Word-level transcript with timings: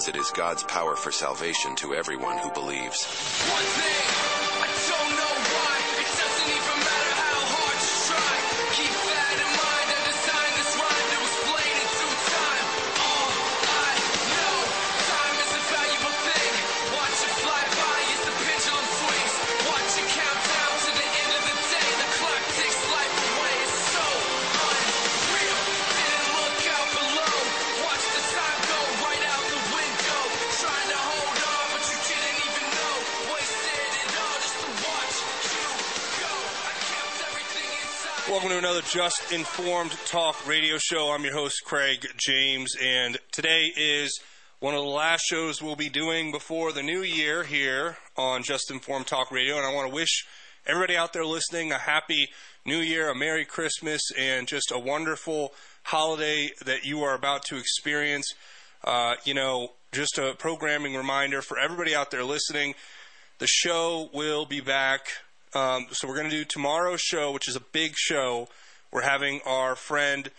as 0.00 0.08
it 0.08 0.16
is 0.16 0.30
God's 0.30 0.62
power 0.62 0.96
for 0.96 1.12
salvation 1.12 1.76
to 1.76 1.94
everyone 1.94 2.38
who 2.38 2.50
believes. 2.52 3.06
Another 38.80 38.92
Just 38.94 39.32
Informed 39.32 39.90
Talk 40.06 40.48
radio 40.48 40.78
show. 40.78 41.10
I'm 41.10 41.22
your 41.22 41.34
host, 41.34 41.64
Craig 41.66 42.06
James, 42.16 42.74
and 42.82 43.18
today 43.30 43.70
is 43.76 44.18
one 44.60 44.74
of 44.74 44.80
the 44.82 44.88
last 44.88 45.22
shows 45.28 45.60
we'll 45.60 45.76
be 45.76 45.90
doing 45.90 46.32
before 46.32 46.72
the 46.72 46.82
new 46.82 47.02
year 47.02 47.44
here 47.44 47.98
on 48.16 48.42
Just 48.42 48.70
Informed 48.70 49.06
Talk 49.06 49.30
Radio. 49.30 49.58
And 49.58 49.66
I 49.66 49.74
want 49.74 49.90
to 49.90 49.94
wish 49.94 50.24
everybody 50.66 50.96
out 50.96 51.12
there 51.12 51.26
listening 51.26 51.72
a 51.72 51.78
happy 51.78 52.28
new 52.64 52.78
year, 52.78 53.10
a 53.10 53.14
Merry 53.14 53.44
Christmas, 53.44 54.00
and 54.18 54.48
just 54.48 54.72
a 54.72 54.78
wonderful 54.78 55.52
holiday 55.82 56.48
that 56.64 56.84
you 56.84 57.02
are 57.02 57.14
about 57.14 57.44
to 57.46 57.58
experience. 57.58 58.32
Uh, 58.82 59.16
you 59.24 59.34
know, 59.34 59.72
just 59.92 60.16
a 60.16 60.34
programming 60.38 60.94
reminder 60.94 61.42
for 61.42 61.58
everybody 61.58 61.94
out 61.94 62.10
there 62.10 62.24
listening. 62.24 62.74
The 63.40 63.46
show 63.46 64.08
will 64.14 64.46
be 64.46 64.60
back. 64.60 65.06
Um, 65.52 65.88
so 65.90 66.08
we're 66.08 66.16
going 66.16 66.30
to 66.30 66.36
do 66.36 66.44
tomorrow's 66.44 67.02
show, 67.02 67.30
which 67.32 67.46
is 67.46 67.56
a 67.56 67.60
big 67.72 67.94
show. 67.94 68.48
We're 68.92 69.02
having 69.02 69.40
our 69.46 69.76
friend 69.76 70.30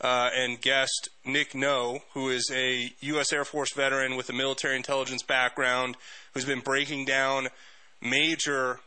uh, 0.00 0.30
and 0.34 0.60
guest 0.60 1.10
Nick 1.24 1.54
No, 1.54 2.00
who 2.14 2.30
is 2.30 2.50
a 2.52 2.92
U.S. 3.00 3.32
Air 3.32 3.44
Force 3.44 3.72
veteran 3.74 4.16
with 4.16 4.28
a 4.30 4.32
military 4.32 4.76
intelligence 4.76 5.22
background, 5.22 5.96
who's 6.32 6.44
been 6.44 6.60
breaking 6.60 7.04
down 7.04 7.48
major, 8.00 8.80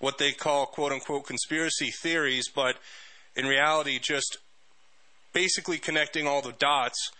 what 0.00 0.18
they 0.18 0.32
call 0.32 0.66
quote 0.66 0.92
unquote 0.92 1.26
conspiracy 1.26 1.90
theories, 2.02 2.48
but 2.54 2.76
in 3.34 3.46
reality, 3.46 3.98
just 3.98 4.38
basically 5.32 5.78
connecting 5.78 6.26
all 6.26 6.42
the 6.42 6.52
dots 6.52 7.10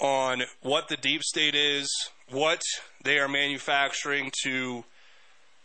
on 0.00 0.42
what 0.62 0.88
the 0.88 0.96
deep 0.96 1.22
state 1.22 1.54
is, 1.54 1.88
what 2.30 2.62
they 3.04 3.18
are 3.18 3.28
manufacturing 3.28 4.32
to 4.42 4.84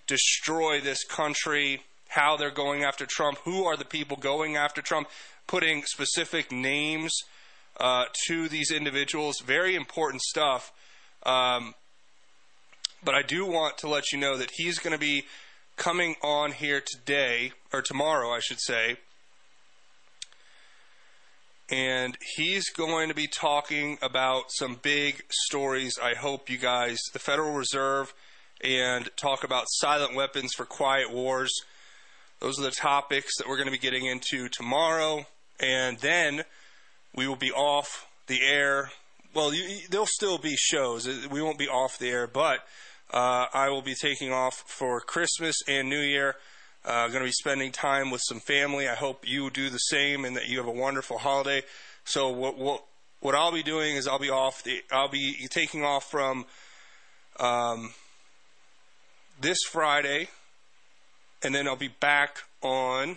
destroy 0.05 0.79
this 0.79 1.03
country, 1.03 1.81
how 2.09 2.37
they're 2.37 2.51
going 2.51 2.83
after 2.83 3.05
Trump, 3.05 3.39
who 3.43 3.65
are 3.65 3.77
the 3.77 3.85
people 3.85 4.17
going 4.17 4.55
after 4.55 4.81
Trump, 4.81 5.09
putting 5.45 5.83
specific 5.83 6.51
names 6.51 7.13
uh, 7.79 8.05
to 8.27 8.47
these 8.47 8.71
individuals. 8.71 9.39
Very 9.39 9.75
important 9.75 10.21
stuff. 10.21 10.71
Um, 11.23 11.73
but 13.03 13.15
I 13.15 13.21
do 13.21 13.45
want 13.45 13.77
to 13.79 13.87
let 13.87 14.11
you 14.11 14.19
know 14.19 14.37
that 14.37 14.51
he's 14.55 14.79
going 14.79 14.93
to 14.93 14.99
be 14.99 15.25
coming 15.75 16.15
on 16.23 16.51
here 16.51 16.81
today, 16.85 17.51
or 17.71 17.81
tomorrow, 17.81 18.31
I 18.31 18.39
should 18.39 18.59
say. 18.59 18.97
And 21.69 22.17
he's 22.35 22.69
going 22.69 23.09
to 23.09 23.13
be 23.13 23.27
talking 23.27 23.97
about 24.01 24.45
some 24.49 24.79
big 24.81 25.23
stories. 25.29 25.99
I 26.01 26.15
hope 26.15 26.49
you 26.49 26.57
guys, 26.57 26.97
the 27.13 27.19
Federal 27.19 27.53
Reserve, 27.53 28.13
and 28.63 29.09
talk 29.17 29.43
about 29.43 29.65
silent 29.67 30.15
weapons 30.15 30.53
for 30.55 30.65
quiet 30.65 31.11
wars. 31.11 31.51
Those 32.39 32.59
are 32.59 32.63
the 32.63 32.71
topics 32.71 33.37
that 33.37 33.47
we're 33.47 33.57
going 33.57 33.67
to 33.67 33.71
be 33.71 33.77
getting 33.77 34.05
into 34.05 34.47
tomorrow. 34.49 35.25
And 35.59 35.97
then 35.99 36.43
we 37.15 37.27
will 37.27 37.35
be 37.35 37.51
off 37.51 38.07
the 38.27 38.39
air. 38.45 38.91
Well, 39.33 39.53
you, 39.53 39.79
there'll 39.89 40.05
still 40.05 40.37
be 40.37 40.55
shows. 40.55 41.07
We 41.29 41.41
won't 41.41 41.57
be 41.57 41.67
off 41.67 41.97
the 41.97 42.09
air, 42.09 42.27
but 42.27 42.59
uh, 43.11 43.47
I 43.53 43.69
will 43.69 43.81
be 43.81 43.95
taking 43.95 44.31
off 44.31 44.63
for 44.67 45.01
Christmas 45.01 45.55
and 45.67 45.89
New 45.89 46.01
Year. 46.01 46.35
Uh, 46.85 47.07
going 47.07 47.19
to 47.19 47.25
be 47.25 47.31
spending 47.31 47.71
time 47.71 48.11
with 48.11 48.21
some 48.23 48.39
family. 48.39 48.87
I 48.87 48.95
hope 48.95 49.27
you 49.27 49.49
do 49.49 49.69
the 49.69 49.77
same 49.77 50.23
and 50.23 50.35
that 50.37 50.47
you 50.47 50.57
have 50.59 50.67
a 50.67 50.71
wonderful 50.71 51.17
holiday. 51.17 51.63
So 52.05 52.29
what 52.29 52.57
what, 52.57 52.83
what 53.19 53.35
I'll 53.35 53.51
be 53.51 53.63
doing 53.63 53.95
is 53.95 54.07
I'll 54.07 54.19
be 54.19 54.29
off. 54.29 54.63
The, 54.63 54.81
I'll 54.91 55.09
be 55.09 55.47
taking 55.49 55.83
off 55.83 56.09
from 56.09 56.45
um, 57.39 57.93
this 59.41 59.57
Friday, 59.69 60.29
and 61.47 61.55
then 61.55 61.65
I'll 61.65 61.77
be 61.77 61.87
back 61.87 62.39
on. 62.61 63.15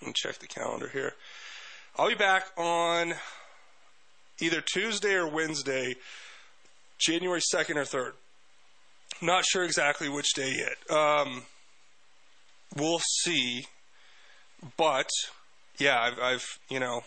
Let 0.00 0.06
me 0.06 0.12
check 0.14 0.38
the 0.38 0.46
calendar 0.46 0.88
here. 0.88 1.14
I'll 1.98 2.08
be 2.08 2.14
back 2.14 2.46
on 2.56 3.14
either 4.40 4.60
Tuesday 4.60 5.14
or 5.14 5.26
Wednesday, 5.26 5.96
January 7.00 7.40
2nd 7.52 7.74
or 7.74 7.82
3rd. 7.82 8.12
Not 9.20 9.44
sure 9.44 9.64
exactly 9.64 10.08
which 10.08 10.34
day 10.34 10.54
yet. 10.56 10.96
Um, 10.96 11.42
we'll 12.76 13.02
see. 13.22 13.66
But, 14.76 15.10
yeah, 15.78 16.00
I've, 16.00 16.20
I've 16.20 16.46
you 16.68 16.78
know, 16.78 17.02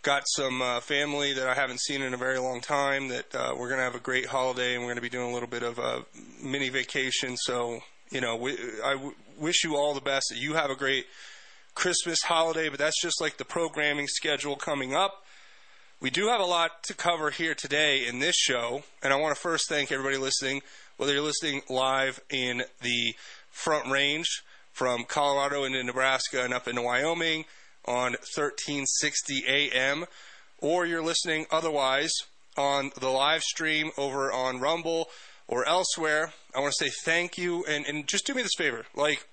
got 0.00 0.22
some 0.26 0.62
uh, 0.62 0.80
family 0.80 1.34
that 1.34 1.46
I 1.46 1.54
haven't 1.54 1.80
seen 1.82 2.00
in 2.00 2.14
a 2.14 2.16
very 2.16 2.38
long 2.38 2.62
time 2.62 3.08
that 3.08 3.34
uh, 3.34 3.54
we're 3.58 3.68
going 3.68 3.80
to 3.80 3.84
have 3.84 3.94
a 3.94 4.00
great 4.00 4.24
holiday 4.24 4.72
and 4.72 4.82
we're 4.82 4.88
going 4.88 4.96
to 4.96 5.02
be 5.02 5.10
doing 5.10 5.28
a 5.28 5.34
little 5.34 5.50
bit 5.50 5.62
of 5.62 5.78
a 5.78 6.06
mini 6.42 6.70
vacation. 6.70 7.36
So, 7.36 7.82
you 8.10 8.20
know, 8.20 8.36
we, 8.36 8.52
I 8.84 8.92
w- 8.94 9.14
wish 9.38 9.64
you 9.64 9.76
all 9.76 9.94
the 9.94 10.00
best. 10.00 10.26
That 10.30 10.38
you 10.38 10.54
have 10.54 10.70
a 10.70 10.76
great 10.76 11.06
Christmas 11.74 12.18
holiday, 12.22 12.68
but 12.68 12.78
that's 12.78 13.00
just 13.00 13.20
like 13.20 13.36
the 13.36 13.44
programming 13.44 14.08
schedule 14.08 14.56
coming 14.56 14.94
up. 14.94 15.24
We 16.00 16.10
do 16.10 16.28
have 16.28 16.40
a 16.40 16.46
lot 16.46 16.82
to 16.84 16.94
cover 16.94 17.30
here 17.30 17.54
today 17.54 18.06
in 18.06 18.18
this 18.18 18.36
show, 18.36 18.82
and 19.02 19.12
I 19.12 19.16
want 19.16 19.34
to 19.34 19.40
first 19.40 19.68
thank 19.68 19.92
everybody 19.92 20.16
listening, 20.16 20.62
whether 20.96 21.12
you're 21.12 21.22
listening 21.22 21.62
live 21.68 22.20
in 22.30 22.62
the 22.80 23.14
Front 23.50 23.90
Range 23.90 24.26
from 24.72 25.04
Colorado 25.04 25.64
into 25.64 25.82
Nebraska 25.82 26.42
and 26.42 26.54
up 26.54 26.66
into 26.66 26.82
Wyoming 26.82 27.44
on 27.84 28.12
1360 28.12 29.44
AM, 29.46 30.06
or 30.58 30.86
you're 30.86 31.02
listening 31.02 31.46
otherwise 31.50 32.12
on 32.56 32.90
the 32.98 33.08
live 33.08 33.42
stream 33.42 33.90
over 33.96 34.32
on 34.32 34.58
Rumble 34.58 35.08
or 35.50 35.68
elsewhere. 35.68 36.32
I 36.54 36.60
want 36.60 36.72
to 36.72 36.84
say 36.84 36.92
thank 37.04 37.36
you 37.36 37.64
and, 37.68 37.84
and 37.84 38.06
just 38.06 38.26
do 38.26 38.34
me 38.34 38.42
this 38.42 38.54
favor. 38.56 38.86
Like, 38.94 39.26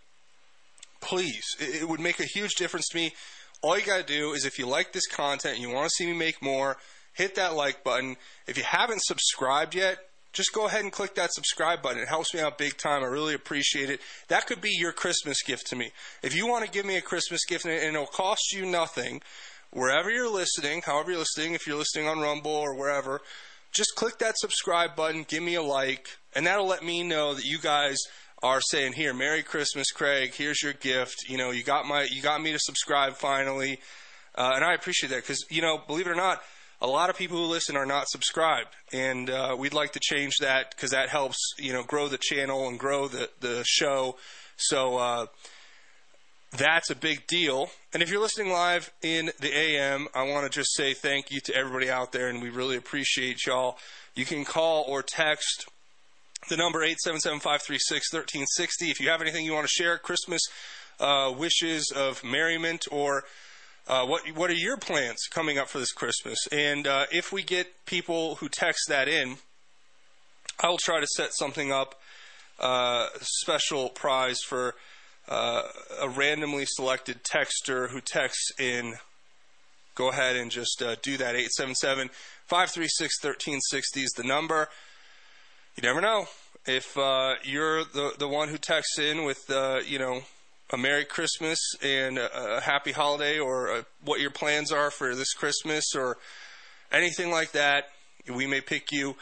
please, 1.00 1.46
it, 1.60 1.84
it 1.84 1.88
would 1.88 2.02
make 2.02 2.20
a 2.20 2.26
huge 2.26 2.56
difference 2.56 2.90
to 2.90 2.98
me. 2.98 3.14
All 3.62 3.78
you 3.78 3.86
got 3.86 4.06
to 4.06 4.14
do 4.14 4.34
is 4.34 4.44
if 4.44 4.60
you 4.60 4.68
like 4.68 4.92
this 4.92 5.08
content 5.08 5.56
and 5.56 5.64
you 5.64 5.74
want 5.74 5.86
to 5.86 5.96
see 5.96 6.08
me 6.08 6.18
make 6.18 6.42
more, 6.42 6.78
hit 7.14 7.36
that 7.36 7.56
like 7.56 7.84
button. 7.84 8.18
If 8.48 8.58
you 8.58 8.64
haven't 8.64 9.04
subscribed 9.04 9.76
yet, 9.76 10.00
just 10.34 10.54
go 10.54 10.68
ahead 10.68 10.82
and 10.82 10.92
click 10.92 11.16
that 11.16 11.34
subscribe 11.34 11.82
button. 11.82 12.02
It 12.02 12.08
helps 12.08 12.34
me 12.34 12.42
out 12.42 12.58
big 12.58 12.78
time. 12.78 13.04
I 13.04 13.08
really 13.08 13.34
appreciate 13.34 13.90
it. 13.90 14.02
That 14.28 14.46
could 14.46 14.62
be 14.62 14.72
your 14.72 14.92
Christmas 14.92 15.42
gift 15.42 15.68
to 15.68 15.76
me. 15.76 15.92
If 16.22 16.36
you 16.36 16.48
want 16.48 16.66
to 16.66 16.72
give 16.72 16.86
me 16.86 16.98
a 16.98 17.02
Christmas 17.02 17.46
gift 17.46 17.66
and 17.66 17.74
it'll 17.74 18.06
cost 18.06 18.54
you 18.54 18.66
nothing, 18.66 19.22
wherever 19.72 20.12
you're 20.12 20.32
listening, 20.32 20.84
however 20.86 21.12
you're 21.12 21.20
listening, 21.20 21.54
if 21.54 21.66
you're 21.66 21.78
listening 21.78 22.08
on 22.08 22.20
Rumble 22.20 22.52
or 22.52 22.76
wherever, 22.76 23.22
just 23.74 23.96
click 23.96 24.20
that 24.20 24.38
subscribe 24.38 24.96
button, 24.96 25.26
give 25.28 25.44
me 25.44 25.56
a 25.56 25.62
like, 25.62 26.08
and 26.34 26.46
that'll 26.46 26.68
let 26.68 26.84
me 26.84 27.04
know 27.04 27.34
that 27.34 27.46
you 27.46 27.60
guys 27.60 27.98
are 28.44 28.62
saying, 28.62 28.94
"Here, 28.94 29.14
Merry 29.14 29.44
Christmas, 29.44 29.92
Craig. 29.92 30.34
Here's 30.34 30.62
your 30.62 30.74
gift. 30.74 31.26
You 31.28 31.38
know, 31.38 31.52
you 31.52 31.64
got 31.64 31.86
my, 31.86 32.04
you 32.04 32.22
got 32.22 32.42
me 32.42 32.52
to 32.52 32.60
subscribe 32.60 33.16
finally." 33.16 33.80
Uh, 34.36 34.54
and 34.56 34.64
I 34.64 34.74
appreciate 34.74 35.10
that 35.10 35.24
because 35.24 35.46
you 35.50 35.62
know, 35.62 35.80
believe 35.86 36.08
it 36.08 36.12
or 36.12 36.16
not, 36.16 36.42
a 36.80 36.88
lot 36.88 37.10
of 37.10 37.18
people 37.18 37.38
who 37.38 37.46
listen 37.46 37.76
are 37.76 37.86
not 37.86 38.08
subscribed, 38.08 38.70
and 38.94 39.30
uh, 39.30 39.56
we'd 39.58 39.74
like 39.74 39.94
to 39.94 40.00
change 40.00 40.36
that 40.42 40.72
because 40.72 40.92
that 40.92 41.10
helps 41.10 41.38
you 41.58 41.74
know 41.74 41.84
grow 41.84 42.08
the 42.08 42.20
channel 42.20 42.68
and 42.68 42.80
grow 42.80 43.08
the 43.08 43.30
the 43.40 43.64
show. 43.66 44.18
So 44.58 44.98
uh, 44.98 45.26
that's 46.58 46.90
a 46.90 46.96
big 46.96 47.28
deal. 47.28 47.70
And 47.94 48.04
if 48.04 48.10
you're 48.10 48.22
listening 48.22 48.52
live 48.52 48.92
in 49.02 49.32
the 49.40 49.56
AM, 49.56 50.08
I 50.14 50.24
want 50.24 50.52
to 50.52 50.60
just 50.60 50.76
say 50.76 50.94
thank 50.94 51.32
you 51.32 51.40
to 51.42 51.56
everybody 51.56 51.90
out 51.90 52.12
there, 52.12 52.28
and 52.28 52.42
we 52.42 52.50
really 52.50 52.76
appreciate 52.76 53.46
y'all. 53.46 53.78
You 54.16 54.26
can 54.26 54.44
call 54.46 54.84
or 54.88 55.04
text 55.04 55.68
the 56.50 56.58
number 56.58 56.80
877-536-1360 56.80 58.46
if 58.82 59.00
you 59.00 59.10
have 59.10 59.22
anything 59.22 59.46
you 59.46 59.54
want 59.54 59.66
to 59.66 59.72
share 59.72 59.98
christmas 59.98 60.42
uh, 61.00 61.34
wishes 61.38 61.92
of 61.96 62.24
merriment 62.24 62.86
or 62.92 63.24
uh, 63.88 64.06
what 64.06 64.22
what 64.36 64.50
are 64.50 64.56
your 64.56 64.78
plans 64.78 65.28
coming 65.30 65.58
up 65.58 65.68
for 65.68 65.80
this 65.80 65.92
christmas 65.92 66.38
and 66.52 66.88
uh, 66.88 67.06
if 67.12 67.34
we 67.34 67.44
get 67.44 67.86
people 67.86 68.36
who 68.36 68.48
text 68.48 68.88
that 68.88 69.08
in 69.08 69.38
i 70.62 70.70
will 70.70 70.78
try 70.78 71.00
to 71.00 71.08
set 71.16 71.34
something 71.34 71.72
up 71.72 72.00
uh, 72.60 73.08
special 73.22 73.90
prize 73.90 74.40
for 74.48 74.76
a 75.28 76.10
randomly 76.10 76.66
selected 76.66 77.24
texter 77.24 77.90
who 77.90 78.02
texts 78.02 78.52
in 78.60 78.96
go 79.98 80.10
ahead 80.10 80.36
and 80.36 80.52
just 80.52 80.82
uh, 80.82 80.96
do 81.02 81.18
that. 81.18 81.36
877 81.36 82.10
536 82.46 83.24
1360 83.24 84.02
is 84.02 84.12
the 84.16 84.24
number. 84.24 84.70
You 85.76 85.84
never 85.84 86.00
know. 86.00 86.28
If 86.66 86.98
uh, 86.98 87.36
you're 87.44 87.84
the, 87.84 88.14
the 88.18 88.28
one 88.28 88.50
who 88.50 88.58
texts 88.58 89.00
in 89.00 89.26
with, 89.26 89.50
uh, 89.50 89.80
you 89.86 90.00
know, 90.00 90.22
a 90.72 90.78
Merry 90.78 91.06
Christmas 91.06 91.60
and 91.82 92.18
a, 92.18 92.58
a 92.58 92.62
Happy 92.62 92.92
Holiday 92.92 93.40
or 93.40 93.72
uh, 93.72 93.84
what 94.04 94.20
your 94.20 94.32
plans 94.32 94.72
are 94.72 94.92
for 94.92 95.16
this 95.16 95.34
Christmas 95.34 95.96
or 95.96 96.18
anything 96.92 97.32
like 97.32 97.54
that, 97.54 97.86
we 98.34 98.46
may 98.46 98.62
pick 98.62 98.92
you 98.92 99.16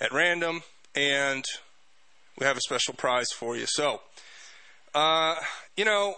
at 0.00 0.12
random 0.12 0.62
and 0.94 1.44
we 2.38 2.46
have 2.46 2.56
a 2.56 2.60
special 2.60 2.94
prize 2.94 3.28
for 3.32 3.56
you. 3.56 3.66
So, 3.66 4.00
uh, 4.94 5.36
you 5.76 5.84
know, 5.84 6.16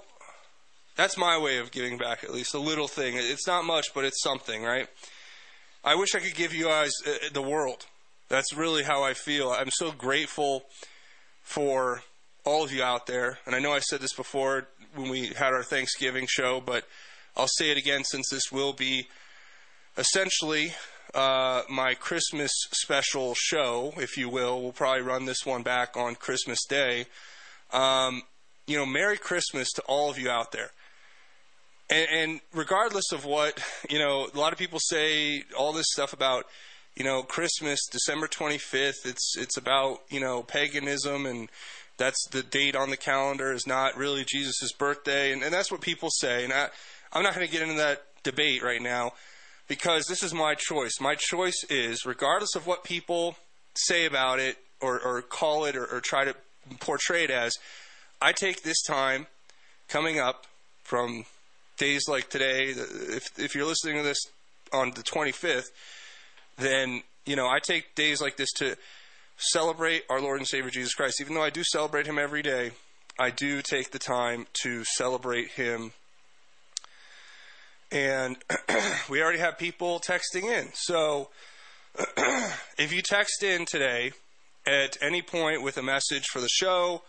that's 0.96 1.16
my 1.16 1.38
way 1.38 1.58
of 1.58 1.70
giving 1.70 1.98
back, 1.98 2.24
at 2.24 2.32
least 2.32 2.54
a 2.54 2.58
little 2.58 2.88
thing. 2.88 3.14
It's 3.16 3.46
not 3.46 3.64
much, 3.64 3.88
but 3.94 4.04
it's 4.04 4.22
something, 4.22 4.62
right? 4.62 4.88
I 5.82 5.94
wish 5.94 6.14
I 6.14 6.20
could 6.20 6.34
give 6.34 6.52
you 6.52 6.66
guys 6.66 6.92
uh, 7.06 7.28
the 7.32 7.42
world. 7.42 7.86
That's 8.28 8.54
really 8.54 8.82
how 8.82 9.02
I 9.02 9.14
feel. 9.14 9.50
I'm 9.50 9.70
so 9.70 9.92
grateful 9.92 10.64
for 11.42 12.02
all 12.44 12.64
of 12.64 12.72
you 12.72 12.82
out 12.82 13.06
there. 13.06 13.38
And 13.46 13.54
I 13.54 13.58
know 13.58 13.72
I 13.72 13.80
said 13.80 14.00
this 14.00 14.12
before 14.12 14.68
when 14.94 15.10
we 15.10 15.28
had 15.28 15.52
our 15.52 15.62
Thanksgiving 15.62 16.26
show, 16.28 16.60
but 16.60 16.84
I'll 17.36 17.48
say 17.48 17.70
it 17.70 17.78
again 17.78 18.04
since 18.04 18.28
this 18.30 18.52
will 18.52 18.72
be 18.72 19.08
essentially 19.96 20.74
uh, 21.14 21.62
my 21.68 21.94
Christmas 21.94 22.50
special 22.72 23.34
show, 23.36 23.94
if 23.96 24.16
you 24.16 24.28
will. 24.28 24.62
We'll 24.62 24.72
probably 24.72 25.02
run 25.02 25.24
this 25.24 25.44
one 25.44 25.62
back 25.62 25.96
on 25.96 26.14
Christmas 26.14 26.58
Day. 26.68 27.06
Um, 27.72 28.22
you 28.70 28.76
know, 28.76 28.86
Merry 28.86 29.18
Christmas 29.18 29.68
to 29.72 29.82
all 29.82 30.10
of 30.10 30.18
you 30.18 30.30
out 30.30 30.52
there. 30.52 30.70
And, 31.90 32.08
and 32.12 32.40
regardless 32.54 33.10
of 33.10 33.24
what, 33.24 33.60
you 33.90 33.98
know, 33.98 34.28
a 34.32 34.38
lot 34.38 34.52
of 34.52 34.60
people 34.60 34.78
say 34.80 35.42
all 35.58 35.72
this 35.72 35.86
stuff 35.90 36.12
about, 36.12 36.44
you 36.94 37.04
know, 37.04 37.24
Christmas, 37.24 37.80
December 37.90 38.28
25th, 38.28 39.04
it's, 39.04 39.34
it's 39.36 39.56
about, 39.56 40.02
you 40.08 40.20
know, 40.20 40.44
paganism 40.44 41.26
and 41.26 41.48
that's 41.96 42.28
the 42.30 42.44
date 42.44 42.76
on 42.76 42.90
the 42.90 42.96
calendar 42.96 43.52
is 43.52 43.66
not 43.66 43.96
really 43.96 44.24
Jesus' 44.24 44.72
birthday. 44.72 45.32
And, 45.32 45.42
and 45.42 45.52
that's 45.52 45.72
what 45.72 45.80
people 45.80 46.08
say. 46.08 46.44
And 46.44 46.52
I, 46.52 46.68
I'm 47.12 47.24
not 47.24 47.34
going 47.34 47.46
to 47.46 47.52
get 47.52 47.62
into 47.62 47.74
that 47.74 48.04
debate 48.22 48.62
right 48.62 48.80
now 48.80 49.12
because 49.66 50.06
this 50.06 50.22
is 50.22 50.32
my 50.32 50.54
choice. 50.54 51.00
My 51.00 51.16
choice 51.16 51.64
is, 51.68 52.06
regardless 52.06 52.54
of 52.54 52.68
what 52.68 52.84
people 52.84 53.34
say 53.74 54.06
about 54.06 54.38
it 54.38 54.58
or, 54.80 55.00
or 55.00 55.22
call 55.22 55.64
it 55.64 55.76
or, 55.76 55.86
or 55.86 56.00
try 56.00 56.24
to 56.24 56.36
portray 56.78 57.24
it 57.24 57.30
as, 57.30 57.56
I 58.20 58.32
take 58.32 58.62
this 58.62 58.82
time 58.82 59.26
coming 59.88 60.18
up 60.18 60.46
from 60.82 61.24
days 61.78 62.02
like 62.08 62.28
today. 62.28 62.70
If, 62.70 63.38
if 63.38 63.54
you're 63.54 63.66
listening 63.66 63.96
to 63.96 64.02
this 64.02 64.20
on 64.72 64.90
the 64.90 65.02
25th, 65.02 65.70
then, 66.58 67.02
you 67.24 67.36
know, 67.36 67.48
I 67.48 67.58
take 67.60 67.94
days 67.94 68.20
like 68.20 68.36
this 68.36 68.52
to 68.58 68.76
celebrate 69.36 70.04
our 70.10 70.20
Lord 70.20 70.38
and 70.38 70.46
Savior 70.46 70.70
Jesus 70.70 70.94
Christ. 70.94 71.20
Even 71.20 71.34
though 71.34 71.42
I 71.42 71.50
do 71.50 71.62
celebrate 71.64 72.06
Him 72.06 72.18
every 72.18 72.42
day, 72.42 72.72
I 73.18 73.30
do 73.30 73.62
take 73.62 73.90
the 73.90 73.98
time 73.98 74.46
to 74.62 74.84
celebrate 74.84 75.48
Him 75.52 75.92
and 77.92 78.36
we 79.10 79.22
already 79.22 79.38
have 79.38 79.58
people 79.58 80.00
texting 80.00 80.44
in. 80.44 80.68
So 80.74 81.30
if 82.78 82.92
you 82.92 83.02
text 83.02 83.42
in 83.42 83.66
today 83.66 84.12
at 84.66 84.96
any 85.02 85.22
point 85.22 85.62
with 85.62 85.76
a 85.76 85.82
message 85.82 86.26
for 86.26 86.40
the 86.40 86.48
show 86.48 87.02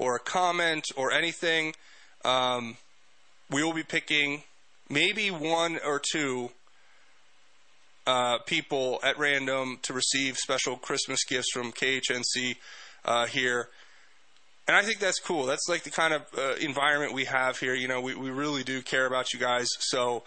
or 0.00 0.16
a 0.16 0.18
comment 0.18 0.84
or 0.96 1.12
anything, 1.12 1.74
um, 2.24 2.76
we 3.50 3.62
will 3.62 3.72
be 3.72 3.84
picking 3.84 4.42
maybe 4.88 5.30
one 5.30 5.78
or 5.86 6.00
two 6.12 6.50
uh, 8.06 8.38
people 8.38 8.98
at 9.02 9.18
random 9.18 9.78
to 9.82 9.92
receive 9.92 10.36
special 10.36 10.76
Christmas 10.76 11.22
gifts 11.24 11.52
from 11.52 11.70
KHNC 11.70 12.56
uh, 13.04 13.26
here 13.26 13.68
and 14.70 14.76
I 14.76 14.82
think 14.82 15.00
that's 15.00 15.18
cool. 15.18 15.46
That's 15.46 15.68
like 15.68 15.82
the 15.82 15.90
kind 15.90 16.14
of 16.14 16.22
uh, 16.38 16.54
environment 16.60 17.12
we 17.12 17.24
have 17.24 17.58
here. 17.58 17.74
You 17.74 17.88
know, 17.88 18.00
we, 18.00 18.14
we 18.14 18.30
really 18.30 18.62
do 18.62 18.82
care 18.82 19.04
about 19.04 19.32
you 19.32 19.40
guys. 19.40 19.66
So 19.80 20.22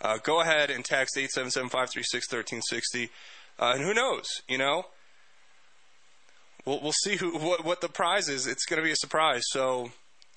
uh, 0.00 0.18
go 0.22 0.40
ahead 0.40 0.70
and 0.70 0.84
text 0.84 1.16
877-536-1360. 1.16 3.08
Uh, 3.58 3.72
and 3.74 3.82
who 3.82 3.92
knows, 3.92 4.28
you 4.48 4.56
know? 4.56 4.84
We'll, 6.68 6.80
we'll 6.80 6.92
see 6.92 7.16
who 7.16 7.38
what, 7.38 7.64
what 7.64 7.80
the 7.80 7.88
prize 7.88 8.28
is. 8.28 8.46
It's 8.46 8.66
going 8.66 8.80
to 8.80 8.86
be 8.86 8.92
a 8.92 8.96
surprise. 8.96 9.42
So, 9.48 9.90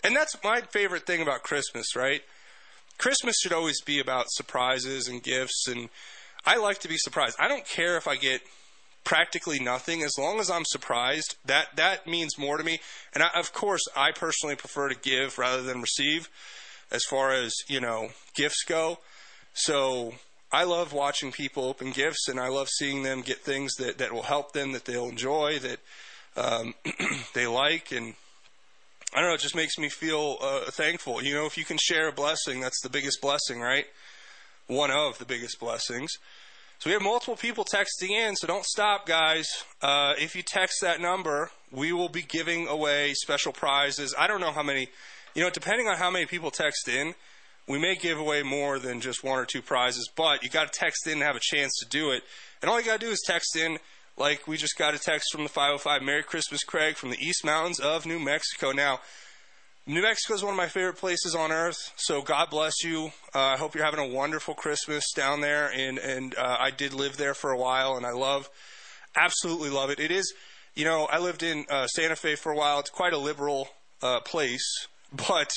and 0.04 0.16
that's 0.16 0.36
my 0.44 0.62
favorite 0.62 1.06
thing 1.06 1.22
about 1.22 1.44
Christmas, 1.44 1.96
right? 1.96 2.22
Christmas 2.98 3.36
should 3.42 3.54
always 3.54 3.82
be 3.82 4.00
about 4.00 4.26
surprises 4.30 5.08
and 5.08 5.22
gifts. 5.22 5.68
And 5.68 5.90
I 6.46 6.58
like 6.58 6.80
to 6.80 6.88
be 6.88 6.98
surprised. 6.98 7.36
I 7.40 7.48
don't 7.48 7.66
care 7.66 7.98
if 7.98 8.08
I 8.08 8.16
get– 8.16 8.42
practically 9.04 9.60
nothing 9.60 10.04
as 10.04 10.18
long 10.18 10.40
as 10.40 10.50
I'm 10.50 10.66
surprised. 10.66 11.36
That 11.46 11.76
that 11.76 12.08
means 12.08 12.38
more 12.38 12.58
to 12.58 12.64
me. 12.64 12.80
And 13.14 13.24
I, 13.24 13.30
of 13.36 13.54
course, 13.54 13.82
I 13.96 14.12
personally 14.12 14.56
prefer 14.56 14.90
to 14.90 14.96
give 14.96 15.38
rather 15.38 15.64
than 15.64 15.82
receive, 15.82 16.30
as 16.92 17.04
far 17.10 17.32
as 17.32 17.54
you 17.68 17.80
know 17.80 18.10
gifts 18.36 18.64
go. 18.64 19.00
So 19.54 20.14
I 20.52 20.64
love 20.64 20.94
watching 20.94 21.32
people 21.32 21.66
open 21.66 21.92
gifts, 21.92 22.28
and 22.28 22.40
I 22.40 22.48
love 22.48 22.70
seeing 22.70 23.04
them 23.04 23.22
get 23.22 23.40
things 23.40 23.74
that 23.76 23.98
that 23.98 24.14
will 24.14 24.24
help 24.24 24.54
them, 24.54 24.72
that 24.74 24.86
they'll 24.86 25.10
enjoy, 25.10 25.60
that 25.60 25.80
um, 26.36 26.74
they 27.34 27.48
like, 27.48 27.92
and 27.92 28.14
I 29.14 29.20
don't 29.20 29.30
know. 29.30 29.36
It 29.36 29.42
just 29.42 29.56
makes 29.56 29.78
me 29.78 29.90
feel 29.90 30.38
uh, 30.42 30.72
thankful. 30.72 31.24
You 31.24 31.36
know, 31.36 31.46
if 31.46 31.58
you 31.58 31.66
can 31.66 31.78
share 31.78 32.08
a 32.08 32.12
blessing, 32.12 32.62
that's 32.62 32.82
the 32.82 32.90
biggest 32.90 33.22
blessing, 33.22 33.60
right? 33.60 33.86
One 34.68 34.92
of 34.92 35.18
the 35.18 35.26
biggest 35.26 35.60
blessings. 35.60 36.12
So 36.80 36.90
we 36.90 36.94
have 36.94 37.04
multiple 37.04 37.36
people 37.36 37.64
texting 37.64 38.10
in, 38.10 38.36
so 38.36 38.48
don't 38.48 38.66
stop, 38.66 39.06
guys. 39.06 39.48
Uh, 39.84 40.14
if 40.18 40.36
you 40.36 40.42
text 40.42 40.82
that 40.82 41.00
number, 41.00 41.52
we 41.72 41.94
will 41.94 42.10
be 42.10 42.24
giving 42.24 42.68
away 42.68 43.14
special 43.14 43.52
prizes. 43.52 44.16
I 44.18 44.26
don't 44.26 44.42
know 44.42 44.52
how 44.52 44.64
many, 44.64 44.88
you 45.36 45.44
know, 45.44 45.52
depending 45.52 45.88
on 45.88 45.98
how 45.98 46.10
many 46.10 46.26
people 46.26 46.50
text 46.50 46.88
in, 46.88 47.14
we 47.68 47.78
may 47.78 47.96
give 47.96 48.18
away 48.18 48.42
more 48.42 48.80
than 48.80 49.00
just 49.00 49.24
one 49.24 49.38
or 49.38 49.46
two 49.46 49.62
prizes, 49.62 50.10
but 50.16 50.44
you 50.44 50.50
got 50.50 50.74
to 50.74 50.80
text 50.80 51.06
in 51.06 51.20
to 51.20 51.26
have 51.26 51.36
a 51.36 51.42
chance 51.42 51.72
to 51.84 51.88
do 51.88 52.10
it. 52.12 52.24
And 52.62 52.72
all 52.72 52.80
you 52.80 52.86
got 52.86 53.00
to 53.00 53.06
do 53.06 53.12
is 53.12 53.22
text 53.28 53.56
in, 53.56 53.78
like 54.18 54.48
we 54.48 54.58
just 54.58 54.78
got 54.78 54.94
a 54.94 55.00
text 55.00 55.32
from 55.32 55.44
the 55.44 55.50
505 55.50 56.02
Merry 56.02 56.24
Christmas, 56.24 56.64
Craig, 56.64 56.96
from 56.96 57.10
the 57.10 57.20
East 57.20 57.46
Mountains 57.46 57.80
of 57.80 58.06
New 58.06 58.20
Mexico. 58.20 58.72
Now, 58.72 59.00
New 59.88 60.04
Mexico 60.04 60.36
is 60.36 60.44
one 60.44 60.54
of 60.54 60.58
my 60.58 60.68
favorite 60.68 60.98
places 60.98 61.34
on 61.34 61.52
earth. 61.52 61.92
So 61.96 62.22
God 62.22 62.50
bless 62.52 62.84
you. 62.84 63.12
Uh, 63.34 63.40
I 63.40 63.58
hope 63.58 63.74
you're 63.74 63.84
having 63.84 64.00
a 64.00 64.16
wonderful 64.16 64.54
Christmas 64.54 65.12
down 65.16 65.42
there. 65.42 65.72
And 65.74 65.98
and 65.98 66.36
uh, 66.38 66.58
I 66.60 66.70
did 66.72 66.94
live 66.94 67.18
there 67.18 67.34
for 67.34 67.52
a 67.52 67.58
while, 67.58 67.98
and 67.98 68.06
I 68.06 68.12
love, 68.12 68.50
absolutely 69.16 69.70
love 69.70 69.90
it. 69.90 70.00
It 70.00 70.12
is, 70.12 70.34
you 70.76 70.86
know, 70.86 71.08
I 71.12 71.20
lived 71.20 71.42
in 71.42 71.66
uh, 71.70 71.88
Santa 71.88 72.16
Fe 72.16 72.36
for 72.36 72.52
a 72.52 72.56
while. 72.56 72.80
It's 72.80 72.90
quite 72.90 73.14
a 73.14 73.18
liberal 73.18 73.70
uh, 74.04 74.20
place, 74.20 74.88
but 75.12 75.52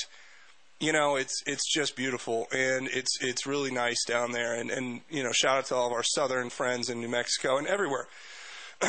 you 0.79 0.91
know, 0.91 1.15
it's 1.15 1.43
it's 1.45 1.71
just 1.71 1.95
beautiful, 1.95 2.47
and 2.51 2.87
it's 2.87 3.17
it's 3.21 3.45
really 3.45 3.71
nice 3.71 4.03
down 4.05 4.31
there. 4.31 4.55
And 4.55 4.71
and 4.71 5.01
you 5.09 5.23
know, 5.23 5.31
shout 5.31 5.59
out 5.59 5.65
to 5.67 5.75
all 5.75 5.87
of 5.87 5.93
our 5.93 6.03
southern 6.03 6.49
friends 6.49 6.89
in 6.89 6.99
New 6.99 7.09
Mexico 7.09 7.57
and 7.57 7.67
everywhere. 7.67 8.07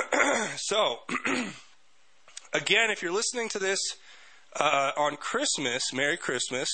so, 0.57 0.99
again, 2.53 2.91
if 2.91 3.03
you're 3.03 3.13
listening 3.13 3.49
to 3.51 3.59
this 3.59 3.79
uh, 4.59 4.93
on 4.97 5.17
Christmas, 5.17 5.93
Merry 5.93 6.17
Christmas, 6.17 6.69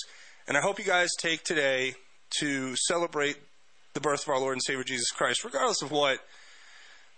and 0.49 0.57
I 0.57 0.61
hope 0.61 0.79
you 0.79 0.85
guys 0.85 1.09
take 1.19 1.45
today 1.45 1.95
to 2.39 2.75
celebrate 2.77 3.37
the 3.95 4.01
birth 4.01 4.23
of 4.23 4.31
our 4.31 4.41
Lord 4.41 4.55
and 4.55 4.63
Savior 4.63 4.85
Jesus 4.85 5.11
Christ, 5.11 5.45
regardless 5.45 5.83
of 5.83 5.91
what 5.91 6.19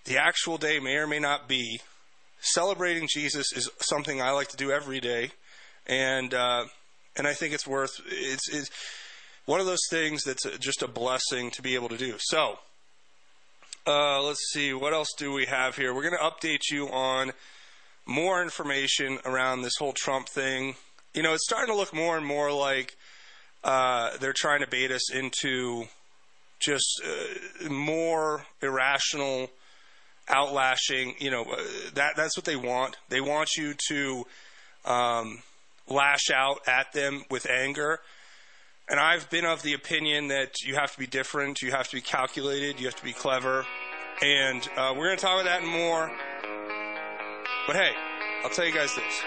the 0.05 0.19
actual 0.19 0.59
day 0.59 0.79
may 0.79 0.97
or 0.97 1.07
may 1.07 1.19
not 1.19 1.49
be. 1.49 1.81
Celebrating 2.41 3.09
Jesus 3.11 3.53
is 3.55 3.71
something 3.81 4.21
I 4.21 4.33
like 4.33 4.49
to 4.49 4.57
do 4.57 4.71
every 4.71 5.01
day, 5.01 5.31
and 5.87 6.35
uh, 6.35 6.65
and 7.17 7.27
I 7.27 7.33
think 7.33 7.55
it's 7.55 7.67
worth 7.67 7.99
it's, 8.07 8.53
it's 8.53 8.71
one 9.47 9.61
of 9.61 9.67
those 9.67 9.87
things 9.89 10.25
that's 10.25 10.45
just 10.59 10.83
a 10.83 10.89
blessing 10.89 11.51
to 11.53 11.63
be 11.63 11.75
able 11.75 11.89
to 11.89 11.97
do. 11.97 12.17
So, 12.19 12.59
uh, 13.87 14.23
let's 14.23 14.51
see 14.53 14.73
what 14.73 14.93
else 14.93 15.13
do 15.17 15.33
we 15.33 15.47
have 15.47 15.77
here. 15.77 15.95
We're 15.95 16.09
going 16.09 16.17
to 16.19 16.49
update 16.49 16.71
you 16.71 16.89
on 16.89 17.33
more 18.07 18.43
information 18.43 19.19
around 19.25 19.63
this 19.63 19.75
whole 19.79 19.93
Trump 19.93 20.29
thing. 20.29 20.75
You 21.13 21.23
know, 21.23 21.35
it's 21.35 21.45
starting 21.45 21.73
to 21.73 21.79
look 21.79 21.95
more 21.95 22.17
and 22.17 22.27
more 22.27 22.53
like 22.53 22.97
uh, 23.63 24.17
they're 24.19 24.35
trying 24.35 24.61
to 24.61 24.69
bait 24.69 24.91
us 24.91 25.13
into 25.13 25.85
just 26.61 27.03
uh, 27.05 27.69
more 27.69 28.47
irrational 28.63 29.51
outlashing. 30.29 31.21
You 31.21 31.31
know, 31.31 31.43
uh, 31.43 31.63
that 31.95 32.17
that's 32.17 32.37
what 32.37 32.45
they 32.45 32.57
want. 32.57 32.97
They 33.11 33.21
want 33.21 33.51
you 33.57 33.75
to 33.89 34.25
um, 34.85 35.43
lash 35.89 36.31
out 36.35 36.61
at 36.67 36.93
them 36.93 37.25
with 37.31 37.49
anger. 37.49 38.01
And 38.89 39.01
I've 39.01 39.31
been 39.31 39.45
of 39.45 39.63
the 39.63 39.73
opinion 39.75 40.29
that 40.29 40.63
you 40.63 40.75
have 40.75 40.93
to 40.93 40.99
be 40.99 41.07
different, 41.07 41.63
you 41.63 41.71
have 41.71 41.89
to 41.89 41.97
be 41.97 42.03
calculated, 42.03 42.79
you 42.79 42.87
have 42.87 42.97
to 42.97 43.05
be 43.05 43.13
clever. 43.13 43.65
And 44.23 44.63
uh, 44.77 44.95
we're 44.97 45.07
going 45.07 45.17
to 45.17 45.23
talk 45.23 45.41
about 45.41 45.51
that 45.51 45.63
and 45.63 45.71
more 45.71 46.11
but 47.67 47.77
hey, 47.77 47.93
I'll 48.43 48.51
tell 48.51 48.67
you 48.67 48.75
guys 48.75 48.95
this. 48.95 49.23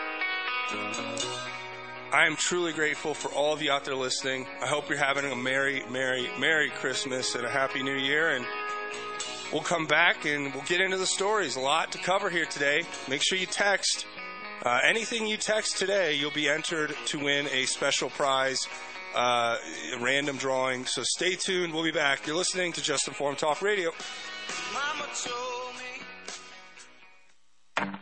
I 2.14 2.28
am 2.28 2.36
truly 2.36 2.72
grateful 2.72 3.16
for 3.16 3.30
all 3.30 3.52
of 3.52 3.64
you 3.64 3.72
out 3.72 3.84
there 3.84 3.96
listening. 3.96 4.46
I 4.62 4.68
hope 4.68 4.90
you're 4.90 5.00
having 5.00 5.26
a 5.26 5.36
merry, 5.36 5.84
merry, 5.90 6.30
merry 6.40 6.70
Christmas 6.70 7.34
and 7.34 7.46
a 7.46 7.50
happy 7.50 7.82
new 7.82 7.96
year. 7.96 8.36
And 8.36 8.46
we'll 9.52 9.64
come 9.64 9.88
back 9.88 10.26
and 10.26 10.54
we'll 10.54 10.64
get 10.66 10.82
into 10.82 10.98
the 10.98 11.08
stories. 11.08 11.56
A 11.56 11.60
lot 11.60 11.92
to 11.94 11.98
cover 11.98 12.30
here 12.30 12.46
today. 12.46 12.84
Make 13.10 13.24
sure 13.24 13.40
you 13.40 13.48
text. 13.48 14.06
Uh, 14.64 14.82
anything 14.84 15.26
you 15.26 15.38
text 15.38 15.80
today, 15.80 16.14
you'll 16.14 16.30
be 16.30 16.48
entered 16.48 16.96
to 17.08 17.20
win 17.20 17.48
a 17.48 17.66
special 17.66 18.12
prize, 18.12 18.68
uh, 19.18 19.58
random 20.00 20.38
drawing. 20.38 20.86
So 20.86 21.02
stay 21.04 21.36
tuned. 21.36 21.74
We'll 21.74 21.84
be 21.84 21.92
back. 21.92 22.28
You're 22.28 22.36
listening 22.36 22.74
to 22.74 22.82
Just 22.82 23.08
Informed 23.08 23.40
Talk 23.40 23.62
Radio. 23.62 23.92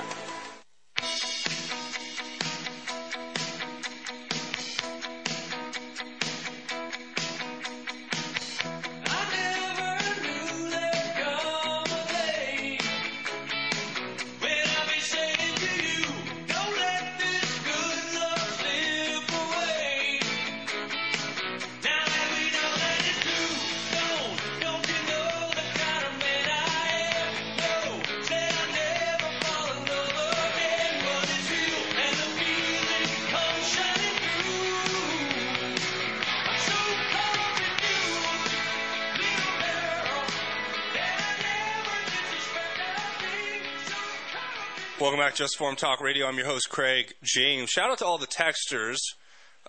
Just 45.35 45.55
Informed 45.55 45.77
Talk 45.77 45.99
Radio. 45.99 46.27
I'm 46.27 46.37
your 46.37 46.45
host, 46.45 46.69
Craig 46.69 47.13
James. 47.21 47.69
Shout 47.69 47.91
out 47.91 47.97
to 47.97 48.05
all 48.05 48.17
the 48.17 48.25
texters. 48.25 48.95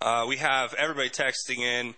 Uh, 0.00 0.24
we 0.28 0.36
have 0.36 0.72
everybody 0.74 1.10
texting 1.10 1.58
in. 1.58 1.96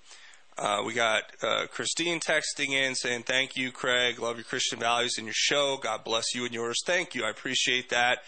Uh, 0.57 0.83
we 0.87 0.95
got 0.95 1.25
uh, 1.43 1.67
Christine 1.71 2.19
texting 2.19 2.71
in 2.71 2.95
saying, 2.95 3.25
Thank 3.25 3.59
you, 3.59 3.71
Craig. 3.71 4.21
Love 4.21 4.37
your 4.37 4.45
Christian 4.45 4.79
values 4.79 5.19
and 5.19 5.27
your 5.27 5.35
show. 5.37 5.77
God 5.77 6.03
bless 6.03 6.35
you 6.35 6.47
and 6.47 6.55
yours. 6.55 6.79
Thank 6.87 7.15
you. 7.15 7.27
I 7.27 7.29
appreciate 7.29 7.91
that. 7.91 8.21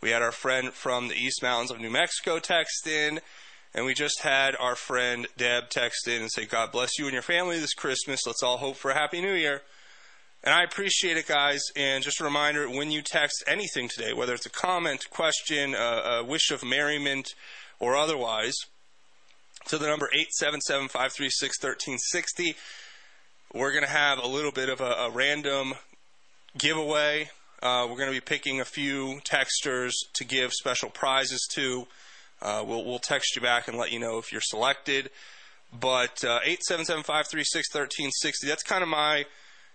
We 0.00 0.08
had 0.08 0.22
our 0.22 0.32
friend 0.32 0.72
from 0.72 1.08
the 1.08 1.16
East 1.16 1.42
Mountains 1.42 1.70
of 1.70 1.78
New 1.78 1.90
Mexico 1.90 2.38
text 2.38 2.86
in. 2.86 3.20
And 3.74 3.84
we 3.84 3.92
just 3.92 4.22
had 4.22 4.56
our 4.58 4.74
friend 4.74 5.26
Deb 5.36 5.68
text 5.68 6.08
in 6.08 6.22
and 6.22 6.32
say, 6.32 6.46
God 6.46 6.72
bless 6.72 6.98
you 6.98 7.04
and 7.04 7.12
your 7.12 7.20
family 7.20 7.58
this 7.58 7.74
Christmas. 7.74 8.20
Let's 8.26 8.42
all 8.42 8.56
hope 8.56 8.76
for 8.76 8.90
a 8.90 8.94
Happy 8.94 9.20
New 9.20 9.34
Year. 9.34 9.60
And 10.44 10.52
I 10.52 10.64
appreciate 10.64 11.16
it, 11.16 11.28
guys. 11.28 11.62
And 11.76 12.02
just 12.02 12.20
a 12.20 12.24
reminder 12.24 12.68
when 12.68 12.90
you 12.90 13.00
text 13.00 13.44
anything 13.46 13.88
today, 13.88 14.12
whether 14.12 14.34
it's 14.34 14.46
a 14.46 14.50
comment, 14.50 15.08
question, 15.08 15.74
a, 15.74 16.24
wish 16.26 16.50
of 16.50 16.64
merriment, 16.64 17.34
or 17.78 17.96
otherwise, 17.96 18.54
to 19.66 19.78
the 19.78 19.86
number 19.86 20.06
877 20.12 20.88
536 20.88 21.62
1360, 21.62 22.56
we're 23.54 23.70
going 23.70 23.84
to 23.84 23.90
have 23.90 24.18
a 24.18 24.26
little 24.26 24.50
bit 24.50 24.68
of 24.68 24.80
a, 24.80 24.84
a 24.84 25.10
random 25.10 25.74
giveaway. 26.58 27.30
Uh, 27.62 27.86
we're 27.88 27.96
going 27.96 28.08
to 28.08 28.14
be 28.14 28.20
picking 28.20 28.60
a 28.60 28.64
few 28.64 29.20
texters 29.24 29.92
to 30.14 30.24
give 30.24 30.52
special 30.52 30.90
prizes 30.90 31.46
to. 31.54 31.86
Uh, 32.40 32.64
we'll, 32.66 32.84
we'll 32.84 32.98
text 32.98 33.36
you 33.36 33.42
back 33.42 33.68
and 33.68 33.78
let 33.78 33.92
you 33.92 34.00
know 34.00 34.18
if 34.18 34.32
you're 34.32 34.40
selected. 34.40 35.08
But 35.72 36.24
uh, 36.24 36.42
877 36.42 37.04
536 37.04 37.72
1360, 37.72 38.48
that's 38.48 38.64
kind 38.64 38.82
of 38.82 38.88
my 38.88 39.24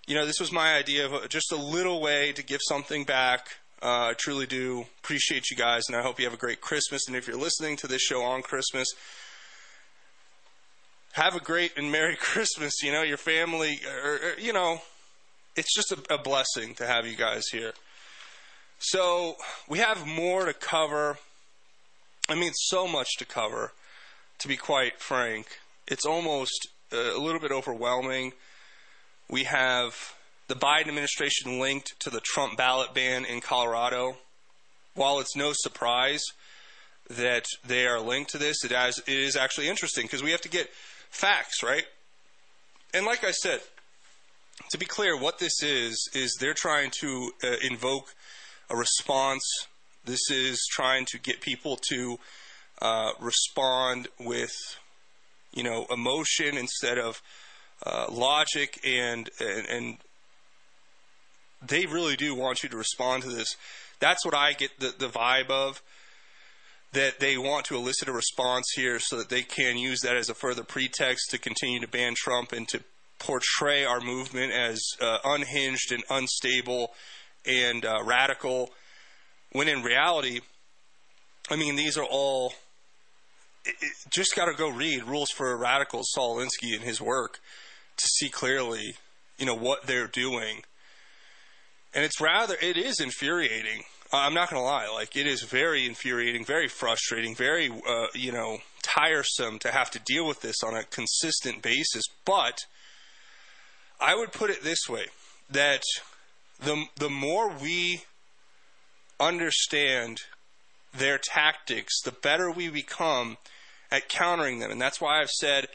you 0.08 0.16
know, 0.16 0.26
this 0.26 0.40
was 0.40 0.54
my 0.54 0.74
idea 0.74 1.06
of 1.06 1.28
just 1.28 1.52
a 1.52 1.58
little 1.58 2.00
way 2.00 2.32
to 2.32 2.42
give 2.42 2.62
something 2.64 3.04
back. 3.04 3.48
Uh, 3.82 4.10
I 4.10 4.14
truly 4.18 4.48
do 4.48 4.86
appreciate 5.04 5.52
you 5.52 5.58
guys, 5.58 5.84
and 5.88 5.98
I 5.98 6.02
hope 6.02 6.18
you 6.18 6.26
have 6.26 6.34
a 6.34 6.38
great 6.38 6.62
Christmas. 6.62 7.08
And 7.08 7.16
if 7.16 7.28
you're 7.28 7.38
listening 7.38 7.76
to 7.78 7.88
this 7.88 8.02
show 8.02 8.24
on 8.24 8.42
Christmas, 8.42 8.88
have 11.12 11.36
a 11.36 11.42
great 11.42 11.78
and 11.78 11.92
Merry 11.92 12.16
Christmas. 12.20 12.82
You 12.82 12.94
know, 12.94 13.04
your 13.04 13.18
family, 13.18 13.82
or, 13.86 14.14
or 14.14 14.40
you 14.40 14.54
know, 14.54 14.82
it's 15.58 15.76
just 15.76 15.92
a, 15.92 16.14
a 16.14 16.18
blessing 16.18 16.74
to 16.76 16.88
have 16.88 17.06
you 17.06 17.18
guys 17.18 17.44
here. 17.52 17.74
So 18.80 19.36
we 19.68 19.80
have 19.80 20.08
more 20.08 20.46
to 20.46 20.54
cover. 20.54 21.18
I 22.30 22.36
mean, 22.36 22.52
so 22.54 22.88
much 22.88 23.10
to 23.18 23.26
cover, 23.26 23.74
to 24.40 24.48
be 24.48 24.56
quite 24.56 25.00
frank. 25.00 25.48
It's 25.86 26.06
almost 26.06 26.70
uh, 26.94 27.16
a 27.16 27.20
little 27.20 27.42
bit 27.42 27.52
overwhelming. 27.52 28.32
We 29.30 29.44
have 29.44 30.14
the 30.48 30.56
Biden 30.56 30.88
administration 30.88 31.60
linked 31.60 32.00
to 32.00 32.10
the 32.10 32.22
Trump 32.22 32.58
ballot 32.58 32.94
ban 32.94 33.26
in 33.26 33.42
Colorado. 33.42 34.18
While 34.94 35.20
it's 35.20 35.36
no 35.36 35.52
surprise 35.54 36.24
that 37.10 37.46
they 37.66 37.86
are 37.86 38.00
linked 38.00 38.32
to 38.32 38.38
this, 38.38 38.64
it, 38.64 38.72
has, 38.72 39.00
it 39.00 39.14
is 39.14 39.36
actually 39.36 39.68
interesting 39.68 40.06
because 40.06 40.24
we 40.24 40.32
have 40.32 40.42
to 40.42 40.50
get 40.50 40.70
facts, 41.10 41.62
right? 41.62 41.86
And 42.94 43.06
like 43.06 43.24
I 43.24 43.32
said, 43.32 43.60
to 44.72 44.78
be 44.78 44.86
clear, 44.86 45.18
what 45.18 45.40
this 45.40 45.62
is, 45.62 46.10
is 46.14 46.36
they're 46.40 46.54
trying 46.54 46.92
to 47.02 47.32
uh, 47.44 47.56
invoke 47.70 48.14
a 48.70 48.76
response. 48.76 49.44
This 50.06 50.32
is 50.32 50.66
trying 50.72 51.06
to 51.12 51.20
get 51.20 51.42
people 51.42 51.78
to 51.90 52.18
uh, 52.82 53.12
respond 53.20 54.08
with, 54.20 54.56
you 55.54 55.64
know, 55.64 55.86
emotion 55.92 56.58
instead 56.58 56.98
of 56.98 57.22
uh, 57.86 58.08
logic 58.10 58.80
and, 58.86 59.30
and 59.40 59.66
and 59.68 59.98
they 61.66 61.86
really 61.86 62.16
do 62.16 62.36
want 62.36 62.64
you 62.64 62.70
to 62.70 62.78
respond 62.78 63.24
to 63.24 63.30
this. 63.30 63.56
That's 64.00 64.24
what 64.26 64.36
I 64.36 64.54
get 64.54 64.80
the, 64.80 64.94
the 64.98 65.08
vibe 65.08 65.50
of 65.50 65.82
that 66.94 67.20
they 67.20 67.38
want 67.38 67.66
to 67.66 67.76
elicit 67.76 68.08
a 68.08 68.14
response 68.14 68.66
here 68.76 69.00
so 69.00 69.18
that 69.18 69.30
they 69.30 69.42
can 69.42 69.78
use 69.78 70.00
that 70.02 70.16
as 70.16 70.30
a 70.30 70.34
further 70.34 70.64
pretext 70.64 71.30
to 71.32 71.38
continue 71.38 71.80
to 71.80 71.88
ban 71.88 72.14
Trump 72.16 72.52
and 72.54 72.68
to 72.70 72.82
portray 73.20 73.84
our 73.84 74.00
movement 74.00 74.54
as 74.54 74.80
uh, 75.02 75.18
unhinged 75.26 75.92
and 75.92 76.04
unstable 76.10 76.94
and 77.46 77.84
uh, 77.84 78.00
radical 78.04 78.70
when 79.52 79.68
in 79.68 79.82
reality 79.82 80.40
I 81.50 81.56
mean 81.56 81.76
these 81.76 81.98
are 81.98 82.06
all 82.06 82.54
it, 83.66 83.76
it, 83.82 83.94
just 84.12 84.36
got 84.36 84.46
to 84.46 84.54
go 84.54 84.70
read 84.70 85.04
rules 85.04 85.32
for 85.32 85.58
radicals 85.58 86.12
Saul 86.14 86.38
Alinsky 86.38 86.76
and 86.76 86.84
his 86.84 87.02
work 87.02 87.40
to 87.98 88.08
see 88.08 88.30
clearly, 88.30 88.96
you 89.38 89.46
know, 89.46 89.56
what 89.56 89.88
they're 89.88 90.08
doing. 90.08 90.62
And 91.94 92.04
it's 92.06 92.22
rather, 92.22 92.56
it 92.62 92.78
is 92.78 93.00
infuriating. 93.00 93.84
I'm 94.14 94.34
not 94.34 94.50
going 94.50 94.62
to 94.62 94.66
lie. 94.66 94.88
Like, 94.94 95.18
it 95.18 95.28
is 95.28 95.44
very 95.44 95.86
infuriating, 95.86 96.46
very 96.46 96.68
frustrating, 96.68 97.36
very, 97.36 97.70
uh, 97.70 98.08
you 98.14 98.32
know, 98.32 98.60
tiresome 98.82 99.60
to 99.60 99.72
have 99.72 99.92
to 99.92 100.00
deal 100.00 100.26
with 100.28 100.42
this 100.42 100.64
on 100.64 100.76
a 100.76 100.84
consistent 100.84 101.62
basis. 101.62 102.04
But 102.24 102.60
I 104.00 104.16
would 104.16 104.32
put 104.32 104.50
it 104.50 104.64
this 104.64 104.88
way 104.88 105.08
that 105.50 105.84
the, 106.60 106.86
the 106.98 107.10
more 107.10 107.50
we 107.50 108.04
understand 109.20 110.22
their 110.96 111.18
tactics, 111.18 112.02
the 112.02 112.12
better 112.12 112.52
we 112.52 112.70
become 112.70 113.38
at 113.92 114.10
countering 114.10 114.60
them. 114.60 114.72
And 114.72 114.82
that's 114.82 115.02
why 115.02 115.20
I've 115.22 115.30
said 115.30 115.68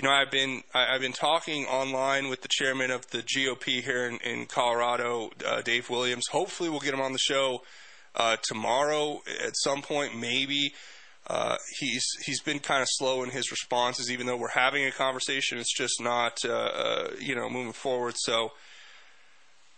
you 0.00 0.08
know, 0.08 0.14
I've 0.14 0.30
been 0.30 0.62
I, 0.72 0.92
have 0.92 1.02
been 1.02 1.12
talking 1.12 1.66
online 1.66 2.30
with 2.30 2.40
the 2.40 2.48
chairman 2.48 2.90
of 2.90 3.06
the 3.10 3.18
GOP 3.18 3.82
here 3.82 4.06
in, 4.06 4.16
in 4.18 4.46
Colorado, 4.46 5.30
uh, 5.46 5.60
Dave 5.60 5.90
Williams. 5.90 6.26
Hopefully, 6.28 6.70
we'll 6.70 6.80
get 6.80 6.94
him 6.94 7.02
on 7.02 7.12
the 7.12 7.18
show 7.18 7.62
uh, 8.16 8.36
tomorrow 8.42 9.20
at 9.44 9.52
some 9.56 9.82
point, 9.82 10.18
maybe. 10.18 10.72
uh, 11.26 11.56
he's 11.78 12.04
he's 12.24 12.40
been 12.40 12.58
kind 12.58 12.82
of 12.82 12.88
slow 12.90 13.22
in 13.22 13.30
his 13.30 13.50
responses, 13.50 14.10
even 14.10 14.26
though 14.26 14.36
we're 14.36 14.48
having 14.48 14.86
a 14.86 14.90
conversation. 14.90 15.58
It's 15.58 15.76
just 15.76 16.00
not 16.00 16.38
uh, 16.44 16.48
uh, 16.48 17.10
you 17.20 17.34
know 17.34 17.50
moving 17.50 17.72
forward. 17.72 18.14
So 18.16 18.52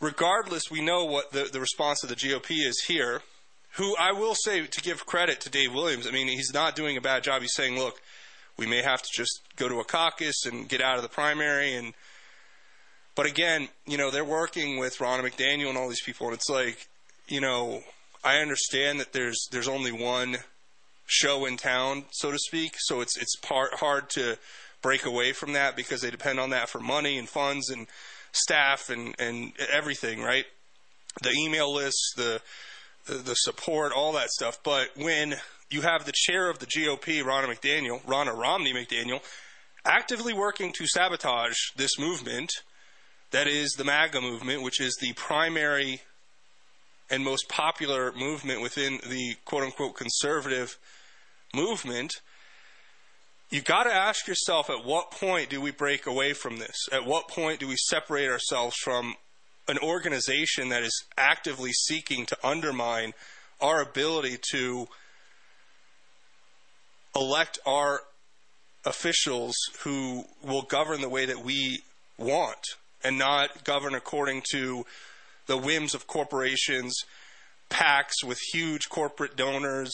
regardless, 0.01 0.71
we 0.71 0.81
know 0.81 1.05
what 1.05 1.33
the 1.33 1.49
the 1.53 1.61
response 1.61 2.03
of 2.05 2.09
the 2.09 2.17
GOP 2.17 2.67
is 2.67 2.85
here. 2.87 3.23
Who 3.77 3.97
I 3.97 4.13
will 4.13 4.35
say 4.35 4.67
to 4.67 4.81
give 4.83 5.05
credit 5.07 5.41
to 5.43 5.51
Dave 5.51 5.75
Williams. 5.75 6.07
I 6.07 6.11
mean, 6.11 6.29
he's 6.29 6.53
not 6.55 6.77
doing 6.77 6.97
a 6.97 7.01
bad 7.01 7.25
job. 7.25 7.41
He's 7.41 7.55
saying, 7.55 7.79
look, 7.79 8.01
we 8.57 8.67
may 8.67 8.83
have 8.83 9.03
to 9.03 9.09
just 9.13 9.41
go 9.57 9.69
to 9.69 9.81
a 9.81 9.85
caucus 9.85 10.45
and 10.47 10.69
get 10.69 10.81
out 10.81 10.97
of 10.97 11.03
the 11.03 11.09
primary 11.09 11.75
and. 11.75 11.95
But 13.15 13.27
again, 13.27 13.69
you 13.87 13.99
know, 13.99 14.11
they're 14.11 14.25
working 14.25 14.79
with 14.79 14.97
Ronna 14.97 15.21
McDaniel 15.21 15.69
and 15.69 15.77
all 15.77 15.91
these 15.91 16.03
people, 16.03 16.29
and 16.29 16.35
it's 16.35 16.49
like, 16.49 16.89
you 17.29 17.43
know, 17.43 17.83
I 18.25 18.39
understand 18.39 19.01
that 19.01 19.13
there's 19.13 19.49
there's 19.51 19.69
only 19.69 19.93
one 19.93 20.39
show 21.07 21.45
in 21.45 21.57
town, 21.57 22.05
so 22.11 22.31
to 22.31 22.39
speak. 22.39 22.75
So 22.79 23.01
it's 23.01 23.19
it's 23.19 23.37
part 23.37 23.75
hard 23.75 24.09
to 24.11 24.39
break 24.81 25.05
away 25.05 25.33
from 25.33 25.53
that 25.53 25.77
because 25.77 26.01
they 26.01 26.11
depend 26.11 26.41
on 26.41 26.51
that 26.51 26.69
for 26.69 26.81
money 26.81 27.19
and 27.19 27.29
funds 27.29 27.71
and 27.71 27.87
staff 28.33 28.89
and 28.89 29.15
and 29.19 29.53
everything, 29.71 30.23
right? 30.23 30.47
The 31.23 31.33
email 31.33 31.73
lists, 31.73 32.15
the 32.17 32.41
the, 33.07 33.15
the 33.15 33.35
support, 33.35 33.93
all 33.93 34.13
that 34.13 34.31
stuff. 34.31 34.59
But 34.63 34.91
when 34.97 35.35
you 35.73 35.83
have 35.83 36.05
the 36.05 36.13
chair 36.15 36.49
of 36.49 36.59
the 36.59 36.67
GOP, 36.67 37.23
Ronna 37.23 37.47
McDaniel, 37.47 38.03
Ronna 38.05 38.37
Romney 38.37 38.73
McDaniel, 38.73 39.21
actively 39.85 40.33
working 40.33 40.73
to 40.73 40.87
sabotage 40.87 41.57
this 41.77 41.99
movement 41.99 42.51
that 43.31 43.49
is 43.49 43.73
the 43.73 43.85
MAGA 43.85 44.21
movement, 44.21 44.63
which 44.63 44.81
is 44.81 44.97
the 45.01 45.13
primary 45.15 46.03
and 47.11 47.25
most 47.25 47.49
popular 47.49 48.13
movement 48.13 48.63
within 48.63 49.01
the 49.09 49.37
quote 49.45 49.65
unquote 49.65 49.97
conservative 49.97 50.79
movement, 51.55 52.21
You've 53.53 53.65
got 53.67 53.83
to 53.83 53.93
ask 53.93 54.27
yourself 54.27 54.71
at 54.71 54.83
what 54.83 55.11
point 55.11 55.51
do 55.51 55.61
we 55.61 55.73
break 55.73 56.07
away 56.07 56.33
from 56.33 56.57
this? 56.57 56.89
At 56.91 57.05
what 57.05 57.29
point 57.29 57.61
do 57.61 57.69
we 57.69 57.77
separate 57.77 58.31
ourselves 58.31 58.75
from 58.77 59.15
an 59.69 59.77
organization 59.81 60.71
that 60.71 60.83
is 60.83 61.05
actively 61.19 61.71
seeking 61.73 62.25
to 62.25 62.39
undermine 62.43 63.13
our 63.61 63.83
ability 63.83 64.39
to 64.53 64.89
elect 67.15 67.59
our 67.67 68.01
officials 68.85 69.55
who 69.81 70.25
will 70.43 70.63
govern 70.63 71.01
the 71.01 71.09
way 71.09 71.27
that 71.27 71.45
we 71.45 71.83
want 72.19 72.65
and 73.05 73.19
not 73.19 73.65
govern 73.65 73.95
according 73.95 74.43
to 74.53 74.85
the 75.47 75.57
whims 75.57 75.95
of 75.95 76.07
corporations, 76.07 76.95
PACs 77.71 78.25
with 78.25 78.39
huge 78.53 78.89
corporate 78.89 79.37
donors, 79.37 79.93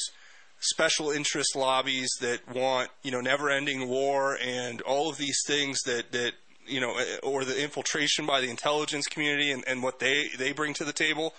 special 0.61 1.11
interest 1.11 1.55
lobbies 1.57 2.11
that 2.21 2.41
want, 2.53 2.91
you 3.03 3.11
know, 3.11 3.21
never-ending 3.21 3.89
war 3.89 4.39
and 4.43 4.81
all 4.83 5.09
of 5.09 5.17
these 5.17 5.39
things 5.47 5.81
that 5.83 6.13
that 6.13 6.33
you 6.67 6.81
know, 6.81 6.97
eh, 6.99 7.19
or 7.23 7.45
the 7.45 7.63
infiltration 7.63 8.27
by 8.27 8.41
the 8.41 8.51
intelligence 8.51 9.07
community 9.07 9.51
and, 9.51 9.65
and 9.67 9.83
what 9.83 9.99
they 9.99 10.29
they 10.37 10.53
bring 10.53 10.75
to 10.75 10.85
the 10.85 10.93
table. 10.93 11.35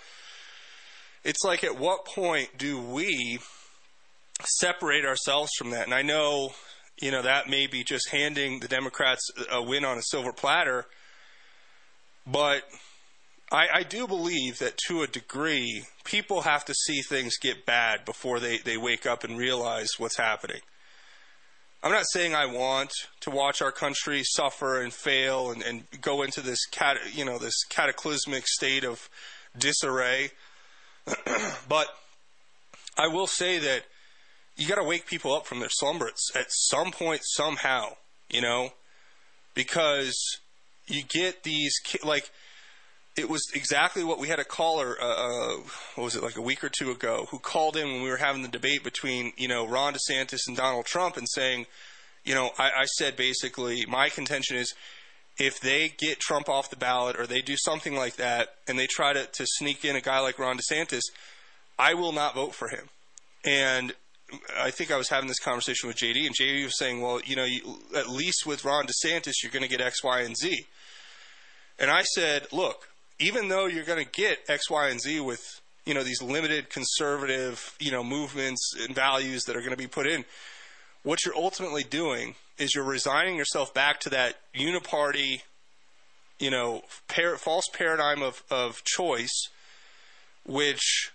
It's 1.22 1.44
like, 1.44 1.62
at 1.62 1.78
what 1.78 2.06
point 2.06 2.56
do 2.56 2.80
we 2.80 3.38
separate 4.46 5.04
ourselves 5.04 5.50
from 5.58 5.70
that? 5.70 5.84
And 5.84 5.94
I 5.94 6.02
know, 6.02 6.52
you 7.00 7.10
know, 7.10 7.22
that 7.22 7.48
may 7.48 7.66
be 7.66 7.84
just 7.84 8.08
handing 8.10 8.60
the 8.60 8.68
Democrats 8.68 9.30
a 9.50 9.62
win 9.62 9.84
on 9.84 9.98
a 9.98 10.02
silver 10.02 10.32
platter, 10.32 10.86
but 12.26 12.62
I, 13.50 13.66
I, 13.74 13.82
do 13.82 14.06
believe 14.06 14.58
that 14.58 14.76
to 14.86 15.02
a 15.02 15.06
degree, 15.06 15.84
people 16.04 16.42
have 16.42 16.64
to 16.66 16.74
see 16.74 17.00
things 17.00 17.36
get 17.38 17.66
bad 17.66 18.04
before 18.04 18.38
they, 18.38 18.58
they 18.58 18.76
wake 18.76 19.06
up 19.06 19.24
and 19.24 19.36
realize 19.36 19.90
what's 19.98 20.16
happening. 20.16 20.60
I'm 21.82 21.92
not 21.92 22.04
saying 22.12 22.34
I 22.34 22.46
want 22.46 22.92
to 23.20 23.30
watch 23.30 23.62
our 23.62 23.72
country 23.72 24.22
suffer 24.22 24.82
and 24.82 24.92
fail 24.92 25.50
and, 25.50 25.62
and 25.62 25.84
go 26.00 26.22
into 26.22 26.42
this 26.42 26.66
cat, 26.66 26.98
you 27.12 27.24
know 27.24 27.38
this 27.38 27.64
cataclysmic 27.64 28.46
state 28.46 28.84
of 28.84 29.08
disarray, 29.56 30.30
but 31.68 31.88
I 32.98 33.08
will 33.08 33.26
say 33.26 33.58
that 33.58 33.84
you 34.60 34.68
got 34.68 34.76
to 34.76 34.84
wake 34.84 35.06
people 35.06 35.34
up 35.34 35.46
from 35.46 35.58
their 35.60 35.70
slumbers 35.70 36.30
at 36.34 36.46
some 36.50 36.92
point 36.92 37.22
somehow, 37.24 37.96
you 38.28 38.42
know, 38.42 38.70
because 39.54 40.14
you 40.86 41.02
get 41.02 41.42
these 41.44 41.74
like 42.04 42.30
it 43.16 43.28
was 43.28 43.42
exactly 43.54 44.04
what 44.04 44.18
we 44.18 44.28
had 44.28 44.38
a 44.38 44.44
caller, 44.44 44.96
uh, 45.00 45.04
uh, 45.04 45.56
what 45.94 46.04
was 46.04 46.14
it, 46.14 46.22
like 46.22 46.36
a 46.36 46.42
week 46.42 46.62
or 46.62 46.68
two 46.68 46.90
ago, 46.90 47.26
who 47.30 47.38
called 47.38 47.76
in 47.76 47.86
when 47.88 48.02
we 48.02 48.10
were 48.10 48.18
having 48.18 48.42
the 48.42 48.48
debate 48.48 48.84
between, 48.84 49.32
you 49.36 49.48
know, 49.48 49.66
Ron 49.66 49.94
DeSantis 49.94 50.46
and 50.46 50.56
Donald 50.56 50.86
Trump 50.86 51.16
and 51.16 51.26
saying, 51.28 51.66
you 52.24 52.34
know, 52.34 52.50
I, 52.58 52.70
I 52.70 52.84
said 52.98 53.16
basically, 53.16 53.84
my 53.86 54.10
contention 54.10 54.56
is 54.56 54.74
if 55.38 55.58
they 55.60 55.88
get 55.98 56.20
Trump 56.20 56.48
off 56.48 56.70
the 56.70 56.76
ballot 56.76 57.18
or 57.18 57.26
they 57.26 57.40
do 57.40 57.56
something 57.56 57.96
like 57.96 58.16
that 58.16 58.54
and 58.68 58.78
they 58.78 58.86
try 58.86 59.12
to, 59.12 59.26
to 59.26 59.46
sneak 59.46 59.84
in 59.84 59.96
a 59.96 60.00
guy 60.00 60.20
like 60.20 60.38
Ron 60.38 60.58
DeSantis, 60.58 61.02
I 61.78 61.94
will 61.94 62.12
not 62.12 62.34
vote 62.34 62.54
for 62.54 62.68
him. 62.68 62.90
And 63.44 63.92
I 64.58 64.70
think 64.70 64.90
I 64.90 64.96
was 64.96 65.08
having 65.08 65.28
this 65.28 65.38
conversation 65.38 65.88
with 65.88 65.96
JD, 65.96 66.26
and 66.26 66.34
JD 66.34 66.64
was 66.64 66.78
saying, 66.78 67.00
well, 67.00 67.20
you 67.24 67.36
know, 67.36 67.44
you, 67.44 67.78
at 67.96 68.08
least 68.08 68.46
with 68.46 68.64
Ron 68.64 68.86
DeSantis, 68.86 69.34
you're 69.42 69.52
going 69.52 69.62
to 69.62 69.68
get 69.68 69.80
X, 69.80 70.02
Y, 70.02 70.20
and 70.20 70.36
Z. 70.36 70.66
And 71.78 71.90
I 71.90 72.02
said, 72.02 72.46
look, 72.52 72.88
even 73.18 73.48
though 73.48 73.66
you're 73.66 73.84
going 73.84 74.04
to 74.04 74.10
get 74.10 74.38
X, 74.48 74.70
Y, 74.70 74.88
and 74.88 75.00
Z 75.00 75.20
with 75.20 75.42
you 75.86 75.94
know 75.94 76.02
these 76.02 76.22
limited 76.22 76.68
conservative 76.70 77.74
you 77.80 77.90
know 77.90 78.04
movements 78.04 78.74
and 78.78 78.94
values 78.94 79.44
that 79.44 79.56
are 79.56 79.60
going 79.60 79.72
to 79.72 79.76
be 79.76 79.86
put 79.86 80.06
in, 80.06 80.24
what 81.02 81.24
you're 81.24 81.36
ultimately 81.36 81.82
doing 81.82 82.34
is 82.58 82.74
you're 82.74 82.84
resigning 82.84 83.36
yourself 83.36 83.72
back 83.72 84.00
to 84.00 84.10
that 84.10 84.36
uniparty, 84.54 85.40
you 86.38 86.50
know, 86.50 86.82
par- 87.08 87.36
false 87.36 87.64
paradigm 87.72 88.22
of, 88.22 88.42
of 88.50 88.84
choice, 88.84 89.48
which 90.44 91.10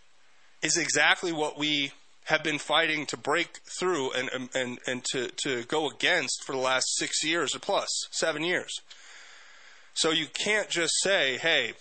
is 0.63 0.77
exactly 0.77 1.31
what 1.31 1.57
we 1.57 1.91
have 2.25 2.43
been 2.43 2.57
fighting 2.57 3.05
to 3.07 3.17
break 3.17 3.59
through 3.79 4.11
and 4.11 4.49
and 4.53 4.79
and 4.85 5.03
to 5.11 5.29
to 5.43 5.63
go 5.63 5.89
against 5.89 6.43
for 6.45 6.51
the 6.51 6.61
last 6.61 6.85
six 6.95 7.23
years 7.23 7.55
or 7.55 7.59
plus 7.59 7.89
seven 8.11 8.43
years. 8.43 8.81
So 9.93 10.11
you 10.11 10.27
can't 10.27 10.69
just 10.69 10.93
say, 11.01 11.37
"Hey, 11.37 11.73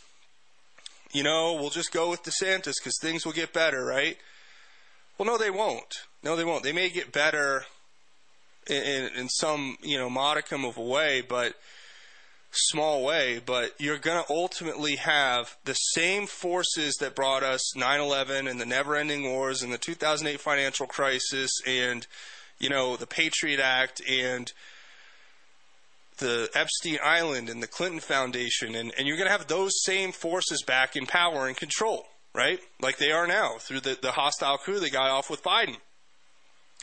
you 1.13 1.23
know, 1.23 1.55
we'll 1.55 1.71
just 1.71 1.93
go 1.93 2.11
with 2.11 2.25
DeSantis 2.25 2.75
because 2.79 2.99
things 3.01 3.25
will 3.25 3.33
get 3.33 3.53
better, 3.53 3.85
right? 3.85 4.19
Well, 5.17 5.27
no, 5.27 5.39
they 5.39 5.51
won't. 5.51 5.95
No, 6.23 6.35
they 6.35 6.45
won't. 6.45 6.65
They 6.65 6.73
may 6.73 6.91
get 6.91 7.13
better 7.13 7.65
in, 8.67 9.11
in 9.17 9.29
some, 9.29 9.79
you 9.81 9.97
know, 9.97 10.11
modicum 10.11 10.65
of 10.65 10.77
a 10.77 10.83
way, 10.83 11.21
but 11.21 11.55
small 12.57 13.05
way, 13.05 13.41
but 13.45 13.75
you're 13.79 13.99
going 13.99 14.23
to 14.23 14.33
ultimately 14.33 14.97
have 14.97 15.57
the 15.65 15.75
same 15.75 16.27
forces 16.27 16.95
that 17.01 17.15
brought 17.15 17.43
us 17.43 17.75
9/11 17.77 18.49
and 18.51 18.61
the 18.61 18.67
never-ending 18.67 19.25
wars 19.25 19.63
and 19.63 19.73
the 19.73 19.79
2008 19.79 20.41
financial 20.41 20.87
crisis 20.87 21.51
and 21.67 22.07
you 22.59 22.69
know 22.69 22.97
the 22.97 23.07
Patriot 23.07 23.61
Act 23.61 24.01
and 24.09 24.53
the 26.19 26.49
Epstein 26.55 26.99
Island 27.03 27.49
and 27.49 27.63
the 27.63 27.67
Clinton 27.67 28.01
Foundation, 28.01 28.75
and, 28.75 28.93
and 28.97 29.07
you're 29.07 29.17
going 29.17 29.27
to 29.27 29.33
have 29.33 29.47
those 29.47 29.83
same 29.83 30.13
forces 30.13 30.63
back 30.63 30.97
in 30.97 31.07
power 31.07 31.47
and 31.47 31.57
control, 31.57 32.07
right? 32.35 32.61
Like 32.81 32.99
they 32.99 33.11
are 33.11 33.27
now 33.27 33.57
through 33.59 33.81
the, 33.81 33.99
the 34.01 34.13
hostile 34.13 34.59
coup 34.59 34.79
they 34.79 34.91
got 34.91 35.11
off 35.11 35.29
with 35.29 35.43
Biden. 35.43 35.77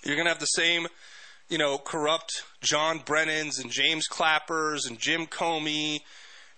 You're 0.04 0.16
going 0.16 0.26
to 0.26 0.32
have 0.32 0.40
the 0.40 0.46
same, 0.48 0.88
you 1.52 1.58
know, 1.58 1.78
corrupt 1.78 2.44
John 2.62 3.00
Brennans 3.00 3.60
and 3.60 3.70
James 3.70 4.08
Clappers 4.08 4.88
and 4.88 4.98
Jim 4.98 5.28
Comey, 5.28 6.00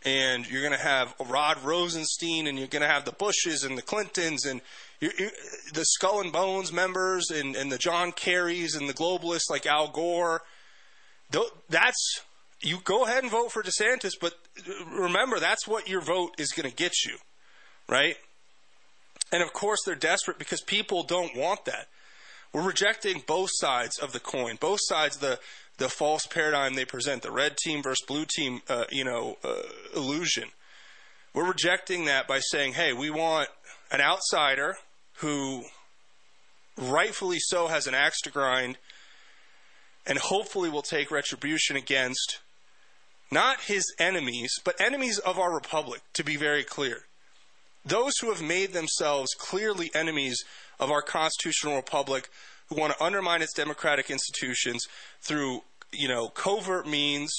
and 0.05 0.47
you're 0.49 0.61
going 0.61 0.77
to 0.77 0.77
have 0.77 1.15
Rod 1.19 1.63
Rosenstein, 1.63 2.45
and 2.45 2.59
you're 2.59 2.67
going 2.67 2.83
to 2.83 2.87
have 2.87 3.03
the 3.03 3.11
Bushes 3.11 3.63
and 3.63 3.75
the 3.75 3.81
Clintons, 3.81 4.45
and 4.45 4.61
you're, 4.99 5.11
you're, 5.17 5.31
the 5.73 5.83
Skull 5.83 6.21
and 6.21 6.31
Bones 6.31 6.71
members, 6.71 7.31
and, 7.31 7.55
and 7.55 7.71
the 7.71 7.79
John 7.79 8.11
Kerrys 8.11 8.77
and 8.77 8.87
the 8.87 8.93
globalists 8.93 9.49
like 9.49 9.65
Al 9.65 9.87
Gore. 9.87 10.43
That's 11.69 12.21
you 12.61 12.77
go 12.83 13.05
ahead 13.05 13.23
and 13.23 13.31
vote 13.31 13.51
for 13.51 13.63
DeSantis, 13.63 14.13
but 14.21 14.35
uh, 14.59 14.85
remember 14.85 15.39
that's 15.39 15.67
what 15.67 15.89
your 15.89 16.01
vote 16.01 16.35
is 16.37 16.51
going 16.51 16.69
to 16.69 16.75
get 16.75 16.93
you, 17.03 17.17
right? 17.89 18.15
And 19.31 19.41
of 19.41 19.53
course, 19.53 19.79
they're 19.85 19.95
desperate 19.95 20.37
because 20.37 20.61
people 20.61 21.01
don't 21.01 21.35
want 21.35 21.65
that. 21.65 21.87
We're 22.53 22.61
rejecting 22.61 23.23
both 23.25 23.49
sides 23.51 23.97
of 23.97 24.13
the 24.13 24.19
coin, 24.19 24.57
both 24.59 24.79
sides 24.83 25.15
of 25.15 25.21
the 25.21 25.39
the 25.77 25.89
false 25.89 26.27
paradigm 26.27 26.75
they 26.75 26.85
present, 26.85 27.23
the 27.23 27.31
red 27.31 27.57
team 27.57 27.81
versus 27.81 28.05
blue 28.07 28.25
team, 28.25 28.61
uh, 28.69 28.85
you 28.91 29.03
know, 29.03 29.37
uh, 29.43 29.63
illusion. 29.95 30.49
We're 31.33 31.47
rejecting 31.47 32.05
that 32.05 32.27
by 32.27 32.39
saying, 32.39 32.73
hey, 32.73 32.93
we 32.93 33.09
want 33.09 33.49
an 33.91 33.99
outsider 33.99 34.77
who 35.17 35.63
rightfully 36.77 37.39
so 37.39 37.67
has 37.67 37.87
an 37.87 37.95
axe 37.95 38.21
to 38.21 38.29
grind 38.29 38.77
and 40.05 40.19
hopefully 40.19 40.69
will 40.69 40.83
take 40.83 41.09
retribution 41.09 41.75
against 41.75 42.39
not 43.31 43.61
his 43.61 43.83
enemies, 43.97 44.53
but 44.63 44.79
enemies 44.79 45.17
of 45.17 45.39
our 45.39 45.53
republic, 45.53 46.01
to 46.13 46.23
be 46.23 46.35
very 46.35 46.63
clear. 46.63 47.05
Those 47.83 48.13
who 48.21 48.29
have 48.31 48.43
made 48.43 48.73
themselves 48.73 49.33
clearly 49.33 49.89
enemies 49.95 50.43
of 50.83 50.91
our 50.91 51.01
constitutional 51.01 51.75
republic, 51.77 52.29
who 52.67 52.75
want 52.75 52.93
to 52.93 53.03
undermine 53.03 53.41
its 53.41 53.53
democratic 53.53 54.09
institutions 54.09 54.85
through, 55.21 55.61
you 55.91 56.07
know, 56.07 56.27
covert 56.27 56.87
means, 56.87 57.31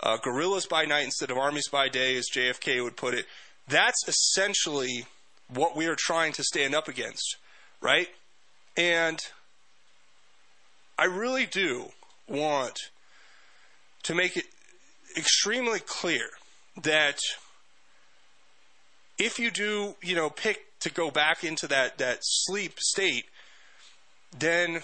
uh, 0.00 0.16
guerrillas 0.16 0.66
by 0.66 0.84
night 0.84 1.04
instead 1.04 1.30
of 1.30 1.36
armies 1.36 1.68
by 1.68 1.88
day, 1.88 2.16
as 2.16 2.28
JFK 2.34 2.82
would 2.82 2.96
put 2.96 3.14
it. 3.14 3.26
That's 3.66 4.06
essentially 4.06 5.06
what 5.48 5.76
we 5.76 5.86
are 5.86 5.96
trying 5.98 6.32
to 6.34 6.44
stand 6.44 6.74
up 6.74 6.88
against, 6.88 7.36
right? 7.80 8.08
And 8.76 9.18
I 10.98 11.06
really 11.06 11.46
do 11.46 11.86
want 12.28 12.78
to 14.04 14.14
make 14.14 14.36
it 14.36 14.44
extremely 15.16 15.80
clear 15.80 16.28
that 16.82 17.18
if 19.18 19.38
you 19.38 19.50
do, 19.50 19.96
you 20.02 20.14
know, 20.14 20.30
pick 20.30 20.73
to 20.84 20.90
go 20.90 21.10
back 21.10 21.42
into 21.44 21.66
that, 21.66 21.98
that 21.98 22.18
sleep 22.20 22.78
state, 22.78 23.24
then 24.38 24.82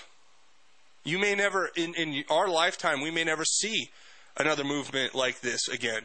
you 1.05 1.19
may 1.19 1.35
never, 1.35 1.71
in, 1.77 1.95
in 1.95 2.25
our 2.31 2.49
lifetime, 2.49 3.01
we 3.01 3.11
may 3.11 3.23
never 3.23 3.45
see 3.45 3.91
another 4.37 4.65
movement 4.65 5.15
like 5.15 5.41
this 5.41 5.69
again. 5.69 6.03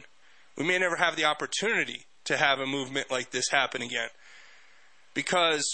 We 0.56 0.64
may 0.64 0.78
never 0.78 0.96
have 0.96 1.16
the 1.16 1.24
opportunity 1.24 2.04
to 2.24 2.36
have 2.36 2.60
a 2.60 2.66
movement 2.66 3.10
like 3.10 3.30
this 3.30 3.48
happen 3.50 3.82
again. 3.82 4.08
Because 5.14 5.64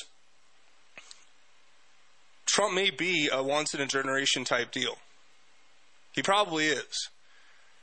Trump 2.46 2.74
may 2.74 2.90
be 2.90 3.28
a 3.32 3.42
once 3.42 3.74
in 3.74 3.80
a 3.80 3.86
generation 3.86 4.44
type 4.44 4.70
deal. 4.70 4.98
He 6.12 6.22
probably 6.22 6.66
is. 6.66 7.08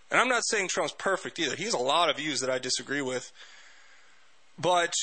And 0.09 0.21
I'm 0.21 0.29
not 0.29 0.43
saying 0.45 0.69
Trump's 0.69 0.93
perfect 0.93 1.37
either. 1.37 1.55
He 1.55 1.65
has 1.65 1.73
a 1.73 1.79
lot 1.79 2.09
of 2.09 2.17
views 2.17 2.39
that 2.39 2.49
I 2.49 2.59
disagree 2.59 3.01
with. 3.01 3.31
But 4.57 4.93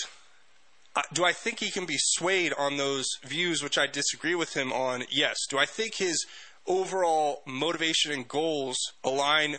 do 1.13 1.25
I 1.25 1.33
think 1.33 1.61
he 1.61 1.71
can 1.71 1.87
be 1.87 1.97
swayed 1.99 2.53
on 2.59 2.77
those 2.77 3.07
views 3.25 3.63
which 3.63 3.79
I 3.79 3.87
disagree 3.87 4.35
with 4.35 4.55
him 4.55 4.73
on? 4.73 5.05
Yes. 5.11 5.37
Do 5.49 5.59
I 5.59 5.67
think 5.67 5.97
his 5.97 6.25
overall 6.67 7.43
motivation 7.47 8.13
and 8.13 8.27
goals 8.27 8.77
align 9.05 9.59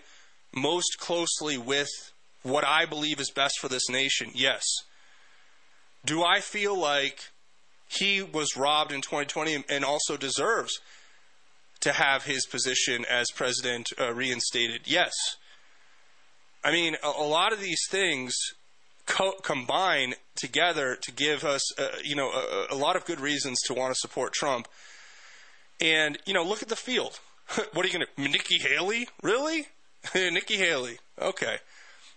most 0.55 0.97
closely 0.99 1.57
with 1.57 1.89
what 2.43 2.65
I 2.65 2.85
believe 2.85 3.19
is 3.19 3.31
best 3.31 3.59
for 3.59 3.67
this 3.67 3.89
nation? 3.89 4.31
Yes. 4.33 4.63
Do 6.05 6.23
I 6.23 6.39
feel 6.39 6.77
like 6.77 7.19
he 7.89 8.21
was 8.21 8.57
robbed 8.57 8.91
in 8.91 9.01
2020 9.01 9.65
and 9.69 9.85
also 9.85 10.17
deserves 10.17 10.79
to 11.81 11.93
have 11.93 12.23
his 12.23 12.45
position 12.45 13.05
as 13.09 13.27
president 13.35 13.89
uh, 13.99 14.13
reinstated? 14.13 14.81
Yes. 14.85 15.13
I 16.63 16.71
mean, 16.71 16.95
a, 17.03 17.07
a 17.07 17.27
lot 17.27 17.53
of 17.53 17.61
these 17.61 17.81
things 17.89 18.35
co- 19.07 19.37
combine 19.41 20.13
together 20.35 20.95
to 21.01 21.11
give 21.11 21.43
us, 21.43 21.77
uh, 21.79 21.87
you 22.03 22.15
know, 22.15 22.29
a, 22.29 22.73
a, 22.73 22.75
lot 22.75 22.95
of 22.95 23.05
good 23.05 23.19
reasons 23.19 23.57
to 23.65 23.73
want 23.73 23.91
to 23.91 23.99
support 23.99 24.33
Trump. 24.33 24.67
And 25.81 26.17
you 26.25 26.33
know, 26.33 26.43
look 26.43 26.61
at 26.61 26.69
the 26.69 26.75
field. 26.75 27.19
what 27.73 27.85
are 27.85 27.87
you 27.87 27.93
going 27.93 28.05
to? 28.05 28.21
Nikki 28.21 28.59
Haley, 28.59 29.07
really? 29.23 29.67
Nikki 30.15 30.57
Haley, 30.57 30.99
okay. 31.19 31.57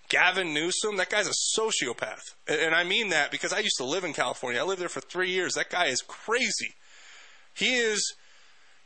Gavin 0.09 0.53
Newsom, 0.53 0.97
that 0.97 1.09
guy's 1.09 1.29
a 1.29 1.59
sociopath, 1.59 2.35
and, 2.49 2.75
I 2.75 2.83
mean 2.83 3.11
that 3.11 3.31
because 3.31 3.53
I 3.53 3.61
used 3.61 3.77
to 3.79 3.85
live 3.85 4.03
in 4.03 4.13
California. 4.13 4.61
I 4.61 4.65
lived 4.65 4.81
there 4.81 4.89
for 4.89 5.01
three 5.01 5.31
years. 5.31 5.55
That 5.55 5.71
guy 5.71 5.87
is 5.87 6.03
crazy. 6.03 6.75
He 7.55 7.77
is, 7.77 8.15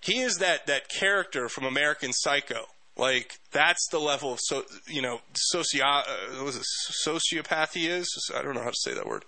he 0.01 0.19
is 0.19 0.37
that 0.37 0.67
that 0.67 0.90
character 0.90 1.49
from 1.49 1.64
American 1.64 2.12
Psycho 2.12 2.67
like 2.97 3.39
that's 3.51 3.89
the 3.91 3.99
level 3.99 4.33
of 4.33 4.39
so 4.41 4.65
you 4.87 5.03
know 5.03 5.21
socio 5.35 5.85
uh, 5.85 6.05
was 6.45 6.57
it 6.57 6.65
sociopath 7.07 7.75
he 7.75 7.89
is. 7.89 8.09
I 8.35 8.43
don't 8.43 8.55
know 8.55 8.63
how 8.63 8.71
to 8.71 8.77
say 8.81 8.95
that 8.95 9.07
word, 9.07 9.25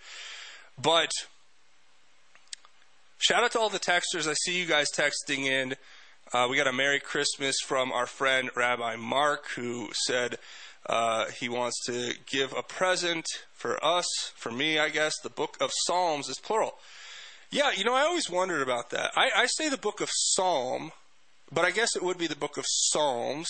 but 0.81 1.11
shout 3.19 3.43
out 3.43 3.53
to 3.53 3.59
all 3.59 3.69
the 3.69 3.79
texters. 3.79 4.29
I 4.29 4.35
see 4.35 4.59
you 4.59 4.67
guys 4.67 4.87
texting 4.97 5.47
in. 5.47 5.75
Uh, 6.33 6.49
we 6.51 6.57
got 6.57 6.67
a 6.67 6.73
Merry 6.73 6.99
Christmas 6.99 7.57
from 7.65 7.93
our 7.93 8.07
friend 8.07 8.51
Rabbi 8.57 8.97
Mark, 8.97 9.49
who 9.51 9.91
said 10.07 10.39
uh, 10.87 11.27
he 11.39 11.49
wants 11.49 11.85
to 11.87 12.15
give 12.27 12.53
a 12.53 12.63
present 12.63 13.27
for 13.53 13.85
us, 13.85 14.07
for 14.35 14.51
me, 14.51 14.79
I 14.79 14.89
guess. 14.89 15.19
The 15.23 15.31
Book 15.31 15.57
of 15.61 15.71
Psalms 15.73 16.29
is 16.29 16.39
plural. 16.39 16.75
Yeah, 17.51 17.71
you 17.77 17.85
know, 17.85 17.95
I 17.95 18.03
always 18.03 18.29
wondered 18.29 18.61
about 18.61 18.91
that. 18.91 19.13
I, 19.17 19.31
I 19.37 19.47
say 19.47 19.69
the 19.69 19.77
Book 19.77 20.01
of 20.01 20.09
Psalm 20.13 20.91
but 21.53 21.65
I 21.65 21.71
guess 21.71 21.97
it 21.97 22.03
would 22.03 22.19
be 22.19 22.27
the 22.27 22.37
book 22.37 22.57
of 22.57 22.65
Psalms. 22.67 23.49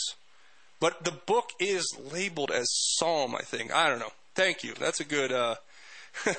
But 0.79 1.05
the 1.05 1.13
book 1.13 1.51
is 1.59 1.85
labeled 2.13 2.51
as 2.51 2.67
Psalm, 2.71 3.35
I 3.35 3.43
think. 3.43 3.75
I 3.75 3.89
don't 3.89 3.99
know. 3.99 4.13
Thank 4.35 4.63
you. 4.63 4.75
That's 4.79 5.01
a 5.01 5.05
good 5.05 5.33
uh, 5.33 5.55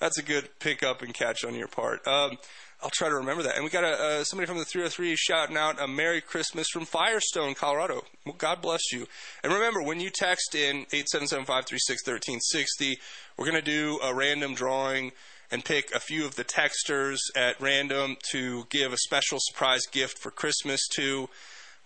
that's 0.00 0.18
a 0.18 0.22
good 0.22 0.48
pick 0.58 0.82
up 0.82 1.02
and 1.02 1.14
catch 1.14 1.44
on 1.44 1.54
your 1.54 1.68
part. 1.68 2.06
Um, 2.06 2.38
I'll 2.82 2.90
try 2.90 3.10
to 3.10 3.14
remember 3.14 3.42
that. 3.42 3.56
And 3.56 3.64
we 3.64 3.70
got 3.70 3.84
a, 3.84 3.92
uh, 3.92 4.24
somebody 4.24 4.46
from 4.46 4.56
the 4.56 4.64
303 4.64 5.14
shouting 5.14 5.56
out 5.56 5.80
a 5.80 5.86
Merry 5.86 6.22
Christmas 6.22 6.66
from 6.72 6.86
Firestone, 6.86 7.54
Colorado. 7.54 8.04
Well, 8.24 8.34
God 8.38 8.62
bless 8.62 8.90
you. 8.90 9.06
And 9.44 9.52
remember, 9.52 9.82
when 9.82 10.00
you 10.00 10.10
text 10.10 10.54
in 10.54 10.86
877-536-1360, 10.86 12.94
we're 13.36 13.44
going 13.44 13.62
to 13.62 13.62
do 13.62 14.00
a 14.02 14.14
random 14.14 14.54
drawing 14.54 15.12
and 15.50 15.64
pick 15.64 15.92
a 15.94 16.00
few 16.00 16.24
of 16.24 16.36
the 16.36 16.44
texters 16.44 17.18
at 17.34 17.60
random 17.60 18.16
to 18.30 18.66
give 18.70 18.92
a 18.92 18.96
special 18.96 19.38
surprise 19.40 19.82
gift 19.90 20.18
for 20.18 20.30
Christmas 20.30 20.80
to. 20.94 21.28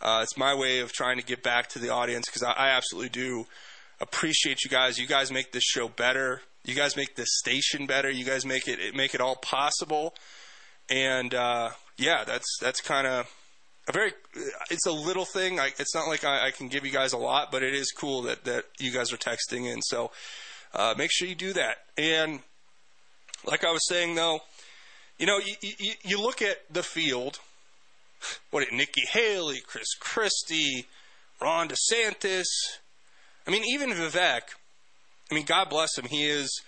Uh, 0.00 0.20
it's 0.22 0.36
my 0.36 0.54
way 0.54 0.80
of 0.80 0.92
trying 0.92 1.18
to 1.18 1.24
give 1.24 1.42
back 1.42 1.68
to 1.68 1.78
the 1.78 1.88
audience 1.88 2.26
because 2.26 2.42
I, 2.42 2.52
I, 2.52 2.68
absolutely 2.70 3.08
do 3.08 3.46
appreciate 4.00 4.62
you 4.64 4.70
guys. 4.70 4.98
You 4.98 5.06
guys 5.06 5.32
make 5.32 5.52
this 5.52 5.62
show 5.62 5.88
better. 5.88 6.42
You 6.64 6.74
guys 6.74 6.96
make 6.96 7.16
this 7.16 7.38
station 7.38 7.86
better. 7.86 8.10
You 8.10 8.24
guys 8.24 8.44
make 8.44 8.68
it, 8.68 8.80
it 8.80 8.94
make 8.94 9.14
it 9.14 9.20
all 9.20 9.36
possible. 9.36 10.14
And 10.90 11.32
uh, 11.32 11.70
yeah, 11.96 12.24
that's 12.24 12.58
that's 12.60 12.80
kind 12.82 13.06
of 13.06 13.30
a 13.88 13.92
very. 13.92 14.12
It's 14.70 14.86
a 14.86 14.92
little 14.92 15.24
thing. 15.24 15.58
I, 15.58 15.68
it's 15.78 15.94
not 15.94 16.08
like 16.08 16.24
I, 16.24 16.48
I, 16.48 16.50
can 16.50 16.68
give 16.68 16.84
you 16.84 16.92
guys 16.92 17.12
a 17.12 17.18
lot, 17.18 17.50
but 17.50 17.62
it 17.62 17.74
is 17.74 17.90
cool 17.90 18.22
that 18.22 18.44
that 18.44 18.64
you 18.78 18.90
guys 18.90 19.12
are 19.12 19.16
texting 19.16 19.72
in. 19.72 19.80
So 19.80 20.10
uh, 20.74 20.94
make 20.98 21.10
sure 21.12 21.28
you 21.28 21.34
do 21.34 21.54
that. 21.54 21.78
And 21.96 22.40
like 23.46 23.64
I 23.64 23.72
was 23.72 23.86
saying, 23.88 24.14
though, 24.14 24.40
you 25.18 25.26
know, 25.26 25.38
you, 25.38 25.54
you, 25.78 25.92
you 26.02 26.20
look 26.20 26.42
at 26.42 26.58
the 26.70 26.82
field. 26.82 27.40
What 28.50 28.66
Nikki 28.72 29.02
Haley, 29.06 29.60
Chris 29.66 29.94
Christie, 30.00 30.86
Ron 31.42 31.68
DeSantis. 31.68 32.46
I 33.46 33.50
mean, 33.50 33.64
even 33.64 33.90
Vivek. 33.90 34.40
I 35.30 35.34
mean, 35.34 35.44
God 35.44 35.68
bless 35.68 35.98
him. 35.98 36.06
He 36.06 36.24
is, 36.24 36.62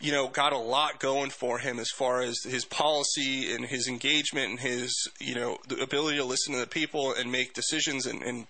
you 0.00 0.10
know, 0.10 0.28
got 0.28 0.54
a 0.54 0.58
lot 0.58 1.00
going 1.00 1.28
for 1.28 1.58
him 1.58 1.78
as 1.78 1.90
far 1.90 2.22
as 2.22 2.38
his 2.44 2.64
policy 2.64 3.52
and 3.52 3.66
his 3.66 3.88
engagement 3.88 4.50
and 4.52 4.60
his, 4.60 4.94
you 5.20 5.34
know, 5.34 5.58
the 5.68 5.82
ability 5.82 6.16
to 6.16 6.24
listen 6.24 6.54
to 6.54 6.60
the 6.60 6.66
people 6.66 7.12
and 7.12 7.30
make 7.30 7.52
decisions 7.52 8.06
and, 8.06 8.22
and 8.22 8.46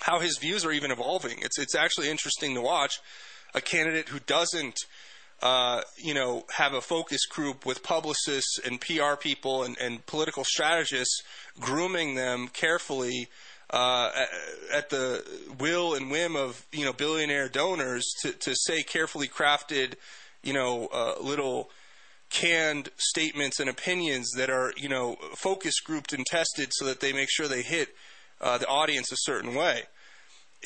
how 0.00 0.20
his 0.20 0.38
views 0.38 0.64
are 0.64 0.72
even 0.72 0.90
evolving. 0.90 1.38
It's 1.40 1.58
it's 1.58 1.74
actually 1.74 2.08
interesting 2.08 2.54
to 2.54 2.62
watch 2.62 2.94
a 3.54 3.60
candidate 3.60 4.08
who 4.08 4.20
doesn't 4.20 4.78
uh, 5.42 5.82
you 5.96 6.14
know, 6.14 6.44
have 6.56 6.72
a 6.72 6.80
focus 6.80 7.26
group 7.26 7.66
with 7.66 7.82
publicists 7.82 8.58
and 8.64 8.80
PR 8.80 9.16
people 9.20 9.62
and, 9.62 9.76
and 9.78 10.04
political 10.06 10.44
strategists 10.44 11.22
grooming 11.60 12.14
them 12.14 12.48
carefully 12.48 13.28
uh, 13.70 14.10
at, 14.72 14.90
the 14.90 15.24
will 15.58 15.94
and 15.94 16.10
whim 16.10 16.36
of 16.36 16.64
you 16.72 16.84
know 16.84 16.92
billionaire 16.92 17.48
donors 17.48 18.04
to, 18.22 18.32
to 18.32 18.54
say 18.54 18.82
carefully 18.82 19.28
crafted, 19.28 19.94
you 20.42 20.52
know, 20.52 20.88
uh, 20.92 21.14
little 21.20 21.70
canned 22.30 22.88
statements 22.96 23.60
and 23.60 23.68
opinions 23.68 24.30
that 24.36 24.50
are 24.50 24.72
you 24.76 24.88
know 24.88 25.16
focus 25.36 25.80
grouped 25.80 26.12
and 26.12 26.24
tested 26.26 26.68
so 26.72 26.84
that 26.84 27.00
they 27.00 27.12
make 27.12 27.28
sure 27.30 27.46
they 27.46 27.62
hit 27.62 27.94
uh, 28.40 28.58
the 28.58 28.66
audience 28.66 29.12
a 29.12 29.16
certain 29.18 29.54
way 29.54 29.82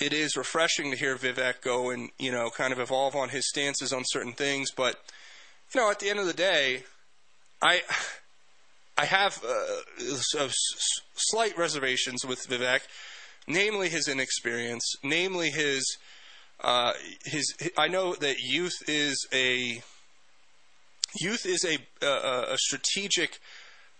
it 0.01 0.13
is 0.13 0.37
refreshing 0.37 0.91
to 0.91 0.97
hear 0.97 1.17
Vivek 1.17 1.63
go 1.63 1.91
and 1.91 2.11
you 2.19 2.33
know 2.33 2.51
kind 2.51 2.73
of 2.73 2.81
evolve 2.81 3.15
on 3.15 3.29
his 3.29 3.49
stances 3.49 3.93
on 3.93 4.03
certain 4.07 4.33
things. 4.33 4.71
But 4.71 4.97
you 5.75 5.81
know, 5.81 5.91
at 5.91 6.01
the 6.01 6.11
end 6.11 6.19
of 6.19 6.27
the 6.27 6.33
day, 6.33 6.85
I 7.63 7.83
I 8.97 9.05
have 9.05 9.43
uh, 9.45 10.49
slight 11.15 11.57
reservations 11.57 12.25
with 12.25 12.47
Vivek, 12.49 12.81
namely 13.47 13.89
his 13.89 14.09
inexperience, 14.09 14.85
namely 15.03 15.51
his 15.51 15.97
uh, 16.61 16.93
his. 17.25 17.55
I 17.77 17.89
know 17.89 18.15
that 18.15 18.41
youth 18.41 18.77
is 18.87 19.27
a 19.33 19.83
youth 21.19 21.47
is 21.47 21.65
a 21.65 21.79
a, 22.05 22.53
a 22.53 22.59
strategic 22.59 23.39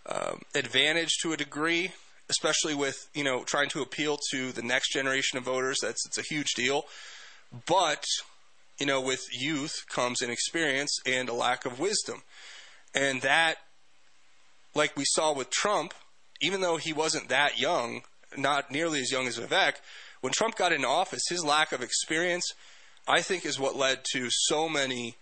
um, 0.05 0.41
advantage 0.55 1.17
to 1.21 1.31
a 1.33 1.37
degree 1.37 1.91
especially 2.31 2.73
with 2.73 3.09
you 3.13 3.23
know 3.23 3.43
trying 3.43 3.69
to 3.69 3.81
appeal 3.81 4.17
to 4.31 4.51
the 4.51 4.63
next 4.63 4.91
generation 4.91 5.37
of 5.37 5.43
voters. 5.43 5.77
That's 5.81 6.05
it's 6.05 6.17
a 6.17 6.23
huge 6.23 6.53
deal, 6.55 6.85
but 7.67 8.05
you 8.79 8.85
know 8.85 8.99
with 8.99 9.21
youth 9.31 9.73
comes 9.87 10.21
inexperience 10.21 10.97
and 11.05 11.29
a 11.29 11.33
lack 11.33 11.65
of 11.65 11.79
wisdom, 11.79 12.23
and 12.95 13.21
that, 13.21 13.57
like 14.73 14.97
we 14.97 15.03
saw 15.05 15.33
with 15.33 15.51
Trump, 15.51 15.93
even 16.41 16.61
though 16.61 16.77
he 16.77 16.93
wasn't 16.93 17.29
that 17.29 17.59
young, 17.59 18.01
not 18.35 18.71
nearly 18.71 19.01
as 19.01 19.11
young 19.11 19.27
as 19.27 19.37
Vivek, 19.37 19.75
when 20.21 20.33
Trump 20.33 20.55
got 20.55 20.71
into 20.71 20.87
office, 20.87 21.23
his 21.29 21.43
lack 21.43 21.71
of 21.73 21.83
experience, 21.83 22.45
I 23.07 23.21
think, 23.21 23.45
is 23.45 23.59
what 23.59 23.75
led 23.75 23.99
to 24.13 24.27
so 24.29 24.69
many. 24.69 25.17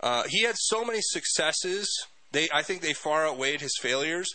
Uh, 0.00 0.24
he 0.28 0.42
had 0.42 0.56
so 0.58 0.84
many 0.84 1.00
successes. 1.00 1.88
They, 2.32 2.48
I 2.52 2.62
think, 2.62 2.80
they 2.80 2.92
far 2.92 3.26
outweighed 3.26 3.60
his 3.60 3.76
failures 3.80 4.28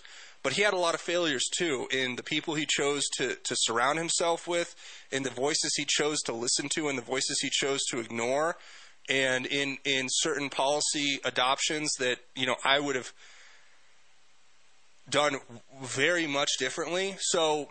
but 0.45 0.53
he 0.53 0.61
had 0.61 0.75
a 0.75 0.77
lot 0.77 0.93
of 0.93 1.01
failures 1.01 1.49
too 1.57 1.87
in 1.89 2.17
the 2.17 2.21
people 2.21 2.53
he 2.53 2.67
chose 2.67 3.01
to, 3.17 3.33
to 3.33 3.55
surround 3.57 3.97
himself 3.97 4.47
with, 4.47 4.75
in 5.11 5.23
the 5.23 5.31
voices 5.31 5.73
he 5.75 5.85
chose 5.85 6.19
to 6.21 6.33
listen 6.33 6.69
to, 6.69 6.87
and 6.87 6.95
the 6.95 7.01
voices 7.01 7.39
he 7.41 7.49
chose 7.49 7.83
to 7.85 7.97
ignore, 7.97 8.55
and 9.09 9.47
in 9.47 9.79
in 9.85 10.05
certain 10.07 10.51
policy 10.51 11.19
adoptions 11.25 11.91
that 11.97 12.19
you 12.35 12.45
know 12.45 12.57
I 12.63 12.79
would 12.79 12.95
have 12.95 13.11
done 15.09 15.37
very 15.81 16.27
much 16.27 16.51
differently. 16.59 17.15
So 17.21 17.69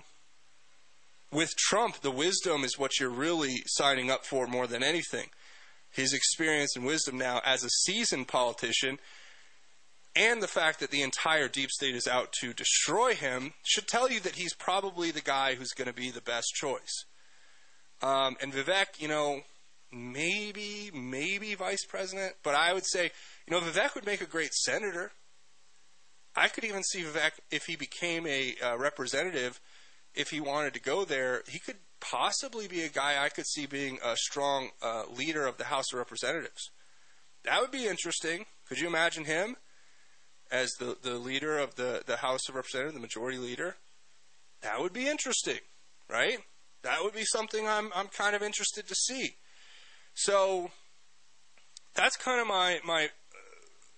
with 1.31 1.55
Trump, 1.57 2.01
the 2.01 2.11
wisdom 2.11 2.65
is 2.65 2.77
what 2.77 2.99
you're 2.99 3.09
really 3.09 3.63
signing 3.67 4.11
up 4.11 4.27
for 4.27 4.49
more 4.49 4.67
than 4.67 4.83
anything. 4.83 5.29
His 5.93 6.13
experience 6.13 6.75
and 6.75 6.85
wisdom 6.85 7.19
now 7.19 7.41
as 7.45 7.63
a 7.63 7.71
seasoned 7.71 8.27
politician 8.27 8.99
and 10.17 10.43
the 10.43 10.49
fact 10.49 10.81
that 10.81 10.91
the 10.91 11.03
entire 11.03 11.49
deep 11.49 11.71
state 11.71 11.95
is 11.95 12.07
out 12.07 12.33
to 12.41 12.53
destroy 12.53 13.15
him 13.15 13.53
should 13.65 13.89
tell 13.89 14.11
you 14.11 14.21
that 14.21 14.37
he's 14.37 14.55
probably 14.55 15.11
the 15.11 15.21
guy 15.21 15.55
who's 15.55 15.73
going 15.73 15.89
to 15.89 15.95
be 15.95 16.11
the 16.11 16.21
best 16.21 16.55
choice. 16.55 17.05
Um, 18.03 18.37
and 18.41 18.53
Vivek, 18.53 19.01
you 19.01 19.09
know, 19.09 19.41
maybe, 19.93 20.91
maybe 20.95 21.55
vice 21.55 21.85
president, 21.85 22.35
but 22.43 22.55
I 22.55 22.73
would 22.73 22.87
say, 22.87 23.11
you 23.47 23.53
know, 23.53 23.61
Vivek 23.61 23.95
would 23.95 24.07
make 24.07 24.21
a 24.21 24.27
great 24.27 24.53
senator. 24.53 25.13
I 26.37 26.49
could 26.49 26.65
even 26.65 26.83
see 26.83 27.03
Vivek 27.03 27.33
if 27.51 27.65
he 27.67 27.77
became 27.77 28.27
a 28.27 28.55
uh, 28.63 28.77
representative, 28.77 29.61
if 30.15 30.31
he 30.31 30.41
wanted 30.41 30.75
to 30.75 30.81
go 30.81 31.05
there, 31.05 31.43
he 31.49 31.59
could 31.59 31.77
possibly 32.01 32.69
be 32.69 32.83
a 32.83 32.89
guy 32.89 33.23
I 33.23 33.29
could 33.29 33.47
see 33.47 33.67
being 33.67 33.99
a 34.05 34.17
strong 34.17 34.71
uh, 34.83 35.05
leader 35.17 35.47
of 35.47 35.59
the 35.59 35.65
House 35.65 35.93
of 35.93 35.99
Representatives. 35.99 36.71
That 37.45 37.61
would 37.61 37.71
be 37.71 37.87
interesting. 37.87 38.47
Could 38.69 38.79
you 38.79 38.87
imagine 38.87 39.25
him? 39.25 39.57
As 40.55 40.71
the, 40.79 40.97
the 41.03 41.15
leader 41.15 41.59
of 41.59 41.75
the, 41.75 42.03
the 42.07 42.19
House 42.19 42.49
of 42.49 42.55
Representatives, 42.55 42.95
the 42.95 43.01
majority 43.01 43.39
leader, 43.39 43.75
that 44.63 44.81
would 44.81 44.93
be 44.93 45.09
interesting, 45.09 45.59
right? 46.09 46.39
That 46.85 47.03
would 47.03 47.13
be 47.13 47.25
something 47.25 47.67
I'm, 47.67 47.91
I'm 47.95 48.07
kind 48.07 48.37
of 48.37 48.43
interested 48.43 48.87
to 48.87 48.95
see. 48.95 49.35
So 50.15 50.71
that's 51.97 52.17
kind 52.17 52.41
of 52.41 52.47
my, 52.47 52.79
my 52.85 53.07
uh, 53.07 53.09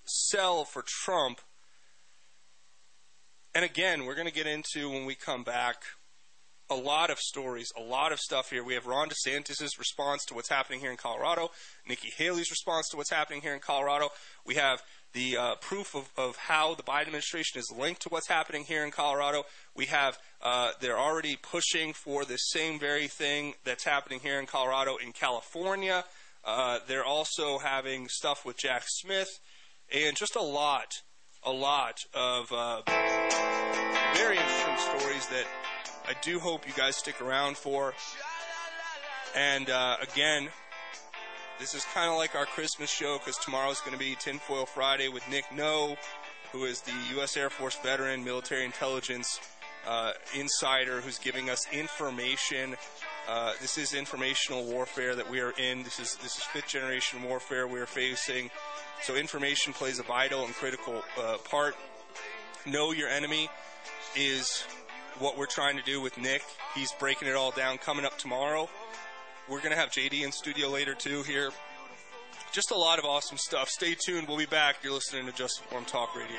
sell 0.04 0.64
for 0.64 0.82
Trump. 1.04 1.40
And 3.54 3.62
again, 3.62 4.06
we're 4.06 4.14
going 4.14 4.26
to 4.26 4.32
get 4.32 4.46
into 4.46 4.88
when 4.88 5.04
we 5.04 5.14
come 5.14 5.42
back 5.42 5.82
a 6.70 6.74
lot 6.74 7.10
of 7.10 7.18
stories, 7.18 7.70
a 7.76 7.82
lot 7.82 8.12
of 8.12 8.18
stuff 8.18 8.50
here. 8.50 8.64
We 8.64 8.74
have 8.74 8.86
Ron 8.86 9.08
DeSantis' 9.08 9.78
response 9.78 10.24
to 10.26 10.34
what's 10.34 10.48
happening 10.48 10.80
here 10.80 10.90
in 10.90 10.96
Colorado, 10.96 11.50
Nikki 11.86 12.10
Haley's 12.16 12.50
response 12.50 12.88
to 12.90 12.96
what's 12.96 13.10
happening 13.10 13.42
here 13.42 13.54
in 13.54 13.60
Colorado. 13.60 14.08
We 14.44 14.56
have 14.56 14.82
the 15.16 15.36
uh, 15.38 15.54
proof 15.56 15.94
of, 15.94 16.10
of 16.18 16.36
how 16.36 16.74
the 16.74 16.82
Biden 16.82 17.06
administration 17.06 17.58
is 17.58 17.72
linked 17.76 18.02
to 18.02 18.10
what's 18.10 18.28
happening 18.28 18.64
here 18.64 18.84
in 18.84 18.90
Colorado. 18.90 19.44
We 19.74 19.86
have 19.86 20.18
uh, 20.42 20.72
they're 20.80 20.98
already 20.98 21.36
pushing 21.36 21.94
for 21.94 22.26
the 22.26 22.36
same 22.36 22.78
very 22.78 23.08
thing 23.08 23.54
that's 23.64 23.84
happening 23.84 24.20
here 24.20 24.38
in 24.38 24.44
Colorado 24.44 24.96
in 25.02 25.12
California. 25.12 26.04
Uh, 26.44 26.80
they're 26.86 27.04
also 27.04 27.56
having 27.58 28.08
stuff 28.08 28.44
with 28.44 28.58
Jack 28.58 28.82
Smith, 28.86 29.40
and 29.92 30.14
just 30.16 30.36
a 30.36 30.42
lot, 30.42 30.92
a 31.42 31.50
lot 31.50 31.96
of 32.12 32.52
uh, 32.52 32.82
very 34.14 34.36
interesting 34.36 34.76
stories 34.76 35.26
that 35.28 35.46
I 36.06 36.12
do 36.20 36.38
hope 36.38 36.68
you 36.68 36.74
guys 36.74 36.94
stick 36.94 37.22
around 37.22 37.56
for. 37.56 37.94
And 39.34 39.70
uh, 39.70 39.96
again, 40.02 40.50
this 41.58 41.74
is 41.74 41.84
kind 41.94 42.10
of 42.10 42.16
like 42.16 42.34
our 42.34 42.46
Christmas 42.46 42.90
show 42.90 43.18
because 43.18 43.36
tomorrow's 43.38 43.80
going 43.80 43.92
to 43.92 43.98
be 43.98 44.14
Tinfoil 44.14 44.66
Friday 44.66 45.08
with 45.08 45.26
Nick 45.30 45.44
No, 45.54 45.96
who 46.52 46.64
is 46.64 46.80
the 46.82 46.92
U.S. 47.14 47.36
Air 47.36 47.50
Force 47.50 47.76
veteran, 47.82 48.24
military 48.24 48.64
intelligence 48.64 49.40
uh, 49.86 50.12
insider, 50.34 51.00
who's 51.00 51.18
giving 51.18 51.48
us 51.48 51.66
information. 51.72 52.76
Uh, 53.28 53.52
this 53.60 53.78
is 53.78 53.94
informational 53.94 54.64
warfare 54.64 55.14
that 55.14 55.28
we 55.30 55.40
are 55.40 55.52
in. 55.52 55.82
This 55.82 55.98
is 55.98 56.16
this 56.16 56.36
is 56.36 56.42
fifth 56.44 56.68
generation 56.68 57.22
warfare 57.22 57.66
we 57.66 57.80
are 57.80 57.86
facing. 57.86 58.50
So 59.02 59.16
information 59.16 59.72
plays 59.72 59.98
a 59.98 60.02
vital 60.02 60.44
and 60.44 60.54
critical 60.54 61.02
uh, 61.18 61.38
part. 61.38 61.74
Know 62.66 62.92
your 62.92 63.08
enemy 63.08 63.48
is 64.14 64.64
what 65.18 65.38
we're 65.38 65.46
trying 65.46 65.76
to 65.76 65.82
do 65.82 66.00
with 66.00 66.18
Nick. 66.18 66.42
He's 66.74 66.92
breaking 66.92 67.28
it 67.28 67.34
all 67.34 67.50
down 67.50 67.78
coming 67.78 68.04
up 68.04 68.18
tomorrow. 68.18 68.68
We're 69.48 69.58
going 69.58 69.70
to 69.70 69.76
have 69.76 69.90
JD 69.90 70.22
in 70.24 70.32
studio 70.32 70.68
later 70.68 70.94
too 70.94 71.22
here. 71.22 71.50
Just 72.52 72.70
a 72.70 72.76
lot 72.76 72.98
of 72.98 73.04
awesome 73.04 73.38
stuff. 73.38 73.68
Stay 73.68 73.94
tuned. 73.94 74.26
We'll 74.26 74.38
be 74.38 74.46
back. 74.46 74.76
You're 74.82 74.92
listening 74.92 75.26
to 75.26 75.32
Just 75.32 75.60
Informed 75.62 75.86
Talk 75.86 76.16
Radio. 76.16 76.38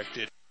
affected 0.00 0.39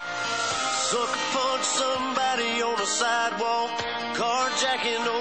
Sucker 0.00 1.24
punch 1.32 1.64
somebody 1.64 2.62
on 2.62 2.76
the 2.78 2.86
sidewalk. 2.86 3.70
Carjacking 4.14 5.17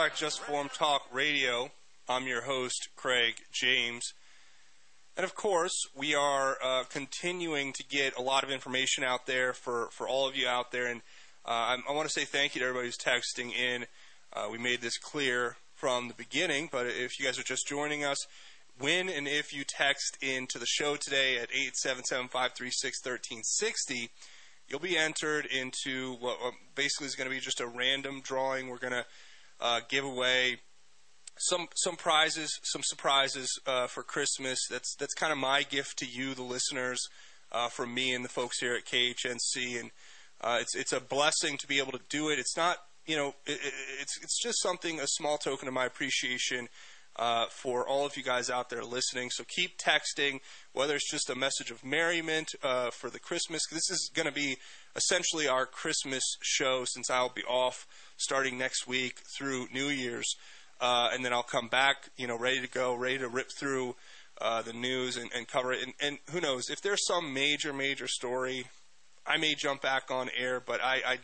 back 0.00 0.14
to 0.14 0.20
Just 0.20 0.40
Informed 0.40 0.72
Talk 0.72 1.02
Radio. 1.12 1.70
I'm 2.08 2.26
your 2.26 2.40
host, 2.40 2.88
Craig 2.96 3.34
James. 3.52 4.14
And 5.14 5.24
of 5.24 5.34
course, 5.34 5.74
we 5.94 6.14
are 6.14 6.56
uh, 6.64 6.84
continuing 6.84 7.74
to 7.74 7.84
get 7.84 8.16
a 8.16 8.22
lot 8.22 8.42
of 8.42 8.50
information 8.50 9.04
out 9.04 9.26
there 9.26 9.52
for, 9.52 9.90
for 9.92 10.08
all 10.08 10.26
of 10.26 10.34
you 10.34 10.48
out 10.48 10.72
there. 10.72 10.86
And 10.86 11.02
uh, 11.44 11.76
I, 11.86 11.92
want 11.92 12.08
to 12.08 12.18
say 12.18 12.24
thank 12.24 12.54
you 12.54 12.60
to 12.60 12.68
everybody 12.68 12.88
who's 12.88 12.96
texting 12.96 13.52
in. 13.52 13.84
Uh, 14.32 14.48
we 14.50 14.56
made 14.56 14.80
this 14.80 14.96
clear 14.96 15.56
from 15.74 16.08
the 16.08 16.14
beginning, 16.14 16.70
but 16.72 16.86
if 16.86 17.20
you 17.20 17.26
guys 17.26 17.38
are 17.38 17.42
just 17.42 17.68
joining 17.68 18.02
us, 18.02 18.16
when 18.78 19.10
and 19.10 19.28
if 19.28 19.52
you 19.52 19.64
text 19.68 20.16
into 20.22 20.58
the 20.58 20.64
show 20.64 20.96
today 20.96 21.36
at 21.36 21.50
877 21.52 22.28
536 22.28 23.04
1360, 23.04 24.08
you'll 24.66 24.80
be 24.80 24.96
entered 24.96 25.44
into 25.44 26.14
what 26.14 26.38
basically 26.74 27.06
is 27.06 27.16
going 27.16 27.28
to 27.28 27.34
be 27.36 27.40
just 27.40 27.60
a 27.60 27.66
random 27.66 28.22
drawing. 28.22 28.68
We're 28.68 28.78
going 28.78 28.94
to 28.94 29.04
uh, 29.60 29.80
give 29.88 30.04
away 30.04 30.58
some 31.40 31.68
some 31.74 31.96
prizes, 31.96 32.58
some 32.62 32.82
surprises 32.84 33.48
uh, 33.66 33.86
for 33.86 34.02
Christmas. 34.02 34.58
That's 34.70 34.94
that's 34.96 35.14
kind 35.14 35.32
of 35.32 35.38
my 35.38 35.62
gift 35.62 35.98
to 35.98 36.06
you, 36.06 36.34
the 36.34 36.42
listeners, 36.42 37.08
uh, 37.52 37.68
from 37.68 37.94
me 37.94 38.14
and 38.14 38.24
the 38.24 38.28
folks 38.28 38.60
here 38.60 38.74
at 38.74 38.84
KHNC, 38.84 39.80
and 39.80 39.90
uh, 40.40 40.58
it's 40.60 40.76
it's 40.76 40.92
a 40.92 41.00
blessing 41.00 41.56
to 41.58 41.66
be 41.66 41.78
able 41.78 41.92
to 41.92 42.00
do 42.08 42.28
it. 42.28 42.38
It's 42.38 42.56
not 42.56 42.78
you 43.06 43.16
know 43.16 43.34
it, 43.46 43.52
it, 43.52 43.72
it's 44.00 44.18
it's 44.22 44.42
just 44.42 44.62
something 44.62 45.00
a 45.00 45.06
small 45.06 45.38
token 45.38 45.66
of 45.68 45.74
my 45.74 45.86
appreciation. 45.86 46.68
Uh, 47.16 47.46
for 47.50 47.86
all 47.86 48.06
of 48.06 48.16
you 48.16 48.22
guys 48.22 48.48
out 48.48 48.70
there 48.70 48.84
listening. 48.84 49.30
So 49.30 49.44
keep 49.44 49.76
texting, 49.76 50.38
whether 50.72 50.94
it's 50.94 51.10
just 51.10 51.28
a 51.28 51.34
message 51.34 51.72
of 51.72 51.84
merriment 51.84 52.48
uh, 52.62 52.90
for 52.90 53.10
the 53.10 53.18
Christmas. 53.18 53.60
This 53.70 53.90
is 53.90 54.10
going 54.14 54.28
to 54.28 54.32
be 54.32 54.56
essentially 54.94 55.48
our 55.48 55.66
Christmas 55.66 56.22
show 56.40 56.84
since 56.86 57.10
I'll 57.10 57.28
be 57.28 57.42
off 57.42 57.84
starting 58.20 58.58
next 58.58 58.86
week 58.86 59.20
through 59.36 59.66
New 59.72 59.88
Year's. 59.88 60.36
Uh, 60.80 61.10
and 61.12 61.24
then 61.24 61.32
I'll 61.32 61.42
come 61.42 61.68
back, 61.68 62.08
you 62.16 62.26
know, 62.26 62.38
ready 62.38 62.60
to 62.60 62.68
go, 62.68 62.94
ready 62.94 63.18
to 63.18 63.28
rip 63.28 63.50
through 63.58 63.96
uh, 64.40 64.62
the 64.62 64.72
news 64.72 65.16
and, 65.16 65.30
and 65.34 65.46
cover 65.46 65.72
it. 65.72 65.82
And, 65.82 65.92
and, 66.00 66.18
who 66.30 66.40
knows, 66.40 66.70
if 66.70 66.80
there's 66.80 67.06
some 67.06 67.34
major, 67.34 67.72
major 67.72 68.06
story, 68.06 68.66
I 69.26 69.36
may 69.36 69.54
jump 69.54 69.82
back 69.82 70.10
on 70.10 70.30
air, 70.36 70.60
but 70.60 70.82
I, 70.82 71.02
I 71.06 71.18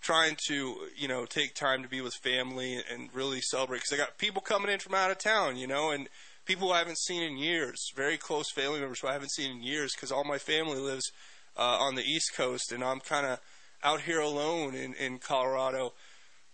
trying 0.00 0.36
to, 0.48 0.76
you 0.96 1.08
know, 1.08 1.26
take 1.26 1.54
time 1.54 1.82
to 1.82 1.88
be 1.88 2.00
with 2.00 2.14
family 2.14 2.82
and 2.90 3.10
really 3.12 3.40
celebrate 3.40 3.78
because 3.78 3.92
I 3.92 3.96
got 3.96 4.16
people 4.16 4.40
coming 4.40 4.70
in 4.70 4.78
from 4.78 4.94
out 4.94 5.10
of 5.10 5.18
town, 5.18 5.56
you 5.56 5.66
know, 5.66 5.90
and 5.90 6.08
people 6.46 6.72
I 6.72 6.78
haven't 6.78 6.98
seen 6.98 7.22
in 7.22 7.36
years, 7.36 7.90
very 7.94 8.16
close 8.16 8.50
family 8.50 8.80
members 8.80 9.00
who 9.00 9.08
I 9.08 9.12
haven't 9.12 9.32
seen 9.32 9.50
in 9.50 9.62
years 9.62 9.92
because 9.94 10.10
all 10.10 10.24
my 10.24 10.38
family 10.38 10.78
lives 10.78 11.12
uh, 11.56 11.76
on 11.78 11.94
the 11.94 12.02
East 12.02 12.32
Coast 12.34 12.72
and 12.72 12.82
I'm 12.82 13.00
kind 13.00 13.26
of 13.26 13.40
out 13.82 14.02
here 14.02 14.20
alone 14.20 14.74
in, 14.74 14.92
in 14.94 15.18
Colorado 15.18 15.94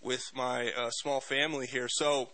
with 0.00 0.22
my 0.34 0.72
uh, 0.72 0.88
small 0.90 1.20
family 1.20 1.66
here. 1.66 1.88
So 1.88 2.30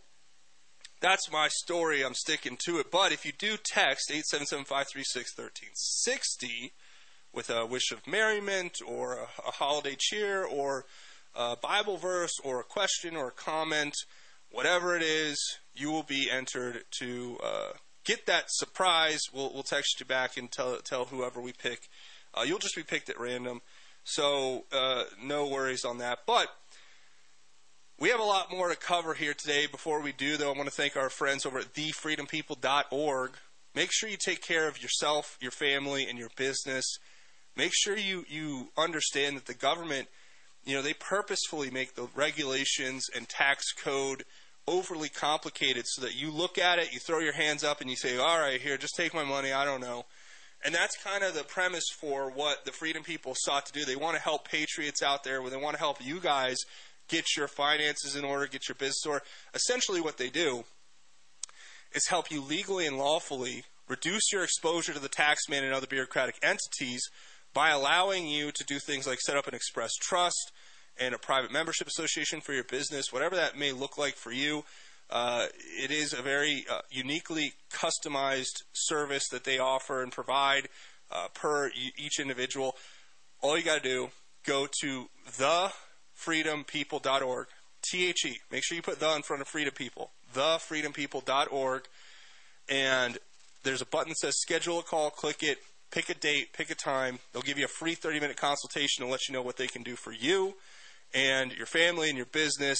that's 1.01 1.33
my 1.33 1.49
story. 1.49 2.05
I'm 2.05 2.15
sticking 2.15 2.59
to 2.67 2.79
it. 2.79 2.91
But 2.91 3.13
if 3.13 3.25
you 3.25 3.33
do 3.37 3.57
text 3.63 4.11
877-536-1360 4.11 6.73
with 7.33 7.51
a 7.51 7.67
wish 7.67 7.91
of 7.91 8.07
merriment 8.07 8.79
or 8.87 9.15
a, 9.15 9.27
a 9.47 9.53
holiday 9.53 9.97
cheer 9.99 10.45
or 10.45 10.85
a 11.35 11.57
Bible 11.57 11.97
verse 11.97 12.39
or 12.45 12.61
a 12.61 12.65
question 12.65 13.17
or 13.17 13.29
a 13.29 13.33
comment, 13.33 13.95
whatever 14.51 14.95
it 14.97 15.03
is, 15.03 15.59
you 15.75 15.91
will 15.91 16.03
be 16.03 16.31
entered 16.31 16.85
to 16.99 17.39
uh, 17.43 17.73
get 18.05 18.27
that 18.27 18.45
surprise. 18.49 19.23
We'll, 19.33 19.53
we'll 19.53 19.63
text 19.63 19.99
you 19.99 20.07
back 20.07 20.37
and 20.37 20.51
tell, 20.51 20.77
tell 20.77 21.07
whoever 21.07 21.41
we 21.41 21.53
pick. 21.53 21.89
Uh, 22.35 22.43
you'll 22.43 22.59
just 22.59 22.77
be 22.77 22.83
picked 22.83 23.11
at 23.11 23.19
random. 23.19 23.61
So 24.05 24.65
uh, 24.73 25.05
no 25.23 25.47
worries 25.47 25.85
on 25.85 25.99
that. 25.99 26.21
But 26.27 26.49
we 27.99 28.09
have 28.09 28.21
a 28.21 28.25
lot 28.25 28.51
more 28.51 28.69
to 28.69 28.77
cover 28.77 29.15
here 29.15 29.35
today. 29.35 29.67
Before 29.67 30.01
we 30.01 30.13
do, 30.13 30.37
though, 30.37 30.53
I 30.53 30.57
want 30.57 30.69
to 30.69 30.75
thank 30.75 30.97
our 30.97 31.11
friends 31.11 31.47
over 31.47 31.59
at 31.59 31.73
thefreedompeople.org. 31.75 33.31
Make 33.75 33.91
sure 33.93 34.09
you 34.09 34.17
take 34.17 34.43
care 34.43 34.69
of 34.69 34.83
yourself, 34.83 35.39
your 35.41 35.51
family, 35.51 36.07
and 36.09 36.19
your 36.19 36.29
business. 36.37 36.85
Make 37.57 37.73
sure 37.75 37.97
you, 37.97 38.25
you 38.29 38.69
understand 38.77 39.37
that 39.37 39.47
the 39.47 39.55
government, 39.55 40.09
you 40.65 40.75
know, 40.75 40.83
they 40.83 40.95
purposefully 40.95 41.71
make 41.71 41.95
the 41.95 42.09
regulations 42.15 43.07
and 43.15 43.29
tax 43.29 43.73
code 43.73 44.25
overly 44.67 45.09
complicated 45.09 45.85
so 45.87 46.03
that 46.03 46.15
you 46.15 46.31
look 46.31 46.59
at 46.59 46.79
it, 46.79 46.93
you 46.93 46.99
throw 46.99 47.19
your 47.19 47.33
hands 47.33 47.65
up, 47.65 47.81
and 47.81 47.91
you 47.91 47.97
say, 47.97 48.17
all 48.17 48.39
right, 48.39 48.61
here, 48.61 48.77
just 48.77 48.97
take 48.97 49.15
my 49.15 49.25
money. 49.25 49.53
I 49.53 49.65
don't 49.65 49.81
know. 49.81 50.05
And 50.65 50.75
that's 50.75 50.97
kind 51.03 51.25
of 51.25 51.35
the 51.35 51.43
premise 51.43 51.89
for 51.99 52.31
what 52.31 52.65
the 52.65 52.73
Freedom 52.73 53.03
People 53.03 53.35
sought 53.37 53.67
to 53.67 53.73
do. 53.73 53.85
They 53.85 53.97
want 53.97 54.17
to 54.17 54.23
help 54.23 54.49
patriots 54.49 55.03
out 55.03 55.25
there. 55.25 55.43
They 55.49 55.57
want 55.57 55.75
to 55.75 55.81
help 55.81 56.05
you 56.05 56.21
guys 56.21 56.57
get 57.09 57.37
your 57.37 57.49
finances 57.49 58.15
in 58.15 58.25
order, 58.25 58.47
get 58.47 58.69
your 58.69 58.77
business 58.77 59.05
order. 59.05 59.25
Essentially, 59.55 60.01
what 60.01 60.19
they 60.19 60.31
do 60.31 60.65
is 61.93 62.07
help 62.07 62.31
you 62.31 62.41
legally 62.41 62.87
and 62.87 62.97
lawfully 62.97 63.65
reduce 63.89 64.33
your 64.33 64.45
exposure 64.45 64.93
to 64.93 65.01
the 65.01 65.09
taxman 65.09 65.63
and 65.63 65.75
other 65.75 65.87
bureaucratic 65.87 66.37
entities 66.43 67.03
by 67.53 67.71
allowing 67.71 68.27
you 68.27 68.51
to 68.53 68.65
do 68.65 68.79
things 68.79 69.07
like 69.07 69.21
set 69.21 69.37
up 69.37 69.47
an 69.47 69.55
express 69.55 69.95
trust 69.97 70.53
and 70.99 71.15
a 71.15 71.19
private 71.19 71.53
membership 71.53 71.87
association 71.87 72.41
for 72.41 72.53
your 72.53 72.65
business, 72.65 73.13
whatever 73.13 73.37
that 73.37 73.59
may 73.59 73.73
look 73.73 73.99
like 73.99 74.15
for 74.15 74.33
you. 74.33 74.65
Uh, 75.13 75.47
it 75.79 75.91
is 75.91 76.15
a 76.15 76.23
very 76.23 76.65
uh, 76.71 76.81
uniquely 76.91 77.53
customized 77.71 78.63
service 78.73 79.29
that 79.29 79.45
they 79.45 79.59
offer 79.59 80.03
and 80.03 80.11
provide 80.11 80.71
uh, 81.11 81.29
per 81.35 81.71
each 81.99 82.19
individual. 82.19 82.75
All 83.43 83.59
you 83.59 83.63
got 83.63 83.83
to 83.83 83.89
do, 83.89 84.09
go 84.47 84.67
to 84.81 85.11
thefreedompeople.org, 85.31 87.47
T-H-E. 87.83 88.39
Make 88.51 88.65
sure 88.65 88.75
you 88.75 88.81
put 88.81 89.01
the 89.01 89.15
in 89.15 89.21
front 89.21 89.43
of 89.43 89.49
Freedom 89.49 89.75
People, 89.75 90.13
thefreedompeople.org, 90.35 91.83
and 92.71 93.19
there's 93.65 93.83
a 93.83 93.87
button 93.87 94.09
that 94.09 94.19
says 94.19 94.41
schedule 94.41 94.79
a 94.79 94.83
call. 94.83 95.11
Click 95.11 95.43
it, 95.43 95.59
pick 95.91 96.09
a 96.09 96.15
date, 96.15 96.55
pick 96.55 96.71
a 96.71 96.75
time. 96.75 97.19
They'll 97.35 97.43
give 97.43 97.59
you 97.59 97.67
a 97.67 97.69
free 97.69 97.95
30-minute 97.95 98.39
consultation 98.39 99.05
to 99.05 99.11
let 99.11 99.29
you 99.29 99.35
know 99.35 99.43
what 99.43 99.59
they 99.59 99.67
can 99.67 99.83
do 99.83 99.95
for 99.95 100.13
you 100.13 100.55
and 101.13 101.53
your 101.53 101.67
family 101.67 102.09
and 102.09 102.17
your 102.17 102.25
business, 102.25 102.79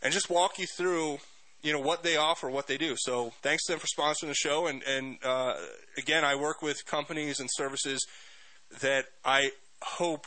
and 0.00 0.14
just 0.14 0.30
walk 0.30 0.58
you 0.58 0.66
through 0.66 1.18
you 1.62 1.72
know 1.72 1.80
what 1.80 2.02
they 2.02 2.16
offer, 2.16 2.48
what 2.48 2.66
they 2.66 2.78
do. 2.78 2.94
So 2.96 3.32
thanks 3.42 3.64
to 3.64 3.72
them 3.72 3.80
for 3.80 3.86
sponsoring 3.86 4.28
the 4.28 4.34
show. 4.34 4.66
And 4.66 4.82
and 4.84 5.18
uh, 5.24 5.54
again, 5.96 6.24
I 6.24 6.34
work 6.36 6.62
with 6.62 6.86
companies 6.86 7.40
and 7.40 7.48
services 7.52 8.06
that 8.80 9.06
I 9.24 9.52
hope 9.82 10.26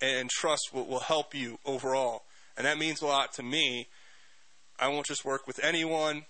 and 0.00 0.28
trust 0.30 0.70
will, 0.72 0.86
will 0.86 1.00
help 1.00 1.34
you 1.34 1.58
overall, 1.64 2.24
and 2.56 2.66
that 2.66 2.78
means 2.78 3.02
a 3.02 3.06
lot 3.06 3.32
to 3.34 3.42
me. 3.42 3.88
I 4.78 4.88
won't 4.88 5.06
just 5.06 5.24
work 5.24 5.46
with 5.46 5.62
anyone. 5.62 6.24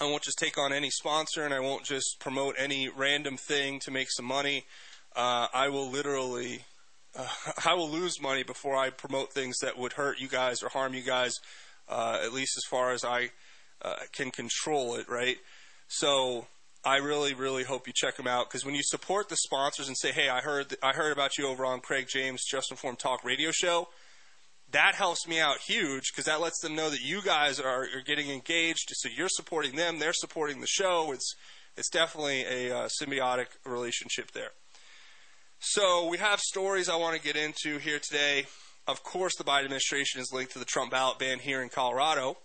I 0.00 0.04
won't 0.04 0.22
just 0.22 0.38
take 0.38 0.56
on 0.56 0.72
any 0.72 0.88
sponsor, 0.88 1.44
and 1.44 1.52
I 1.52 1.60
won't 1.60 1.84
just 1.84 2.16
promote 2.20 2.54
any 2.58 2.88
random 2.88 3.36
thing 3.36 3.80
to 3.80 3.90
make 3.90 4.08
some 4.10 4.24
money. 4.24 4.64
Uh, 5.14 5.48
I 5.52 5.68
will 5.68 5.90
literally, 5.90 6.64
uh, 7.18 7.26
I 7.66 7.74
will 7.74 7.90
lose 7.90 8.20
money 8.20 8.42
before 8.42 8.76
I 8.76 8.88
promote 8.88 9.32
things 9.32 9.58
that 9.58 9.76
would 9.76 9.92
hurt 9.94 10.18
you 10.18 10.28
guys 10.28 10.62
or 10.62 10.70
harm 10.70 10.94
you 10.94 11.02
guys 11.02 11.38
at 12.22 12.32
least 12.32 12.56
as 12.56 12.64
far 12.68 12.92
as 12.92 13.04
I 13.04 13.30
uh, 13.82 13.96
can 14.12 14.30
control 14.30 14.94
it, 14.96 15.08
right? 15.08 15.36
So 15.88 16.46
I 16.84 16.96
really, 16.96 17.34
really 17.34 17.64
hope 17.64 17.86
you 17.86 17.92
check 17.94 18.16
them 18.16 18.26
out 18.26 18.48
because 18.48 18.64
when 18.64 18.74
you 18.74 18.82
support 18.82 19.28
the 19.28 19.36
sponsors 19.36 19.88
and 19.88 19.96
say, 19.96 20.12
"Hey, 20.12 20.28
I 20.28 20.40
heard, 20.40 20.76
I 20.82 20.92
heard 20.92 21.12
about 21.12 21.36
you 21.36 21.46
over 21.46 21.64
on 21.64 21.80
Craig 21.80 22.06
James 22.08 22.44
Just 22.48 22.70
Informed 22.70 22.98
Talk 22.98 23.24
Radio 23.24 23.50
Show," 23.50 23.88
that 24.72 24.94
helps 24.94 25.26
me 25.26 25.40
out 25.40 25.58
huge 25.58 26.04
because 26.12 26.26
that 26.26 26.40
lets 26.40 26.60
them 26.60 26.74
know 26.74 26.90
that 26.90 27.02
you 27.02 27.22
guys 27.22 27.58
are, 27.60 27.82
are, 27.82 28.02
getting 28.06 28.30
engaged. 28.30 28.90
So 28.92 29.08
you're 29.14 29.28
supporting 29.28 29.76
them, 29.76 29.98
they're 29.98 30.12
supporting 30.12 30.60
the 30.60 30.66
show. 30.66 31.12
It's 31.12 31.34
it's 31.76 31.90
definitely 31.90 32.44
a 32.44 32.76
uh, 32.76 32.88
symbiotic 33.00 33.46
relationship 33.64 34.30
there. 34.32 34.50
So 35.58 36.08
we 36.08 36.18
have 36.18 36.40
stories 36.40 36.88
I 36.88 36.96
want 36.96 37.16
to 37.16 37.22
get 37.22 37.36
into 37.36 37.78
here 37.78 37.98
today. 37.98 38.46
Of 38.86 39.02
course, 39.02 39.36
the 39.36 39.44
Biden 39.44 39.64
administration 39.64 40.20
is 40.20 40.32
linked 40.32 40.52
to 40.52 40.58
the 40.58 40.64
Trump 40.64 40.90
ballot 40.90 41.18
ban 41.18 41.38
here 41.38 41.62
in 41.62 41.68
Colorado. 41.68 42.38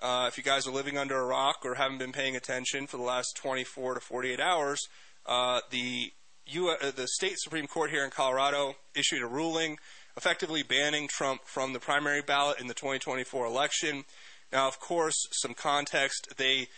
Uh, 0.00 0.26
if 0.28 0.38
you 0.38 0.44
guys 0.44 0.66
are 0.66 0.72
living 0.72 0.96
under 0.96 1.18
a 1.18 1.26
rock 1.26 1.58
or 1.64 1.74
haven't 1.74 1.98
been 1.98 2.12
paying 2.12 2.34
attention 2.34 2.86
for 2.86 2.96
the 2.96 3.02
last 3.02 3.36
24 3.36 3.94
to 3.94 4.00
48 4.00 4.40
hours, 4.40 4.80
uh, 5.26 5.60
the 5.70 6.12
U- 6.46 6.70
uh, 6.70 6.90
the 6.90 7.06
state 7.06 7.38
Supreme 7.38 7.66
Court 7.66 7.90
here 7.90 8.04
in 8.04 8.10
Colorado 8.10 8.76
issued 8.94 9.22
a 9.22 9.26
ruling 9.26 9.78
effectively 10.16 10.62
banning 10.62 11.08
Trump 11.08 11.42
from 11.44 11.72
the 11.72 11.78
primary 11.78 12.22
ballot 12.22 12.60
in 12.60 12.66
the 12.66 12.74
2024 12.74 13.46
election. 13.46 14.04
Now, 14.52 14.66
of 14.66 14.80
course, 14.80 15.26
some 15.30 15.54
context. 15.54 16.34
They 16.36 16.68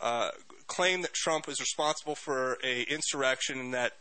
uh, 0.00 0.30
claim 0.66 1.02
that 1.02 1.12
Trump 1.12 1.48
is 1.48 1.60
responsible 1.60 2.14
for 2.14 2.58
a 2.64 2.82
insurrection 2.82 3.60
and 3.60 3.74
that 3.74 3.92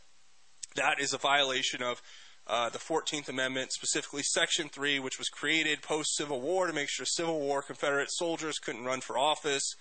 that 0.76 1.00
is 1.00 1.14
a 1.14 1.18
violation 1.18 1.84
of 1.84 2.02
the 2.50 2.80
14th 2.80 3.30
Amendment, 3.30 3.72
specifically 3.72 4.24
Section 4.24 4.70
3, 4.70 5.00
which 5.00 5.20
was 5.20 5.30
created 5.30 5.82
post 5.82 6.16
Civil 6.16 6.42
War 6.42 6.66
to 6.68 6.74
make 6.74 6.90
sure 6.90 7.06
Civil 7.06 7.40
War 7.40 7.62
Confederate 7.62 8.10
soldiers 8.12 8.58
couldn't 8.58 8.86
run 8.86 9.02
for 9.02 9.18
office. 9.18 9.76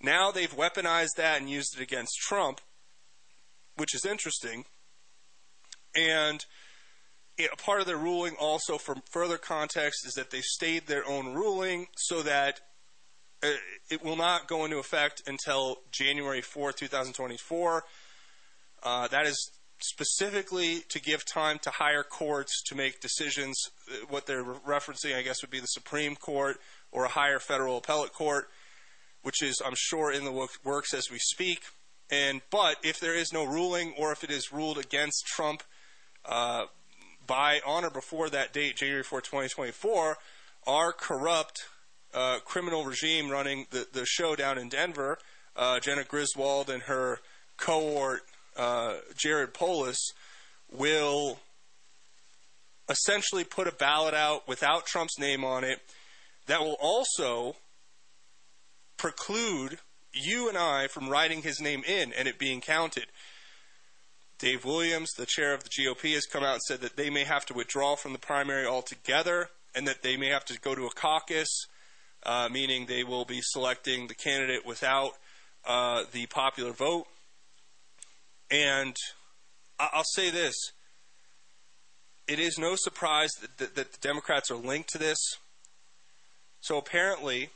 Now 0.00 0.30
they've 0.30 0.54
weaponized 0.54 1.16
that 1.16 1.40
and 1.40 1.50
used 1.50 1.76
it 1.76 1.82
against 1.82 2.18
Trump, 2.20 2.60
which 3.76 3.94
is 3.94 4.04
interesting. 4.04 4.64
And 5.96 6.44
a 7.38 7.56
part 7.56 7.80
of 7.80 7.86
their 7.86 7.96
ruling, 7.96 8.34
also 8.38 8.78
for 8.78 8.96
further 9.10 9.38
context, 9.38 10.06
is 10.06 10.14
that 10.14 10.30
they 10.30 10.40
stayed 10.40 10.86
their 10.86 11.06
own 11.06 11.34
ruling 11.34 11.86
so 11.96 12.22
that 12.22 12.60
uh, 13.42 13.48
it 13.90 14.04
will 14.04 14.16
not 14.16 14.46
go 14.46 14.64
into 14.64 14.78
effect 14.78 15.22
until 15.26 15.78
January 15.90 16.42
4th, 16.42 16.76
2024. 16.76 17.82
Uh, 18.82 19.08
that 19.08 19.26
is 19.26 19.50
specifically 19.82 20.80
to 20.88 21.00
give 21.00 21.24
time 21.24 21.58
to 21.60 21.70
higher 21.70 22.02
courts 22.02 22.62
to 22.66 22.74
make 22.74 23.00
decisions. 23.00 23.56
What 24.08 24.26
they're 24.26 24.44
referencing, 24.44 25.16
I 25.16 25.22
guess, 25.22 25.42
would 25.42 25.50
be 25.50 25.60
the 25.60 25.66
Supreme 25.66 26.16
Court 26.16 26.58
or 26.90 27.04
a 27.04 27.08
higher 27.08 27.38
federal 27.38 27.78
appellate 27.78 28.12
court, 28.12 28.48
which 29.22 29.42
is, 29.42 29.60
I'm 29.64 29.74
sure, 29.76 30.12
in 30.12 30.24
the 30.24 30.48
works 30.64 30.94
as 30.94 31.10
we 31.10 31.18
speak. 31.18 31.62
And 32.10 32.42
but 32.50 32.76
if 32.82 33.00
there 33.00 33.14
is 33.14 33.32
no 33.32 33.44
ruling, 33.44 33.94
or 33.98 34.12
if 34.12 34.22
it 34.22 34.30
is 34.30 34.52
ruled 34.52 34.78
against 34.78 35.26
Trump 35.26 35.62
uh, 36.26 36.66
by 37.26 37.60
on 37.66 37.84
or 37.84 37.90
before 37.90 38.28
that 38.30 38.52
date, 38.52 38.76
January 38.76 39.02
4, 39.02 39.20
2024, 39.20 40.18
our 40.66 40.92
corrupt 40.92 41.64
uh, 42.14 42.38
criminal 42.44 42.84
regime 42.84 43.30
running 43.30 43.66
the, 43.70 44.04
show 44.04 44.36
down 44.36 44.58
in 44.58 44.68
Denver, 44.68 45.18
uh, 45.56 45.80
Jena 45.80 46.04
Griswold 46.04 46.68
and 46.68 46.82
her 46.82 47.20
cohort, 47.56 48.22
uh, 48.56 48.94
Jared 49.16 49.54
Polis, 49.54 49.98
will 50.70 51.38
essentially 52.88 53.44
put 53.44 53.68
a 53.68 53.72
ballot 53.72 54.14
out 54.14 54.46
without 54.48 54.86
Trump's 54.86 55.18
name 55.18 55.44
on 55.44 55.64
it 55.64 55.80
that 56.46 56.60
will 56.60 56.76
also 56.80 57.56
preclude 58.96 59.78
you 60.12 60.48
and 60.48 60.58
I 60.58 60.88
from 60.88 61.08
writing 61.08 61.42
his 61.42 61.60
name 61.60 61.82
in 61.86 62.12
and 62.12 62.28
it 62.28 62.38
being 62.38 62.60
counted. 62.60 63.06
Dave 64.38 64.64
Williams, 64.64 65.12
the 65.16 65.26
chair 65.26 65.54
of 65.54 65.62
the 65.62 65.70
GOP, 65.70 66.14
has 66.14 66.26
come 66.26 66.42
out 66.42 66.54
and 66.54 66.62
said 66.62 66.80
that 66.80 66.96
they 66.96 67.10
may 67.10 67.24
have 67.24 67.46
to 67.46 67.54
withdraw 67.54 67.94
from 67.94 68.12
the 68.12 68.18
primary 68.18 68.66
altogether 68.66 69.48
and 69.74 69.86
that 69.86 70.02
they 70.02 70.16
may 70.16 70.28
have 70.28 70.44
to 70.46 70.60
go 70.60 70.74
to 70.74 70.86
a 70.86 70.90
caucus, 70.90 71.66
uh, 72.24 72.48
meaning 72.50 72.86
they 72.86 73.04
will 73.04 73.24
be 73.24 73.40
selecting 73.40 74.08
the 74.08 74.14
candidate 74.14 74.66
without 74.66 75.12
uh, 75.64 76.02
the 76.12 76.26
popular 76.26 76.72
vote. 76.72 77.06
And 78.52 78.94
I'll 79.80 80.04
say 80.04 80.30
this 80.30 80.54
it 82.28 82.38
is 82.38 82.58
no 82.58 82.76
surprise 82.76 83.30
that, 83.40 83.58
that, 83.58 83.74
that 83.74 83.92
the 83.92 83.98
Democrats 84.06 84.50
are 84.50 84.56
linked 84.56 84.90
to 84.90 84.98
this. 84.98 85.18
So 86.60 86.76
apparently, 86.76 87.48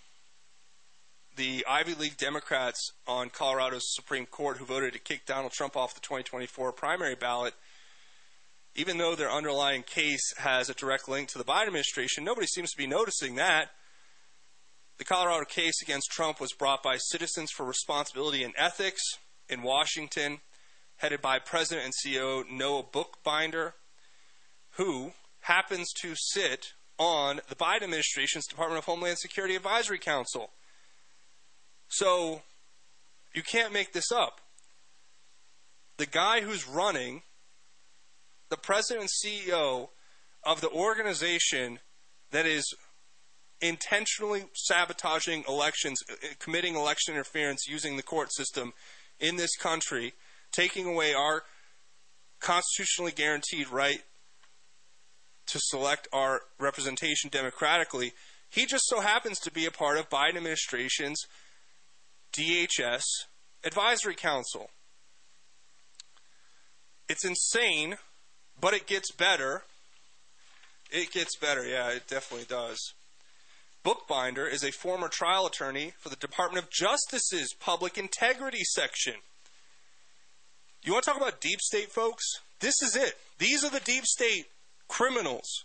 the 1.36 1.64
Ivy 1.68 1.94
League 1.94 2.16
Democrats 2.16 2.92
on 3.06 3.28
Colorado's 3.28 3.94
Supreme 3.94 4.26
Court 4.26 4.56
who 4.56 4.64
voted 4.64 4.94
to 4.94 4.98
kick 4.98 5.26
Donald 5.26 5.52
Trump 5.52 5.76
off 5.76 5.94
the 5.94 6.00
2024 6.00 6.72
primary 6.72 7.14
ballot, 7.14 7.54
even 8.74 8.96
though 8.96 9.14
their 9.14 9.30
underlying 9.30 9.82
case 9.82 10.32
has 10.38 10.70
a 10.70 10.74
direct 10.74 11.08
link 11.08 11.28
to 11.28 11.38
the 11.38 11.44
Biden 11.44 11.66
administration, 11.68 12.24
nobody 12.24 12.46
seems 12.46 12.72
to 12.72 12.78
be 12.78 12.86
noticing 12.86 13.36
that. 13.36 13.68
The 14.98 15.04
Colorado 15.04 15.44
case 15.44 15.82
against 15.82 16.10
Trump 16.10 16.40
was 16.40 16.54
brought 16.54 16.82
by 16.82 16.96
Citizens 16.96 17.50
for 17.54 17.66
Responsibility 17.66 18.42
and 18.42 18.54
Ethics 18.56 19.02
in 19.48 19.62
Washington, 19.62 20.38
headed 20.96 21.20
by 21.20 21.38
President 21.38 21.84
and 21.84 21.94
CEO 21.94 22.48
Noah 22.50 22.84
Bookbinder, 22.84 23.74
who 24.72 25.12
happens 25.40 25.92
to 26.00 26.14
sit 26.14 26.72
on 26.98 27.40
the 27.48 27.54
Biden 27.54 27.82
administration's 27.82 28.46
Department 28.46 28.78
of 28.78 28.84
Homeland 28.84 29.18
Security 29.18 29.54
Advisory 29.54 29.98
Council. 29.98 30.50
So 31.88 32.42
you 33.34 33.42
can't 33.42 33.72
make 33.72 33.92
this 33.92 34.10
up. 34.10 34.40
The 35.98 36.06
guy 36.06 36.40
who's 36.40 36.66
running, 36.66 37.22
the 38.48 38.56
president 38.56 39.10
and 39.10 39.32
CEO 39.34 39.88
of 40.44 40.60
the 40.60 40.70
organization 40.70 41.78
that 42.30 42.46
is 42.46 42.74
intentionally 43.60 44.44
sabotaging 44.54 45.44
elections, 45.48 46.02
committing 46.38 46.76
election 46.76 47.14
interference 47.14 47.66
using 47.66 47.96
the 47.96 48.02
court 48.02 48.32
system 48.32 48.72
in 49.18 49.36
this 49.36 49.56
country, 49.56 50.12
taking 50.52 50.86
away 50.86 51.14
our 51.14 51.42
constitutionally 52.40 53.12
guaranteed 53.12 53.68
right 53.70 54.02
to 55.46 55.58
select 55.60 56.08
our 56.12 56.40
representation 56.58 57.30
democratically. 57.30 58.12
He 58.50 58.66
just 58.66 58.86
so 58.86 59.00
happens 59.00 59.38
to 59.40 59.50
be 59.50 59.66
a 59.66 59.70
part 59.70 59.98
of 59.98 60.10
Biden 60.10 60.36
administration's 60.36 61.20
DHS 62.32 63.02
Advisory 63.64 64.14
Council. 64.14 64.70
It's 67.08 67.24
insane, 67.24 67.96
but 68.60 68.74
it 68.74 68.86
gets 68.86 69.12
better. 69.12 69.62
It 70.90 71.12
gets 71.12 71.36
better, 71.36 71.66
yeah, 71.66 71.90
it 71.90 72.06
definitely 72.08 72.46
does. 72.48 72.94
Bookbinder 73.82 74.46
is 74.48 74.64
a 74.64 74.72
former 74.72 75.08
trial 75.08 75.46
attorney 75.46 75.92
for 76.00 76.08
the 76.08 76.16
Department 76.16 76.64
of 76.64 76.70
Justice's 76.70 77.54
Public 77.54 77.96
Integrity 77.96 78.64
Section. 78.64 79.14
You 80.86 80.92
want 80.92 81.04
to 81.04 81.10
talk 81.10 81.20
about 81.20 81.40
deep 81.40 81.60
state, 81.60 81.90
folks? 81.90 82.24
This 82.60 82.80
is 82.80 82.94
it. 82.94 83.14
These 83.38 83.64
are 83.64 83.70
the 83.70 83.80
deep 83.80 84.06
state 84.06 84.46
criminals 84.86 85.64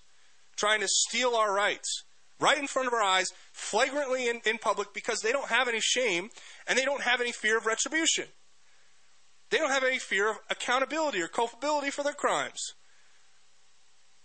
trying 0.57 0.81
to 0.81 0.87
steal 0.89 1.35
our 1.35 1.53
rights 1.53 2.03
right 2.39 2.57
in 2.57 2.65
front 2.65 2.87
of 2.87 2.93
our 2.93 3.03
eyes, 3.03 3.27
flagrantly 3.53 4.27
in, 4.27 4.41
in 4.47 4.57
public, 4.57 4.95
because 4.95 5.19
they 5.19 5.31
don't 5.31 5.49
have 5.49 5.67
any 5.67 5.79
shame 5.79 6.29
and 6.67 6.77
they 6.77 6.83
don't 6.83 7.03
have 7.03 7.21
any 7.21 7.31
fear 7.31 7.55
of 7.55 7.67
retribution. 7.67 8.25
They 9.51 9.59
don't 9.59 9.69
have 9.69 9.83
any 9.83 9.99
fear 9.99 10.31
of 10.31 10.37
accountability 10.49 11.21
or 11.21 11.27
culpability 11.27 11.91
for 11.91 12.03
their 12.03 12.13
crimes. 12.13 12.73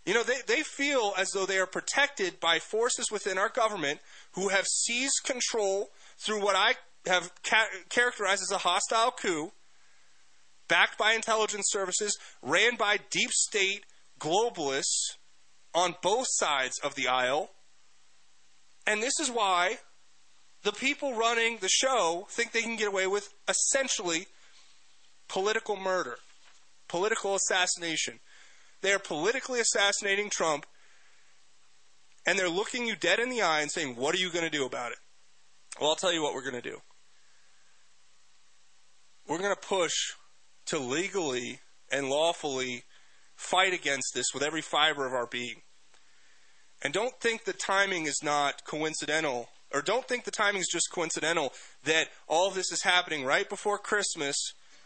You 0.07 0.15
know, 0.15 0.23
they, 0.23 0.39
they 0.47 0.63
feel 0.63 1.13
as 1.19 1.31
though 1.33 1.45
they 1.45 1.59
are 1.59 1.67
protected 1.67 2.41
by 2.41 2.59
forces 2.59 3.11
within 3.11 3.37
our 3.37 3.51
government 3.51 4.01
who 4.33 4.49
have 4.49 4.67
seized 4.67 5.25
control 5.25 5.91
through 6.17 6.43
what 6.43 6.57
I 6.57 6.75
have 7.07 7.33
ca- 7.43 7.67
characterized 7.91 8.43
as 8.43 8.53
a 8.53 8.59
hostile 8.59 9.11
coup, 9.11 9.53
backed 10.69 10.99
by 10.99 11.13
intelligence 11.13 11.67
services, 11.71 12.17
ran 12.43 12.77
by 12.77 12.99
deep 13.11 13.31
state 13.31 13.85
globalists 14.19 15.15
on 15.75 15.95
both 16.03 16.27
sides 16.31 16.79
of 16.83 16.95
the 16.95 17.07
aisle, 17.07 17.51
and 18.87 19.03
this 19.03 19.19
is 19.21 19.31
why 19.31 19.79
the 20.63 20.73
people 20.73 21.15
running 21.15 21.59
the 21.59 21.69
show 21.69 22.27
think 22.31 22.53
they 22.53 22.63
can 22.63 22.77
get 22.77 22.89
away 22.89 23.07
with 23.07 23.33
essentially 23.49 24.27
political 25.29 25.77
murder, 25.77 26.17
political 26.89 27.35
assassination. 27.35 28.21
They 28.83 28.93
are 28.93 28.99
politically 28.99 29.61
assassinating 29.61 30.31
Trump, 30.31 30.67
and 32.27 32.39
they're 32.39 32.49
looking 32.49 32.87
you 32.87 32.97
dead 32.97 33.19
in 33.19 33.31
the 33.31 33.43
eye 33.43 33.61
and 33.61 33.71
saying, 33.71 33.97
What 33.97 34.15
are 34.15 34.19
you 34.19 34.31
going 34.31 34.45
to 34.45 34.51
do 34.51 34.65
about 34.65 34.93
it? 34.93 34.99
Well, 35.81 35.91
I'll 35.91 35.97
tell 35.97 36.13
you 36.13 36.23
what 36.23 36.35
we're 36.35 36.49
going 36.49 36.63
to 36.63 36.71
do. 36.71 36.79
We're 39.29 39.39
going 39.39 39.55
to 39.55 39.69
push 39.69 39.93
to 40.67 40.79
legally 40.79 41.61
and 41.91 42.09
lawfully 42.09 42.83
fight 43.37 43.73
against 43.73 44.13
this 44.15 44.27
with 44.33 44.43
every 44.43 44.63
fiber 44.63 45.07
of 45.07 45.13
our 45.13 45.27
being. 45.27 45.63
And 46.83 46.93
don't 46.93 47.19
think 47.21 47.45
the 47.45 47.53
timing 47.53 48.07
is 48.07 48.21
not 48.23 48.65
coincidental, 48.65 49.49
or 49.73 49.83
don't 49.83 50.07
think 50.07 50.25
the 50.25 50.31
timing 50.31 50.61
is 50.61 50.69
just 50.71 50.91
coincidental 50.93 51.53
that 51.85 52.09
all 52.29 52.51
this 52.51 52.71
is 52.71 52.83
happening 52.83 53.25
right 53.25 53.49
before 53.49 53.79
Christmas 53.79 54.37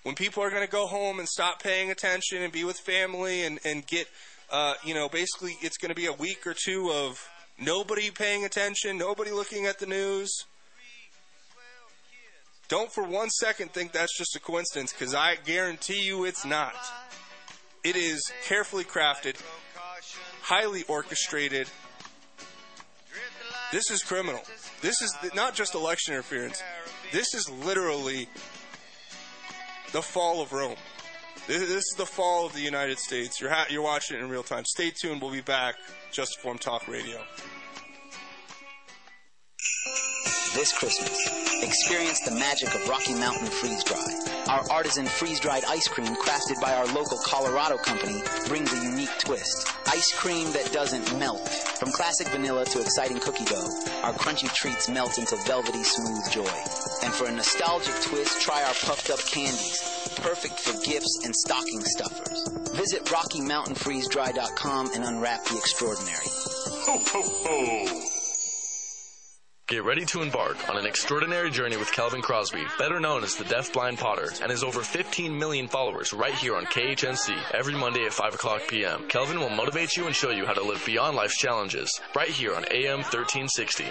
when 0.03 0.15
people 0.15 0.43
are 0.43 0.51
going 0.51 0.65
to 0.65 0.71
go 0.71 0.87
home 0.87 1.19
and 1.19 1.29
stop 1.29 1.63
paying 1.63 1.91
attention 1.91 2.43
and 2.43 2.53
be 2.53 2.65
with 2.65 2.79
family 2.79 3.43
and, 3.43 3.59
and 3.65 3.87
get, 3.87 4.07
uh, 4.51 4.75
you 4.85 4.95
know, 4.95 5.09
basically 5.09 5.57
it's 5.61 5.77
going 5.77 5.91
to 5.91 5.95
be 5.95 6.07
a 6.07 6.13
week 6.13 6.47
or 6.47 6.55
two 6.55 6.91
of 6.91 7.29
nobody 7.59 8.11
paying 8.11 8.45
attention, 8.45 8.97
nobody 8.97 9.31
looking 9.31 9.67
at 9.67 9.79
the 9.79 9.87
news. 9.87 10.31
Don't 12.71 12.91
for 12.93 13.03
one 13.03 13.29
second 13.31 13.73
think 13.73 13.91
that's 13.91 14.17
just 14.17 14.37
a 14.37 14.41
coincidence 14.41 14.93
because 14.93 15.13
I 15.13 15.35
guarantee 15.45 16.03
you 16.03 16.25
it's 16.25 16.45
not. 16.45 16.75
It 17.83 17.97
is 17.97 18.23
carefully 18.45 18.85
crafted, 18.85 19.35
highly 20.41 20.85
orchestrated. 20.85 21.69
This 23.73 23.91
is 23.91 24.05
criminal. 24.05 24.41
This 24.83 25.03
is 25.03 25.13
not 25.35 25.55
just 25.55 25.75
election 25.75 26.15
interference. 26.15 26.63
This 27.11 27.35
is 27.35 27.51
literally 27.51 28.29
the 29.91 30.01
fall 30.01 30.41
of 30.41 30.53
Rome. 30.53 30.77
This, 31.49 31.63
is 31.63 31.95
the 31.97 32.07
fall 32.07 32.47
of 32.47 32.53
the 32.53 32.61
United 32.61 33.01
States. 33.01 33.41
You're, 33.41 33.51
ha- 33.51 33.67
you're 33.69 33.83
watching 33.83 34.17
it 34.17 34.21
in 34.21 34.29
real 34.29 34.45
time. 34.45 34.65
Stay 34.65 34.93
tuned. 34.93 35.21
We'll 35.21 35.33
be 35.33 35.41
back. 35.41 35.75
Just 36.13 36.37
Informed 36.37 36.61
Talk 36.61 36.87
Radio. 36.87 37.21
This 40.61 40.73
Christmas 40.75 41.63
Experience 41.63 42.21
the 42.21 42.33
magic 42.33 42.75
of 42.75 42.87
Rocky 42.87 43.15
Mountain 43.15 43.47
Freeze 43.47 43.83
Dry. 43.83 44.45
Our 44.47 44.71
artisan 44.71 45.07
freeze 45.07 45.41
dried 45.41 45.65
ice 45.65 45.89
cream, 45.89 46.15
crafted 46.17 46.61
by 46.61 46.75
our 46.75 46.85
local 46.89 47.17
Colorado 47.25 47.79
company, 47.79 48.21
brings 48.47 48.71
a 48.71 48.85
unique 48.85 49.17
twist. 49.19 49.67
Ice 49.87 50.13
cream 50.13 50.53
that 50.53 50.71
doesn't 50.71 51.19
melt. 51.19 51.49
From 51.49 51.91
classic 51.93 52.29
vanilla 52.29 52.67
to 52.67 52.81
exciting 52.83 53.21
cookie 53.21 53.47
dough, 53.47 53.71
our 54.03 54.13
crunchy 54.13 54.53
treats 54.53 54.91
melt 54.91 55.17
into 55.17 55.35
velvety 55.47 55.83
smooth 55.83 56.31
joy. 56.31 56.53
And 57.05 57.15
for 57.15 57.27
a 57.27 57.33
nostalgic 57.33 57.95
twist, 58.03 58.43
try 58.43 58.63
our 58.63 58.75
puffed 58.85 59.09
up 59.09 59.21
candies, 59.21 59.81
perfect 60.21 60.61
for 60.61 60.79
gifts 60.85 61.21
and 61.25 61.35
stocking 61.35 61.81
stuffers. 61.85 62.49
Visit 62.77 63.07
RockyMountainFreezeDry.com 63.07 64.91
and 64.93 65.05
unwrap 65.05 65.43
the 65.47 65.57
extraordinary. 65.57 66.29
Ho, 66.85 66.99
ho, 66.99 67.23
ho. 67.25 68.20
Get 69.71 69.85
ready 69.85 70.05
to 70.07 70.23
embark 70.23 70.69
on 70.69 70.77
an 70.77 70.85
extraordinary 70.85 71.49
journey 71.49 71.77
with 71.77 71.93
Kelvin 71.93 72.23
Crosby, 72.23 72.65
better 72.77 72.99
known 72.99 73.23
as 73.23 73.37
the 73.37 73.45
Deaf 73.45 73.73
Blind 73.73 73.99
Potter, 73.99 74.29
and 74.43 74.51
his 74.51 74.65
over 74.65 74.81
15 74.81 75.39
million 75.39 75.69
followers 75.69 76.13
right 76.13 76.35
here 76.35 76.57
on 76.57 76.65
KHNC 76.65 77.55
every 77.55 77.75
Monday 77.75 78.05
at 78.05 78.13
5 78.13 78.35
o'clock 78.35 78.63
p.m. 78.67 79.05
Kelvin 79.07 79.39
will 79.39 79.49
motivate 79.49 79.97
you 79.97 80.09
and 80.09 80.17
show 80.17 80.31
you 80.31 80.45
how 80.45 80.55
to 80.55 80.65
live 80.65 80.85
beyond 80.85 81.15
life's 81.15 81.39
challenges 81.39 82.01
right 82.17 82.31
here 82.31 82.57
on 82.57 82.65
AM 82.73 82.99
1360. 83.03 83.85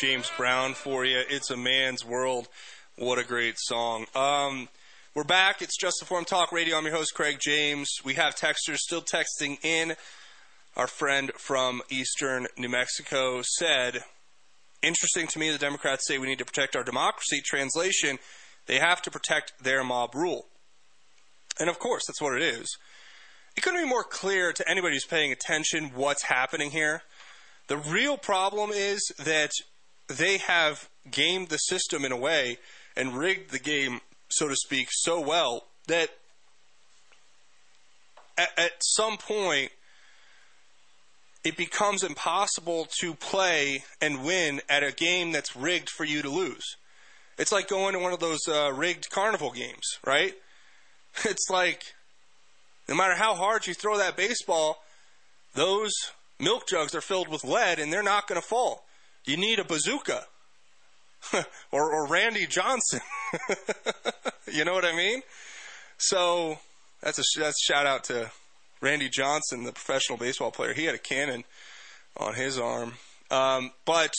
James 0.00 0.30
Brown 0.36 0.74
for 0.74 1.04
you. 1.04 1.20
It's 1.28 1.50
a 1.50 1.56
man's 1.56 2.04
world. 2.04 2.46
What 2.98 3.18
a 3.18 3.24
great 3.24 3.56
song. 3.58 4.06
Um, 4.14 4.68
we're 5.12 5.24
back. 5.24 5.60
It's 5.60 5.76
Just 5.76 6.00
Informed 6.00 6.28
Talk 6.28 6.52
Radio. 6.52 6.76
I'm 6.76 6.84
your 6.84 6.94
host, 6.94 7.14
Craig 7.14 7.38
James. 7.40 7.88
We 8.04 8.14
have 8.14 8.36
texters 8.36 8.76
still 8.76 9.02
texting 9.02 9.56
in. 9.64 9.96
Our 10.76 10.86
friend 10.86 11.32
from 11.36 11.82
Eastern 11.90 12.46
New 12.56 12.68
Mexico 12.68 13.42
said, 13.42 14.04
Interesting 14.82 15.26
to 15.26 15.38
me, 15.40 15.50
the 15.50 15.58
Democrats 15.58 16.06
say 16.06 16.18
we 16.18 16.28
need 16.28 16.38
to 16.38 16.44
protect 16.44 16.76
our 16.76 16.84
democracy. 16.84 17.42
Translation, 17.44 18.18
they 18.66 18.78
have 18.78 19.02
to 19.02 19.10
protect 19.10 19.64
their 19.64 19.82
mob 19.82 20.14
rule. 20.14 20.46
And 21.58 21.68
of 21.68 21.80
course, 21.80 22.04
that's 22.06 22.22
what 22.22 22.36
it 22.36 22.42
is. 22.42 22.68
It 23.56 23.62
couldn't 23.62 23.82
be 23.82 23.88
more 23.88 24.04
clear 24.04 24.52
to 24.52 24.70
anybody 24.70 24.94
who's 24.94 25.04
paying 25.04 25.32
attention 25.32 25.90
what's 25.96 26.22
happening 26.22 26.70
here. 26.70 27.02
The 27.66 27.78
real 27.78 28.16
problem 28.16 28.70
is 28.72 29.00
that 29.18 29.50
they 30.08 30.38
have 30.38 30.88
gamed 31.10 31.48
the 31.48 31.58
system 31.58 32.04
in 32.04 32.12
a 32.12 32.16
way 32.16 32.58
and 32.96 33.16
rigged 33.16 33.50
the 33.50 33.58
game, 33.58 34.00
so 34.28 34.48
to 34.48 34.56
speak, 34.56 34.88
so 34.90 35.20
well 35.20 35.64
that 35.86 36.10
at, 38.36 38.50
at 38.56 38.72
some 38.80 39.16
point 39.16 39.70
it 41.44 41.56
becomes 41.56 42.02
impossible 42.02 42.88
to 43.00 43.14
play 43.14 43.82
and 44.00 44.24
win 44.24 44.60
at 44.68 44.82
a 44.82 44.92
game 44.92 45.32
that's 45.32 45.56
rigged 45.56 45.88
for 45.88 46.04
you 46.04 46.22
to 46.22 46.28
lose. 46.28 46.76
It's 47.38 47.52
like 47.52 47.68
going 47.68 47.94
to 47.94 48.00
one 48.00 48.12
of 48.12 48.20
those 48.20 48.40
uh, 48.48 48.72
rigged 48.72 49.10
carnival 49.10 49.50
games, 49.50 49.98
right? 50.06 50.34
It's 51.24 51.48
like 51.50 51.82
no 52.88 52.94
matter 52.94 53.14
how 53.14 53.34
hard 53.34 53.66
you 53.66 53.74
throw 53.74 53.98
that 53.98 54.16
baseball, 54.16 54.78
those 55.54 55.92
milk 56.38 56.68
jugs 56.68 56.94
are 56.94 57.00
filled 57.00 57.28
with 57.28 57.44
lead 57.44 57.78
and 57.78 57.92
they're 57.92 58.02
not 58.02 58.28
going 58.28 58.40
to 58.40 58.46
fall. 58.46 58.84
You 59.28 59.36
need 59.36 59.58
a 59.58 59.64
bazooka 59.64 60.24
or, 61.70 61.92
or 61.92 62.06
Randy 62.06 62.46
Johnson. 62.46 63.00
you 64.50 64.64
know 64.64 64.72
what 64.72 64.86
I 64.86 64.96
mean? 64.96 65.20
So 65.98 66.58
that's 67.02 67.18
a 67.18 67.22
that's 67.38 67.58
a 67.62 67.72
shout 67.72 67.84
out 67.84 68.04
to 68.04 68.30
Randy 68.80 69.10
Johnson, 69.10 69.64
the 69.64 69.72
professional 69.72 70.16
baseball 70.16 70.50
player. 70.50 70.72
He 70.72 70.86
had 70.86 70.94
a 70.94 70.98
cannon 70.98 71.44
on 72.16 72.36
his 72.36 72.58
arm. 72.58 72.94
Um, 73.30 73.72
but 73.84 74.14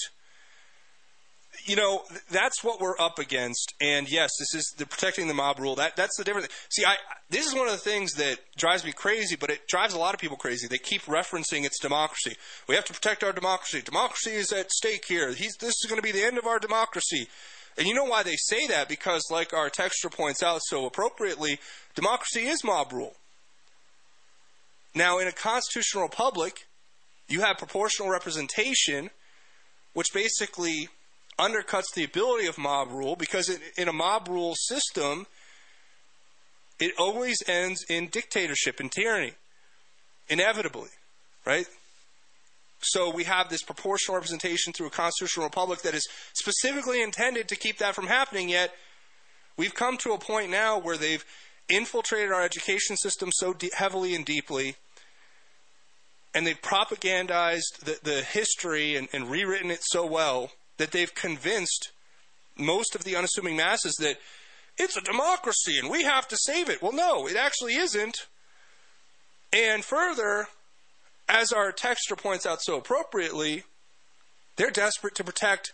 you 1.70 1.76
know 1.76 2.01
that's 2.32 2.63
what 2.63 2.82
we're 2.82 2.99
up 2.99 3.20
against. 3.20 3.76
And 3.80 4.11
yes 4.11 4.32
this 4.39 4.55
is 4.55 4.74
the 4.78 4.88
protecting 4.88 5.28
the 5.28 5.34
mob 5.36 5.59
rule. 5.59 5.76
That 5.76 5.95
that's 5.95 6.17
the 6.17 6.24
difference. 6.24 6.47
See 6.70 6.84
i 6.84 6.95
this 7.30 7.45
is 7.45 7.53
one 7.53 7.67
of 7.67 7.74
the 7.74 7.78
things 7.78 8.13
that 8.13 8.39
drives 8.57 8.84
me 8.84 8.91
crazy 8.91 9.36
but 9.36 9.51
it 9.51 9.67
drives 9.67 9.93
a 9.93 9.99
lot 9.99 10.15
of 10.15 10.20
people 10.20 10.36
crazy. 10.36 10.67
They 10.67 10.80
keep 10.80 11.03
referencing 11.03 11.65
it's 11.65 11.80
democracy. 11.80 12.36
We 12.67 12.76
have 12.76 12.86
to 12.86 12.93
protect 12.93 13.24
our 13.24 13.32
democracy. 13.32 13.82
Democracy 13.82 14.32
is 14.32 14.51
at 14.51 14.72
stake 14.72 15.05
here. 15.05 15.32
He's, 15.32 15.55
this 15.57 15.76
is 15.84 15.86
going 15.88 16.01
to 16.01 16.03
be 16.03 16.11
the 16.11 16.26
end 16.26 16.39
of 16.39 16.47
our 16.47 16.57
democracy. 16.59 17.28
And 17.78 17.88
you 17.88 17.93
know 17.93 18.05
why 18.05 18.24
they 18.24 18.36
say 18.36 18.65
that? 18.67 18.89
Because 18.89 19.24
like 19.30 19.53
our 19.53 19.70
texture 19.70 20.09
points 20.09 20.41
out 20.41 20.61
so 20.63 20.88
appropriately 20.88 21.59
democracy 21.93 22.47
is 22.47 22.63
mob 22.63 22.91
rule. 22.91 23.13
Now 24.95 25.20
in 25.20 25.28
a 25.28 25.32
constitutional 25.32 26.03
republic 26.05 26.65
you 27.28 27.41
have 27.41 27.59
proportional 27.59 28.09
representation 28.09 29.11
which 29.93 30.13
basically 30.13 30.88
undercuts 31.40 31.94
the 31.96 32.04
ability 32.04 32.48
of 32.48 32.58
mob 32.58 32.92
rule 32.92 33.16
because 33.16 33.50
it, 33.50 33.62
in 33.78 33.88
a 33.88 33.94
mob 33.94 34.28
rule 34.28 34.54
system, 34.56 35.26
it 36.80 36.94
always 37.00 37.38
ends 37.48 37.84
in 37.90 38.08
dictatorship 38.08 38.80
and 38.80 38.92
tyranny, 38.92 39.34
inevitably, 40.28 40.90
right? 41.46 41.66
So 42.82 43.10
we 43.10 43.24
have 43.24 43.50
this 43.50 43.64
proportional 43.64 44.16
representation 44.16 44.74
through 44.74 44.88
a 44.88 44.92
constitutional 44.92 45.46
republic 45.46 45.82
that 45.82 45.94
is 45.94 46.08
specifically 46.34 47.02
intended 47.02 47.48
to 47.50 47.56
keep 47.56 47.78
that 47.80 47.96
from 47.96 48.08
happening. 48.08 48.50
Yet 48.50 48.74
we've 49.58 49.76
come 49.76 49.98
to 49.98 50.12
a 50.12 50.18
point 50.18 50.50
now 50.50 50.80
where 50.80 50.98
they've 50.98 51.26
infiltrated 51.68 52.32
our 52.32 52.42
education 52.42 52.96
system 52.98 53.30
so 53.34 53.54
de- 53.54 53.70
heavily 53.76 54.16
and 54.16 54.26
deeply 54.26 54.76
and 56.34 56.46
they've 56.46 56.62
propagandized 56.62 57.80
the, 57.84 57.98
the 58.04 58.22
history 58.22 58.96
and, 58.96 59.08
and 59.14 59.30
rewritten 59.30 59.72
it 59.72 59.80
so 59.82 60.06
well 60.06 60.52
that 60.80 60.91
they've 60.91 61.13
convinced 61.13 61.91
most 62.57 62.95
of 62.95 63.03
the 63.03 63.15
unassuming 63.15 63.55
masses 63.55 63.95
that 63.99 64.17
it's 64.77 64.97
a 64.97 65.01
democracy 65.01 65.77
and 65.77 65.89
we 65.89 66.03
have 66.03 66.27
to 66.30 66.38
save 66.38 66.69
it. 66.69 66.82
Well, 66.82 66.93
no, 66.93 67.27
it 67.27 67.36
actually 67.36 67.75
isn't. 67.75 68.17
And 69.53 69.84
further, 69.84 70.47
as 71.27 71.51
our 71.51 71.71
texture 71.71 72.15
points 72.15 72.45
out 72.45 72.61
so 72.61 72.77
appropriately, 72.77 73.63
they're 74.55 74.71
desperate 74.71 75.15
to 75.15 75.23
protect 75.23 75.73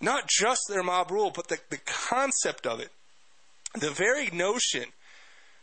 not 0.00 0.28
just 0.28 0.62
their 0.68 0.82
mob 0.82 1.10
rule, 1.10 1.32
but 1.34 1.48
the, 1.48 1.58
the 1.70 1.78
concept 1.86 2.66
of 2.66 2.80
it. 2.80 2.90
The 3.74 3.90
very 3.90 4.28
notion 4.30 4.84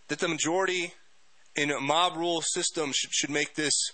that 0.08 0.20
the 0.20 0.28
majority 0.28 0.94
in 1.56 1.70
a 1.70 1.80
mob 1.80 2.16
rule 2.16 2.42
system 2.42 2.92
should, 2.94 3.12
should 3.12 3.30
make 3.30 3.56
this 3.56 3.92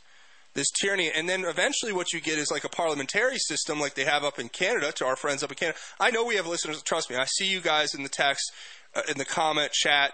this 0.55 0.71
tyranny. 0.71 1.11
And 1.13 1.29
then 1.29 1.45
eventually 1.45 1.93
what 1.93 2.11
you 2.11 2.19
get 2.19 2.39
is 2.39 2.49
like 2.49 2.63
a 2.63 2.69
parliamentary 2.69 3.37
system 3.37 3.79
like 3.79 3.93
they 3.93 4.05
have 4.05 4.23
up 4.23 4.39
in 4.39 4.49
Canada 4.49 4.91
to 4.93 5.05
our 5.05 5.15
friends 5.15 5.43
up 5.43 5.51
in 5.51 5.57
Canada. 5.57 5.77
I 5.99 6.09
know 6.09 6.25
we 6.25 6.37
have 6.37 6.47
listeners, 6.47 6.81
trust 6.81 7.09
me. 7.09 7.17
I 7.17 7.25
see 7.25 7.45
you 7.45 7.61
guys 7.61 7.93
in 7.93 8.01
the 8.01 8.09
text, 8.09 8.51
uh, 8.95 9.01
in 9.07 9.17
the 9.17 9.25
comment 9.25 9.71
chat. 9.71 10.13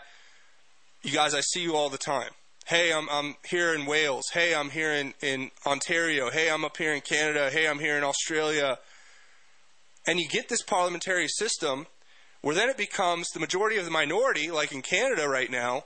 You 1.03 1.11
guys, 1.11 1.33
I 1.33 1.41
see 1.41 1.61
you 1.61 1.75
all 1.75 1.89
the 1.89 1.97
time. 1.97 2.31
Hey, 2.65 2.91
I'm, 2.91 3.07
I'm 3.09 3.35
here 3.47 3.73
in 3.73 3.85
Wales. 3.85 4.25
Hey, 4.33 4.53
I'm 4.53 4.69
here 4.69 4.91
in, 4.91 5.13
in 5.21 5.51
Ontario. 5.65 6.29
Hey, 6.29 6.49
I'm 6.49 6.65
up 6.65 6.77
here 6.77 6.93
in 6.93 7.01
Canada. 7.01 7.49
Hey, 7.51 7.67
I'm 7.67 7.79
here 7.79 7.97
in 7.97 8.03
Australia. 8.03 8.77
And 10.07 10.19
you 10.19 10.27
get 10.27 10.49
this 10.49 10.61
parliamentary 10.61 11.27
system 11.27 11.87
where 12.41 12.55
then 12.55 12.69
it 12.69 12.77
becomes 12.77 13.29
the 13.29 13.39
majority 13.39 13.77
of 13.77 13.85
the 13.85 13.91
minority, 13.91 14.49
like 14.49 14.71
in 14.71 14.81
Canada 14.81 15.27
right 15.27 15.51
now, 15.51 15.83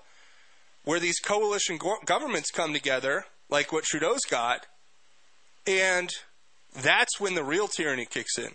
where 0.86 1.00
these 1.00 1.20
coalition 1.20 1.78
go- 1.78 1.98
governments 2.06 2.52
come 2.52 2.72
together 2.72 3.26
like 3.50 3.72
what 3.72 3.84
Trudeau's 3.84 4.26
got, 4.30 4.66
and 5.68 6.10
that's 6.74 7.20
when 7.20 7.36
the 7.36 7.44
real 7.44 7.68
tyranny 7.68 8.06
kicks 8.06 8.38
in. 8.38 8.52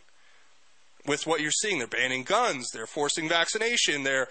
With 1.06 1.26
what 1.26 1.40
you're 1.40 1.50
seeing, 1.50 1.78
they're 1.78 1.86
banning 1.86 2.24
guns, 2.24 2.68
they're 2.72 2.86
forcing 2.86 3.28
vaccination, 3.28 4.02
they're 4.02 4.28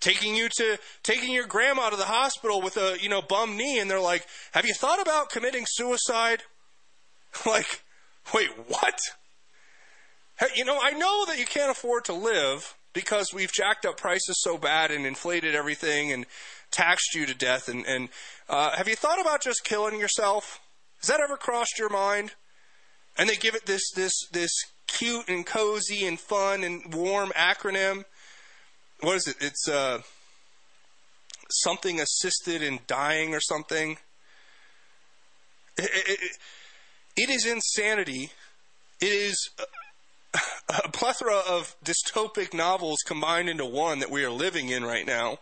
taking 0.00 0.36
you 0.36 0.48
to 0.56 0.78
taking 1.02 1.32
your 1.32 1.46
grandma 1.46 1.90
to 1.90 1.96
the 1.96 2.04
hospital 2.04 2.60
with 2.60 2.76
a 2.76 2.96
you 3.00 3.08
know 3.08 3.22
bum 3.22 3.56
knee, 3.56 3.78
and 3.78 3.90
they're 3.90 4.00
like, 4.00 4.26
"Have 4.52 4.66
you 4.66 4.74
thought 4.74 5.00
about 5.00 5.30
committing 5.30 5.64
suicide?" 5.66 6.42
like, 7.46 7.82
Wait, 8.34 8.50
what? 8.68 8.98
Hey, 10.38 10.46
you 10.56 10.64
know, 10.64 10.78
I 10.80 10.92
know 10.92 11.26
that 11.26 11.38
you 11.38 11.44
can't 11.44 11.70
afford 11.70 12.04
to 12.06 12.14
live 12.14 12.76
because 12.92 13.32
we've 13.34 13.52
jacked 13.52 13.84
up 13.84 13.96
prices 13.96 14.40
so 14.40 14.56
bad 14.56 14.90
and 14.90 15.06
inflated 15.06 15.54
everything 15.54 16.12
and 16.12 16.26
taxed 16.72 17.14
you 17.14 17.26
to 17.26 17.34
death. 17.34 17.68
And, 17.68 17.86
and 17.86 18.08
uh, 18.48 18.76
have 18.76 18.88
you 18.88 18.96
thought 18.96 19.20
about 19.20 19.42
just 19.42 19.64
killing 19.64 20.00
yourself? 20.00 20.60
Has 21.00 21.08
that 21.08 21.20
ever 21.20 21.36
crossed 21.36 21.78
your 21.78 21.90
mind? 21.90 22.32
And 23.16 23.28
they 23.28 23.36
give 23.36 23.54
it 23.54 23.66
this 23.66 23.90
this 23.94 24.12
this 24.32 24.50
cute 24.86 25.28
and 25.28 25.44
cozy 25.44 26.06
and 26.06 26.18
fun 26.18 26.64
and 26.64 26.94
warm 26.94 27.30
acronym. 27.30 28.04
What 29.00 29.16
is 29.16 29.26
it? 29.26 29.36
It's 29.40 29.68
uh, 29.68 30.00
something 31.50 32.00
assisted 32.00 32.62
in 32.62 32.80
dying 32.86 33.34
or 33.34 33.40
something. 33.40 33.98
It, 35.76 35.90
it, 35.92 36.20
it- 37.16 37.30
is 37.30 37.46
insanity. 37.46 38.30
It 39.00 39.06
is 39.06 39.50
a 40.68 40.88
plethora 40.88 41.42
of 41.48 41.76
dystopic 41.84 42.54
novels 42.54 42.98
combined 43.06 43.48
into 43.48 43.64
one 43.66 43.98
that 43.98 44.10
we 44.10 44.24
are 44.24 44.30
living 44.30 44.68
in 44.70 44.84
right 44.84 45.06
now. 45.06 45.38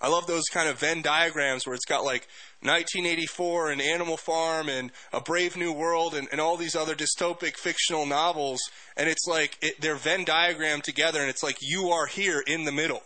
I 0.00 0.08
love 0.08 0.26
those 0.26 0.44
kind 0.50 0.68
of 0.68 0.78
Venn 0.78 1.02
diagrams 1.02 1.66
where 1.66 1.74
it's 1.74 1.84
got 1.84 2.04
like 2.04 2.26
1984 2.62 3.70
and 3.70 3.82
Animal 3.82 4.16
Farm 4.16 4.68
and 4.68 4.90
A 5.12 5.20
Brave 5.20 5.56
New 5.56 5.72
World 5.72 6.14
and, 6.14 6.26
and 6.32 6.40
all 6.40 6.56
these 6.56 6.74
other 6.74 6.94
dystopic 6.94 7.56
fictional 7.56 8.06
novels. 8.06 8.60
And 8.96 9.08
it's 9.08 9.26
like 9.26 9.58
it, 9.60 9.80
they're 9.80 9.96
Venn 9.96 10.24
diagrammed 10.24 10.84
together 10.84 11.20
and 11.20 11.28
it's 11.28 11.42
like 11.42 11.58
you 11.60 11.90
are 11.90 12.06
here 12.06 12.42
in 12.46 12.64
the 12.64 12.72
middle. 12.72 13.02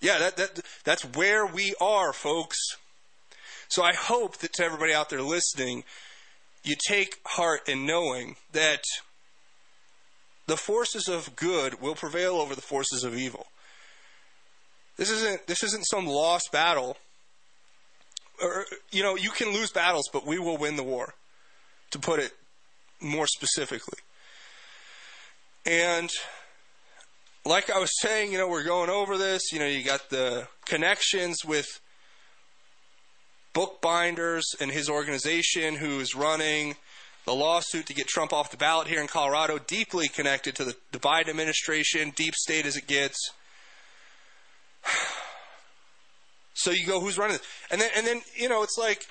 Yeah, 0.00 0.18
that, 0.18 0.36
that, 0.36 0.60
that's 0.84 1.04
where 1.16 1.46
we 1.46 1.74
are, 1.80 2.12
folks. 2.12 2.58
So 3.68 3.82
I 3.82 3.94
hope 3.94 4.38
that 4.38 4.52
to 4.54 4.64
everybody 4.64 4.92
out 4.92 5.08
there 5.08 5.22
listening, 5.22 5.84
you 6.62 6.76
take 6.86 7.18
heart 7.24 7.66
in 7.68 7.86
knowing 7.86 8.36
that 8.52 8.82
the 10.46 10.56
forces 10.58 11.08
of 11.08 11.34
good 11.34 11.80
will 11.80 11.94
prevail 11.94 12.34
over 12.34 12.54
the 12.54 12.60
forces 12.60 13.04
of 13.04 13.16
evil. 13.16 13.46
This 14.96 15.10
isn't 15.10 15.46
this 15.46 15.62
isn't 15.62 15.84
some 15.84 16.06
lost 16.06 16.50
battle. 16.52 16.96
Or 18.42 18.64
you 18.90 19.02
know, 19.02 19.16
you 19.16 19.30
can 19.30 19.52
lose 19.52 19.70
battles, 19.70 20.08
but 20.12 20.26
we 20.26 20.38
will 20.38 20.56
win 20.56 20.76
the 20.76 20.82
war. 20.82 21.14
To 21.90 21.98
put 21.98 22.18
it 22.18 22.32
more 23.00 23.26
specifically. 23.26 23.98
And 25.64 26.10
like 27.44 27.70
I 27.70 27.78
was 27.78 27.90
saying, 28.00 28.32
you 28.32 28.38
know, 28.38 28.48
we're 28.48 28.64
going 28.64 28.90
over 28.90 29.16
this, 29.16 29.52
you 29.52 29.58
know, 29.58 29.66
you 29.66 29.84
got 29.84 30.10
the 30.10 30.48
connections 30.64 31.44
with 31.44 31.80
Bookbinders 33.54 34.42
and 34.60 34.70
his 34.70 34.88
organization 34.88 35.76
who's 35.76 36.14
running 36.14 36.74
the 37.24 37.34
lawsuit 37.34 37.86
to 37.86 37.94
get 37.94 38.06
Trump 38.06 38.32
off 38.32 38.50
the 38.50 38.56
ballot 38.56 38.88
here 38.88 39.00
in 39.00 39.06
Colorado, 39.06 39.58
deeply 39.58 40.08
connected 40.08 40.54
to 40.56 40.64
the, 40.64 40.76
the 40.92 40.98
Biden 40.98 41.28
administration, 41.28 42.12
deep 42.16 42.34
state 42.34 42.66
as 42.66 42.76
it 42.76 42.86
gets. 42.86 43.16
So 46.56 46.70
you 46.70 46.86
go, 46.86 47.00
who's 47.00 47.18
running 47.18 47.36
this? 47.36 47.46
And 47.72 47.80
then, 47.80 47.90
and 47.96 48.06
then, 48.06 48.22
you 48.36 48.48
know, 48.48 48.62
it's 48.62 48.78
like, 48.78 49.04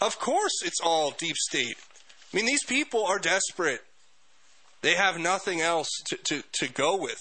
of 0.00 0.18
course 0.20 0.62
it's 0.62 0.78
all 0.80 1.10
deep 1.10 1.36
state. 1.36 1.76
I 2.32 2.36
mean, 2.36 2.46
these 2.46 2.62
people 2.64 3.04
are 3.04 3.18
desperate. 3.18 3.80
They 4.82 4.94
have 4.94 5.18
nothing 5.18 5.60
else 5.60 5.88
to, 6.06 6.16
to, 6.24 6.42
to 6.60 6.68
go 6.68 6.96
with. 6.96 7.18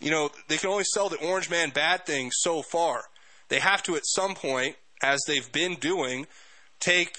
You 0.00 0.10
know, 0.10 0.30
they 0.48 0.56
can 0.56 0.70
only 0.70 0.84
sell 0.84 1.08
the 1.08 1.24
Orange 1.24 1.50
Man 1.50 1.70
bad 1.70 2.06
thing 2.06 2.30
so 2.32 2.62
far. 2.62 3.04
They 3.48 3.60
have 3.60 3.82
to, 3.84 3.96
at 3.96 4.06
some 4.06 4.34
point, 4.34 4.76
as 5.02 5.20
they've 5.26 5.50
been 5.52 5.76
doing, 5.76 6.26
take 6.80 7.16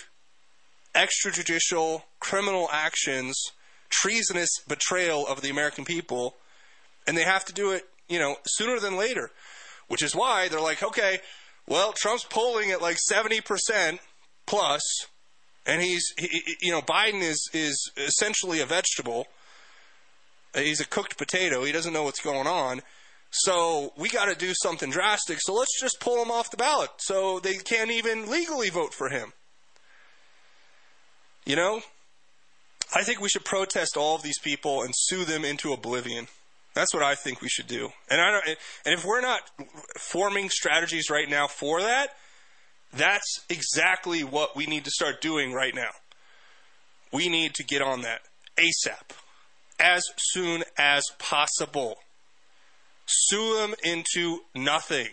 extrajudicial 0.94 2.04
criminal 2.20 2.68
actions, 2.72 3.40
treasonous 3.90 4.50
betrayal 4.68 5.26
of 5.26 5.42
the 5.42 5.50
American 5.50 5.86
people, 5.86 6.36
and 7.08 7.16
they 7.16 7.24
have 7.24 7.46
to 7.46 7.54
do 7.54 7.72
it, 7.72 7.86
you 8.08 8.20
know, 8.20 8.38
sooner 8.46 8.80
than 8.80 8.98
later. 8.98 9.32
Which 9.88 10.04
is 10.04 10.16
why 10.16 10.50
they're 10.50 10.60
like, 10.60 10.84
okay, 10.84 11.20
well, 11.68 11.94
Trump's 11.94 12.26
polling 12.26 12.72
at 12.72 12.82
like 12.82 12.98
70% 13.12 14.00
plus, 14.46 14.82
and 15.66 15.82
he's, 15.82 16.06
he, 16.18 16.42
you 16.62 16.72
know, 16.72 16.82
Biden 16.82 17.22
is, 17.22 17.50
is 17.54 17.92
essentially 17.98 18.60
a 18.60 18.66
vegetable. 18.66 19.28
He's 20.56 20.82
a 20.82 20.88
cooked 20.88 21.18
potato. 21.18 21.64
He 21.64 21.72
doesn't 21.72 21.94
know 21.94 22.04
what's 22.04 22.22
going 22.22 22.48
on. 22.48 22.82
So 23.30 23.94
we 23.98 24.10
got 24.10 24.26
to 24.26 24.36
do 24.36 24.54
something 24.62 24.90
drastic. 24.90 25.40
So 25.42 25.54
let's 25.54 25.80
just 25.80 26.00
pull 26.00 26.22
him 26.22 26.32
off 26.32 26.52
the 26.52 26.58
ballot 26.58 26.90
so 26.98 27.40
they 27.40 27.56
can't 27.56 27.92
even 27.92 28.30
legally 28.30 28.70
vote 28.70 28.94
for 28.94 29.10
him. 29.10 29.34
You 31.46 31.56
know, 31.56 31.82
I 32.96 33.04
think 33.04 33.22
we 33.22 33.30
should 33.30 33.46
protest 33.46 33.98
all 33.98 34.16
of 34.16 34.24
these 34.24 34.40
people 34.40 34.82
and 34.82 34.94
sue 34.96 35.26
them 35.26 35.46
into 35.46 35.74
oblivion. 35.74 36.28
That's 36.78 36.94
what 36.94 37.02
I 37.02 37.16
think 37.16 37.42
we 37.42 37.50
should 37.50 37.66
do. 37.66 37.90
And 38.08 38.22
I 38.22 38.30
don't, 38.30 38.48
and 38.48 38.94
if 38.94 39.04
we're 39.04 39.20
not 39.20 39.42
forming 39.98 40.48
strategies 40.52 41.10
right 41.10 41.28
now 41.28 41.48
for 41.48 41.82
that, 41.82 42.10
that's 42.94 43.44
exactly 43.50 44.24
what 44.24 44.56
we 44.56 44.68
need 44.68 44.86
to 44.86 44.92
start 44.92 45.20
doing 45.20 45.54
right 45.54 45.74
now. 45.74 45.90
We 47.12 47.30
need 47.30 47.56
to 47.56 47.64
get 47.64 47.82
on 47.82 48.02
that 48.04 48.20
ASAP, 48.58 49.10
as 49.80 50.04
soon 50.20 50.64
as 50.78 51.02
possible. 51.18 51.98
Sue 53.08 53.58
them 53.58 53.74
into 53.84 54.42
nothing. 54.54 55.08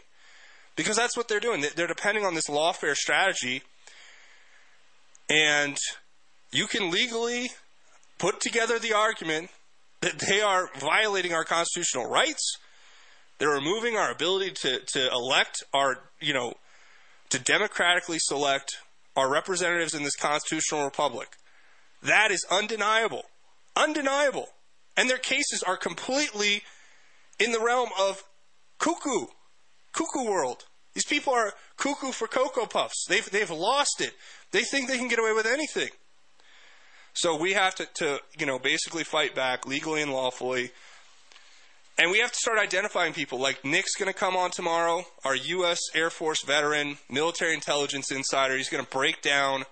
Because 0.76 0.96
that's 0.96 1.16
what 1.16 1.28
they're 1.28 1.40
doing. 1.40 1.62
They- 1.62 1.70
They're 1.70 1.86
depending 1.86 2.26
on 2.26 2.34
this 2.34 2.46
lawfare 2.46 2.94
strategy. 2.94 3.62
And 5.30 5.78
you 6.52 6.66
can 6.66 6.90
legally 6.90 7.52
put 8.18 8.42
together 8.42 8.78
the 8.78 8.92
argument 8.92 9.48
that 10.00 10.18
they 10.18 10.40
are 10.40 10.68
violating 10.78 11.32
our 11.32 11.44
constitutional 11.44 12.08
rights. 12.08 12.58
They're 13.38 13.50
removing 13.50 13.96
our 13.96 14.10
ability 14.10 14.52
to, 14.62 14.80
to 14.80 15.08
elect 15.10 15.64
our, 15.72 15.98
you 16.20 16.34
know, 16.34 16.54
to 17.30 17.38
democratically 17.38 18.18
select 18.20 18.76
our 19.16 19.30
representatives 19.30 19.94
in 19.94 20.02
this 20.02 20.16
constitutional 20.16 20.84
republic. 20.84 21.28
That 22.02 22.30
is 22.30 22.46
undeniable. 22.50 23.22
Undeniable. 23.76 24.48
And 24.96 25.10
their 25.10 25.18
cases 25.18 25.62
are 25.66 25.76
completely 25.76 26.62
in 27.38 27.52
the 27.52 27.60
realm 27.60 27.88
of 27.98 28.22
cuckoo, 28.78 29.26
cuckoo 29.92 30.24
world. 30.24 30.64
These 30.94 31.06
people 31.06 31.32
are 31.32 31.54
cuckoo 31.76 32.12
for 32.12 32.28
Cocoa 32.28 32.66
Puffs. 32.66 33.06
They've, 33.08 33.28
they've 33.30 33.50
lost 33.50 34.00
it. 34.00 34.12
They 34.52 34.62
think 34.62 34.88
they 34.88 34.98
can 34.98 35.08
get 35.08 35.18
away 35.18 35.32
with 35.32 35.46
anything. 35.46 35.88
So 37.14 37.36
we 37.36 37.52
have 37.52 37.74
to, 37.76 37.86
to, 37.94 38.20
you 38.38 38.44
know, 38.44 38.58
basically 38.58 39.04
fight 39.04 39.34
back 39.34 39.66
legally 39.66 40.02
and 40.02 40.12
lawfully. 40.12 40.72
And 41.96 42.10
we 42.10 42.18
have 42.18 42.32
to 42.32 42.38
start 42.38 42.58
identifying 42.58 43.12
people. 43.12 43.38
Like 43.38 43.64
Nick's 43.64 43.94
going 43.94 44.12
to 44.12 44.18
come 44.18 44.36
on 44.36 44.50
tomorrow, 44.50 45.04
our 45.24 45.36
U.S. 45.36 45.78
Air 45.94 46.10
Force 46.10 46.42
veteran, 46.44 46.98
military 47.08 47.54
intelligence 47.54 48.10
insider. 48.10 48.56
He's 48.56 48.68
going 48.68 48.84
to 48.84 48.90
break 48.90 49.22
down 49.22 49.64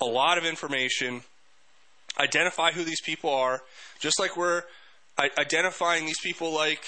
a 0.00 0.04
lot 0.04 0.38
of 0.38 0.44
information, 0.44 1.22
identify 2.18 2.70
who 2.70 2.84
these 2.84 3.00
people 3.00 3.30
are, 3.30 3.62
just 3.98 4.20
like 4.20 4.36
we're 4.36 4.62
identifying 5.38 6.06
these 6.06 6.20
people 6.20 6.54
like 6.54 6.84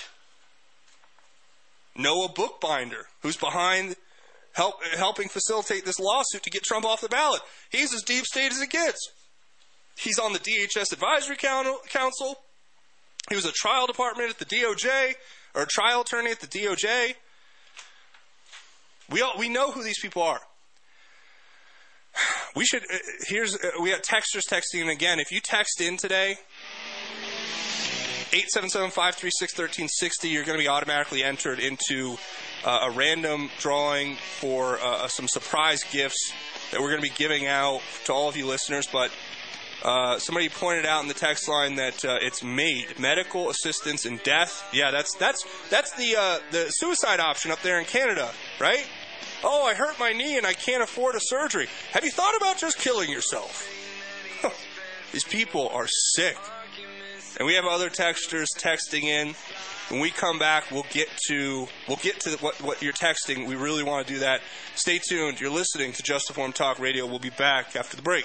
Noah 1.97 2.29
Bookbinder, 2.29 3.07
who's 3.23 3.37
behind 3.37 3.97
help, 4.53 4.85
helping 4.97 5.29
facilitate 5.29 5.85
this 5.85 5.99
lawsuit 5.99 6.43
to 6.45 6.51
get 6.51 6.63
Trump 6.63 6.85
off 6.85 7.01
the 7.01 7.09
ballot. 7.09 7.41
He's 7.71 7.93
as 7.93 8.03
deep 8.03 8.25
state 8.25 8.53
as 8.53 8.61
it 8.61 8.71
gets. 8.71 8.99
He's 9.97 10.19
on 10.19 10.33
the 10.33 10.39
DHS 10.39 10.93
Advisory 10.93 11.37
Council. 11.37 12.39
He 13.29 13.37
was 13.37 13.45
a 13.45 13.53
trial 13.53 13.87
department 13.87 14.31
at 14.31 14.39
the 14.39 14.45
DOJ, 14.45 15.15
or 15.55 15.63
a 15.63 15.67
trial 15.67 16.03
attorney 16.03 16.31
at 16.31 16.41
the 16.41 16.47
DOJ. 16.47 17.15
We 19.11 19.23
all 19.23 19.35
we 19.39 19.49
know 19.49 19.71
who 19.71 19.83
these 19.83 20.01
people 20.01 20.23
are. 20.23 20.41
We 22.57 22.65
should. 22.65 22.85
Uh, 22.85 22.99
here's 23.27 23.57
uh, 23.57 23.83
we 23.83 23.91
got 23.91 24.05
texters 24.05 24.49
texting 24.49 24.83
in 24.83 24.89
again. 24.89 25.19
If 25.19 25.33
you 25.33 25.41
text 25.41 25.81
in 25.81 25.97
today, 25.97 26.37
877-536-1360, 28.31 30.31
you're 30.31 30.45
going 30.45 30.59
to 30.59 30.63
be 30.63 30.69
automatically 30.69 31.25
entered 31.25 31.59
into 31.59 32.17
uh, 32.65 32.89
a 32.89 32.91
random 32.91 33.51
drawing 33.59 34.17
for 34.39 34.79
uh, 34.79 35.09
some 35.09 35.29
surprise 35.29 35.83
gifts 35.91 36.33
that 36.71 36.81
we're 36.81 36.91
going 36.91 37.03
to 37.03 37.09
be 37.09 37.15
giving 37.17 37.47
out 37.47 37.81
to 38.05 38.13
all 38.13 38.29
of 38.29 38.37
you 38.37 38.47
listeners. 38.47 38.87
But 38.93 39.11
uh, 39.85 40.19
somebody 40.19 40.49
pointed 40.49 40.87
out 40.87 41.03
in 41.03 41.09
the 41.09 41.15
text 41.15 41.47
line 41.47 41.77
that 41.77 42.05
uh, 42.05 42.19
it's 42.21 42.43
MAID, 42.43 42.99
medical 42.99 43.51
assistance 43.51 44.07
in 44.07 44.17
death. 44.25 44.67
Yeah, 44.73 44.91
that's 44.91 45.15
that's 45.17 45.45
that's 45.69 45.93
the 45.93 46.17
uh, 46.17 46.39
the 46.51 46.71
suicide 46.71 47.21
option 47.21 47.51
up 47.51 47.61
there 47.63 47.79
in 47.79 47.85
Canada, 47.85 48.31
right? 48.59 48.87
Oh, 49.43 49.65
I 49.65 49.75
hurt 49.75 49.99
my 50.01 50.13
knee 50.13 50.39
and 50.39 50.47
I 50.47 50.55
can't 50.55 50.83
afford 50.83 51.17
a 51.17 51.21
surgery. 51.21 51.69
Have 51.93 52.03
you 52.03 52.11
thought 52.11 52.35
about 52.35 52.57
just 52.57 52.79
killing 52.79 53.11
yourself? 53.11 53.69
These 55.13 55.25
people 55.25 55.69
are 55.69 55.87
sick. 55.87 56.39
And 57.39 57.47
we 57.47 57.55
have 57.55 57.67
other 57.67 57.91
texters 57.91 58.47
texting 58.57 59.03
in. 59.03 59.35
When 59.91 60.01
we 60.01 60.11
come 60.11 60.39
back, 60.39 60.71
we'll 60.71 60.87
get 60.91 61.09
to 61.29 61.69
we'll 61.89 61.99
get 61.99 62.21
to 62.21 62.31
what 62.39 62.61
what 62.63 62.81
you're 62.81 62.95
texting. 62.95 63.47
We 63.47 63.57
really 63.57 63.83
want 63.83 64.07
to 64.07 64.15
do 64.15 64.21
that. 64.21 64.41
Stay 64.77 64.99
tuned. 64.99 65.41
You're 65.41 65.51
listening 65.51 65.93
to 65.93 66.03
Just 66.03 66.31
Informed 66.31 66.55
Talk 66.55 66.79
Radio. 66.79 67.05
We'll 67.05 67.19
be 67.19 67.29
back 67.29 67.77
after 67.77 67.97
the 67.97 68.03
break. 68.03 68.25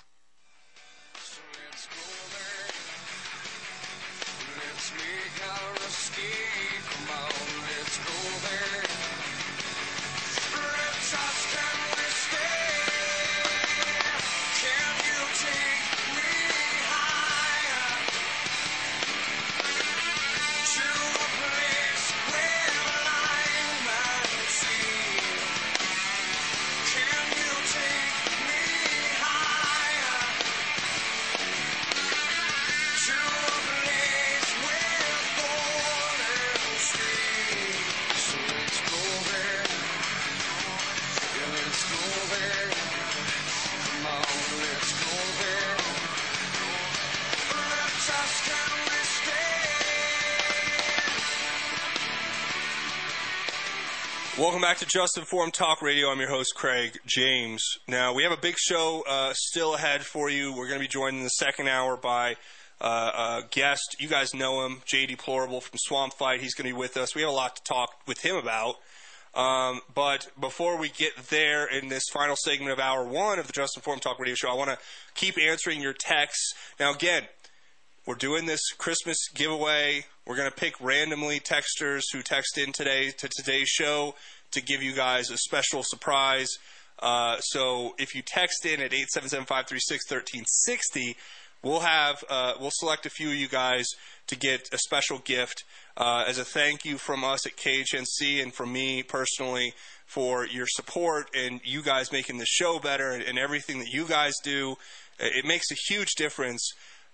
Welcome 54.49 54.63
back 54.63 54.79
to 54.79 54.87
Just 54.87 55.19
Informed 55.19 55.53
Talk 55.53 55.83
Radio. 55.83 56.09
I'm 56.09 56.19
your 56.21 56.31
host, 56.31 56.55
Craig 56.55 56.99
James. 57.05 57.63
Now, 57.87 58.15
we 58.15 58.23
have 58.23 58.33
a 58.33 58.37
big 58.39 58.57
show 58.57 59.05
uh, 59.07 59.35
still 59.35 59.75
ahead 59.75 60.07
for 60.07 60.31
you. 60.31 60.55
We're 60.55 60.69
going 60.69 60.81
to 60.81 60.85
be 60.85 60.89
joined 60.89 61.19
in 61.19 61.23
the 61.23 61.29
second 61.29 61.69
hour 61.69 61.99
by 61.99 62.37
uh, 62.81 63.43
a 63.43 63.49
guest. 63.51 63.97
You 63.99 64.09
guys 64.09 64.33
know 64.33 64.65
him, 64.65 64.81
Jay 64.87 65.05
Deplorable 65.05 65.61
from 65.61 65.77
Swamp 65.77 66.15
Fight. 66.15 66.41
He's 66.41 66.55
going 66.55 66.67
to 66.67 66.75
be 66.75 66.79
with 66.81 66.97
us. 66.97 67.15
We 67.15 67.21
have 67.21 67.31
a 67.31 67.35
lot 67.35 67.57
to 67.57 67.63
talk 67.63 67.91
with 68.07 68.23
him 68.23 68.37
about. 68.37 68.77
Um, 69.35 69.83
but 69.95 70.29
before 70.41 70.79
we 70.79 70.89
get 70.89 71.15
there 71.29 71.67
in 71.67 71.91
this 71.91 72.05
final 72.11 72.35
segment 72.35 72.73
of 72.73 72.79
hour 72.79 73.05
one 73.05 73.39
of 73.39 73.49
the 73.49 73.53
Just 73.53 73.77
Informed 73.77 74.01
Talk 74.01 74.19
Radio 74.19 74.35
Show, 74.35 74.49
I 74.49 74.55
want 74.55 74.71
to 74.71 74.79
keep 75.15 75.37
answering 75.39 75.83
your 75.83 75.93
texts. 75.93 76.55
Now, 76.81 76.95
again, 76.95 77.25
we're 78.07 78.15
doing 78.15 78.47
this 78.47 78.73
Christmas 78.79 79.19
giveaway. 79.35 80.07
We're 80.27 80.37
going 80.37 80.51
to 80.51 80.57
pick 80.57 80.81
randomly 80.81 81.41
texters 81.41 82.05
who 82.11 82.23
text 82.23 82.57
in 82.57 82.73
today 82.73 83.11
to 83.11 83.29
today's 83.29 83.69
show 83.69 84.15
to 84.53 84.63
give 84.63 84.83
you 84.83 84.95
guys 84.95 85.31
a 85.31 85.37
special 85.37 85.83
surprise. 85.83 86.49
Uh, 86.99 87.39
so 87.39 87.95
if 87.99 88.15
you 88.15 88.23
text 88.23 88.65
in 88.67 88.81
at 88.81 88.93
877-536-1360, 88.93 91.15
we'll 91.63 91.81
have 91.81 92.25
uh, 92.29 92.55
we'll 92.61 92.71
select 92.73 93.07
a 93.07 93.11
few 93.11 93.29
of 93.29 93.35
you 93.35 93.49
guys 93.49 93.87
to 94.27 94.37
get 94.37 94.69
a 94.73 94.79
special 94.79 95.19
gift 95.19 95.65
uh, 95.97 96.25
as 96.27 96.39
a 96.39 96.45
thank 96.45 96.85
you 96.85 96.99
from 96.99 97.25
us 97.25 97.47
at 97.47 97.57
KHNC 97.57 98.43
and 98.43 98.55
from 98.55 98.73
me 98.73 99.03
personally 99.03 99.73
for 100.07 100.47
your 100.47 100.67
support 100.67 101.29
and 101.35 101.61
you 101.65 101.83
guys 101.83 102.13
making 102.13 102.39
the 102.39 102.47
show 102.47 102.79
better 102.79 103.11
and, 103.11 103.23
and 103.23 103.39
everything 103.39 103.79
that 103.79 103.89
you 103.89 104.07
guys 104.07 104.35
do. 104.43 104.77
It 105.19 105.45
makes 105.45 105.71
a 105.71 105.77
huge 105.89 106.15
difference 106.17 106.73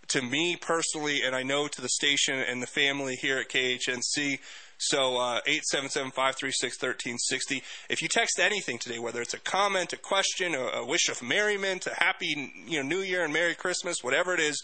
to 0.08 0.22
me 0.22 0.56
personally, 0.56 1.22
and 1.22 1.34
I 1.34 1.42
know 1.42 1.68
to 1.68 1.80
the 1.80 1.88
station 1.88 2.38
and 2.38 2.62
the 2.62 2.66
family 2.66 3.16
here 3.16 3.38
at 3.38 3.48
KHNC. 3.48 4.38
So 4.78 5.18
uh, 5.18 5.40
eight 5.46 5.64
seven 5.64 5.88
seven 5.88 6.10
five 6.10 6.36
three 6.36 6.52
six 6.52 6.76
thirteen 6.78 7.18
sixty. 7.18 7.62
If 7.88 8.02
you 8.02 8.08
text 8.08 8.38
anything 8.38 8.78
today, 8.78 8.98
whether 8.98 9.22
it's 9.22 9.34
a 9.34 9.38
comment, 9.38 9.92
a 9.92 9.96
question, 9.96 10.54
a, 10.54 10.80
a 10.80 10.86
wish 10.86 11.08
of 11.08 11.22
merriment, 11.22 11.86
a 11.86 11.94
happy 11.94 12.52
you 12.66 12.82
know 12.82 12.88
New 12.88 13.02
Year 13.02 13.24
and 13.24 13.32
Merry 13.32 13.54
Christmas, 13.54 14.02
whatever 14.02 14.34
it 14.34 14.40
is, 14.40 14.62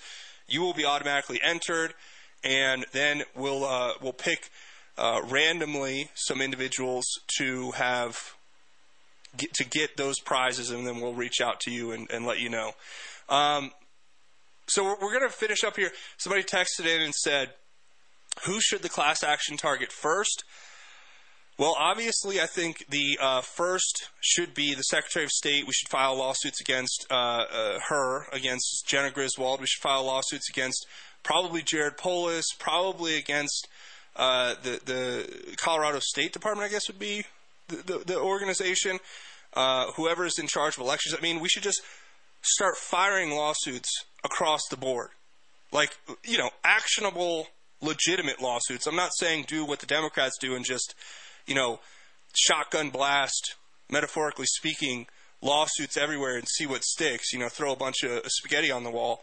you 0.49 0.61
will 0.61 0.75
be 0.75 0.85
automatically 0.85 1.41
entered, 1.43 1.95
and 2.45 2.85
then 2.93 3.23
we'll 3.35 3.65
uh, 3.65 3.93
we'll 4.03 4.13
pick 4.13 4.51
uh, 4.99 5.21
randomly 5.29 6.11
some 6.15 6.43
individuals 6.43 7.05
to 7.39 7.71
have 7.73 8.35
get, 9.37 9.53
to 9.55 9.65
get 9.65 9.97
those 9.97 10.19
prizes, 10.21 10.71
and 10.71 10.87
then 10.87 11.01
we'll 11.01 11.15
reach 11.15 11.41
out 11.41 11.61
to 11.61 11.71
you 11.71 11.93
and, 11.93 12.11
and 12.11 12.27
let 12.27 12.41
you 12.41 12.49
know. 12.51 12.73
Um, 13.29 13.71
so 14.67 14.85
we're, 14.85 14.97
we're 15.01 15.19
going 15.19 15.29
to 15.29 15.35
finish 15.35 15.65
up 15.65 15.77
here. 15.77 15.91
Somebody 16.19 16.43
texted 16.43 16.87
in 16.87 17.03
and 17.03 17.15
said, 17.15 17.51
"Who 18.45 18.61
should 18.61 18.83
the 18.83 18.89
class 18.89 19.23
action 19.23 19.57
target 19.57 19.93
first? 19.93 20.45
Well, 21.61 21.77
obviously, 21.79 22.41
I 22.41 22.47
think 22.47 22.87
the 22.89 23.19
uh, 23.21 23.43
first 23.43 24.09
should 24.21 24.55
be 24.55 24.75
the 24.75 24.83
Secretary 24.83 25.27
of 25.27 25.31
State. 25.31 25.67
We 25.67 25.75
should 25.75 25.91
file 25.91 26.17
lawsuits 26.17 26.59
against 26.59 27.07
uh, 27.11 27.15
uh, 27.15 27.81
her, 27.89 28.29
against 28.33 28.87
Jena 28.87 29.11
Griswold. 29.11 29.61
We 29.61 29.67
should 29.67 29.83
file 29.83 30.05
lawsuits 30.05 30.49
against 30.49 30.87
probably 31.23 31.61
Jared 31.61 31.99
Polis, 31.99 32.47
probably 32.59 33.17
against 33.19 33.69
uh, 34.17 34.55
the 34.63 34.81
the 34.85 35.55
Colorado 35.59 35.99
State 36.01 36.33
Department. 36.33 36.67
I 36.67 36.73
guess 36.73 36.89
would 36.89 36.99
be 36.99 37.27
the 37.69 37.77
the, 37.77 37.99
the 38.07 38.19
organization. 38.19 38.99
Uh, 39.53 39.93
whoever 39.97 40.25
is 40.25 40.39
in 40.39 40.47
charge 40.47 40.79
of 40.79 40.83
elections. 40.83 41.15
I 41.15 41.21
mean, 41.21 41.41
we 41.41 41.49
should 41.51 41.65
just 41.65 41.83
start 42.41 42.77
firing 42.77 43.33
lawsuits 43.33 43.91
across 44.25 44.63
the 44.71 44.79
board, 44.79 45.09
like 45.73 45.91
you 46.25 46.39
know, 46.39 46.51
actionable, 46.65 47.49
legitimate 47.81 48.41
lawsuits. 48.41 48.87
I'm 48.87 48.97
not 48.97 49.13
saying 49.15 49.47
do 49.49 49.65
what 49.65 49.81
the 49.81 49.87
Democrats 49.87 50.37
do 50.39 50.55
and 50.55 50.65
just 50.65 50.95
you 51.47 51.55
know, 51.55 51.81
shotgun 52.35 52.91
blast, 52.91 53.57
metaphorically 53.91 54.47
speaking, 54.47 55.07
lawsuits 55.43 55.97
everywhere 55.97 56.37
and 56.37 56.49
see 56.49 56.67
what 56.67 56.85
sticks. 56.85 57.33
You 57.33 57.41
know, 57.41 57.49
throw 57.49 57.73
a 57.73 57.77
bunch 57.77 58.03
of 58.05 58.23
spaghetti 58.27 58.71
on 58.71 58.85
the 58.85 58.91
wall. 58.91 59.23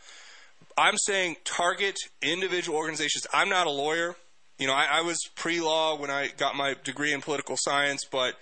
I'm 0.77 0.97
saying 0.97 1.37
target 1.43 1.95
individual 2.21 2.77
organizations. 2.77 3.25
I'm 3.33 3.49
not 3.49 3.65
a 3.65 3.71
lawyer. 3.71 4.15
You 4.59 4.67
know, 4.67 4.73
I, 4.73 4.99
I 4.99 5.01
was 5.01 5.19
pre 5.35 5.61
law 5.61 5.95
when 5.95 6.09
I 6.11 6.29
got 6.35 6.55
my 6.55 6.75
degree 6.83 7.13
in 7.13 7.21
political 7.21 7.55
science, 7.57 8.03
but 8.11 8.35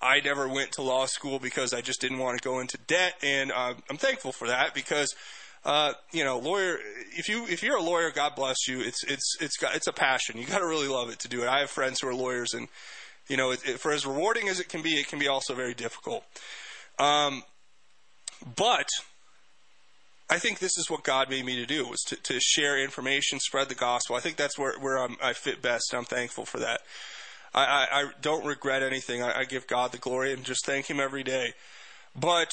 I 0.00 0.20
never 0.20 0.48
went 0.48 0.72
to 0.72 0.82
law 0.82 1.06
school 1.06 1.38
because 1.38 1.72
I 1.72 1.80
just 1.80 2.00
didn't 2.00 2.18
want 2.18 2.38
to 2.38 2.44
go 2.46 2.60
into 2.60 2.78
debt, 2.86 3.14
and 3.22 3.52
uh, 3.52 3.74
I'm 3.88 3.96
thankful 3.96 4.32
for 4.32 4.48
that 4.48 4.74
because. 4.74 5.14
Uh, 5.64 5.92
you 6.12 6.24
know, 6.24 6.38
lawyer. 6.38 6.78
If 7.16 7.28
you 7.28 7.46
if 7.46 7.62
you're 7.62 7.76
a 7.76 7.82
lawyer, 7.82 8.10
God 8.10 8.34
bless 8.36 8.68
you. 8.68 8.80
It's 8.80 9.04
it's 9.04 9.36
it's 9.40 9.56
got 9.56 9.74
it's 9.74 9.86
a 9.86 9.92
passion. 9.92 10.38
You 10.38 10.46
got 10.46 10.58
to 10.58 10.66
really 10.66 10.88
love 10.88 11.10
it 11.10 11.18
to 11.20 11.28
do 11.28 11.42
it. 11.42 11.48
I 11.48 11.60
have 11.60 11.70
friends 11.70 12.00
who 12.00 12.08
are 12.08 12.14
lawyers, 12.14 12.54
and 12.54 12.68
you 13.28 13.36
know, 13.36 13.50
it, 13.50 13.60
it, 13.68 13.80
for 13.80 13.92
as 13.92 14.06
rewarding 14.06 14.48
as 14.48 14.60
it 14.60 14.68
can 14.68 14.82
be, 14.82 14.94
it 14.94 15.08
can 15.08 15.18
be 15.18 15.28
also 15.28 15.54
very 15.54 15.74
difficult. 15.74 16.24
Um, 16.98 17.42
but 18.56 18.88
I 20.30 20.38
think 20.38 20.58
this 20.58 20.76
is 20.78 20.90
what 20.90 21.04
God 21.04 21.30
made 21.30 21.44
me 21.44 21.56
to 21.56 21.66
do 21.66 21.86
was 21.86 22.00
to, 22.08 22.16
to 22.16 22.40
share 22.40 22.78
information, 22.78 23.40
spread 23.40 23.68
the 23.68 23.74
gospel. 23.74 24.16
I 24.16 24.20
think 24.20 24.36
that's 24.36 24.58
where, 24.58 24.78
where 24.78 24.98
I 25.22 25.32
fit 25.32 25.62
best. 25.62 25.94
I'm 25.94 26.04
thankful 26.04 26.44
for 26.44 26.58
that. 26.58 26.80
I, 27.54 27.64
I, 27.64 27.86
I 27.90 28.10
don't 28.20 28.44
regret 28.44 28.82
anything. 28.82 29.22
I, 29.22 29.40
I 29.40 29.44
give 29.44 29.66
God 29.66 29.92
the 29.92 29.98
glory 29.98 30.32
and 30.32 30.44
just 30.44 30.66
thank 30.66 30.86
Him 30.90 31.00
every 31.00 31.22
day. 31.22 31.54
But 32.14 32.50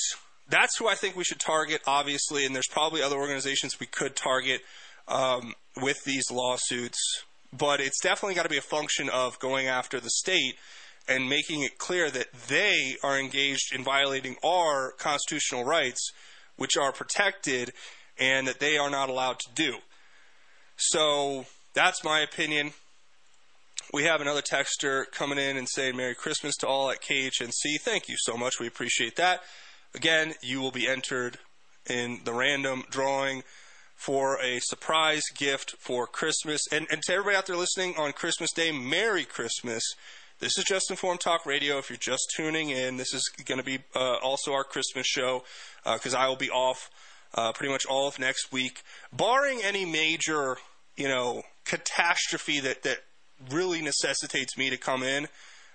that's 0.49 0.77
who 0.77 0.87
I 0.87 0.95
think 0.95 1.15
we 1.15 1.23
should 1.23 1.39
target, 1.39 1.81
obviously, 1.87 2.45
and 2.45 2.53
there's 2.53 2.67
probably 2.69 3.01
other 3.01 3.17
organizations 3.17 3.79
we 3.79 3.87
could 3.87 4.15
target 4.15 4.61
um, 5.07 5.53
with 5.81 6.03
these 6.05 6.29
lawsuits. 6.31 6.99
But 7.51 7.79
it's 7.79 8.01
definitely 8.01 8.35
got 8.35 8.43
to 8.43 8.49
be 8.49 8.57
a 8.57 8.61
function 8.61 9.09
of 9.09 9.39
going 9.39 9.67
after 9.67 9.99
the 9.99 10.09
state 10.09 10.55
and 11.07 11.29
making 11.29 11.61
it 11.61 11.77
clear 11.77 12.09
that 12.09 12.27
they 12.47 12.95
are 13.03 13.19
engaged 13.19 13.73
in 13.73 13.83
violating 13.83 14.35
our 14.43 14.91
constitutional 14.97 15.63
rights, 15.63 16.11
which 16.57 16.77
are 16.77 16.91
protected, 16.91 17.71
and 18.19 18.47
that 18.47 18.59
they 18.59 18.77
are 18.77 18.89
not 18.89 19.09
allowed 19.09 19.39
to 19.39 19.49
do. 19.53 19.75
So 20.77 21.45
that's 21.73 22.03
my 22.03 22.21
opinion. 22.21 22.73
We 23.93 24.03
have 24.03 24.19
another 24.19 24.41
texter 24.41 25.09
coming 25.11 25.37
in 25.37 25.57
and 25.57 25.69
saying 25.69 25.95
Merry 25.95 26.15
Christmas 26.15 26.57
to 26.57 26.67
all 26.67 26.89
at 26.89 27.01
KHNC. 27.01 27.79
Thank 27.81 28.09
you 28.09 28.15
so 28.17 28.35
much. 28.35 28.59
We 28.59 28.67
appreciate 28.67 29.15
that. 29.17 29.41
Again, 29.95 30.33
you 30.41 30.59
will 30.59 30.71
be 30.71 30.89
entered 30.89 31.37
in 31.89 32.19
the 32.25 32.33
random 32.33 32.83
drawing 32.89 33.43
for 33.95 34.37
a 34.41 34.59
surprise 34.59 35.23
gift 35.37 35.75
for 35.79 36.05
Christmas. 36.05 36.59
And, 36.69 36.85
and 36.91 37.01
to 37.03 37.13
everybody 37.13 37.37
out 37.37 37.45
there 37.45 37.55
listening 37.55 37.95
on 37.97 38.11
Christmas 38.11 38.51
Day, 38.51 38.73
Merry 38.73 39.23
Christmas. 39.23 39.81
This 40.39 40.57
is 40.57 40.65
Just 40.65 40.91
Informed 40.91 41.21
Talk 41.21 41.45
Radio. 41.45 41.77
If 41.77 41.89
you're 41.89 41.95
just 41.97 42.33
tuning 42.35 42.71
in, 42.71 42.97
this 42.97 43.13
is 43.13 43.23
going 43.45 43.57
to 43.57 43.63
be 43.63 43.79
uh, 43.95 44.15
also 44.15 44.51
our 44.51 44.65
Christmas 44.65 45.07
show 45.07 45.45
because 45.85 46.13
I 46.13 46.27
will 46.27 46.35
be 46.35 46.49
off 46.49 46.89
uh, 47.33 47.53
pretty 47.53 47.71
much 47.71 47.85
all 47.85 48.05
of 48.05 48.19
next 48.19 48.51
week, 48.51 48.83
barring 49.13 49.61
any 49.63 49.85
major, 49.85 50.57
you 50.97 51.07
know, 51.07 51.43
catastrophe 51.63 52.59
that 52.59 52.83
that 52.83 52.97
really 53.49 53.81
necessitates 53.81 54.57
me 54.57 54.69
to 54.69 54.77
come 54.77 55.03
in. 55.03 55.29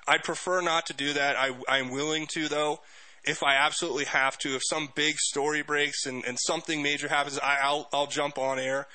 I'd 0.07 0.25
prefer 0.25 0.61
not 0.61 0.85
to 0.87 0.93
do 0.93 1.15
that. 1.15 1.37
I, 1.37 1.53
I'm 1.71 1.91
willing 1.91 2.27
to 2.35 2.49
though 2.49 2.81
if 3.25 3.43
I 3.43 3.57
absolutely 3.57 4.07
have 4.07 4.39
to, 4.39 4.55
if 4.55 4.63
some 4.65 4.89
big 4.95 5.17
story 5.19 5.63
breaks 5.63 6.07
and, 6.07 6.25
and 6.25 6.39
something 6.41 6.83
major 6.83 7.09
happens, 7.09 7.39
I, 7.39 7.59
I'll 7.63 7.89
I'll 7.93 8.07
jump 8.07 8.39
on 8.39 8.59
air. 8.59 8.87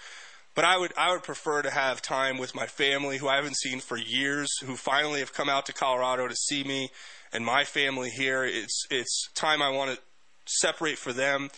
But 0.55 0.65
I 0.65 0.78
would 0.78 0.93
I 0.97 1.11
would 1.11 1.23
prefer 1.23 1.61
to 1.61 1.69
have 1.69 2.01
time 2.01 2.38
with 2.38 2.55
my 2.55 2.65
family, 2.65 3.17
who 3.17 3.28
I 3.28 3.36
haven't 3.36 3.57
seen 3.57 3.80
for 3.80 3.97
years, 3.97 4.49
who 4.63 4.76
finally 4.76 5.19
have 5.19 5.34
come 5.34 5.49
out 5.49 5.65
to 5.67 5.73
Colorado 5.73 6.28
to 6.28 6.36
see 6.36 6.63
me 6.63 6.89
and 7.34 7.45
my 7.45 7.65
family 7.65 8.09
here. 8.09 8.43
It's 8.43 8.86
it's 8.89 9.30
time 9.36 9.61
I 9.61 9.69
want 9.69 9.95
to 9.95 10.01
separate 10.45 10.97
for 10.97 11.11
them, 11.11 11.49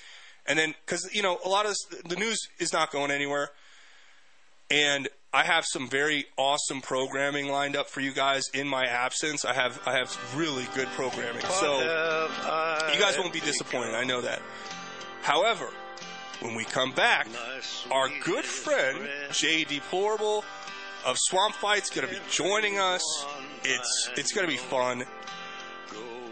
and 0.45 0.57
then 0.57 0.74
because 0.86 1.07
you 1.13 1.22
know 1.22 1.39
a 1.45 1.49
lot 1.49 1.65
of 1.65 1.72
this, 1.72 2.01
the 2.05 2.15
news 2.15 2.39
is 2.59 2.74
not 2.74 2.91
going 2.91 3.11
anywhere, 3.11 3.49
and 4.70 5.07
I 5.34 5.43
have 5.43 5.65
some 5.65 5.89
very 5.89 6.25
awesome 6.38 6.82
programming 6.82 7.49
lined 7.49 7.75
up 7.75 7.89
for 7.89 7.99
you 7.99 8.11
guys 8.11 8.43
in 8.53 8.67
my 8.67 8.86
absence. 8.86 9.45
I 9.45 9.53
have 9.53 9.80
I 9.86 9.97
have 9.97 10.17
really 10.36 10.65
good 10.73 10.88
programming, 10.89 11.41
so 11.41 11.80
you 12.93 12.99
guys 12.99 13.17
won't 13.17 13.34
be 13.34 13.41
disappointed. 13.41 13.93
I 13.93 14.03
know 14.03 14.21
that. 14.21 14.41
However, 15.21 15.69
when 16.39 16.55
we 16.55 16.63
come 16.63 16.91
back, 16.93 17.28
our 17.91 18.09
good 18.23 18.45
friend 18.45 19.07
Jay 19.32 19.63
Deplorable 19.65 20.45
of 21.05 21.17
Swamp 21.19 21.55
Fight's 21.55 21.89
going 21.89 22.07
to 22.07 22.13
be 22.13 22.19
joining 22.32 22.80
us. 22.80 23.25
It's 23.63 24.09
it's 24.15 24.32
going 24.32 24.47
to 24.47 24.51
be 24.51 24.57
fun. 24.57 25.03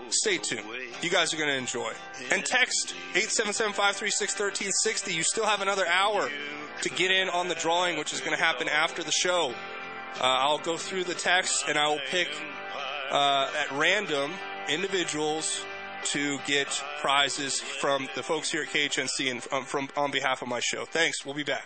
Stay 0.10 0.38
tuned. 0.38 0.66
You 1.02 1.10
guys 1.10 1.34
are 1.34 1.38
going 1.38 1.50
to 1.50 1.56
enjoy. 1.56 1.93
And 2.32 2.46
text 2.46 2.96
877-536-1360. 3.14 5.14
You 5.14 5.24
still 5.24 5.46
have 5.46 5.62
another 5.62 5.88
hour 5.88 6.30
to 6.82 6.89
get 6.89 7.12
in 7.12 7.30
on 7.30 7.48
the 7.48 7.56
drawing, 7.56 7.98
which 7.98 8.14
is 8.14 8.20
going 8.20 8.36
to 8.36 8.41
happen 8.41 8.68
after 8.68 9.04
the 9.04 9.12
show. 9.12 9.54
Uh, 10.20 10.24
I'll 10.24 10.58
go 10.58 10.78
through 10.78 11.04
the 11.04 11.14
text 11.14 11.66
and 11.68 11.78
I 11.78 11.88
will 11.88 12.00
pick 12.10 12.30
uh, 13.12 13.52
at 13.60 13.72
random 13.72 14.32
individuals 14.70 15.64
to 16.06 16.39
get 16.46 16.68
prizes 17.02 17.60
from 17.60 18.08
the 18.16 18.24
folks 18.24 18.52
here 18.52 18.62
at 18.62 18.70
KHNC 18.70 19.32
and 19.32 19.46
um, 19.52 19.66
from 19.66 19.89
on 19.98 20.12
behalf 20.12 20.41
of 20.41 20.48
my 20.48 20.60
show. 20.60 20.86
Thanks. 20.86 21.26
We'll 21.26 21.36
be 21.36 21.43
back. 21.43 21.66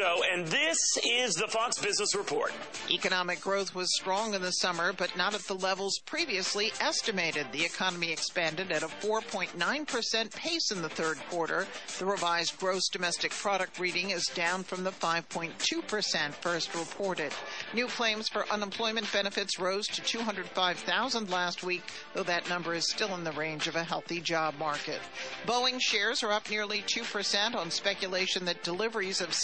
And 0.00 0.46
this 0.46 0.78
is 1.04 1.34
the 1.34 1.48
Fox 1.48 1.76
Business 1.78 2.14
Report. 2.14 2.52
Economic 2.88 3.40
growth 3.40 3.74
was 3.74 3.92
strong 3.96 4.32
in 4.34 4.42
the 4.42 4.52
summer, 4.52 4.92
but 4.92 5.16
not 5.16 5.34
at 5.34 5.40
the 5.40 5.54
levels 5.54 5.98
previously 6.06 6.70
estimated. 6.80 7.48
The 7.50 7.64
economy 7.64 8.12
expanded 8.12 8.70
at 8.70 8.84
a 8.84 8.86
4.9% 8.86 10.36
pace 10.36 10.70
in 10.70 10.82
the 10.82 10.88
third 10.88 11.18
quarter. 11.30 11.66
The 11.98 12.06
revised 12.06 12.56
gross 12.58 12.88
domestic 12.88 13.32
product 13.32 13.80
reading 13.80 14.10
is 14.10 14.26
down 14.26 14.62
from 14.62 14.84
the 14.84 14.92
5.2% 14.92 16.32
first 16.34 16.74
reported. 16.76 17.32
New 17.74 17.88
claims 17.88 18.28
for 18.28 18.46
unemployment 18.52 19.12
benefits 19.12 19.58
rose 19.58 19.88
to 19.88 20.02
205,000 20.02 21.28
last 21.28 21.64
week, 21.64 21.82
though 22.14 22.22
that 22.22 22.48
number 22.48 22.72
is 22.72 22.88
still 22.88 23.16
in 23.16 23.24
the 23.24 23.32
range 23.32 23.66
of 23.66 23.74
a 23.74 23.82
healthy 23.82 24.20
job 24.20 24.54
market. 24.60 25.00
Boeing 25.44 25.80
shares 25.80 26.22
are 26.22 26.30
up 26.30 26.48
nearly 26.48 26.82
2% 26.82 27.56
on 27.56 27.70
speculation 27.72 28.44
that 28.44 28.62
deliveries 28.62 29.20
of 29.20 29.34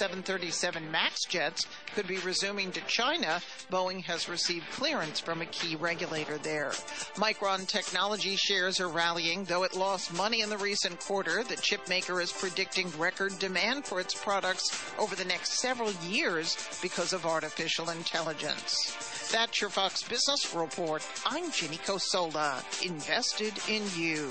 737 0.51 0.91
MAX 0.91 1.25
jets 1.25 1.67
could 1.95 2.07
be 2.07 2.19
resuming 2.19 2.73
to 2.73 2.81
China. 2.83 3.41
Boeing 3.71 4.03
has 4.05 4.29
received 4.29 4.69
clearance 4.71 5.21
from 5.21 5.41
a 5.41 5.47
key 5.47 5.77
regulator 5.77 6.39
there. 6.39 6.71
Micron 7.17 7.67
Technology 7.67 8.37
shares 8.37 8.81
are 8.81 8.89
rallying, 8.89 9.45
though 9.45 9.63
it 9.63 9.77
lost 9.77 10.13
money 10.15 10.41
in 10.41 10.51
the 10.51 10.59
recent 10.59 10.99
quarter. 11.01 11.43
The 11.45 11.57
chip 11.57 11.89
maker 11.89 12.21
is 12.21 12.33
predicting 12.33 12.91
record 12.99 13.39
demand 13.39 13.87
for 13.87 14.01
its 14.01 14.15
products 14.15 14.83
over 14.99 15.15
the 15.15 15.25
next 15.25 15.61
several 15.61 15.93
years 16.09 16.57
because 16.83 17.13
of 17.13 17.27
artificial 17.27 17.91
intelligence. 17.91 19.31
That's 19.33 19.61
your 19.61 19.71
Fox 19.71 20.03
Business 20.03 20.55
Report. 20.55 21.07
I'm 21.27 21.51
Ginny 21.51 21.79
Cosola, 21.79 22.63
invested 22.85 23.55
in 23.69 23.83
you. 23.97 24.31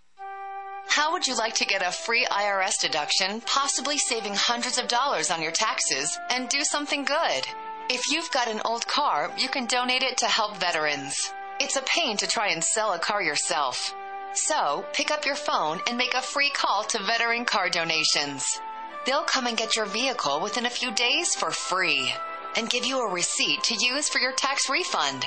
How 0.91 1.13
would 1.13 1.25
you 1.25 1.37
like 1.37 1.53
to 1.55 1.65
get 1.65 1.81
a 1.81 1.89
free 1.89 2.25
IRS 2.29 2.77
deduction, 2.81 3.39
possibly 3.39 3.97
saving 3.97 4.35
hundreds 4.35 4.77
of 4.77 4.89
dollars 4.89 5.31
on 5.31 5.41
your 5.41 5.53
taxes, 5.53 6.19
and 6.29 6.49
do 6.49 6.65
something 6.65 7.05
good? 7.05 7.47
If 7.87 8.11
you've 8.11 8.29
got 8.31 8.49
an 8.49 8.59
old 8.65 8.85
car, 8.87 9.31
you 9.37 9.47
can 9.47 9.67
donate 9.67 10.03
it 10.03 10.17
to 10.17 10.25
help 10.25 10.57
veterans. 10.57 11.15
It's 11.61 11.77
a 11.77 11.81
pain 11.83 12.17
to 12.17 12.27
try 12.27 12.49
and 12.49 12.61
sell 12.61 12.91
a 12.91 12.99
car 12.99 13.23
yourself. 13.23 13.95
So, 14.33 14.83
pick 14.91 15.11
up 15.11 15.25
your 15.25 15.37
phone 15.37 15.79
and 15.87 15.97
make 15.97 16.13
a 16.13 16.21
free 16.21 16.49
call 16.49 16.83
to 16.83 17.03
Veteran 17.03 17.45
Car 17.45 17.69
Donations. 17.69 18.59
They'll 19.05 19.23
come 19.23 19.47
and 19.47 19.55
get 19.55 19.77
your 19.77 19.85
vehicle 19.85 20.41
within 20.41 20.65
a 20.65 20.69
few 20.69 20.91
days 20.91 21.35
for 21.35 21.51
free 21.51 22.13
and 22.57 22.69
give 22.69 22.85
you 22.85 22.99
a 22.99 23.09
receipt 23.09 23.63
to 23.63 23.77
use 23.79 24.09
for 24.09 24.19
your 24.19 24.33
tax 24.33 24.69
refund. 24.69 25.25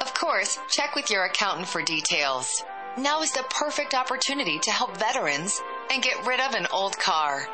Of 0.00 0.12
course, 0.14 0.58
check 0.68 0.96
with 0.96 1.08
your 1.08 1.22
accountant 1.22 1.68
for 1.68 1.82
details. 1.82 2.64
Now 2.98 3.22
is 3.22 3.30
the 3.30 3.44
perfect 3.48 3.94
opportunity 3.94 4.58
to 4.58 4.72
help 4.72 4.96
veterans 4.96 5.62
and 5.88 6.02
get 6.02 6.26
rid 6.26 6.40
of 6.40 6.54
an 6.54 6.66
old 6.72 6.98
car. 6.98 7.46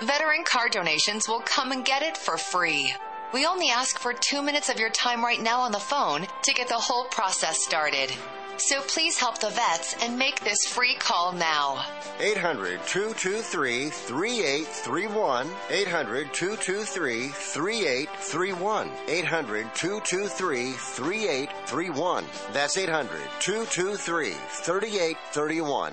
Veteran 0.00 0.44
car 0.44 0.68
donations 0.68 1.26
will 1.26 1.40
come 1.40 1.72
and 1.72 1.84
get 1.84 2.02
it 2.02 2.16
for 2.16 2.38
free. 2.38 2.94
We 3.32 3.44
only 3.44 3.70
ask 3.70 3.98
for 3.98 4.12
two 4.12 4.40
minutes 4.40 4.68
of 4.68 4.78
your 4.78 4.90
time 4.90 5.24
right 5.24 5.42
now 5.42 5.62
on 5.62 5.72
the 5.72 5.80
phone 5.80 6.28
to 6.42 6.54
get 6.54 6.68
the 6.68 6.74
whole 6.74 7.06
process 7.06 7.64
started. 7.64 8.12
So 8.56 8.80
please 8.82 9.18
help 9.18 9.38
the 9.38 9.50
vets 9.50 9.96
and 10.02 10.18
make 10.18 10.40
this 10.40 10.64
free 10.66 10.94
call 10.94 11.32
now. 11.32 11.84
800 12.20 12.80
223 12.86 13.90
3831. 13.90 15.48
800 15.70 16.32
223 16.32 17.28
3831. 17.28 18.90
800 19.08 19.74
223 19.74 20.72
3831. 20.72 22.24
That's 22.52 22.78
800 22.78 23.20
223 23.40 24.30
3831. 24.30 25.92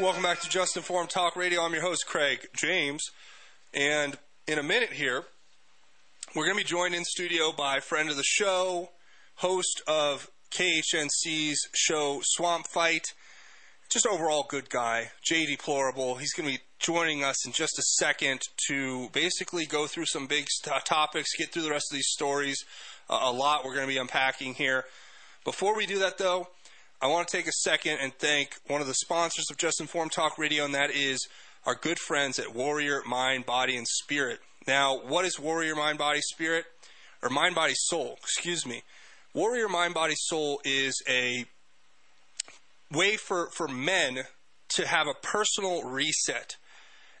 Welcome 0.00 0.24
back 0.24 0.40
to 0.40 0.50
Just 0.50 0.76
Informed 0.76 1.08
Talk 1.08 1.34
Radio. 1.34 1.62
I'm 1.62 1.72
your 1.72 1.80
host, 1.80 2.04
Craig 2.06 2.48
James. 2.54 3.10
And 3.72 4.18
in 4.46 4.58
a 4.58 4.62
minute 4.62 4.92
here, 4.92 5.22
we're 6.34 6.44
going 6.44 6.58
to 6.58 6.62
be 6.62 6.68
joined 6.68 6.94
in 6.94 7.04
studio 7.04 7.52
by 7.52 7.80
friend 7.80 8.10
of 8.10 8.16
the 8.16 8.22
show, 8.22 8.90
host 9.36 9.80
of 9.86 10.28
KHNC's 10.54 11.68
show 11.74 12.20
Swamp 12.22 12.68
Fight, 12.68 13.12
just 13.90 14.06
overall 14.06 14.46
good 14.48 14.70
guy, 14.70 15.10
Jay 15.20 15.46
Deplorable. 15.46 16.14
He's 16.14 16.32
going 16.32 16.48
to 16.48 16.56
be 16.56 16.62
joining 16.78 17.24
us 17.24 17.44
in 17.44 17.50
just 17.50 17.76
a 17.76 17.82
second 17.98 18.40
to 18.68 19.08
basically 19.12 19.66
go 19.66 19.88
through 19.88 20.06
some 20.06 20.28
big 20.28 20.46
st- 20.48 20.84
topics, 20.84 21.36
get 21.36 21.52
through 21.52 21.62
the 21.62 21.70
rest 21.70 21.86
of 21.90 21.96
these 21.96 22.08
stories. 22.08 22.64
Uh, 23.10 23.18
a 23.22 23.32
lot 23.32 23.64
we're 23.64 23.74
going 23.74 23.86
to 23.86 23.92
be 23.92 23.98
unpacking 23.98 24.54
here. 24.54 24.84
Before 25.44 25.76
we 25.76 25.86
do 25.86 25.98
that, 25.98 26.18
though, 26.18 26.46
I 27.02 27.08
want 27.08 27.26
to 27.26 27.36
take 27.36 27.48
a 27.48 27.52
second 27.52 27.98
and 28.00 28.14
thank 28.14 28.54
one 28.68 28.80
of 28.80 28.86
the 28.86 28.94
sponsors 28.94 29.50
of 29.50 29.56
Just 29.56 29.80
Informed 29.80 30.12
Talk 30.12 30.38
Radio, 30.38 30.64
and 30.64 30.74
that 30.74 30.92
is 30.92 31.26
our 31.66 31.74
good 31.74 31.98
friends 31.98 32.38
at 32.38 32.54
Warrior 32.54 33.02
Mind, 33.06 33.44
Body, 33.44 33.76
and 33.76 33.88
Spirit. 33.88 34.38
Now, 34.68 35.00
what 35.00 35.24
is 35.24 35.36
Warrior 35.36 35.74
Mind, 35.74 35.98
Body, 35.98 36.20
Spirit? 36.22 36.64
Or 37.22 37.28
Mind, 37.28 37.56
Body, 37.56 37.74
Soul, 37.74 38.18
excuse 38.22 38.64
me. 38.64 38.84
Warrior 39.34 39.68
Mind, 39.68 39.94
Body, 39.94 40.14
Soul 40.16 40.60
is 40.64 41.02
a 41.08 41.44
way 42.92 43.16
for, 43.16 43.50
for 43.50 43.66
men 43.66 44.22
to 44.68 44.86
have 44.86 45.08
a 45.08 45.14
personal 45.14 45.82
reset. 45.82 46.54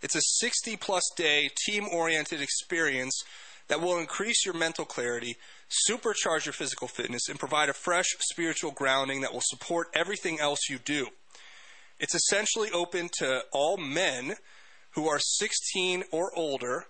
It's 0.00 0.14
a 0.14 0.20
60 0.20 0.76
plus 0.76 1.02
day 1.16 1.50
team 1.66 1.88
oriented 1.92 2.40
experience 2.40 3.20
that 3.66 3.80
will 3.80 3.98
increase 3.98 4.46
your 4.46 4.54
mental 4.54 4.84
clarity, 4.84 5.34
supercharge 5.88 6.46
your 6.46 6.52
physical 6.52 6.86
fitness, 6.86 7.28
and 7.28 7.36
provide 7.36 7.68
a 7.68 7.74
fresh 7.74 8.06
spiritual 8.20 8.70
grounding 8.70 9.22
that 9.22 9.32
will 9.32 9.42
support 9.42 9.88
everything 9.92 10.38
else 10.38 10.68
you 10.70 10.78
do. 10.78 11.08
It's 11.98 12.14
essentially 12.14 12.70
open 12.70 13.08
to 13.18 13.42
all 13.52 13.76
men 13.76 14.36
who 14.92 15.08
are 15.08 15.18
16 15.18 16.04
or 16.12 16.30
older. 16.36 16.84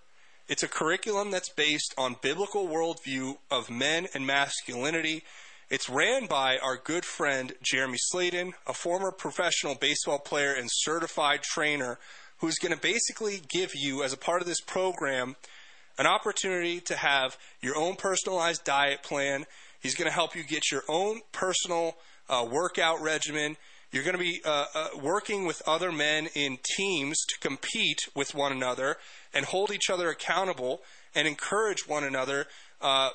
It's 0.47 0.63
a 0.63 0.69
curriculum 0.69 1.31
that's 1.31 1.49
based 1.49 1.95
on 1.97 2.17
biblical 2.21 2.69
worldview 2.69 3.39
of 3.51 3.71
men 3.71 4.09
and 4.13 4.27
masculinity. 4.27 5.25
It's 5.71 5.89
ran 5.89 6.27
by 6.27 6.59
our 6.59 6.77
good 6.77 7.07
friend 7.07 7.55
Jeremy 7.63 7.97
Sladen, 7.99 8.53
a 8.67 8.75
former 8.75 9.11
professional 9.11 9.75
baseball 9.75 10.19
player 10.19 10.53
and 10.53 10.69
certified 10.71 11.43
trainer, 11.43 11.99
who's 12.39 12.59
going 12.59 12.75
to 12.75 12.81
basically 12.81 13.41
give 13.49 13.71
you, 13.75 14.03
as 14.03 14.13
a 14.13 14.19
part 14.19 14.43
of 14.43 14.47
this 14.47 14.61
program, 14.61 15.37
an 15.97 16.07
opportunity 16.07 16.79
to 16.81 16.97
have 16.97 17.39
your 17.63 17.79
own 17.79 17.97
personalized 17.97 18.65
diet 18.65 19.03
plan. 19.03 19.47
He's 19.81 19.95
going 19.95 20.11
to 20.11 20.15
help 20.15 20.37
you 20.37 20.43
get 20.43 20.71
your 20.71 20.83
own 20.89 21.23
personal 21.33 21.97
uh, 22.29 22.47
workout 22.51 23.01
regimen. 23.01 23.57
You're 23.95 24.03
going 24.03 24.19
to 24.19 24.19
be 24.19 24.41
uh, 24.45 24.65
uh, 24.75 24.89
working 25.01 25.47
with 25.47 25.63
other 25.69 25.93
men 25.93 26.29
in 26.35 26.59
teams 26.77 27.17
to 27.29 27.39
compete 27.39 28.01
with 28.13 28.35
one 28.35 28.51
another 28.51 28.97
and 29.33 29.45
hold 29.45 29.71
each 29.71 29.89
other 29.89 30.09
accountable 30.09 30.83
and 31.15 31.29
encourage 31.29 31.87
one 31.87 32.03
another 32.03 32.47
uh, 32.81 33.11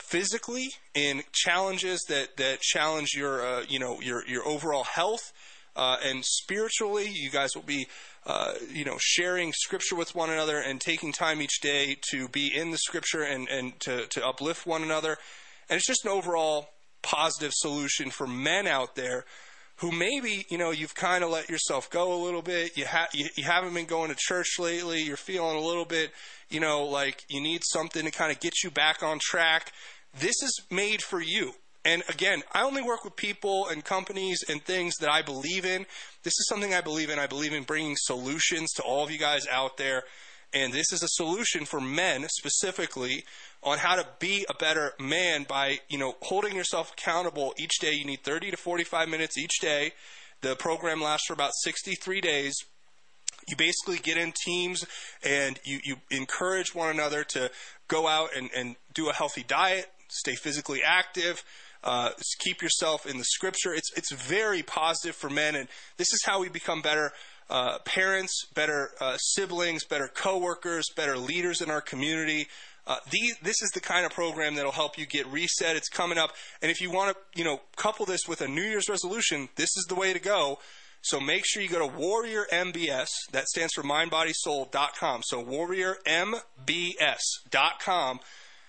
physically 0.00 0.70
in 0.96 1.22
challenges 1.30 2.04
that, 2.08 2.36
that 2.38 2.60
challenge 2.60 3.10
your 3.14 3.46
uh, 3.46 3.62
you 3.68 3.78
know 3.78 4.00
your 4.00 4.26
your 4.26 4.44
overall 4.48 4.82
health 4.82 5.32
uh, 5.76 5.98
and 6.04 6.24
spiritually. 6.24 7.08
You 7.08 7.30
guys 7.30 7.50
will 7.54 7.62
be 7.62 7.86
uh, 8.26 8.54
you 8.68 8.84
know 8.84 8.96
sharing 8.98 9.52
scripture 9.52 9.94
with 9.94 10.16
one 10.16 10.30
another 10.30 10.58
and 10.58 10.80
taking 10.80 11.12
time 11.12 11.40
each 11.40 11.60
day 11.60 11.98
to 12.10 12.26
be 12.26 12.52
in 12.52 12.72
the 12.72 12.78
scripture 12.78 13.22
and 13.22 13.48
and 13.48 13.78
to 13.78 14.08
to 14.08 14.26
uplift 14.26 14.66
one 14.66 14.82
another. 14.82 15.18
And 15.70 15.76
it's 15.76 15.86
just 15.86 16.04
an 16.04 16.10
overall 16.10 16.70
positive 17.02 17.52
solution 17.54 18.10
for 18.10 18.26
men 18.26 18.66
out 18.66 18.96
there 18.96 19.24
who 19.76 19.92
maybe 19.92 20.46
you 20.48 20.58
know 20.58 20.70
you've 20.70 20.94
kind 20.94 21.22
of 21.22 21.30
let 21.30 21.48
yourself 21.48 21.90
go 21.90 22.14
a 22.14 22.20
little 22.24 22.42
bit. 22.42 22.76
You, 22.76 22.86
ha- 22.86 23.08
you 23.12 23.28
you 23.36 23.44
haven't 23.44 23.74
been 23.74 23.86
going 23.86 24.10
to 24.10 24.16
church 24.18 24.58
lately. 24.58 25.02
You're 25.02 25.16
feeling 25.16 25.56
a 25.56 25.60
little 25.60 25.84
bit, 25.84 26.12
you 26.48 26.60
know, 26.60 26.84
like 26.84 27.24
you 27.28 27.40
need 27.40 27.62
something 27.64 28.04
to 28.04 28.10
kind 28.10 28.32
of 28.32 28.40
get 28.40 28.62
you 28.62 28.70
back 28.70 29.02
on 29.02 29.18
track. 29.20 29.72
This 30.18 30.42
is 30.42 30.62
made 30.70 31.02
for 31.02 31.20
you. 31.20 31.52
And 31.84 32.02
again, 32.08 32.42
I 32.52 32.64
only 32.64 32.82
work 32.82 33.04
with 33.04 33.14
people 33.14 33.68
and 33.68 33.84
companies 33.84 34.42
and 34.48 34.60
things 34.60 34.96
that 34.96 35.08
I 35.08 35.22
believe 35.22 35.64
in. 35.64 35.86
This 36.24 36.32
is 36.32 36.46
something 36.48 36.74
I 36.74 36.80
believe 36.80 37.10
in. 37.10 37.20
I 37.20 37.28
believe 37.28 37.52
in 37.52 37.62
bringing 37.62 37.94
solutions 37.96 38.72
to 38.72 38.82
all 38.82 39.04
of 39.04 39.10
you 39.12 39.18
guys 39.18 39.46
out 39.46 39.76
there. 39.76 40.02
And 40.56 40.72
this 40.72 40.90
is 40.90 41.02
a 41.02 41.08
solution 41.08 41.66
for 41.66 41.82
men 41.82 42.26
specifically 42.30 43.26
on 43.62 43.76
how 43.76 43.94
to 43.94 44.06
be 44.18 44.46
a 44.48 44.54
better 44.54 44.94
man 44.98 45.44
by, 45.46 45.80
you 45.90 45.98
know, 45.98 46.14
holding 46.22 46.56
yourself 46.56 46.92
accountable 46.92 47.52
each 47.58 47.78
day. 47.78 47.92
You 47.92 48.06
need 48.06 48.24
30 48.24 48.52
to 48.52 48.56
45 48.56 49.06
minutes 49.06 49.36
each 49.36 49.60
day. 49.60 49.92
The 50.40 50.56
program 50.56 51.02
lasts 51.02 51.26
for 51.26 51.34
about 51.34 51.50
63 51.62 52.22
days. 52.22 52.54
You 53.46 53.54
basically 53.56 53.98
get 53.98 54.16
in 54.16 54.32
teams 54.46 54.82
and 55.22 55.60
you, 55.62 55.80
you 55.84 55.96
encourage 56.10 56.74
one 56.74 56.88
another 56.88 57.22
to 57.32 57.50
go 57.88 58.08
out 58.08 58.30
and, 58.34 58.48
and 58.56 58.76
do 58.94 59.10
a 59.10 59.12
healthy 59.12 59.44
diet, 59.46 59.90
stay 60.08 60.36
physically 60.36 60.80
active, 60.82 61.44
uh, 61.84 62.12
keep 62.40 62.62
yourself 62.62 63.04
in 63.04 63.18
the 63.18 63.24
scripture. 63.24 63.74
It's, 63.74 63.90
it's 63.94 64.10
very 64.10 64.62
positive 64.62 65.14
for 65.14 65.28
men, 65.28 65.54
and 65.54 65.68
this 65.98 66.14
is 66.14 66.22
how 66.24 66.40
we 66.40 66.48
become 66.48 66.80
better 66.80 67.12
uh, 67.48 67.78
parents, 67.84 68.46
better 68.54 68.90
uh, 69.00 69.16
siblings, 69.18 69.84
better 69.84 70.08
coworkers, 70.08 70.86
better 70.94 71.16
leaders 71.16 71.60
in 71.60 71.70
our 71.70 71.80
community. 71.80 72.48
Uh, 72.86 72.96
these, 73.10 73.36
this 73.42 73.62
is 73.62 73.70
the 73.70 73.80
kind 73.80 74.06
of 74.06 74.12
program 74.12 74.54
that'll 74.54 74.72
help 74.72 74.96
you 74.96 75.06
get 75.06 75.26
reset. 75.26 75.76
It's 75.76 75.88
coming 75.88 76.18
up, 76.18 76.32
and 76.62 76.70
if 76.70 76.80
you 76.80 76.90
want 76.90 77.16
to, 77.16 77.38
you 77.38 77.44
know, 77.44 77.60
couple 77.76 78.06
this 78.06 78.28
with 78.28 78.40
a 78.40 78.48
New 78.48 78.62
Year's 78.62 78.88
resolution, 78.88 79.48
this 79.56 79.70
is 79.76 79.86
the 79.88 79.96
way 79.96 80.12
to 80.12 80.20
go. 80.20 80.58
So 81.02 81.20
make 81.20 81.44
sure 81.46 81.62
you 81.62 81.68
go 81.68 81.78
to 81.78 81.96
Warrior 81.96 82.46
MBS. 82.52 83.06
That 83.30 83.46
stands 83.46 83.72
for 83.74 83.84
mindbodysoul.com. 83.84 85.22
So 85.24 85.44
warriormbs.com. 85.44 88.20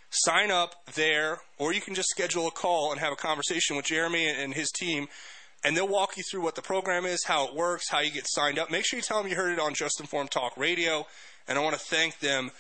Sign 0.10 0.52
up 0.52 0.76
there, 0.94 1.40
or 1.58 1.74
you 1.74 1.82
can 1.82 1.96
just 1.96 2.08
schedule 2.10 2.48
a 2.48 2.52
call 2.52 2.92
and 2.92 3.00
have 3.00 3.12
a 3.12 3.18
conversation 3.18 3.76
with 3.76 3.86
Jeremy 3.86 4.30
and 4.30 4.54
his 4.54 4.70
team, 4.72 5.08
and 5.68 5.76
they'll 5.76 5.86
walk 5.86 6.16
you 6.16 6.24
through 6.24 6.42
what 6.42 6.56
the 6.56 6.62
program 6.62 7.06
is, 7.06 7.26
how 7.26 7.46
it 7.46 7.54
works, 7.54 7.90
how 7.90 8.00
you 8.00 8.10
get 8.10 8.24
signed 8.26 8.58
up. 8.58 8.72
Make 8.72 8.86
sure 8.86 8.96
you 8.96 9.04
tell 9.04 9.22
them 9.22 9.30
you 9.30 9.36
heard 9.36 9.52
it 9.52 9.60
on 9.60 9.74
Just 9.74 10.00
Informed 10.00 10.32
Talk 10.32 10.56
Radio, 10.56 11.06
and 11.46 11.60
I 11.60 11.62
want 11.62 11.76
to 11.76 11.82
thank 11.82 12.20
them 12.20 12.52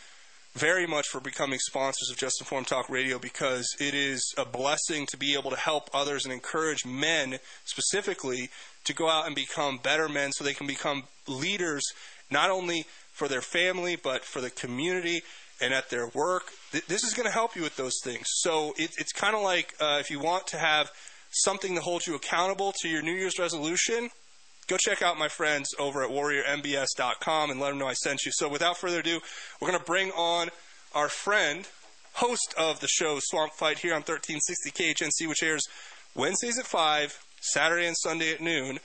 very 0.55 0.86
much 0.86 1.08
for 1.08 1.22
becoming 1.22 1.58
sponsors 1.58 2.10
of 2.12 2.18
Just 2.18 2.41
Informed 2.41 2.68
Talk 2.68 2.89
Radio 2.89 3.18
because 3.18 3.66
it 3.80 3.93
is 3.93 4.34
a 4.38 4.43
blessing 4.43 5.05
to 5.05 5.16
be 5.16 5.36
able 5.36 5.51
to 5.51 5.55
help 5.55 5.89
others 5.93 6.26
and 6.26 6.34
encourage 6.34 6.86
men 6.86 7.39
specifically 7.64 8.49
to 8.84 8.93
go 8.93 9.10
out 9.10 9.26
and 9.26 9.36
become 9.36 9.80
better 9.82 10.10
men 10.10 10.34
so 10.34 10.43
they 10.43 10.53
can 10.53 10.68
become 10.68 11.03
leaders 11.30 11.84
not 12.30 12.49
only 12.49 12.84
for 13.14 13.30
their 13.30 13.41
family 13.41 13.95
but 13.95 14.26
for 14.26 14.41
the 14.41 14.49
community 14.49 15.22
and 15.62 15.74
at 15.74 15.89
their 15.89 16.08
work. 16.10 16.51
This 16.89 17.05
is 17.05 17.14
going 17.14 17.26
to 17.26 17.32
help 17.32 17.55
you 17.55 17.62
with 17.62 17.78
those 17.78 18.01
things. 18.03 18.26
So 18.28 18.74
it, 18.78 18.91
it's 18.97 19.14
kind 19.14 19.34
of 19.34 19.43
like 19.43 19.74
uh, 19.80 19.97
if 20.01 20.12
you 20.12 20.20
want 20.20 20.47
to 20.47 20.58
have 20.58 20.91
something 21.32 21.75
to 21.75 21.82
hold 21.82 22.05
you 22.07 22.15
accountable 22.15 22.73
to 22.82 22.88
your 22.88 23.01
New 23.01 23.13
Year's 23.13 23.39
resolution, 23.39 24.09
go 24.67 24.78
check 24.78 25.01
out 25.01 25.17
my 25.17 25.28
friends 25.28 25.69
over 25.80 26.03
at 26.03 26.09
warriormbs.com 26.09 27.51
and 27.51 27.59
let 27.59 27.69
them 27.69 27.80
know 27.80 27.88
I 27.88 27.93
sent 27.93 28.25
you. 28.25 28.32
So 28.34 28.49
without 28.49 28.78
further 28.78 28.99
ado, 28.99 29.19
we're 29.59 29.69
going 29.69 29.80
to 29.80 29.86
bring 29.86 30.11
on 30.11 30.49
our 30.93 31.09
friend, 31.09 31.67
host 32.13 32.53
of 32.57 32.80
the 32.80 32.88
show 32.88 33.19
Swamp 33.21 33.53
Fight 33.53 33.80
here 33.80 33.93
on 33.93 34.01
1360 34.01 34.71
KHNC, 34.71 35.30
which 35.30 35.43
airs 35.43 35.63
Wednesdays 36.15 36.57
at 36.57 36.65
5, 36.65 37.19
Saturday 37.39 37.88
and 37.88 37.97
Sunday 37.97 38.34
at 38.34 38.41
noon. 38.41 38.80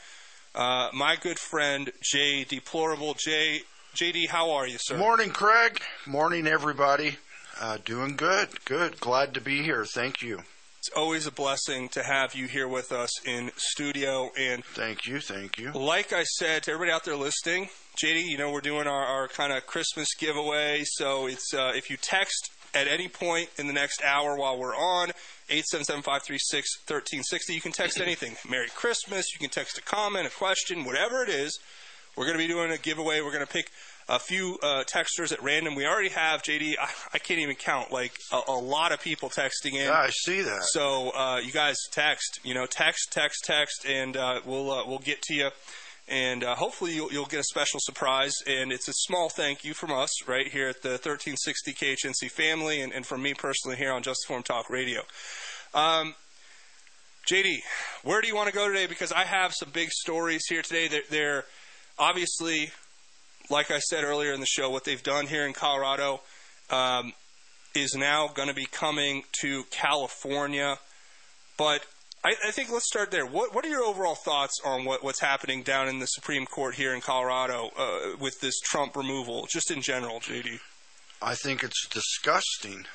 Uh, 0.54 0.90
my 0.92 1.16
good 1.16 1.38
friend 1.38 1.90
Jay 2.02 2.44
Deplorable. 2.44 3.14
Jay, 3.14 3.62
JD, 3.96 4.28
how 4.28 4.50
are 4.50 4.66
you, 4.66 4.76
sir? 4.78 4.98
Morning, 4.98 5.30
Craig. 5.30 5.80
Morning, 6.06 6.46
everybody. 6.46 7.16
Uh, 7.58 7.78
doing 7.84 8.16
good. 8.16 8.64
Good. 8.64 9.00
Glad 9.00 9.34
to 9.34 9.40
be 9.40 9.62
here. 9.62 9.86
Thank 9.86 10.20
you. 10.20 10.42
It's 10.82 10.90
always 10.96 11.28
a 11.28 11.30
blessing 11.30 11.88
to 11.90 12.02
have 12.02 12.34
you 12.34 12.48
here 12.48 12.66
with 12.66 12.90
us 12.90 13.08
in 13.24 13.52
studio. 13.54 14.32
And 14.36 14.64
thank 14.64 15.06
you, 15.06 15.20
thank 15.20 15.56
you. 15.56 15.70
Like 15.70 16.12
I 16.12 16.24
said 16.24 16.64
to 16.64 16.72
everybody 16.72 16.90
out 16.90 17.04
there 17.04 17.14
listening, 17.14 17.68
JD, 18.02 18.24
you 18.24 18.36
know 18.36 18.50
we're 18.50 18.62
doing 18.62 18.88
our, 18.88 19.04
our 19.04 19.28
kind 19.28 19.52
of 19.52 19.64
Christmas 19.64 20.08
giveaway. 20.18 20.82
So 20.84 21.28
it's 21.28 21.54
uh, 21.54 21.70
if 21.76 21.88
you 21.88 21.96
text 21.96 22.50
at 22.74 22.88
any 22.88 23.06
point 23.06 23.50
in 23.58 23.68
the 23.68 23.72
next 23.72 24.02
hour 24.02 24.36
while 24.36 24.58
we're 24.58 24.74
on 24.74 25.12
877-536-1360, 25.50 27.50
you 27.50 27.60
can 27.60 27.70
text 27.70 28.00
anything. 28.00 28.34
Merry 28.50 28.66
Christmas. 28.74 29.32
You 29.32 29.38
can 29.38 29.50
text 29.50 29.78
a 29.78 29.82
comment, 29.82 30.26
a 30.26 30.30
question, 30.30 30.84
whatever 30.84 31.22
it 31.22 31.28
is. 31.28 31.60
We're 32.16 32.24
going 32.24 32.38
to 32.38 32.44
be 32.44 32.48
doing 32.48 32.72
a 32.72 32.78
giveaway. 32.78 33.20
We're 33.20 33.30
going 33.30 33.46
to 33.46 33.52
pick 33.52 33.70
a 34.12 34.18
few 34.18 34.58
uh, 34.62 34.84
texters 34.84 35.32
at 35.32 35.42
random. 35.42 35.74
We 35.74 35.86
already 35.86 36.10
have 36.10 36.42
JD. 36.42 36.74
I, 36.78 36.88
I 37.14 37.18
can't 37.18 37.40
even 37.40 37.56
count 37.56 37.90
like 37.90 38.12
a, 38.30 38.40
a, 38.46 38.52
lot 38.52 38.92
of 38.92 39.00
people 39.00 39.30
texting 39.30 39.72
in. 39.72 39.86
Yeah, 39.86 39.92
I 39.92 40.10
see 40.10 40.42
that. 40.42 40.64
So 40.64 41.10
uh, 41.10 41.40
you 41.42 41.50
guys 41.50 41.76
text, 41.90 42.38
you 42.44 42.52
know, 42.52 42.66
text, 42.66 43.10
text, 43.10 43.42
text, 43.44 43.86
and 43.88 44.14
uh, 44.16 44.40
we'll 44.44 44.70
uh, 44.70 44.86
we'll 44.86 44.98
get 44.98 45.22
to 45.22 45.34
you. 45.34 45.48
And 46.08 46.44
uh, 46.44 46.56
hopefully 46.56 46.92
you'll, 46.94 47.10
you'll, 47.10 47.24
get 47.24 47.40
a 47.40 47.44
special 47.44 47.80
surprise. 47.80 48.34
And 48.46 48.70
it's 48.70 48.88
a 48.88 48.92
small 48.92 49.30
thank 49.30 49.64
you 49.64 49.72
from 49.72 49.92
us 49.92 50.28
right 50.28 50.46
here 50.46 50.68
at 50.68 50.82
the 50.82 50.90
1360 50.90 51.72
KHNC 51.72 52.30
family, 52.30 52.82
and, 52.82 52.92
and 52.92 53.06
from 53.06 53.22
me 53.22 53.32
personally 53.32 53.78
here 53.78 53.92
on 53.92 54.02
Just 54.02 54.24
Informed 54.26 54.44
Talk 54.44 54.68
Radio. 54.68 55.02
Um, 55.74 56.14
JD, 57.30 57.60
where 58.02 58.20
do 58.20 58.26
you 58.26 58.34
want 58.34 58.48
to 58.48 58.54
go 58.54 58.68
today? 58.68 58.86
Because 58.86 59.12
I 59.12 59.24
have 59.24 59.54
some 59.54 59.70
big 59.70 59.90
stories 59.90 60.42
here 60.48 60.60
today. 60.60 60.88
They're, 60.88 61.02
they're 61.08 61.44
obviously 61.98 62.72
like 63.52 63.70
I 63.70 63.78
said 63.78 64.02
earlier 64.02 64.32
in 64.32 64.40
the 64.40 64.46
show, 64.46 64.70
what 64.70 64.84
they've 64.84 65.02
done 65.02 65.26
here 65.26 65.46
in 65.46 65.52
Colorado 65.52 66.22
um, 66.70 67.12
is 67.74 67.94
now 67.94 68.28
going 68.28 68.48
to 68.48 68.54
be 68.54 68.64
coming 68.64 69.24
to 69.42 69.64
California. 69.70 70.78
But 71.58 71.84
I, 72.24 72.34
I, 72.48 72.50
think 72.50 72.72
let's 72.72 72.86
start 72.86 73.10
there. 73.10 73.26
What, 73.26 73.54
what 73.54 73.64
are 73.66 73.68
your 73.68 73.84
overall 73.84 74.14
thoughts 74.14 74.58
on 74.64 74.86
what, 74.86 75.04
what's 75.04 75.20
happening 75.20 75.62
down 75.62 75.86
in 75.86 75.98
the 75.98 76.06
Supreme 76.06 76.46
Court 76.46 76.74
here 76.74 76.94
in 76.94 77.02
Colorado 77.02 77.70
uh, 77.78 78.16
with 78.18 78.40
this 78.40 78.58
Trump 78.60 78.96
removal, 78.96 79.46
just 79.52 79.70
in 79.70 79.82
general, 79.82 80.18
JD? 80.18 80.58
I 81.20 81.34
think 81.34 81.62
it's 81.62 81.86
disgusting. 81.88 82.86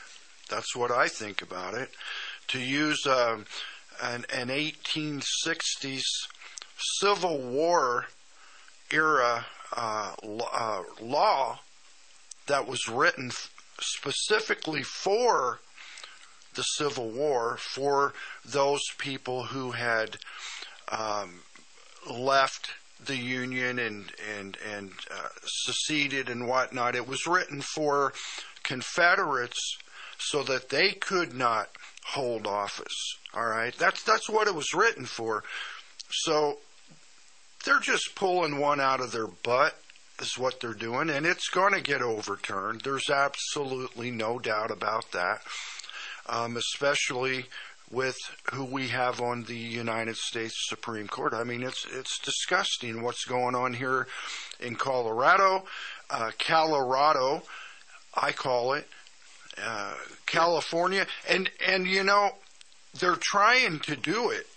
That's 0.49 0.75
what 0.75 0.91
I 0.91 1.07
think 1.07 1.43
about 1.43 1.75
it. 1.75 1.91
To 2.49 2.59
use 2.59 3.05
um, 3.05 3.45
an, 4.01 4.25
an 4.33 4.47
1860s 4.47 6.01
Civil 6.99 7.39
War 7.39 8.07
era 8.91 9.45
uh, 9.75 10.13
uh, 10.53 10.83
law 11.01 11.59
that 12.47 12.67
was 12.67 12.87
written 12.87 13.31
specifically 13.79 14.83
for 14.83 15.59
the 16.55 16.63
Civil 16.63 17.09
War, 17.09 17.57
for 17.59 18.13
those 18.43 18.81
people 18.97 19.43
who 19.43 19.71
had 19.71 20.17
um, 20.91 21.41
left 22.09 22.71
the 23.05 23.15
Union 23.15 23.77
and 23.77 24.11
and 24.37 24.57
and 24.73 24.91
uh, 25.11 25.29
seceded 25.45 26.29
and 26.29 26.47
whatnot. 26.47 26.95
It 26.95 27.07
was 27.07 27.27
written 27.27 27.61
for 27.61 28.13
Confederates 28.63 29.77
so 30.17 30.41
that 30.43 30.69
they 30.69 30.91
could 30.91 31.35
not 31.35 31.69
hold 32.05 32.47
office. 32.47 33.17
All 33.33 33.45
right, 33.45 33.75
that's 33.77 34.03
that's 34.03 34.29
what 34.29 34.47
it 34.47 34.55
was 34.55 34.73
written 34.73 35.05
for. 35.05 35.43
So 36.09 36.57
they're 37.67 37.79
just 37.79 38.15
pulling 38.15 38.59
one 38.59 38.79
out 38.79 39.01
of 39.01 39.11
their 39.11 39.27
butt 39.27 39.77
is 40.21 40.37
what 40.37 40.61
they're 40.61 40.73
doing, 40.73 41.09
and 41.09 41.25
it's 41.25 41.49
going 41.49 41.73
to 41.73 41.81
get 41.81 42.01
overturned. 42.01 42.81
There's 42.81 43.09
absolutely 43.09 44.09
no 44.09 44.39
doubt 44.39 44.71
about 44.71 45.11
that, 45.11 45.41
um, 46.27 46.55
especially 46.55 47.45
with 47.91 48.15
who 48.53 48.63
we 48.63 48.87
have 48.87 49.19
on 49.19 49.43
the 49.43 49.57
United 49.57 50.15
States 50.15 50.55
Supreme 50.69 51.09
Court. 51.09 51.33
I 51.33 51.43
mean, 51.43 51.61
it's 51.61 51.85
it's 51.91 52.19
disgusting 52.19 53.01
what's 53.01 53.25
going 53.25 53.53
on 53.53 53.73
here 53.73 54.07
in 54.61 54.75
Colorado, 54.75 55.65
uh, 56.09 56.31
Colorado, 56.39 57.43
I 58.13 58.31
call 58.31 58.73
it, 58.73 58.87
uh, 59.61 59.95
California, 60.25 61.05
and 61.29 61.49
and 61.65 61.85
you 61.85 62.03
know 62.03 62.31
they're 62.97 63.17
trying 63.19 63.79
to 63.81 63.97
do 63.97 64.29
it 64.29 64.47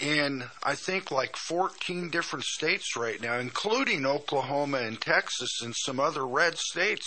in 0.00 0.44
I 0.62 0.74
think 0.74 1.10
like 1.10 1.36
14 1.36 2.10
different 2.10 2.44
states 2.44 2.96
right 2.96 3.20
now, 3.20 3.38
including 3.38 4.06
Oklahoma 4.06 4.78
and 4.78 5.00
Texas 5.00 5.60
and 5.62 5.74
some 5.76 6.00
other 6.00 6.26
red 6.26 6.56
states. 6.58 7.06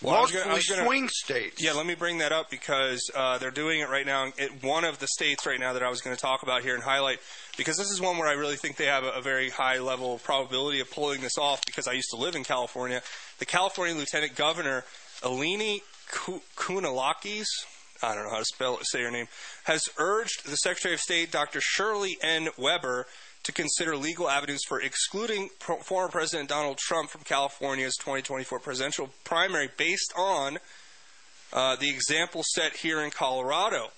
Well, 0.00 0.22
mostly 0.22 0.40
gonna, 0.42 0.60
swing 0.60 1.08
states. 1.08 1.62
Yeah, 1.62 1.72
let 1.72 1.86
me 1.86 1.94
bring 1.94 2.18
that 2.18 2.32
up 2.32 2.50
because 2.50 3.10
uh, 3.14 3.38
they're 3.38 3.50
doing 3.50 3.80
it 3.80 3.88
right 3.88 4.06
now. 4.06 4.32
in 4.36 4.48
one 4.60 4.84
of 4.84 4.98
the 4.98 5.06
states 5.06 5.46
right 5.46 5.60
now 5.60 5.72
that 5.74 5.82
I 5.82 5.88
was 5.88 6.00
going 6.00 6.14
to 6.14 6.20
talk 6.20 6.42
about 6.42 6.62
here 6.62 6.74
and 6.74 6.82
highlight, 6.82 7.20
because 7.56 7.76
this 7.76 7.90
is 7.90 8.00
one 8.00 8.18
where 8.18 8.28
I 8.28 8.32
really 8.32 8.56
think 8.56 8.76
they 8.76 8.86
have 8.86 9.04
a, 9.04 9.10
a 9.10 9.22
very 9.22 9.50
high 9.50 9.78
level 9.78 10.14
of 10.14 10.24
probability 10.24 10.80
of 10.80 10.90
pulling 10.90 11.20
this 11.20 11.38
off. 11.38 11.64
Because 11.64 11.86
I 11.86 11.92
used 11.92 12.10
to 12.10 12.16
live 12.16 12.34
in 12.34 12.42
California, 12.42 13.02
the 13.38 13.46
California 13.46 13.94
Lieutenant 13.94 14.34
Governor 14.34 14.84
Eleni 15.22 15.80
Kounalakis, 16.56 17.46
I 18.02 18.14
don't 18.14 18.24
know 18.24 18.30
how 18.30 18.38
to 18.38 18.44
spell 18.44 18.78
say 18.82 19.02
her 19.02 19.10
name, 19.10 19.28
has 19.64 19.82
urged 19.98 20.46
the 20.46 20.56
Secretary 20.56 20.94
of 20.94 21.00
State, 21.00 21.30
Dr. 21.30 21.60
Shirley 21.60 22.16
N. 22.22 22.48
Weber, 22.58 23.06
to 23.44 23.52
consider 23.52 23.96
legal 23.96 24.28
avenues 24.28 24.62
for 24.66 24.80
excluding 24.80 25.50
pro- 25.58 25.78
former 25.78 26.08
President 26.08 26.48
Donald 26.48 26.78
Trump 26.78 27.10
from 27.10 27.22
California's 27.22 27.96
2024 27.96 28.60
presidential 28.60 29.10
primary 29.24 29.68
based 29.76 30.12
on 30.16 30.58
uh, 31.52 31.76
the 31.76 31.90
example 31.90 32.42
set 32.44 32.76
here 32.76 33.00
in 33.02 33.10
Colorado. 33.10 33.88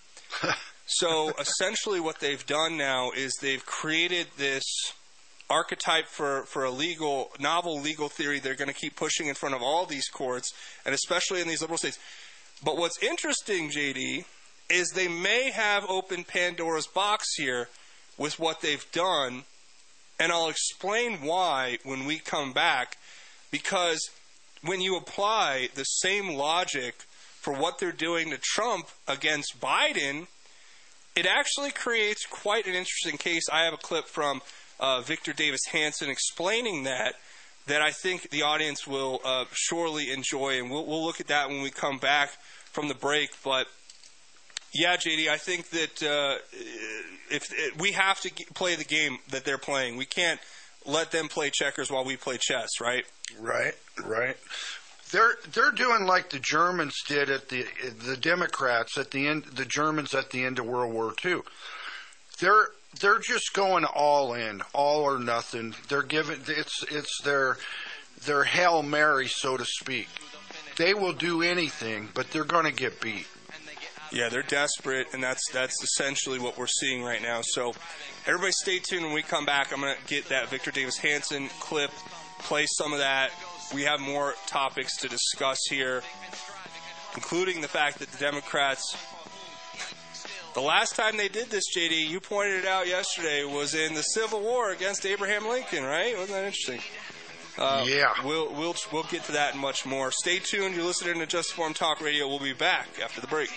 so 0.87 1.31
essentially, 1.39 2.01
what 2.01 2.21
they've 2.21 2.45
done 2.47 2.77
now 2.77 3.11
is 3.11 3.33
they've 3.41 3.65
created 3.65 4.27
this 4.37 4.65
archetype 5.51 6.07
for, 6.07 6.45
for 6.45 6.65
a 6.65 6.71
legal, 6.71 7.31
novel 7.39 7.81
legal 7.81 8.09
theory 8.09 8.39
they're 8.39 8.55
going 8.55 8.69
to 8.69 8.75
keep 8.75 8.97
pushing 8.97 9.27
in 9.29 9.35
front 9.35 9.55
of 9.55 9.63
all 9.63 9.87
these 9.87 10.09
courts, 10.09 10.53
and 10.87 10.95
especially 10.95 11.41
in 11.41 11.49
these 11.49 11.61
liberal 11.61 11.79
states. 11.79 11.99
But 12.65 12.79
what's 12.79 13.03
interesting, 13.03 13.71
JD, 13.71 14.25
is 14.71 14.91
they 14.91 15.09
may 15.09 15.51
have 15.51 15.85
opened 15.87 16.27
Pandora's 16.27 16.87
box 16.87 17.35
here 17.37 17.69
with 18.17 18.39
what 18.39 18.63
they've 18.63 18.91
done, 18.91 19.45
and 20.19 20.33
I'll 20.33 20.49
explain 20.49 21.19
why 21.21 21.79
when 21.85 22.07
we 22.07 22.19
come 22.19 22.55
back. 22.55 22.97
Because 23.51 24.01
when 24.63 24.81
you 24.81 24.97
apply 24.97 25.69
the 25.75 25.85
same 25.85 26.31
logic 26.31 26.95
for 27.41 27.53
what 27.53 27.79
they're 27.79 27.93
doing 27.93 28.31
to 28.31 28.39
Trump 28.39 28.89
against 29.07 29.61
Biden, 29.61 30.27
it 31.15 31.27
actually 31.27 31.71
creates 31.71 32.25
quite 32.25 32.67
an 32.67 32.75
interesting 32.75 33.19
case. 33.19 33.43
I 33.53 33.65
have 33.65 33.75
a 33.75 33.79
clip 33.79 34.07
from 34.07 34.41
uh, 34.81 35.03
Victor 35.03 35.35
Davis 35.35 35.67
Hanson 35.71 36.09
explaining 36.09 36.85
that 36.85 37.15
that 37.67 37.81
I 37.81 37.91
think 37.91 38.31
the 38.31 38.43
audience 38.43 38.87
will 38.87 39.21
uh, 39.25 39.45
surely 39.53 40.11
enjoy, 40.11 40.59
and 40.59 40.71
we'll, 40.71 40.87
we'll 40.87 41.05
look 41.05 41.21
at 41.21 41.29
that 41.29 41.49
when 41.49 41.63
we 41.63 41.71
come 41.71 41.99
back 41.99 42.31
from 42.73 42.89
the 42.89 42.95
break. 42.95 43.31
But 43.43 43.67
yeah, 44.75 44.97
JD, 44.97 45.29
I 45.29 45.39
think 45.39 45.71
that 45.71 46.03
uh, 46.03 46.39
if, 47.31 47.79
we 47.79 47.93
have 47.93 48.21
to 48.21 48.31
play 48.55 48.75
the 48.75 48.85
game 48.85 49.19
that 49.31 49.45
they're 49.45 49.59
playing, 49.59 49.97
we 49.97 50.05
can't 50.05 50.41
let 50.85 51.11
them 51.11 51.29
play 51.29 51.51
checkers 51.51 51.91
while 51.91 52.05
we 52.05 52.17
play 52.17 52.37
chess, 52.39 52.69
right? 52.81 53.05
Right, 53.41 53.75
right. 54.05 54.37
They're 55.11 55.35
they're 55.53 55.71
doing 55.71 56.07
like 56.07 56.31
the 56.31 56.41
Germans 56.41 56.95
did 57.07 57.31
at 57.31 57.49
the 57.49 57.67
the 58.05 58.17
Democrats 58.17 58.99
at 58.99 59.13
the 59.13 59.29
end 59.29 59.45
the 59.45 59.65
Germans 59.65 60.13
at 60.13 60.31
the 60.31 60.45
end 60.45 60.59
of 60.59 60.67
World 60.67 60.93
War 60.93 61.15
II. 61.25 61.43
They're 62.41 62.69
they're 63.01 63.19
just 63.19 63.53
going 63.53 63.85
all 63.85 64.35
in, 64.35 64.63
all 64.73 65.03
or 65.03 65.19
nothing. 65.19 65.75
They're 65.89 66.03
giving 66.03 66.41
it's 66.47 66.85
it's 66.91 67.21
their 67.23 67.59
their 68.25 68.45
hail 68.45 68.83
mary, 68.83 69.29
so 69.29 69.57
to 69.57 69.65
speak. 69.65 70.09
They 70.77 70.95
will 70.95 71.13
do 71.13 71.43
anything, 71.43 72.09
but 72.15 72.31
they're 72.31 72.45
going 72.45 72.65
to 72.65 72.73
get 72.73 73.01
beat. 73.01 73.27
Yeah, 74.13 74.29
they're 74.29 74.43
desperate, 74.43 75.09
and 75.13 75.23
that's 75.23 75.43
that's 75.53 75.83
essentially 75.83 76.39
what 76.39 76.57
we're 76.57 76.67
seeing 76.67 77.03
right 77.03 77.23
now. 77.23 77.41
So, 77.43 77.73
everybody, 78.27 78.53
stay 78.53 78.79
tuned. 78.79 79.05
When 79.05 79.13
we 79.15 79.23
come 79.23 79.45
back, 79.45 79.73
I'm 79.73 79.81
going 79.81 79.97
to 79.97 80.07
get 80.07 80.29
that 80.29 80.49
Victor 80.51 80.71
Davis 80.71 80.97
Hanson 80.99 81.49
clip, 81.59 81.91
play 82.41 82.67
some 82.67 82.93
of 82.93 83.01
that. 83.01 83.31
We 83.75 83.83
have 83.83 84.01
more 84.01 84.35
topics 84.47 84.97
to 84.99 85.09
discuss 85.09 85.59
here, 85.69 86.03
including 87.15 87.61
the 87.61 87.69
fact 87.69 87.99
that 87.99 88.11
the 88.11 88.19
Democrats. 88.19 88.97
The 90.55 90.61
last 90.61 90.95
time 90.95 91.17
they 91.17 91.29
did 91.29 91.51
this, 91.51 91.65
JD, 91.77 92.09
you 92.09 92.21
pointed 92.21 92.61
it 92.61 92.65
out 92.65 92.87
yesterday, 92.87 93.43
was 93.43 93.75
in 93.75 93.95
the 93.95 94.03
Civil 94.03 94.41
War 94.41 94.71
against 94.71 95.05
Abraham 95.05 95.49
Lincoln, 95.49 95.83
right? 95.83 96.15
Wasn't 96.15 96.31
that 96.31 96.45
interesting? 96.45 96.81
Uh, 97.59 97.85
yeah. 97.89 98.13
We'll, 98.25 98.55
we'll, 98.55 98.77
we'll 98.93 99.03
get 99.05 99.25
to 99.25 99.33
that 99.33 99.55
and 99.55 99.61
much 99.61 99.85
more. 99.85 100.13
Stay 100.13 100.39
tuned. 100.39 100.77
You're 100.77 100.85
listening 100.85 101.19
to 101.19 101.27
Just 101.27 101.51
Informed 101.51 101.75
Talk 101.75 102.01
Radio. 102.01 102.29
We'll 102.29 102.39
be 102.39 102.53
back 102.53 102.87
after 103.03 103.21
the 103.21 103.27
break. 103.27 103.51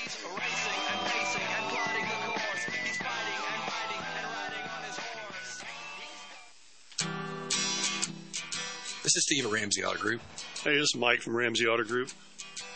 This 9.03 9.15
is 9.15 9.23
Steve 9.23 9.45
at 9.45 9.51
Ramsey 9.51 9.83
Auto 9.83 9.99
Group. 9.99 10.21
Hey, 10.63 10.73
this 10.73 10.89
is 10.93 10.95
Mike 10.97 11.21
from 11.21 11.35
Ramsey 11.35 11.67
Auto 11.67 11.83
Group. 11.83 12.09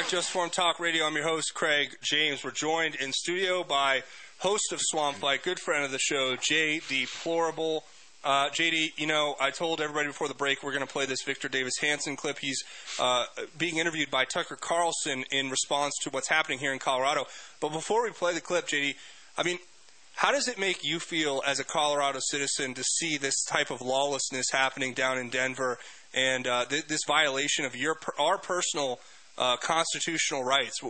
Back 0.00 0.08
to 0.08 0.16
Just 0.16 0.30
Informed 0.30 0.52
Talk 0.52 0.80
Radio. 0.80 1.04
I'm 1.04 1.14
your 1.14 1.28
host, 1.28 1.52
Craig 1.52 1.94
James. 2.02 2.42
We're 2.42 2.52
joined 2.52 2.94
in 2.94 3.12
studio 3.12 3.62
by 3.62 4.02
host 4.38 4.72
of 4.72 4.80
Swamp 4.80 5.18
Fight, 5.18 5.42
good 5.42 5.60
friend 5.60 5.84
of 5.84 5.90
the 5.90 5.98
show, 5.98 6.36
Jay 6.36 6.80
Deplorable. 6.88 7.84
Uh, 8.24 8.48
JD, 8.48 8.92
you 8.96 9.06
know, 9.06 9.34
I 9.38 9.50
told 9.50 9.82
everybody 9.82 10.06
before 10.06 10.26
the 10.26 10.32
break 10.32 10.62
we're 10.62 10.72
going 10.72 10.86
to 10.86 10.90
play 10.90 11.04
this 11.04 11.22
Victor 11.22 11.50
Davis 11.50 11.74
Hanson 11.82 12.16
clip. 12.16 12.38
He's 12.38 12.64
uh, 12.98 13.26
being 13.58 13.76
interviewed 13.76 14.10
by 14.10 14.24
Tucker 14.24 14.56
Carlson 14.56 15.22
in 15.30 15.50
response 15.50 15.92
to 16.04 16.08
what's 16.08 16.28
happening 16.28 16.60
here 16.60 16.72
in 16.72 16.78
Colorado. 16.78 17.26
But 17.60 17.68
before 17.72 18.02
we 18.02 18.10
play 18.10 18.32
the 18.32 18.40
clip, 18.40 18.68
JD, 18.68 18.94
I 19.36 19.42
mean, 19.42 19.58
how 20.14 20.32
does 20.32 20.48
it 20.48 20.58
make 20.58 20.82
you 20.82 20.98
feel 20.98 21.42
as 21.46 21.60
a 21.60 21.64
Colorado 21.64 22.20
citizen 22.22 22.72
to 22.72 22.82
see 22.82 23.18
this 23.18 23.44
type 23.44 23.70
of 23.70 23.82
lawlessness 23.82 24.46
happening 24.50 24.94
down 24.94 25.18
in 25.18 25.28
Denver 25.28 25.76
and 26.14 26.46
uh, 26.46 26.64
th- 26.64 26.86
this 26.86 27.02
violation 27.06 27.66
of 27.66 27.76
your 27.76 27.98
our 28.18 28.38
personal 28.38 28.98
uh, 29.40 29.56
constitutional 29.56 30.44
rights? 30.44 30.80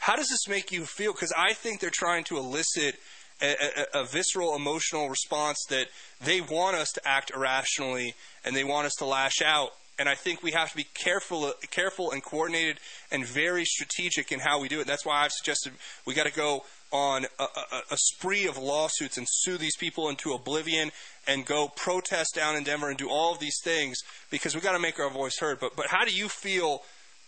How 0.00 0.16
does 0.16 0.28
this 0.28 0.48
make 0.48 0.72
you 0.72 0.84
feel? 0.84 1.12
Because 1.12 1.32
I 1.36 1.52
think 1.52 1.80
they're 1.80 1.90
trying 1.90 2.24
to 2.24 2.36
elicit 2.36 2.96
a, 3.40 3.54
a, 3.94 4.00
a 4.00 4.04
visceral 4.04 4.56
emotional 4.56 5.08
response 5.08 5.64
that 5.70 5.86
they 6.22 6.40
want 6.40 6.76
us 6.76 6.90
to 6.92 7.00
act 7.06 7.30
irrationally 7.34 8.14
and 8.44 8.56
they 8.56 8.64
want 8.64 8.86
us 8.86 8.94
to 8.98 9.04
lash 9.04 9.40
out. 9.40 9.70
And 9.98 10.08
I 10.08 10.14
think 10.14 10.42
we 10.42 10.50
have 10.50 10.70
to 10.70 10.76
be 10.76 10.86
careful, 10.94 11.54
careful 11.70 12.10
and 12.10 12.22
coordinated 12.22 12.80
and 13.10 13.24
very 13.24 13.64
strategic 13.64 14.30
in 14.30 14.40
how 14.40 14.60
we 14.60 14.68
do 14.68 14.80
it. 14.80 14.86
That's 14.86 15.06
why 15.06 15.24
I've 15.24 15.32
suggested 15.32 15.72
we 16.04 16.12
got 16.12 16.26
to 16.26 16.32
go 16.32 16.64
on 16.92 17.24
a, 17.38 17.42
a, 17.44 17.80
a 17.92 17.96
spree 17.96 18.46
of 18.46 18.58
lawsuits 18.58 19.16
and 19.16 19.26
sue 19.28 19.56
these 19.56 19.76
people 19.76 20.08
into 20.08 20.32
oblivion 20.32 20.90
and 21.26 21.46
go 21.46 21.68
protest 21.68 22.34
down 22.34 22.56
in 22.56 22.64
Denver 22.64 22.88
and 22.88 22.98
do 22.98 23.08
all 23.08 23.32
of 23.32 23.38
these 23.38 23.58
things 23.62 23.98
because 24.30 24.54
we 24.54 24.60
got 24.60 24.72
to 24.72 24.78
make 24.78 24.98
our 24.98 25.10
voice 25.10 25.38
heard. 25.38 25.60
But 25.60 25.76
but 25.76 25.86
how 25.86 26.04
do 26.04 26.12
you 26.12 26.28
feel? 26.28 26.82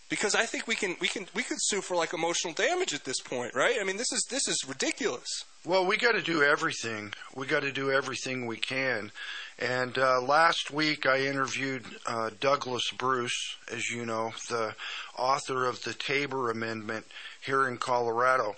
Because 0.09 0.33
I 0.33 0.45
think 0.45 0.67
we 0.67 0.75
can 0.75 0.95
we 0.99 1.07
can 1.07 1.27
we 1.35 1.43
could 1.43 1.59
sue 1.61 1.81
for 1.81 1.95
like 1.95 2.13
emotional 2.13 2.53
damage 2.53 2.93
at 2.93 3.03
this 3.03 3.19
point, 3.21 3.53
right? 3.53 3.75
I 3.79 3.83
mean, 3.83 3.97
this 3.97 4.11
is 4.11 4.25
this 4.29 4.47
is 4.47 4.65
ridiculous. 4.67 5.27
Well, 5.65 5.85
we 5.85 5.97
got 5.97 6.13
to 6.13 6.21
do 6.21 6.41
everything. 6.41 7.13
We 7.35 7.45
got 7.45 7.61
to 7.61 7.71
do 7.71 7.91
everything 7.91 8.47
we 8.47 8.57
can. 8.57 9.11
And 9.59 9.97
uh, 9.97 10.21
last 10.21 10.71
week, 10.71 11.05
I 11.05 11.25
interviewed 11.25 11.83
uh, 12.07 12.29
Douglas 12.39 12.89
Bruce, 12.97 13.57
as 13.71 13.89
you 13.89 14.05
know, 14.05 14.31
the 14.47 14.73
author 15.17 15.65
of 15.65 15.83
the 15.83 15.93
Tabor 15.93 16.49
Amendment 16.49 17.05
here 17.41 17.67
in 17.67 17.77
Colorado. 17.77 18.55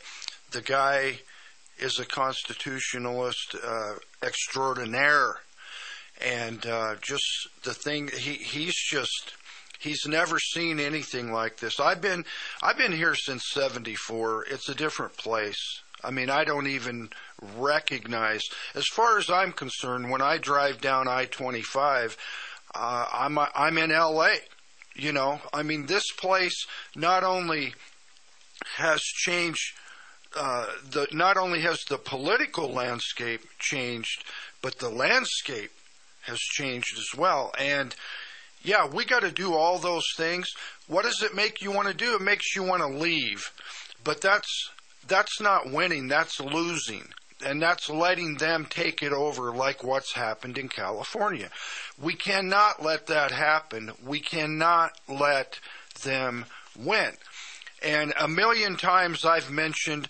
The 0.52 0.62
guy 0.62 1.22
is 1.80 1.98
a 1.98 2.06
constitutionalist 2.06 3.56
uh, 3.62 3.94
extraordinaire, 4.22 5.38
and 6.24 6.66
uh, 6.68 6.96
just 7.02 7.26
the 7.64 7.74
thing 7.74 8.10
he 8.16 8.34
he's 8.34 8.76
just 8.76 9.34
he's 9.82 10.06
never 10.08 10.40
seen 10.40 10.80
anything 10.80 11.32
like 11.32 11.58
this. 11.58 11.80
I've 11.80 12.02
been 12.02 12.26
I've 12.62 12.78
been 12.78 12.92
here 12.92 13.16
since 13.16 13.44
'74. 13.52 14.46
It's 14.50 14.70
a 14.70 14.76
different 14.76 15.18
place. 15.18 15.82
I 16.04 16.12
mean, 16.12 16.30
I 16.30 16.44
don't 16.44 16.68
even 16.68 17.10
recognize. 17.58 18.42
As 18.74 18.86
far 18.88 19.18
as 19.18 19.30
I'm 19.30 19.52
concerned, 19.52 20.10
when 20.10 20.22
I 20.22 20.38
drive 20.38 20.82
down 20.82 21.08
I-25, 21.08 22.18
uh, 22.74 23.06
I'm 23.12 23.38
I'm 23.38 23.78
in 23.78 23.92
L.A. 23.92 24.38
You 24.96 25.14
know, 25.14 25.42
I 25.54 25.64
mean, 25.64 25.86
this 25.86 26.12
place 26.18 26.66
not 26.96 27.24
only 27.24 27.74
has 28.78 29.02
changed. 29.02 29.74
Uh, 30.34 30.66
the 30.90 31.08
not 31.12 31.36
only 31.36 31.62
has 31.62 31.84
the 31.90 31.98
political 31.98 32.72
landscape 32.72 33.42
changed, 33.60 34.24
but 34.62 34.80
the 34.80 34.90
landscape 34.90 35.72
has 36.22 36.40
changed 36.40 36.98
as 36.98 37.18
well. 37.18 37.52
And 37.60 37.96
yeah, 38.64 38.88
we 38.88 39.06
got 39.06 39.22
to 39.22 39.32
do 39.32 39.54
all 39.54 39.78
those 39.78 40.06
things. 40.16 40.48
What 40.88 41.04
does 41.04 41.22
it 41.24 41.36
make 41.36 41.62
you 41.62 41.72
want 41.72 41.88
to 41.88 41.94
do? 41.94 42.16
It 42.16 42.22
makes 42.22 42.56
you 42.56 42.64
want 42.64 42.82
to 42.82 42.88
leave. 42.88 43.52
But 44.04 44.22
that's 44.22 44.70
that's 45.08 45.42
not 45.42 45.72
winning, 45.72 46.08
that's 46.08 46.40
losing. 46.40 47.08
And 47.44 47.60
that's 47.60 47.90
letting 47.90 48.36
them 48.36 48.68
take 48.70 49.02
it 49.02 49.12
over 49.12 49.52
like 49.52 49.84
what's 49.84 50.14
happened 50.14 50.60
in 50.60 50.70
California. 50.70 51.50
We 52.00 52.14
cannot 52.14 52.84
let 52.84 53.08
that 53.08 53.32
happen. 53.32 53.92
We 54.06 54.20
cannot 54.20 54.92
let 55.08 55.60
them 56.04 56.46
win. 56.78 57.14
And 57.82 58.14
a 58.20 58.28
million 58.28 58.78
times 58.78 59.26
I've 59.26 59.50
mentioned 59.50 60.08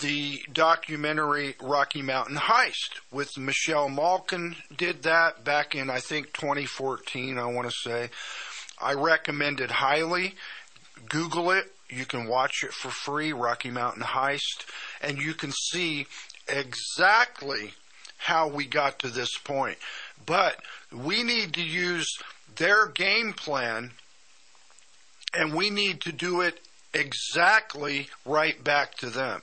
the 0.00 0.42
documentary 0.52 1.56
Rocky 1.60 2.02
Mountain 2.02 2.36
Heist 2.36 3.00
with 3.10 3.36
Michelle 3.38 3.88
Malkin 3.88 4.56
did 4.76 5.02
that 5.02 5.44
back 5.44 5.74
in 5.74 5.90
I 5.90 6.00
think 6.00 6.32
2014 6.32 7.38
I 7.38 7.46
want 7.46 7.68
to 7.68 7.74
say. 7.74 8.10
I 8.80 8.94
recommend 8.94 9.60
it 9.60 9.70
highly. 9.70 10.34
Google 11.08 11.50
it. 11.50 11.72
You 11.88 12.06
can 12.06 12.26
watch 12.26 12.64
it 12.64 12.72
for 12.72 12.90
free, 12.90 13.32
Rocky 13.32 13.70
Mountain 13.70 14.02
Heist, 14.02 14.66
and 15.00 15.18
you 15.18 15.34
can 15.34 15.52
see 15.52 16.06
exactly 16.48 17.74
how 18.16 18.48
we 18.48 18.66
got 18.66 18.98
to 19.00 19.08
this 19.08 19.36
point. 19.38 19.78
But 20.24 20.56
we 20.90 21.22
need 21.22 21.54
to 21.54 21.62
use 21.62 22.18
their 22.56 22.86
game 22.86 23.32
plan 23.32 23.92
and 25.34 25.54
we 25.54 25.70
need 25.70 26.00
to 26.02 26.12
do 26.12 26.40
it 26.40 26.60
exactly 26.92 28.08
right 28.24 28.62
back 28.62 28.94
to 28.98 29.10
them. 29.10 29.42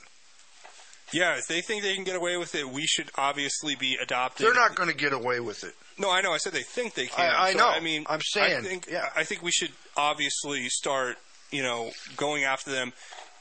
Yeah, 1.12 1.36
if 1.36 1.46
they 1.46 1.60
think 1.60 1.82
they 1.82 1.94
can 1.94 2.04
get 2.04 2.16
away 2.16 2.36
with 2.36 2.54
it, 2.54 2.68
we 2.68 2.86
should 2.86 3.10
obviously 3.16 3.74
be 3.74 3.96
adopting. 4.00 4.46
They're 4.46 4.54
not 4.54 4.74
going 4.74 4.88
to 4.88 4.94
get 4.96 5.12
away 5.12 5.40
with 5.40 5.64
it. 5.64 5.74
No, 5.98 6.10
I 6.10 6.20
know. 6.22 6.32
I 6.32 6.38
said 6.38 6.52
they 6.52 6.62
think 6.62 6.94
they 6.94 7.06
can. 7.06 7.24
I- 7.30 7.48
I 7.48 7.52
So, 7.52 7.58
know. 7.58 7.68
I 7.68 7.80
mean, 7.80 8.06
I'm 8.08 8.20
saying, 8.22 8.56
I 8.58 8.62
think, 8.62 8.88
I 9.14 9.24
think 9.24 9.42
we 9.42 9.50
should 9.52 9.72
obviously 9.96 10.68
start, 10.68 11.18
you 11.50 11.62
know, 11.62 11.90
going 12.16 12.44
after 12.44 12.70
them. 12.70 12.92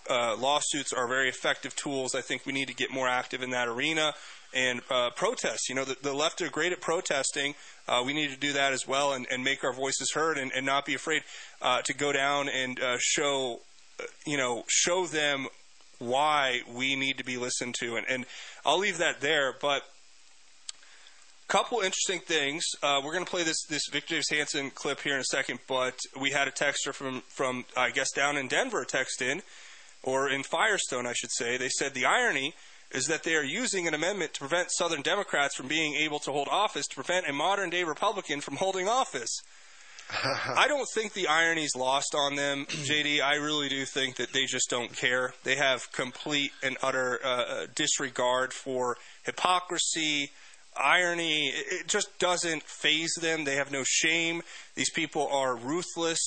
Uh, 0.10 0.36
lawsuits 0.36 0.92
are 0.92 1.08
very 1.08 1.30
effective 1.30 1.76
tools. 1.76 2.16
I 2.16 2.22
think 2.22 2.46
we 2.46 2.52
need 2.54 2.68
to 2.68 2.74
get 2.74 2.92
more 2.92 3.08
active 3.08 3.42
in 3.42 3.52
that 3.52 3.68
arena 3.68 4.14
and 4.54 4.82
uh, 4.90 5.12
protest. 5.12 5.70
You 5.70 5.76
know, 5.76 5.86
the, 5.86 5.96
the 6.02 6.12
left 6.14 6.42
are 6.42 6.50
great 6.50 6.74
at 6.74 6.82
protesting. 6.82 7.56
Uh, 7.88 8.04
we 8.06 8.12
need 8.14 8.32
to 8.32 8.38
do 8.38 8.52
that 8.54 8.74
as 8.74 8.86
well 8.88 9.14
and, 9.14 9.26
and 9.32 9.44
make 9.44 9.64
our 9.64 9.72
voices 9.72 10.12
heard 10.14 10.38
and, 10.38 10.52
and 10.54 10.66
not 10.66 10.86
be 10.86 10.94
afraid 10.96 11.22
uh, 11.62 11.82
to 11.84 11.94
go 11.94 12.12
down 12.12 12.50
and 12.50 12.80
uh, 12.82 12.98
show, 13.00 13.62
uh, 14.00 14.04
you 14.26 14.36
know, 14.38 14.66
show 14.68 15.06
them 15.06 15.48
why 16.02 16.62
we 16.74 16.96
need 16.96 17.18
to 17.20 17.24
be 17.24 17.38
listened 17.38 17.76
to. 17.80 17.96
And, 17.96 18.06
and 18.10 18.26
I'll 18.66 18.80
leave 18.80 18.98
that 18.98 19.22
there. 19.22 19.54
But 19.60 19.84
a 21.48 21.52
couple 21.52 21.80
interesting 21.80 22.20
things. 22.20 22.64
Uh, 22.82 23.02
we're 23.04 23.14
going 23.14 23.26
to 23.26 23.30
play 23.30 23.44
this 23.44 23.64
this 23.70 23.84
Victor 23.92 24.16
Davis 24.16 24.30
Hanson 24.30 24.72
clip 24.72 25.02
here 25.02 25.14
in 25.14 25.22
a 25.22 25.26
second, 25.26 25.60
but 25.68 25.98
we 26.20 26.32
had 26.32 26.48
a 26.48 26.52
texter 26.52 26.94
from 26.94 27.22
from 27.28 27.66
I 27.78 27.92
guess 27.92 28.12
down 28.12 28.38
in 28.38 28.48
Denver 28.48 28.84
text 28.86 29.22
in, 29.22 29.42
or 30.04 30.30
in 30.30 30.44
Firestone, 30.44 31.06
I 31.06 31.14
should 31.14 31.32
say. 31.32 31.58
They 31.58 31.70
said 31.70 31.94
the 31.94 32.06
irony 32.06 32.56
is 32.94 33.06
that 33.06 33.24
they 33.24 33.36
are 33.36 33.44
using 33.44 33.88
an 33.88 33.94
amendment 33.94 34.34
to 34.34 34.40
prevent 34.40 34.72
Southern 34.72 35.02
Democrats 35.02 35.56
from 35.56 35.68
being 35.68 35.96
able 35.96 36.20
to 36.20 36.32
hold 36.32 36.48
office 36.50 36.88
to 36.88 36.96
prevent 36.96 37.28
a 37.30 37.34
modern 37.34 37.70
day 37.70 37.84
Republican 37.84 38.42
from 38.42 38.58
holding 38.58 38.88
office. 38.88 39.42
I 40.14 40.66
don't 40.68 40.88
think 40.94 41.14
the 41.14 41.28
irony's 41.28 41.76
lost 41.76 42.16
on 42.16 42.36
them, 42.36 42.66
JD. 42.70 43.22
I 43.22 43.36
really 43.36 43.70
do 43.70 43.86
think 43.86 44.18
that 44.18 44.34
they 44.34 44.46
just 44.46 44.70
don't 44.70 44.96
care. 44.96 45.34
They 45.44 45.56
have 45.56 45.92
complete 45.92 46.52
and 46.62 46.78
utter 46.84 47.20
uh, 47.24 47.68
disregard 47.76 48.54
for 48.54 48.98
hypocrisy, 49.24 50.32
irony. 50.76 51.48
It 51.48 51.82
it 51.82 51.88
just 51.88 52.20
doesn't 52.20 52.64
faze 52.64 53.14
them. 53.22 53.46
They 53.46 53.56
have 53.56 53.72
no 53.72 53.84
shame. 53.86 54.42
These 54.76 54.90
people 54.92 55.28
are 55.32 55.56
ruthless, 55.56 56.20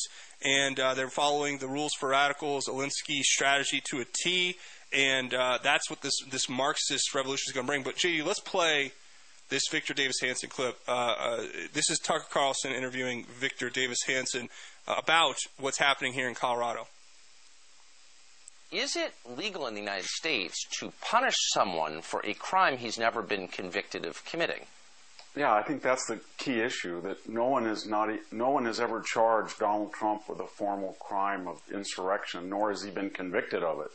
and 0.43 0.79
uh, 0.81 0.95
they're 0.95 1.09
following 1.09 1.59
the 1.59 1.69
rules 1.69 1.93
for 1.99 2.11
radicals, 2.11 2.67
Alinsky's 2.67 3.29
strategy 3.31 3.83
to 3.91 4.01
a 4.01 4.05
T. 4.05 4.57
And 4.93 5.35
uh, 5.35 5.59
that's 5.63 5.91
what 5.91 6.01
this 6.03 6.15
this 6.31 6.49
Marxist 6.49 7.15
revolution 7.15 7.45
is 7.49 7.53
going 7.53 7.67
to 7.67 7.71
bring. 7.71 7.83
But 7.83 7.97
JD, 7.97 8.25
let's 8.25 8.41
play 8.41 8.93
this 9.55 9.69
Victor 9.71 9.95
Davis 9.95 10.17
Hanson 10.21 10.51
clip. 10.51 10.77
Uh, 10.89 10.91
uh, 10.91 11.45
this 11.73 11.89
is 11.89 12.01
Tucker 12.01 12.27
Carlson 12.29 12.73
interviewing 12.73 13.25
Victor 13.39 13.71
Davis 13.71 14.01
Hanson 14.05 14.49
uh, 14.89 14.97
about 14.99 15.37
what's 15.61 15.79
happening 15.79 16.13
here 16.13 16.29
in 16.29 16.35
Colorado. 16.35 16.89
Is 18.73 18.97
it 18.97 19.15
legal 19.37 19.69
in 19.69 19.75
the 19.75 19.81
United 19.81 20.07
States 20.07 20.57
to 20.81 20.93
punish 21.01 21.37
someone 21.53 22.03
for 22.03 22.21
a 22.25 22.35
crime 22.35 22.79
he's 22.79 22.99
never 22.99 23.23
been 23.23 23.47
convicted 23.47 24.05
of 24.05 24.25
committing? 24.25 24.63
Yeah, 25.37 25.55
I 25.55 25.63
think 25.63 25.83
that's 25.83 26.07
the 26.07 26.19
key 26.37 26.59
issue 26.59 27.01
that 27.03 27.29
no 27.29 27.45
one 27.45 27.65
has 27.67 27.87
not 27.87 28.11
e, 28.11 28.19
no 28.33 28.51
one 28.51 28.65
has 28.65 28.81
ever 28.81 29.03
charged 29.03 29.61
Donald 29.61 29.93
Trump 29.93 30.29
with 30.29 30.41
a 30.41 30.49
formal 30.49 30.97
crime 30.99 31.47
of 31.47 31.63
insurrection, 31.73 32.49
nor 32.51 32.71
has 32.71 32.83
he 32.83 32.91
been 32.91 33.11
convicted 33.11 33.63
of 33.63 33.79
it. 33.83 33.93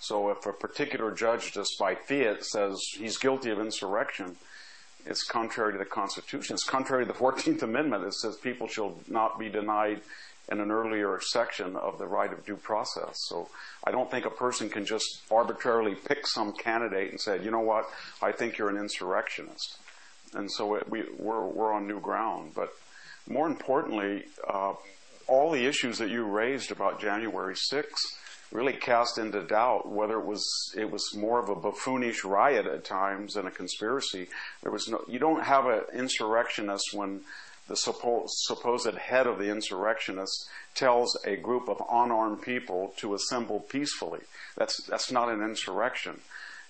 So 0.00 0.28
if 0.28 0.44
a 0.44 0.52
particular 0.52 1.10
judge 1.12 1.52
just 1.52 1.78
by 1.78 1.94
fiat 1.94 2.44
says 2.44 2.78
he's 2.92 3.16
guilty 3.16 3.50
of 3.50 3.58
insurrection, 3.58 4.36
it's 5.08 5.24
contrary 5.24 5.72
to 5.72 5.78
the 5.78 5.84
Constitution. 5.84 6.54
It's 6.54 6.64
contrary 6.64 7.06
to 7.06 7.12
the 7.12 7.18
14th 7.18 7.62
Amendment. 7.62 8.04
It 8.04 8.14
says 8.14 8.36
people 8.36 8.68
shall 8.68 8.98
not 9.08 9.38
be 9.38 9.48
denied 9.48 10.02
in 10.50 10.60
an 10.60 10.70
earlier 10.70 11.18
section 11.20 11.76
of 11.76 11.98
the 11.98 12.06
right 12.06 12.32
of 12.32 12.44
due 12.44 12.56
process. 12.56 13.16
So 13.28 13.48
I 13.84 13.90
don't 13.90 14.10
think 14.10 14.24
a 14.24 14.30
person 14.30 14.70
can 14.70 14.84
just 14.84 15.22
arbitrarily 15.30 15.94
pick 15.94 16.26
some 16.26 16.52
candidate 16.52 17.10
and 17.10 17.20
say, 17.20 17.42
you 17.42 17.50
know 17.50 17.60
what, 17.60 17.86
I 18.22 18.32
think 18.32 18.56
you're 18.56 18.70
an 18.70 18.78
insurrectionist. 18.78 19.78
And 20.34 20.50
so 20.50 20.74
it, 20.74 20.88
we, 20.88 21.04
we're, 21.18 21.46
we're 21.46 21.72
on 21.72 21.86
new 21.86 22.00
ground. 22.00 22.52
But 22.54 22.70
more 23.28 23.46
importantly, 23.46 24.24
uh, 24.48 24.74
all 25.26 25.50
the 25.50 25.66
issues 25.66 25.98
that 25.98 26.08
you 26.08 26.24
raised 26.24 26.70
about 26.70 27.00
January 27.00 27.54
6th 27.54 28.17
really 28.50 28.72
cast 28.72 29.18
into 29.18 29.42
doubt 29.42 29.90
whether 29.90 30.18
it 30.18 30.24
was 30.24 30.44
it 30.76 30.90
was 30.90 31.14
more 31.14 31.38
of 31.38 31.48
a 31.48 31.54
buffoonish 31.54 32.24
riot 32.24 32.66
at 32.66 32.84
times 32.84 33.34
than 33.34 33.46
a 33.46 33.50
conspiracy. 33.50 34.28
There 34.62 34.72
was 34.72 34.88
no 34.88 35.02
you 35.08 35.18
don't 35.18 35.44
have 35.44 35.66
an 35.66 35.82
insurrectionist 35.94 36.94
when 36.94 37.20
the 37.68 37.74
suppo- 37.74 38.26
supposed 38.28 38.94
head 38.94 39.26
of 39.26 39.38
the 39.38 39.50
insurrectionists 39.50 40.48
tells 40.74 41.16
a 41.26 41.36
group 41.36 41.68
of 41.68 41.82
unarmed 41.90 42.40
people 42.40 42.94
to 42.96 43.14
assemble 43.14 43.60
peacefully. 43.60 44.20
That's 44.56 44.82
that's 44.84 45.12
not 45.12 45.28
an 45.28 45.42
insurrection. 45.42 46.20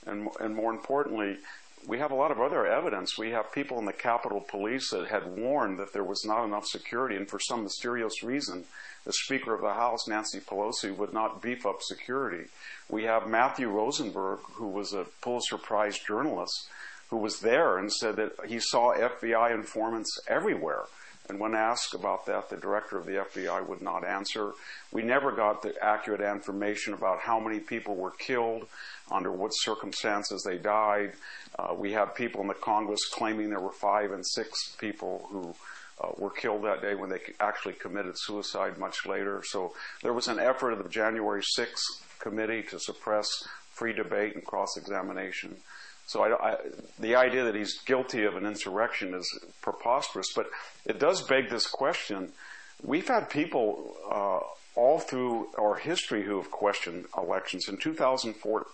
And 0.06 0.28
and 0.40 0.54
more 0.54 0.72
importantly, 0.72 1.38
we 1.88 1.98
have 1.98 2.10
a 2.10 2.14
lot 2.14 2.30
of 2.30 2.38
other 2.38 2.66
evidence. 2.66 3.16
We 3.16 3.30
have 3.30 3.50
people 3.50 3.78
in 3.78 3.86
the 3.86 3.94
Capitol 3.94 4.44
Police 4.46 4.90
that 4.90 5.08
had 5.08 5.38
warned 5.38 5.78
that 5.78 5.94
there 5.94 6.04
was 6.04 6.22
not 6.26 6.44
enough 6.44 6.66
security, 6.66 7.16
and 7.16 7.26
for 7.26 7.40
some 7.40 7.62
mysterious 7.62 8.22
reason, 8.22 8.64
the 9.06 9.12
Speaker 9.14 9.54
of 9.54 9.62
the 9.62 9.72
House, 9.72 10.06
Nancy 10.06 10.38
Pelosi, 10.38 10.94
would 10.94 11.14
not 11.14 11.40
beef 11.40 11.64
up 11.64 11.80
security. 11.80 12.50
We 12.90 13.04
have 13.04 13.26
Matthew 13.26 13.70
Rosenberg, 13.70 14.40
who 14.56 14.68
was 14.68 14.92
a 14.92 15.06
Pulitzer 15.22 15.56
Prize 15.56 15.98
journalist, 15.98 16.68
who 17.08 17.16
was 17.16 17.40
there 17.40 17.78
and 17.78 17.90
said 17.90 18.16
that 18.16 18.32
he 18.46 18.60
saw 18.60 18.94
FBI 18.94 19.54
informants 19.54 20.20
everywhere. 20.28 20.82
And 21.28 21.38
when 21.38 21.54
asked 21.54 21.94
about 21.94 22.24
that, 22.26 22.48
the 22.48 22.56
director 22.56 22.96
of 22.96 23.04
the 23.04 23.24
FBI 23.32 23.66
would 23.66 23.82
not 23.82 24.04
answer. 24.04 24.52
We 24.92 25.02
never 25.02 25.30
got 25.30 25.60
the 25.60 25.74
accurate 25.82 26.22
information 26.22 26.94
about 26.94 27.20
how 27.20 27.38
many 27.38 27.60
people 27.60 27.96
were 27.96 28.12
killed, 28.12 28.66
under 29.10 29.30
what 29.32 29.50
circumstances 29.50 30.42
they 30.42 30.58
died. 30.58 31.12
Uh, 31.58 31.74
we 31.74 31.92
have 31.92 32.14
people 32.14 32.40
in 32.40 32.48
the 32.48 32.54
Congress 32.54 33.00
claiming 33.12 33.50
there 33.50 33.60
were 33.60 33.72
five 33.72 34.12
and 34.12 34.26
six 34.26 34.74
people 34.78 35.26
who 35.30 35.54
uh, 36.02 36.12
were 36.16 36.30
killed 36.30 36.64
that 36.64 36.82
day 36.82 36.94
when 36.94 37.10
they 37.10 37.20
actually 37.40 37.74
committed 37.74 38.14
suicide 38.16 38.78
much 38.78 39.06
later. 39.06 39.42
So 39.44 39.72
there 40.02 40.12
was 40.12 40.28
an 40.28 40.38
effort 40.38 40.72
of 40.72 40.82
the 40.82 40.88
January 40.88 41.42
6th 41.58 41.82
committee 42.20 42.62
to 42.70 42.78
suppress 42.78 43.28
free 43.72 43.92
debate 43.92 44.34
and 44.34 44.44
cross 44.44 44.76
examination. 44.76 45.56
So 46.06 46.22
I, 46.22 46.52
I, 46.52 46.56
the 46.98 47.16
idea 47.16 47.44
that 47.44 47.54
he's 47.54 47.78
guilty 47.82 48.24
of 48.24 48.36
an 48.36 48.46
insurrection 48.46 49.14
is 49.14 49.40
preposterous, 49.60 50.26
but 50.34 50.46
it 50.86 50.98
does 50.98 51.22
beg 51.22 51.50
this 51.50 51.66
question. 51.66 52.32
We've 52.82 53.06
had 53.06 53.28
people 53.28 53.96
uh, 54.10 54.40
all 54.78 55.00
through 55.00 55.48
our 55.58 55.74
history 55.74 56.22
who 56.22 56.36
have 56.36 56.50
questioned 56.50 57.06
elections. 57.16 57.68
In 57.68 57.76
2004, 57.76 58.66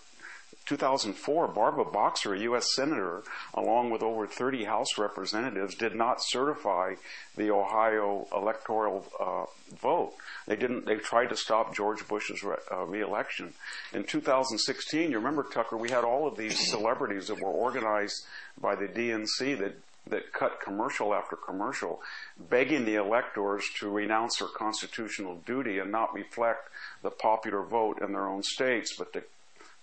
2004, 0.67 1.49
Barbara 1.49 1.85
Boxer, 1.85 2.35
a 2.35 2.41
U.S. 2.41 2.75
Senator, 2.75 3.23
along 3.53 3.91
with 3.91 4.03
over 4.03 4.27
30 4.27 4.65
House 4.65 4.99
representatives, 4.99 5.75
did 5.75 5.95
not 5.95 6.23
certify 6.23 6.95
the 7.37 7.51
Ohio 7.51 8.27
electoral 8.35 9.05
uh, 9.21 9.45
vote. 9.77 10.15
They 10.47 10.57
didn't. 10.57 10.87
They 10.87 10.97
tried 10.97 11.31
to 11.31 11.37
stop 11.37 11.75
George 11.75 12.07
Bush's 12.09 12.43
re- 12.43 12.57
uh, 12.71 12.85
reelection. 12.85 13.53
In 13.93 14.05
2016, 14.05 15.11
you 15.11 15.19
remember 15.19 15.43
Tucker? 15.43 15.77
We 15.77 15.91
had 15.91 16.05
all 16.05 16.27
of 16.27 16.37
these 16.37 16.71
celebrities 16.71 17.29
that 17.29 17.41
were 17.41 17.49
organized 17.51 18.25
by 18.61 18.75
the 18.75 18.87
DNC 18.87 19.59
that 19.59 19.77
that 20.07 20.33
cut 20.33 20.61
commercial 20.61 21.15
after 21.15 21.37
commercial, 21.37 22.01
begging 22.39 22.85
the 22.85 22.97
electors 22.97 23.65
to 23.79 23.89
renounce 23.89 24.37
their 24.39 24.49
constitutional 24.49 25.37
duty 25.47 25.79
and 25.79 25.91
not 25.91 26.13
reflect 26.13 26.69
the 27.03 27.11
popular 27.11 27.63
vote 27.63 28.03
in 28.03 28.13
their 28.13 28.27
own 28.27 28.43
states, 28.43 28.95
but 28.97 29.13
to 29.15 29.23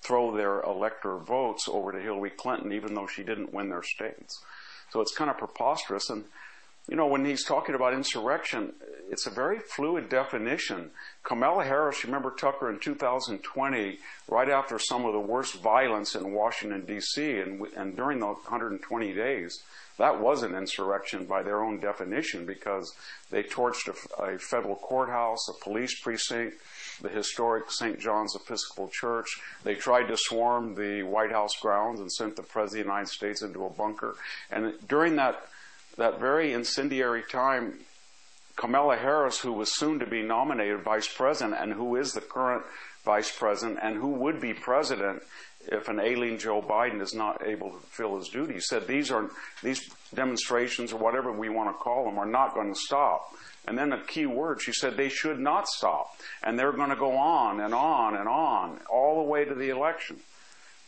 throw 0.02 0.36
their 0.36 0.62
elector 0.62 1.18
votes 1.18 1.68
over 1.68 1.92
to 1.92 2.00
Hillary 2.00 2.32
Clinton, 2.32 2.72
even 2.74 2.94
though 2.94 3.08
she 3.08 3.24
didn't 3.24 3.54
win 3.54 3.70
their 3.70 3.84
states. 3.84 4.44
So 4.92 5.02
it's 5.02 5.16
kind 5.16 5.30
of 5.30 5.38
preposterous. 5.38 6.10
And, 6.10 6.26
you 6.90 6.96
know, 6.96 7.08
when 7.08 7.24
he's 7.24 7.46
talking 7.46 7.76
about 7.76 7.94
insurrection, 7.94 8.74
it's 9.10 9.28
a 9.28 9.32
very 9.32 9.60
fluid 9.60 10.10
definition. 10.10 10.90
Kamala 11.24 11.64
Harris, 11.64 12.04
remember 12.04 12.32
Tucker 12.32 12.70
in 12.70 12.80
2020, 12.80 14.00
right 14.28 14.50
after 14.50 14.80
some 14.80 15.06
of 15.06 15.14
the 15.14 15.20
worst 15.20 15.62
violence 15.62 16.16
in 16.16 16.34
Washington, 16.34 16.86
D.C., 16.86 17.40
and, 17.40 17.62
and 17.78 17.96
during 17.96 18.20
the 18.20 18.26
120 18.26 19.14
days, 19.14 19.62
that 19.98 20.20
was 20.20 20.42
an 20.42 20.56
insurrection 20.56 21.26
by 21.26 21.44
their 21.44 21.62
own 21.62 21.80
definition 21.80 22.46
because 22.46 22.92
they 23.30 23.44
torched 23.44 23.88
a, 23.88 24.24
a 24.24 24.40
federal 24.40 24.76
courthouse, 24.76 25.48
a 25.48 25.64
police 25.64 26.00
precinct, 26.02 26.56
the 27.02 27.10
historic 27.10 27.72
St. 27.72 28.00
John's 28.00 28.36
Episcopal 28.36 28.90
Church. 28.90 29.28
They 29.64 29.76
tried 29.76 30.08
to 30.08 30.18
swarm 30.18 30.76
the 30.76 31.04
White 31.04 31.32
House 31.32 31.56
grounds 31.60 32.00
and 32.00 32.12
sent 32.12 32.36
the 32.36 32.44
President 32.44 32.82
of 32.82 32.86
the 32.86 32.92
United 32.92 33.10
States 33.10 33.42
into 33.42 33.66
a 33.66 33.70
bunker. 33.70 34.16
And 34.52 34.74
during 34.88 35.16
that, 35.18 35.48
that 35.98 36.20
very 36.20 36.54
incendiary 36.54 37.24
time, 37.30 37.80
Kamala 38.56 38.98
Harris, 38.98 39.40
who 39.40 39.54
was 39.54 39.76
soon 39.76 40.00
to 40.00 40.06
be 40.06 40.22
nominated 40.22 40.82
vice 40.82 41.08
president 41.08 41.60
and 41.60 41.74
who 41.74 41.96
is 41.96 42.14
the 42.14 42.22
current 42.22 42.64
vice 43.04 43.36
president 43.36 43.80
and 43.82 43.96
who 43.96 44.10
would 44.10 44.40
be 44.40 44.54
president 44.54 45.24
if 45.68 45.88
an 45.88 46.00
ailing 46.00 46.38
Joe 46.38 46.62
Biden 46.62 47.02
is 47.02 47.14
not 47.14 47.46
able 47.46 47.70
to 47.72 47.78
fulfill 47.78 48.18
his 48.18 48.30
duties, 48.30 48.66
said 48.68 48.88
these 48.88 49.12
are 49.12 49.30
these 49.62 49.90
demonstrations 50.14 50.92
or 50.92 50.98
whatever 50.98 51.32
we 51.32 51.50
want 51.50 51.70
to 51.70 51.74
call 51.74 52.06
them 52.06 52.18
are 52.18 52.26
not 52.26 52.54
going 52.54 52.74
to 52.74 52.80
stop. 52.80 53.34
And 53.68 53.78
then 53.78 53.94
a 53.94 54.00
key 54.00 54.26
word, 54.26 54.62
she 54.62 54.74
said 54.74 54.98
they 54.98 55.10
should 55.10 55.40
not 55.40 55.68
stop. 55.68 56.16
And 56.42 56.58
they're 56.58 56.72
going 56.72 56.90
to 56.90 56.96
go 56.96 57.16
on 57.16 57.60
and 57.60 57.74
on 57.74 58.16
and 58.16 58.28
on 58.28 58.80
all 58.90 59.24
the 59.24 59.30
way 59.30 59.46
to 59.46 59.54
the 59.54 59.70
election. 59.70 60.18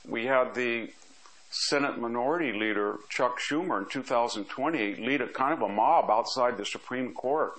We 0.08 0.26
had 0.26 0.56
the 0.56 0.90
Senate 1.52 2.00
Minority 2.00 2.52
Leader 2.52 2.98
Chuck 3.10 3.40
Schumer 3.40 3.84
in 3.84 3.86
2020 3.90 4.96
lead 4.96 5.22
a 5.22 5.28
kind 5.28 5.54
of 5.54 5.62
a 5.62 5.70
mob 5.70 6.10
outside 6.10 6.58
the 6.58 6.66
Supreme 6.66 7.14
Court, 7.14 7.54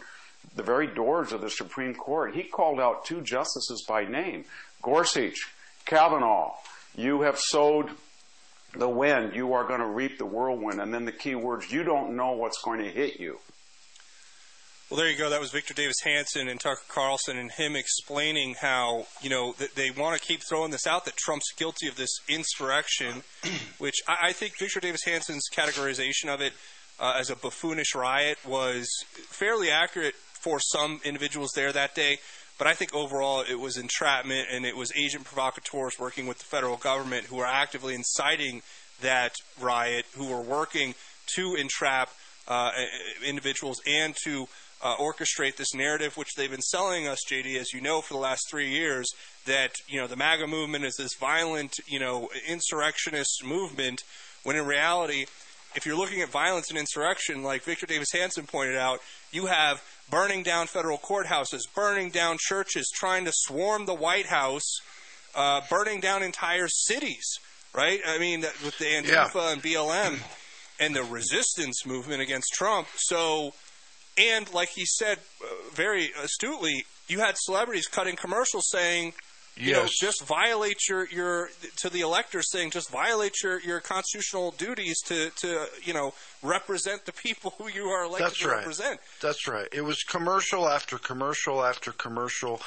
the 0.56 0.64
very 0.64 0.88
doors 0.88 1.30
of 1.30 1.40
the 1.40 1.50
Supreme 1.50 1.94
Court. 1.94 2.34
He 2.34 2.42
called 2.42 2.80
out 2.80 3.04
two 3.04 3.20
justices 3.20 3.84
by 3.86 4.04
name 4.04 4.46
Gorsuch, 4.82 5.48
Kavanaugh. 5.86 6.54
You 6.96 7.22
have 7.22 7.38
sowed 7.38 7.90
the 8.76 8.88
wind, 8.88 9.36
you 9.36 9.52
are 9.52 9.64
going 9.64 9.80
to 9.80 9.86
reap 9.86 10.18
the 10.18 10.26
whirlwind. 10.26 10.80
And 10.80 10.92
then 10.92 11.04
the 11.04 11.12
key 11.12 11.36
words 11.36 11.70
you 11.70 11.84
don't 11.84 12.16
know 12.16 12.32
what's 12.32 12.60
going 12.62 12.80
to 12.80 12.90
hit 12.90 13.20
you. 13.20 13.38
Well, 14.90 14.98
there 14.98 15.10
you 15.10 15.16
go. 15.16 15.30
That 15.30 15.40
was 15.40 15.50
Victor 15.50 15.72
Davis 15.72 15.96
Hanson 16.04 16.46
and 16.46 16.60
Tucker 16.60 16.82
Carlson, 16.88 17.38
and 17.38 17.50
him 17.50 17.74
explaining 17.74 18.54
how 18.60 19.06
you 19.22 19.30
know 19.30 19.54
they 19.74 19.90
want 19.90 20.20
to 20.20 20.24
keep 20.24 20.42
throwing 20.46 20.72
this 20.72 20.86
out 20.86 21.06
that 21.06 21.16
Trump's 21.16 21.52
guilty 21.56 21.88
of 21.88 21.96
this 21.96 22.10
insurrection, 22.28 23.22
which 23.78 23.96
I, 24.06 24.28
I 24.28 24.32
think 24.32 24.58
Victor 24.58 24.80
Davis 24.80 25.04
Hanson's 25.04 25.48
categorization 25.50 26.28
of 26.28 26.42
it 26.42 26.52
uh, 27.00 27.14
as 27.18 27.30
a 27.30 27.36
buffoonish 27.36 27.94
riot 27.94 28.36
was 28.46 28.86
fairly 29.30 29.70
accurate 29.70 30.14
for 30.14 30.60
some 30.60 31.00
individuals 31.02 31.52
there 31.54 31.72
that 31.72 31.94
day. 31.94 32.18
But 32.58 32.66
I 32.66 32.74
think 32.74 32.94
overall 32.94 33.40
it 33.40 33.58
was 33.58 33.78
entrapment 33.78 34.48
and 34.52 34.66
it 34.66 34.76
was 34.76 34.92
agent 34.94 35.24
provocateurs 35.24 35.98
working 35.98 36.26
with 36.26 36.38
the 36.38 36.44
federal 36.44 36.76
government 36.76 37.26
who 37.26 37.38
are 37.40 37.46
actively 37.46 37.94
inciting 37.94 38.62
that 39.00 39.32
riot, 39.58 40.04
who 40.14 40.30
are 40.30 40.42
working 40.42 40.94
to 41.34 41.54
entrap 41.54 42.10
uh, 42.46 42.70
individuals 43.26 43.80
and 43.86 44.14
to 44.24 44.46
orchestrate 44.84 45.56
this 45.56 45.74
narrative, 45.74 46.16
which 46.16 46.34
they've 46.36 46.50
been 46.50 46.60
selling 46.60 47.08
us, 47.08 47.20
JD, 47.30 47.56
as 47.58 47.72
you 47.72 47.80
know, 47.80 48.00
for 48.00 48.14
the 48.14 48.20
last 48.20 48.42
three 48.50 48.70
years, 48.70 49.08
that 49.46 49.72
you 49.88 50.00
know 50.00 50.06
the 50.06 50.16
MAGA 50.16 50.46
movement 50.46 50.84
is 50.84 50.96
this 50.96 51.14
violent, 51.14 51.74
you 51.86 51.98
know, 51.98 52.28
insurrectionist 52.46 53.44
movement. 53.44 54.02
When 54.42 54.56
in 54.56 54.66
reality, 54.66 55.26
if 55.74 55.86
you're 55.86 55.96
looking 55.96 56.20
at 56.20 56.28
violence 56.28 56.68
and 56.68 56.78
insurrection, 56.78 57.42
like 57.42 57.62
Victor 57.62 57.86
Davis 57.86 58.12
Hanson 58.12 58.46
pointed 58.46 58.76
out, 58.76 59.00
you 59.32 59.46
have 59.46 59.82
burning 60.10 60.42
down 60.42 60.66
federal 60.66 60.98
courthouses, 60.98 61.62
burning 61.74 62.10
down 62.10 62.36
churches, 62.38 62.90
trying 62.94 63.24
to 63.24 63.32
swarm 63.32 63.86
the 63.86 63.94
White 63.94 64.26
House, 64.26 64.80
uh, 65.34 65.62
burning 65.70 66.00
down 66.00 66.22
entire 66.22 66.68
cities. 66.68 67.38
Right? 67.74 68.00
I 68.06 68.18
mean, 68.18 68.42
with 68.42 68.78
the 68.78 68.84
Antifa 68.84 69.34
yeah. 69.34 69.52
and 69.52 69.62
BLM 69.62 70.20
and 70.78 70.94
the 70.94 71.02
resistance 71.02 71.84
movement 71.86 72.20
against 72.20 72.52
Trump. 72.52 72.86
So 72.96 73.52
and 74.16 74.52
like 74.52 74.70
he 74.70 74.84
said 74.84 75.18
uh, 75.42 75.46
very 75.72 76.10
astutely, 76.22 76.84
you 77.08 77.20
had 77.20 77.36
celebrities 77.36 77.86
cutting 77.86 78.16
commercials 78.16 78.68
saying, 78.70 79.12
you 79.56 79.70
yes. 79.70 79.76
know, 79.76 79.88
just 80.08 80.24
violate 80.24 80.88
your, 80.88 81.06
your 81.08 81.48
to 81.76 81.88
the 81.88 82.00
electors 82.00 82.50
saying 82.50 82.70
just 82.70 82.90
violate 82.90 83.34
your, 83.42 83.60
your 83.60 83.80
constitutional 83.80 84.50
duties 84.52 85.00
to, 85.02 85.30
to 85.30 85.66
you 85.82 85.94
know 85.94 86.12
represent 86.42 87.04
the 87.06 87.12
people 87.12 87.54
who 87.58 87.68
you 87.68 87.84
are 87.84 88.04
elected 88.04 88.26
That's 88.26 88.38
to 88.40 88.48
right. 88.48 88.58
represent. 88.58 89.00
That's 89.20 89.46
right. 89.46 89.68
It 89.72 89.82
was 89.82 90.02
commercial 90.02 90.68
after 90.68 90.98
commercial 90.98 91.64
after 91.64 91.92
commercial, 91.92 92.60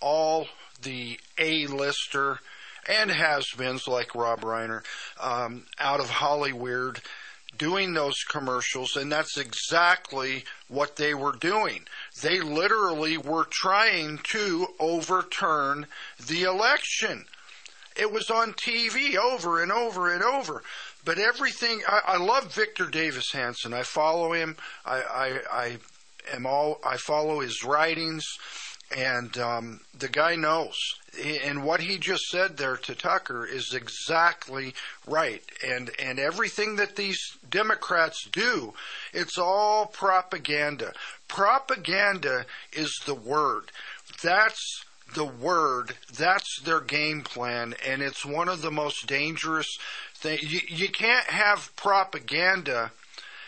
all 0.00 0.46
the 0.82 1.18
A-lister 1.38 2.40
and 2.86 3.10
has-beens 3.10 3.88
like 3.88 4.14
Rob 4.14 4.40
Reiner 4.42 4.82
um, 5.18 5.64
out 5.78 6.00
of 6.00 6.10
Hollywood 6.10 7.00
doing 7.58 7.94
those 7.94 8.22
commercials, 8.28 8.96
and 8.96 9.10
that's 9.10 9.36
exactly 9.36 10.44
what 10.68 10.96
they 10.96 11.14
were 11.14 11.36
doing. 11.36 11.86
They 12.22 12.40
literally 12.40 13.16
were 13.16 13.46
trying 13.50 14.18
to 14.24 14.68
overturn 14.78 15.86
the 16.26 16.42
election. 16.42 17.24
It 17.96 18.12
was 18.12 18.30
on 18.30 18.54
TV 18.54 19.16
over 19.16 19.62
and 19.62 19.70
over 19.70 20.12
and 20.12 20.22
over. 20.22 20.62
But 21.04 21.18
everything, 21.18 21.82
I, 21.86 22.00
I 22.14 22.16
love 22.16 22.54
Victor 22.54 22.86
Davis 22.86 23.30
Hanson. 23.32 23.72
I 23.72 23.82
follow 23.82 24.32
him. 24.32 24.56
I, 24.84 25.02
I, 25.02 25.40
I 25.52 25.76
am 26.32 26.46
all, 26.46 26.80
I 26.84 26.96
follow 26.96 27.40
his 27.40 27.62
writings 27.62 28.24
and 28.96 29.36
um, 29.38 29.80
the 29.98 30.08
guy 30.08 30.36
knows. 30.36 30.76
And 31.44 31.64
what 31.64 31.80
he 31.80 31.98
just 31.98 32.24
said 32.24 32.56
there 32.56 32.76
to 32.76 32.94
Tucker 32.94 33.46
is 33.46 33.72
exactly 33.72 34.74
right. 35.06 35.42
And 35.66 35.90
and 35.98 36.18
everything 36.18 36.76
that 36.76 36.96
these 36.96 37.20
Democrats 37.48 38.26
do, 38.32 38.74
it's 39.12 39.38
all 39.38 39.86
propaganda. 39.86 40.92
Propaganda 41.28 42.46
is 42.72 42.92
the 43.06 43.14
word. 43.14 43.70
That's 44.22 44.84
the 45.14 45.24
word. 45.24 45.94
That's 46.12 46.60
their 46.62 46.80
game 46.80 47.22
plan, 47.22 47.74
and 47.86 48.02
it's 48.02 48.24
one 48.24 48.48
of 48.48 48.62
the 48.62 48.70
most 48.70 49.06
dangerous 49.06 49.78
things. 50.14 50.42
You, 50.52 50.60
you 50.66 50.88
can't 50.88 51.26
have 51.26 51.74
propaganda. 51.76 52.90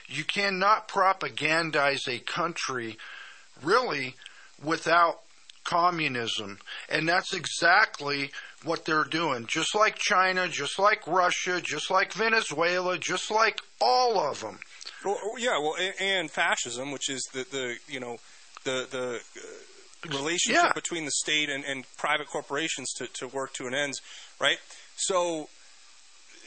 You 0.08 0.22
cannot 0.24 0.88
propagandize 0.88 2.06
a 2.08 2.20
country, 2.20 2.96
really, 3.62 4.14
without 4.62 5.20
communism. 5.66 6.58
And 6.88 7.08
that's 7.08 7.34
exactly 7.34 8.30
what 8.64 8.84
they're 8.84 9.04
doing. 9.04 9.46
Just 9.46 9.74
like 9.74 9.96
China, 9.96 10.48
just 10.48 10.78
like 10.78 11.06
Russia, 11.06 11.60
just 11.60 11.90
like 11.90 12.12
Venezuela, 12.12 12.98
just 12.98 13.30
like 13.30 13.60
all 13.80 14.18
of 14.18 14.40
them. 14.40 14.58
Well, 15.04 15.18
yeah, 15.38 15.58
well, 15.58 15.74
and, 15.78 15.94
and 16.00 16.30
fascism, 16.30 16.90
which 16.90 17.10
is 17.10 17.22
the, 17.32 17.46
the 17.50 17.76
you 17.88 18.00
know, 18.00 18.16
the, 18.64 18.86
the 18.90 19.20
uh, 19.36 20.16
relationship 20.18 20.62
yeah. 20.64 20.72
between 20.74 21.04
the 21.04 21.10
state 21.10 21.50
and, 21.50 21.64
and 21.64 21.84
private 21.96 22.28
corporations 22.28 22.92
to, 22.94 23.06
to 23.14 23.28
work 23.28 23.52
to 23.54 23.66
an 23.66 23.74
end, 23.74 23.94
right? 24.40 24.58
So 24.96 25.48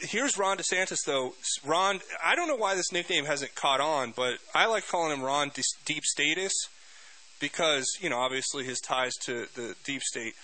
here's 0.00 0.36
Ron 0.36 0.58
DeSantis, 0.58 1.04
though. 1.06 1.34
Ron, 1.64 2.00
I 2.24 2.34
don't 2.34 2.48
know 2.48 2.56
why 2.56 2.74
this 2.74 2.92
nickname 2.92 3.26
hasn't 3.26 3.54
caught 3.54 3.80
on, 3.80 4.12
but 4.14 4.38
I 4.54 4.66
like 4.66 4.86
calling 4.88 5.16
him 5.16 5.22
Ron 5.22 5.52
Deep 5.84 6.04
Status 6.04 6.52
because 7.40 7.86
you 8.00 8.08
know 8.08 8.18
obviously 8.18 8.64
his 8.64 8.78
ties 8.80 9.14
to 9.24 9.46
the 9.54 9.74
deep 9.84 10.02
state. 10.02 10.34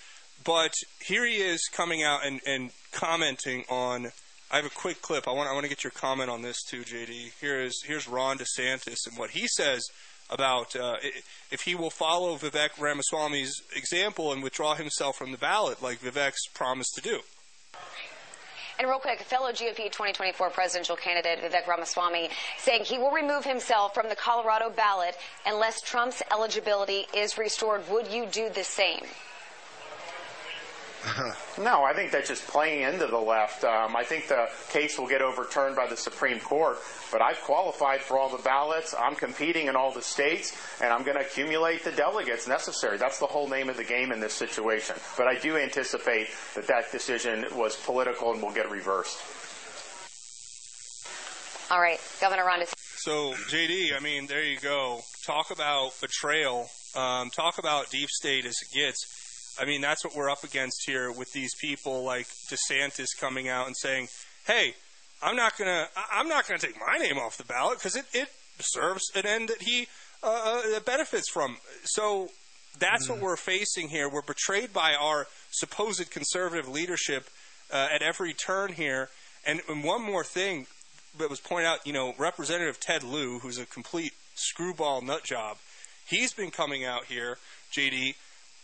But 0.43 0.73
here 0.99 1.25
he 1.25 1.37
is 1.37 1.67
coming 1.71 2.03
out 2.03 2.25
and, 2.25 2.41
and 2.45 2.71
commenting 2.91 3.63
on. 3.69 4.11
I 4.49 4.57
have 4.57 4.65
a 4.65 4.69
quick 4.69 5.01
clip. 5.01 5.27
I 5.27 5.31
want 5.31 5.49
I 5.49 5.53
want 5.53 5.63
to 5.63 5.69
get 5.69 5.83
your 5.83 5.91
comment 5.91 6.29
on 6.29 6.41
this 6.41 6.61
too, 6.63 6.81
JD. 6.81 7.39
Here 7.39 7.61
is 7.61 7.83
here's 7.85 8.07
Ron 8.07 8.37
DeSantis 8.37 9.07
and 9.07 9.17
what 9.17 9.31
he 9.31 9.47
says 9.47 9.83
about 10.29 10.75
uh, 10.75 10.95
if 11.51 11.61
he 11.61 11.75
will 11.75 11.89
follow 11.89 12.35
Vivek 12.37 12.77
Ramaswamy's 12.79 13.61
example 13.75 14.33
and 14.33 14.43
withdraw 14.43 14.75
himself 14.75 15.17
from 15.17 15.31
the 15.31 15.37
ballot, 15.37 15.81
like 15.81 16.01
Vivek's 16.01 16.47
promised 16.53 16.95
to 16.95 17.01
do. 17.01 17.19
And 18.79 18.87
real 18.87 18.99
quick, 18.99 19.19
fellow 19.21 19.51
GOP 19.51 19.85
2024 19.85 20.51
presidential 20.51 20.95
candidate 20.95 21.39
Vivek 21.41 21.65
Ramaswamy 21.65 22.29
saying 22.59 22.85
he 22.85 22.99
will 22.99 23.09
remove 23.09 23.43
himself 23.43 23.95
from 23.95 24.07
the 24.07 24.15
Colorado 24.15 24.69
ballot 24.69 25.15
unless 25.47 25.81
Trump's 25.81 26.21
eligibility 26.31 27.07
is 27.11 27.39
restored. 27.39 27.89
Would 27.89 28.07
you 28.07 28.27
do 28.27 28.49
the 28.49 28.63
same? 28.63 29.01
no, 31.59 31.83
I 31.83 31.93
think 31.93 32.11
that's 32.11 32.27
just 32.27 32.47
playing 32.47 32.81
into 32.81 33.07
the 33.07 33.17
left. 33.17 33.63
Um, 33.63 33.95
I 33.95 34.03
think 34.03 34.27
the 34.27 34.47
case 34.69 34.97
will 34.97 35.07
get 35.07 35.21
overturned 35.21 35.75
by 35.75 35.87
the 35.87 35.97
Supreme 35.97 36.39
Court, 36.39 36.77
but 37.11 37.21
I've 37.21 37.39
qualified 37.41 38.01
for 38.01 38.17
all 38.17 38.29
the 38.29 38.41
ballots. 38.43 38.95
I'm 38.97 39.15
competing 39.15 39.67
in 39.67 39.75
all 39.75 39.91
the 39.91 40.01
states, 40.01 40.55
and 40.81 40.91
I'm 40.91 41.03
going 41.03 41.17
to 41.17 41.23
accumulate 41.23 41.83
the 41.83 41.91
delegates 41.91 42.47
necessary. 42.47 42.97
That's 42.97 43.19
the 43.19 43.25
whole 43.25 43.47
name 43.47 43.69
of 43.69 43.77
the 43.77 43.83
game 43.83 44.11
in 44.11 44.19
this 44.19 44.33
situation. 44.33 44.95
But 45.17 45.27
I 45.27 45.35
do 45.39 45.57
anticipate 45.57 46.27
that 46.55 46.67
that 46.67 46.91
decision 46.91 47.45
was 47.55 47.75
political 47.75 48.33
and 48.33 48.41
will 48.41 48.53
get 48.53 48.69
reversed. 48.69 49.17
All 51.69 51.81
right, 51.81 51.99
Governor 52.21 52.45
Ron. 52.45 52.63
So, 52.95 53.33
JD, 53.49 53.95
I 53.95 53.99
mean, 53.99 54.27
there 54.27 54.43
you 54.43 54.59
go. 54.59 55.01
Talk 55.25 55.51
about 55.51 55.91
betrayal. 56.01 56.69
Um, 56.95 57.29
talk 57.29 57.57
about 57.57 57.89
deep 57.91 58.09
state 58.09 58.45
as 58.45 58.55
it 58.61 58.73
gets 58.73 59.26
I 59.59 59.65
mean, 59.65 59.81
that's 59.81 60.03
what 60.03 60.15
we're 60.15 60.29
up 60.29 60.43
against 60.43 60.83
here 60.85 61.11
with 61.11 61.31
these 61.33 61.53
people 61.55 62.03
like 62.03 62.27
DeSantis 62.49 63.07
coming 63.19 63.49
out 63.49 63.67
and 63.67 63.75
saying, 63.77 64.07
"Hey, 64.45 64.75
I'm 65.21 65.35
not 65.35 65.57
gonna, 65.57 65.87
I'm 66.11 66.27
not 66.27 66.47
gonna 66.47 66.59
take 66.59 66.75
my 66.79 66.97
name 66.97 67.17
off 67.17 67.37
the 67.37 67.45
ballot 67.45 67.79
because 67.79 67.95
it, 67.95 68.05
it 68.13 68.29
serves 68.59 69.03
an 69.15 69.25
end 69.25 69.49
that 69.49 69.61
he 69.61 69.87
uh, 70.23 70.61
uh 70.75 70.79
benefits 70.81 71.29
from." 71.29 71.57
So 71.83 72.29
that's 72.79 73.07
mm. 73.07 73.11
what 73.11 73.19
we're 73.19 73.37
facing 73.37 73.89
here. 73.89 74.09
We're 74.09 74.21
betrayed 74.21 74.73
by 74.73 74.93
our 74.93 75.27
supposed 75.51 76.09
conservative 76.11 76.67
leadership 76.67 77.27
uh, 77.71 77.87
at 77.91 78.01
every 78.01 78.33
turn 78.33 78.73
here. 78.73 79.09
And, 79.45 79.61
and 79.69 79.83
one 79.83 80.01
more 80.01 80.23
thing 80.23 80.67
that 81.17 81.29
was 81.29 81.39
pointed 81.39 81.67
out, 81.67 81.85
you 81.85 81.93
know, 81.93 82.13
Representative 82.17 82.79
Ted 82.79 83.03
Lieu, 83.03 83.39
who's 83.39 83.57
a 83.57 83.65
complete 83.65 84.13
screwball 84.35 85.01
nut 85.01 85.23
job, 85.23 85.57
he's 86.07 86.33
been 86.33 86.51
coming 86.51 86.85
out 86.85 87.05
here, 87.05 87.37
JD, 87.71 88.15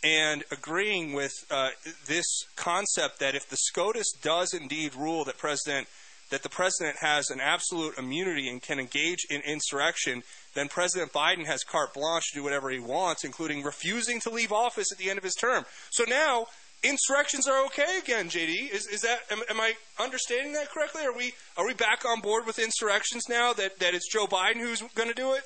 and 0.04 0.44
agreeing 0.52 1.14
with 1.14 1.32
uh, 1.50 1.70
this 2.06 2.26
concept 2.56 3.18
that 3.20 3.34
if 3.34 3.48
the 3.48 3.56
SCOTUS 3.56 4.12
does 4.22 4.52
indeed 4.52 4.94
rule 4.94 5.24
that 5.24 5.38
President 5.38 5.88
that 6.30 6.42
the 6.42 6.48
president 6.48 6.96
has 6.96 7.28
an 7.30 7.38
absolute 7.38 7.96
immunity 7.98 8.48
and 8.48 8.62
can 8.62 8.80
engage 8.80 9.26
in 9.28 9.42
insurrection, 9.42 10.22
then 10.54 10.68
President 10.68 11.12
Biden 11.12 11.44
has 11.44 11.62
carte 11.62 11.92
blanche 11.92 12.32
to 12.32 12.38
do 12.38 12.42
whatever 12.42 12.70
he 12.70 12.78
wants, 12.78 13.24
including 13.24 13.62
refusing 13.62 14.20
to 14.20 14.30
leave 14.30 14.50
office 14.50 14.90
at 14.90 14.96
the 14.98 15.10
end 15.10 15.18
of 15.18 15.22
his 15.22 15.34
term. 15.34 15.64
So 15.90 16.04
now 16.08 16.46
insurrections 16.82 17.46
are 17.46 17.64
okay 17.66 17.98
again. 18.02 18.30
JD, 18.30 18.70
is, 18.72 18.86
is 18.86 19.02
that 19.02 19.20
am, 19.30 19.42
am 19.50 19.60
I 19.60 19.74
understanding 20.00 20.54
that 20.54 20.70
correctly? 20.70 21.04
Are 21.04 21.16
we 21.16 21.34
are 21.56 21.66
we 21.66 21.74
back 21.74 22.04
on 22.04 22.20
board 22.20 22.46
with 22.46 22.58
insurrections 22.58 23.24
now? 23.28 23.52
That 23.52 23.78
that 23.80 23.94
it's 23.94 24.10
Joe 24.10 24.26
Biden 24.26 24.56
who's 24.56 24.82
going 24.94 25.08
to 25.08 25.14
do 25.14 25.34
it? 25.34 25.42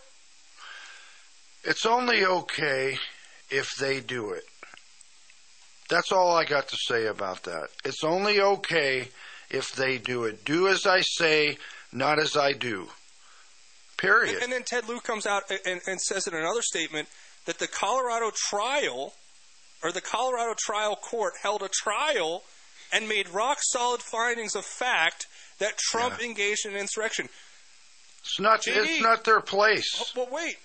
It's 1.65 1.85
only 1.85 2.25
okay 2.25 2.99
if 3.51 3.77
they 3.77 4.01
do 4.01 4.31
it. 4.31 4.45
That's 5.89 6.13
all 6.13 6.37
I 6.37 6.45
got 6.45 6.69
to 6.69 6.77
say 6.77 7.07
about 7.07 7.45
that. 7.45 7.69
It's 7.85 8.05
only 8.05 8.41
okay 8.41 9.09
if 9.51 9.73
they 9.73 9.97
do 9.99 10.25
it. 10.25 10.45
Do 10.45 10.69
as 10.69 10.87
I 10.87 11.01
say, 11.01 11.57
not 11.93 12.19
as 12.19 12.37
I 12.37 12.53
do. 12.53 12.89
Period. 13.97 14.35
And, 14.35 14.45
and 14.45 14.53
then 14.53 14.63
Ted 14.65 14.87
Lieu 14.89 15.01
comes 15.01 15.27
out 15.27 15.45
and, 15.65 15.81
and 15.87 16.01
says 16.01 16.27
in 16.27 16.35
another 16.35 16.63
statement 16.63 17.09
that 17.47 17.59
the 17.59 17.67
Colorado 17.67 18.31
trial 18.35 19.15
or 19.83 19.91
the 19.93 20.01
Colorado 20.01 20.55
trial 20.59 20.95
court 20.97 21.33
held 21.43 21.63
a 21.63 21.69
trial 21.69 22.43
and 22.93 23.09
made 23.09 23.29
rock 23.29 23.59
solid 23.61 24.03
findings 24.03 24.55
of 24.55 24.65
fact 24.65 25.27
that 25.59 25.79
Trump 25.79 26.17
Yeah. 26.21 26.27
engaged 26.27 26.67
in 26.67 26.77
insurrection. 26.77 27.29
It's 28.21 28.39
not. 28.41 28.63
JD. 28.63 28.77
It's 28.85 29.01
not 29.01 29.25
their 29.25 29.41
place. 29.41 30.13
Well, 30.15 30.29
wait. 30.31 30.57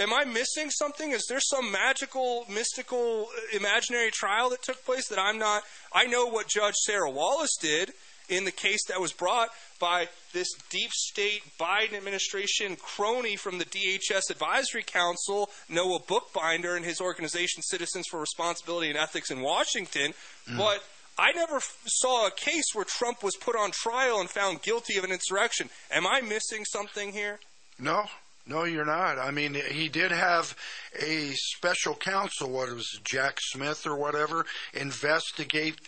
Am 0.00 0.12
I 0.12 0.24
missing 0.24 0.70
something? 0.70 1.12
Is 1.12 1.26
there 1.28 1.40
some 1.40 1.70
magical, 1.70 2.46
mystical, 2.48 3.28
imaginary 3.52 4.10
trial 4.10 4.50
that 4.50 4.62
took 4.62 4.84
place 4.84 5.08
that 5.08 5.18
I'm 5.18 5.38
not? 5.38 5.62
I 5.92 6.06
know 6.06 6.26
what 6.26 6.48
Judge 6.48 6.74
Sarah 6.74 7.10
Wallace 7.10 7.56
did 7.60 7.92
in 8.28 8.44
the 8.44 8.50
case 8.50 8.84
that 8.88 9.00
was 9.00 9.12
brought 9.12 9.50
by 9.78 10.08
this 10.32 10.48
deep 10.70 10.90
state 10.90 11.42
Biden 11.60 11.94
administration 11.94 12.76
crony 12.76 13.36
from 13.36 13.58
the 13.58 13.64
DHS 13.66 14.30
Advisory 14.30 14.82
Council, 14.82 15.50
Noah 15.68 16.00
Bookbinder, 16.00 16.74
and 16.74 16.84
his 16.84 17.00
organization 17.00 17.62
Citizens 17.62 18.06
for 18.10 18.18
Responsibility 18.18 18.88
and 18.88 18.98
Ethics 18.98 19.30
in 19.30 19.42
Washington. 19.42 20.14
Mm. 20.48 20.58
But 20.58 20.82
I 21.18 21.32
never 21.32 21.56
f- 21.56 21.76
saw 21.86 22.26
a 22.26 22.30
case 22.30 22.64
where 22.72 22.84
Trump 22.84 23.22
was 23.22 23.36
put 23.36 23.56
on 23.56 23.70
trial 23.70 24.20
and 24.20 24.28
found 24.28 24.62
guilty 24.62 24.96
of 24.96 25.04
an 25.04 25.12
insurrection. 25.12 25.68
Am 25.90 26.06
I 26.06 26.20
missing 26.20 26.64
something 26.64 27.12
here? 27.12 27.38
No, 27.78 28.06
no, 28.46 28.64
you're 28.64 28.84
not. 28.84 29.18
I 29.18 29.30
mean, 29.30 29.54
he 29.54 29.88
did 29.88 30.10
have 30.10 30.56
a 31.00 31.32
special 31.32 31.94
counsel, 31.94 32.50
what 32.50 32.68
it 32.68 32.74
was 32.74 33.00
Jack 33.02 33.38
Smith 33.40 33.86
or 33.86 33.96
whatever, 33.96 34.44
investigate 34.72 35.80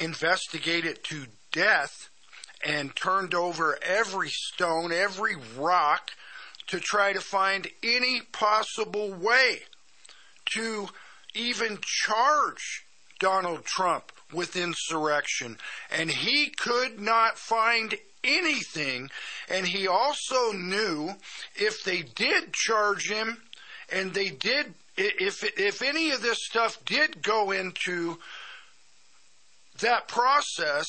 investigate 0.00 0.84
it 0.84 1.04
to 1.04 1.26
death 1.52 2.08
and 2.64 2.94
turned 2.94 3.34
over 3.34 3.78
every 3.82 4.28
stone, 4.28 4.92
every 4.92 5.36
rock 5.56 6.12
to 6.68 6.78
try 6.78 7.12
to 7.12 7.20
find 7.20 7.68
any 7.82 8.20
possible 8.32 9.12
way 9.12 9.60
to 10.46 10.88
even 11.34 11.78
charge 11.82 12.84
Donald 13.18 13.64
Trump 13.64 14.12
with 14.32 14.56
insurrection. 14.56 15.58
And 15.90 16.10
he 16.10 16.50
could 16.50 17.00
not 17.00 17.38
find 17.38 17.94
anything. 18.24 19.10
And 19.48 19.66
he 19.66 19.86
also 19.86 20.52
knew 20.52 21.14
if 21.56 21.84
they 21.84 22.02
did 22.02 22.52
charge 22.52 23.10
him 23.10 23.38
and 23.92 24.14
they 24.14 24.30
did, 24.30 24.74
if, 24.96 25.42
if 25.58 25.82
any 25.82 26.10
of 26.10 26.22
this 26.22 26.44
stuff 26.44 26.84
did 26.84 27.22
go 27.22 27.50
into 27.50 28.18
that 29.80 30.08
process, 30.08 30.86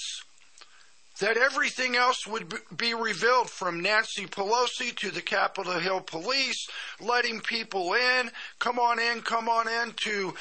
that 1.21 1.37
everything 1.37 1.95
else 1.95 2.25
would 2.25 2.51
be 2.75 2.93
revealed 2.93 3.49
from 3.49 3.79
Nancy 3.79 4.25
Pelosi 4.25 4.93
to 4.97 5.11
the 5.11 5.21
Capitol 5.21 5.79
Hill 5.79 6.01
police, 6.01 6.67
letting 6.99 7.39
people 7.41 7.93
in, 7.93 8.31
come 8.59 8.79
on 8.79 8.99
in, 8.99 9.21
come 9.21 9.47
on 9.47 9.67
in, 9.67 9.93
to 10.03 10.33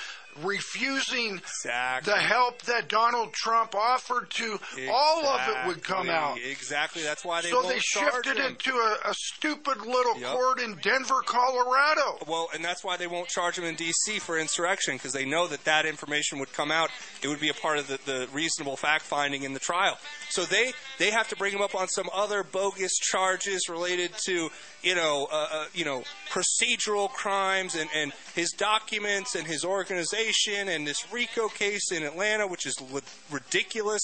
refusing 0.42 1.40
the 1.64 2.16
help 2.16 2.62
that 2.62 2.88
Donald 2.88 3.32
Trump 3.32 3.74
offered 3.74 4.30
to 4.30 4.58
all 4.90 5.26
of 5.26 5.40
it 5.48 5.66
would 5.66 5.82
come 5.82 6.08
out. 6.08 6.36
Exactly. 6.36 6.70
Exactly. 6.70 7.02
That's 7.02 7.24
why 7.24 7.40
they 7.42 7.50
so 7.50 7.62
they 7.62 7.78
shifted 7.78 8.36
it 8.38 8.58
to 8.60 8.70
a, 8.70 9.10
a 9.10 9.14
stupid 9.14 9.78
little 9.78 10.18
Yep. 10.18 10.32
court 10.32 10.60
in 10.60 10.76
Denver, 10.82 11.20
Colorado. 11.24 12.18
Well, 12.26 12.48
and 12.54 12.64
that's 12.64 12.84
why 12.84 12.96
they 12.96 13.06
won't 13.06 13.28
charge 13.28 13.58
him 13.58 13.64
in 13.64 13.74
D.C. 13.74 14.18
for 14.18 14.38
insurrection 14.38 14.94
because 14.96 15.12
they 15.12 15.24
know 15.24 15.46
that 15.48 15.64
that 15.64 15.84
information 15.86 16.38
would 16.38 16.52
come 16.52 16.70
out. 16.70 16.90
It 17.22 17.28
would 17.28 17.40
be 17.40 17.48
a 17.48 17.54
part 17.54 17.78
of 17.78 17.86
the, 17.88 17.98
the 18.06 18.28
reasonable 18.32 18.76
fact 18.76 19.04
finding 19.04 19.42
in 19.42 19.52
the 19.52 19.58
trial. 19.60 19.98
So 20.30 20.44
they 20.44 20.72
they 20.98 21.10
have 21.10 21.28
to 21.28 21.36
bring 21.36 21.52
him 21.52 21.60
up 21.62 21.74
on 21.74 21.88
some 21.88 22.08
other 22.14 22.42
bogus 22.42 22.92
charges 22.98 23.68
related 23.68 24.12
to 24.26 24.50
you 24.82 24.94
know 24.94 25.28
uh, 25.30 25.48
uh, 25.52 25.64
you 25.74 25.84
know 25.84 26.02
procedural 26.30 27.08
crimes 27.10 27.74
and, 27.74 27.88
and 27.94 28.12
his 28.34 28.50
documents 28.50 29.34
and 29.34 29.46
his 29.46 29.64
organization 29.64 30.68
and 30.68 30.86
this 30.86 31.12
RICO 31.12 31.48
case 31.48 31.92
in 31.92 32.02
Atlanta, 32.02 32.46
which 32.46 32.66
is 32.66 32.80
li- 32.92 33.00
ridiculous. 33.30 34.02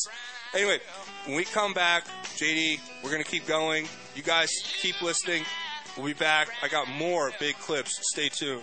Anyway, 0.54 0.78
when 1.26 1.36
we 1.36 1.44
come 1.44 1.72
back, 1.72 2.04
JD, 2.36 2.80
we're 3.02 3.10
going 3.10 3.22
to 3.22 3.28
keep 3.28 3.46
going. 3.46 3.86
You 4.14 4.22
guys 4.22 4.50
keep 4.80 5.00
listening. 5.02 5.44
We'll 5.96 6.06
be 6.06 6.12
back. 6.12 6.48
I 6.62 6.68
got 6.68 6.88
more 6.88 7.32
big 7.38 7.56
clips. 7.56 7.98
Stay 8.12 8.28
tuned. 8.28 8.62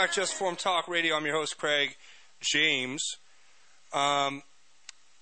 To 0.00 0.06
Just 0.06 0.32
Informed 0.32 0.58
Talk 0.58 0.88
Radio. 0.88 1.14
I'm 1.14 1.26
your 1.26 1.34
host, 1.34 1.58
Craig 1.58 1.94
James. 2.40 3.02
Um, 3.92 4.42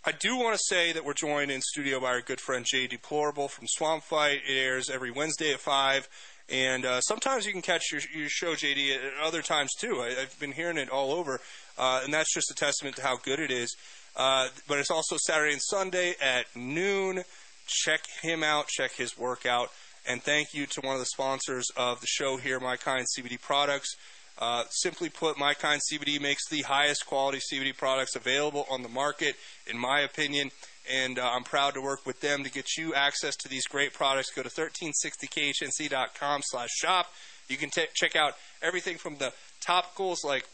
I 0.04 0.12
do 0.12 0.36
want 0.36 0.56
to 0.56 0.60
say 0.68 0.92
that 0.92 1.04
we're 1.04 1.14
joined 1.14 1.50
in 1.50 1.60
studio 1.60 1.98
by 1.98 2.10
our 2.10 2.20
good 2.20 2.40
friend 2.40 2.64
Jay 2.64 2.86
Deplorable 2.86 3.48
from 3.48 3.66
Swamp 3.66 4.04
Fight. 4.04 4.38
It 4.48 4.52
airs 4.52 4.88
every 4.88 5.10
Wednesday 5.10 5.52
at 5.52 5.58
5. 5.58 6.08
And 6.48 6.84
uh, 6.84 7.00
sometimes 7.00 7.44
you 7.44 7.50
can 7.50 7.60
catch 7.60 7.90
your, 7.90 8.02
your 8.14 8.28
show, 8.28 8.54
JD, 8.54 8.94
at 8.94 9.00
other 9.20 9.42
times 9.42 9.72
too. 9.74 9.96
I, 10.00 10.14
I've 10.22 10.38
been 10.38 10.52
hearing 10.52 10.78
it 10.78 10.90
all 10.90 11.10
over. 11.10 11.40
Uh, 11.76 12.02
and 12.04 12.14
that's 12.14 12.32
just 12.32 12.48
a 12.52 12.54
testament 12.54 12.94
to 12.96 13.02
how 13.02 13.16
good 13.16 13.40
it 13.40 13.50
is. 13.50 13.76
Uh, 14.16 14.46
but 14.68 14.78
it's 14.78 14.92
also 14.92 15.16
Saturday 15.26 15.54
and 15.54 15.62
Sunday 15.62 16.14
at 16.22 16.46
noon. 16.54 17.24
Check 17.66 18.02
him 18.22 18.44
out, 18.44 18.68
check 18.68 18.92
his 18.92 19.18
workout. 19.18 19.70
And 20.06 20.22
thank 20.22 20.54
you 20.54 20.66
to 20.66 20.80
one 20.82 20.94
of 20.94 21.00
the 21.00 21.06
sponsors 21.06 21.66
of 21.76 22.00
the 22.00 22.06
show 22.06 22.36
here, 22.36 22.60
My 22.60 22.76
Kind 22.76 23.06
CBD 23.18 23.40
Products. 23.40 23.96
Uh, 24.38 24.62
simply 24.70 25.08
put, 25.08 25.36
My 25.36 25.52
Kind 25.52 25.80
CBD 25.80 26.20
makes 26.20 26.48
the 26.48 26.62
highest 26.62 27.06
quality 27.06 27.38
CBD 27.38 27.76
products 27.76 28.14
available 28.14 28.66
on 28.70 28.82
the 28.82 28.88
market, 28.88 29.34
in 29.66 29.76
my 29.76 30.00
opinion. 30.00 30.50
And 30.90 31.18
uh, 31.18 31.28
I'm 31.28 31.42
proud 31.42 31.74
to 31.74 31.82
work 31.82 32.06
with 32.06 32.20
them 32.20 32.44
to 32.44 32.50
get 32.50 32.76
you 32.78 32.94
access 32.94 33.34
to 33.36 33.48
these 33.48 33.66
great 33.66 33.92
products. 33.92 34.30
Go 34.30 34.42
to 34.42 34.48
1360khnc.com 34.48 36.40
slash 36.44 36.70
shop. 36.70 37.06
You 37.48 37.56
can 37.56 37.70
t- 37.70 37.86
check 37.94 38.14
out 38.14 38.34
everything 38.62 38.96
from 38.96 39.16
the 39.16 39.32
topicals 39.66 40.24
like 40.24 40.44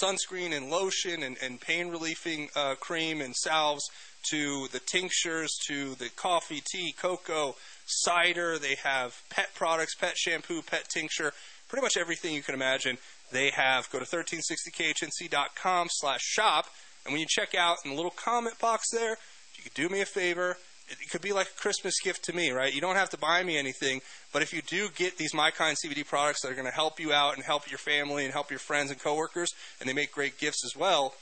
sunscreen 0.00 0.56
and 0.56 0.70
lotion 0.70 1.22
and, 1.22 1.36
and 1.42 1.60
pain 1.60 1.88
relieving 1.88 2.48
uh, 2.54 2.76
cream 2.76 3.20
and 3.20 3.34
salves 3.34 3.82
to 4.30 4.68
the 4.68 4.80
tinctures 4.80 5.50
to 5.66 5.94
the 5.96 6.08
coffee, 6.10 6.62
tea, 6.64 6.94
cocoa, 6.96 7.56
cider. 7.86 8.58
They 8.58 8.76
have 8.82 9.20
pet 9.30 9.50
products, 9.54 9.94
pet 9.94 10.16
shampoo, 10.16 10.62
pet 10.62 10.88
tincture, 10.88 11.32
pretty 11.72 11.82
much 11.82 11.96
everything 11.96 12.34
you 12.34 12.42
can 12.42 12.54
imagine. 12.54 12.98
They 13.30 13.48
have. 13.48 13.90
Go 13.90 13.98
to 13.98 14.04
1360khnc.com 14.04 15.88
slash 15.90 16.20
shop. 16.20 16.66
And 17.06 17.12
when 17.14 17.20
you 17.20 17.26
check 17.26 17.54
out 17.54 17.78
in 17.82 17.92
the 17.92 17.96
little 17.96 18.10
comment 18.10 18.58
box 18.58 18.90
there, 18.92 19.16
you 19.56 19.62
could 19.62 19.72
do 19.72 19.88
me 19.88 20.02
a 20.02 20.04
favor, 20.04 20.58
it 20.90 21.08
could 21.10 21.22
be 21.22 21.32
like 21.32 21.46
a 21.46 21.58
Christmas 21.58 21.94
gift 22.04 22.24
to 22.24 22.34
me, 22.34 22.50
right? 22.50 22.74
You 22.74 22.82
don't 22.82 22.96
have 22.96 23.08
to 23.10 23.16
buy 23.16 23.42
me 23.42 23.56
anything, 23.56 24.02
but 24.34 24.42
if 24.42 24.52
you 24.52 24.60
do 24.60 24.90
get 24.94 25.16
these 25.16 25.32
My 25.32 25.50
Kind 25.50 25.78
CBD 25.82 26.06
products 26.06 26.42
that 26.42 26.50
are 26.50 26.54
going 26.54 26.66
to 26.66 26.74
help 26.74 27.00
you 27.00 27.10
out 27.10 27.36
and 27.36 27.42
help 27.42 27.70
your 27.70 27.78
family 27.78 28.24
and 28.24 28.34
help 28.34 28.50
your 28.50 28.58
friends 28.58 28.90
and 28.90 29.00
coworkers, 29.00 29.50
and 29.80 29.88
they 29.88 29.94
make 29.94 30.12
great 30.12 30.38
gifts 30.38 30.62
as 30.66 30.78
well, 30.78 31.14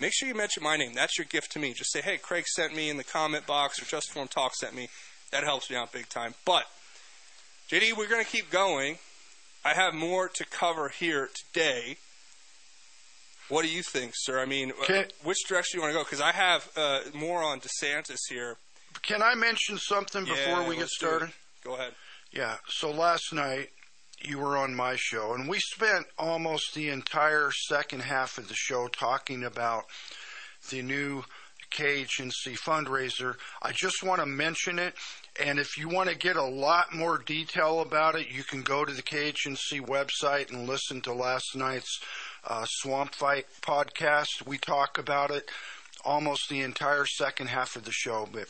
make 0.00 0.12
sure 0.12 0.28
you 0.28 0.34
mention 0.34 0.64
my 0.64 0.76
name. 0.76 0.94
That's 0.94 1.16
your 1.16 1.26
gift 1.26 1.52
to 1.52 1.60
me. 1.60 1.74
Just 1.74 1.92
say, 1.92 2.00
hey, 2.00 2.18
Craig 2.18 2.46
sent 2.48 2.74
me 2.74 2.90
in 2.90 2.96
the 2.96 3.04
comment 3.04 3.46
box 3.46 3.80
or 3.80 3.84
Just 3.84 4.08
Informed 4.08 4.32
Talk 4.32 4.56
sent 4.56 4.74
me. 4.74 4.88
That 5.30 5.44
helps 5.44 5.70
me 5.70 5.76
out 5.76 5.92
big 5.92 6.08
time. 6.08 6.34
But, 6.44 6.64
JD, 7.70 7.96
we're 7.96 8.08
going 8.08 8.24
to 8.24 8.30
keep 8.30 8.50
going. 8.50 8.98
I 9.64 9.74
have 9.74 9.94
more 9.94 10.28
to 10.28 10.44
cover 10.44 10.88
here 10.88 11.28
today. 11.34 11.96
What 13.48 13.62
do 13.62 13.68
you 13.70 13.82
think, 13.82 14.12
sir? 14.14 14.40
I 14.40 14.46
mean, 14.46 14.72
Can- 14.86 15.06
which 15.22 15.38
direction 15.48 15.78
do 15.78 15.78
you 15.78 15.82
want 15.82 15.92
to 15.94 15.98
go? 16.00 16.04
Because 16.04 16.20
I 16.20 16.32
have 16.32 16.68
uh, 16.76 17.00
more 17.14 17.42
on 17.42 17.60
DeSantis 17.60 18.18
here. 18.28 18.56
Can 19.02 19.22
I 19.22 19.34
mention 19.34 19.78
something 19.78 20.24
before 20.24 20.36
Yeah, 20.62 20.68
we 20.68 20.74
get 20.76 20.82
let's 20.82 20.98
do 20.98 21.06
it. 21.06 21.08
started? 21.08 21.32
Go 21.64 21.74
ahead. 21.74 21.92
Yeah. 22.32 22.56
So 22.68 22.90
last 22.90 23.32
night 23.32 23.68
you 24.22 24.38
were 24.38 24.56
on 24.56 24.74
my 24.74 24.96
show, 24.96 25.34
and 25.34 25.48
we 25.48 25.58
spent 25.58 26.06
almost 26.18 26.74
the 26.74 26.88
entire 26.88 27.50
second 27.68 28.00
half 28.00 28.38
of 28.38 28.48
the 28.48 28.54
show 28.54 28.88
talking 28.88 29.44
about 29.44 29.84
the 30.70 30.80
new 30.82 31.24
KHNC 31.76 32.58
fundraiser. 32.58 33.36
I 33.62 33.72
just 33.72 34.02
want 34.02 34.20
to 34.20 34.26
mention 34.26 34.78
it, 34.78 34.94
and 35.40 35.58
if 35.58 35.78
you 35.78 35.88
want 35.88 36.10
to 36.10 36.16
get 36.16 36.36
a 36.36 36.44
lot 36.44 36.94
more 36.94 37.18
detail 37.18 37.80
about 37.80 38.16
it, 38.16 38.30
you 38.30 38.44
can 38.44 38.62
go 38.62 38.84
to 38.84 38.92
the 38.92 39.02
KHNC 39.02 39.86
website 39.86 40.50
and 40.50 40.68
listen 40.68 41.00
to 41.02 41.12
last 41.12 41.56
night's 41.56 42.00
uh, 42.46 42.64
Swamp 42.68 43.14
Fight 43.14 43.46
podcast. 43.62 44.46
We 44.46 44.58
talk 44.58 44.98
about 44.98 45.30
it 45.30 45.50
almost 46.04 46.48
the 46.48 46.60
entire 46.60 47.06
second 47.06 47.48
half 47.48 47.76
of 47.76 47.84
the 47.84 47.92
show, 47.92 48.28
but 48.30 48.48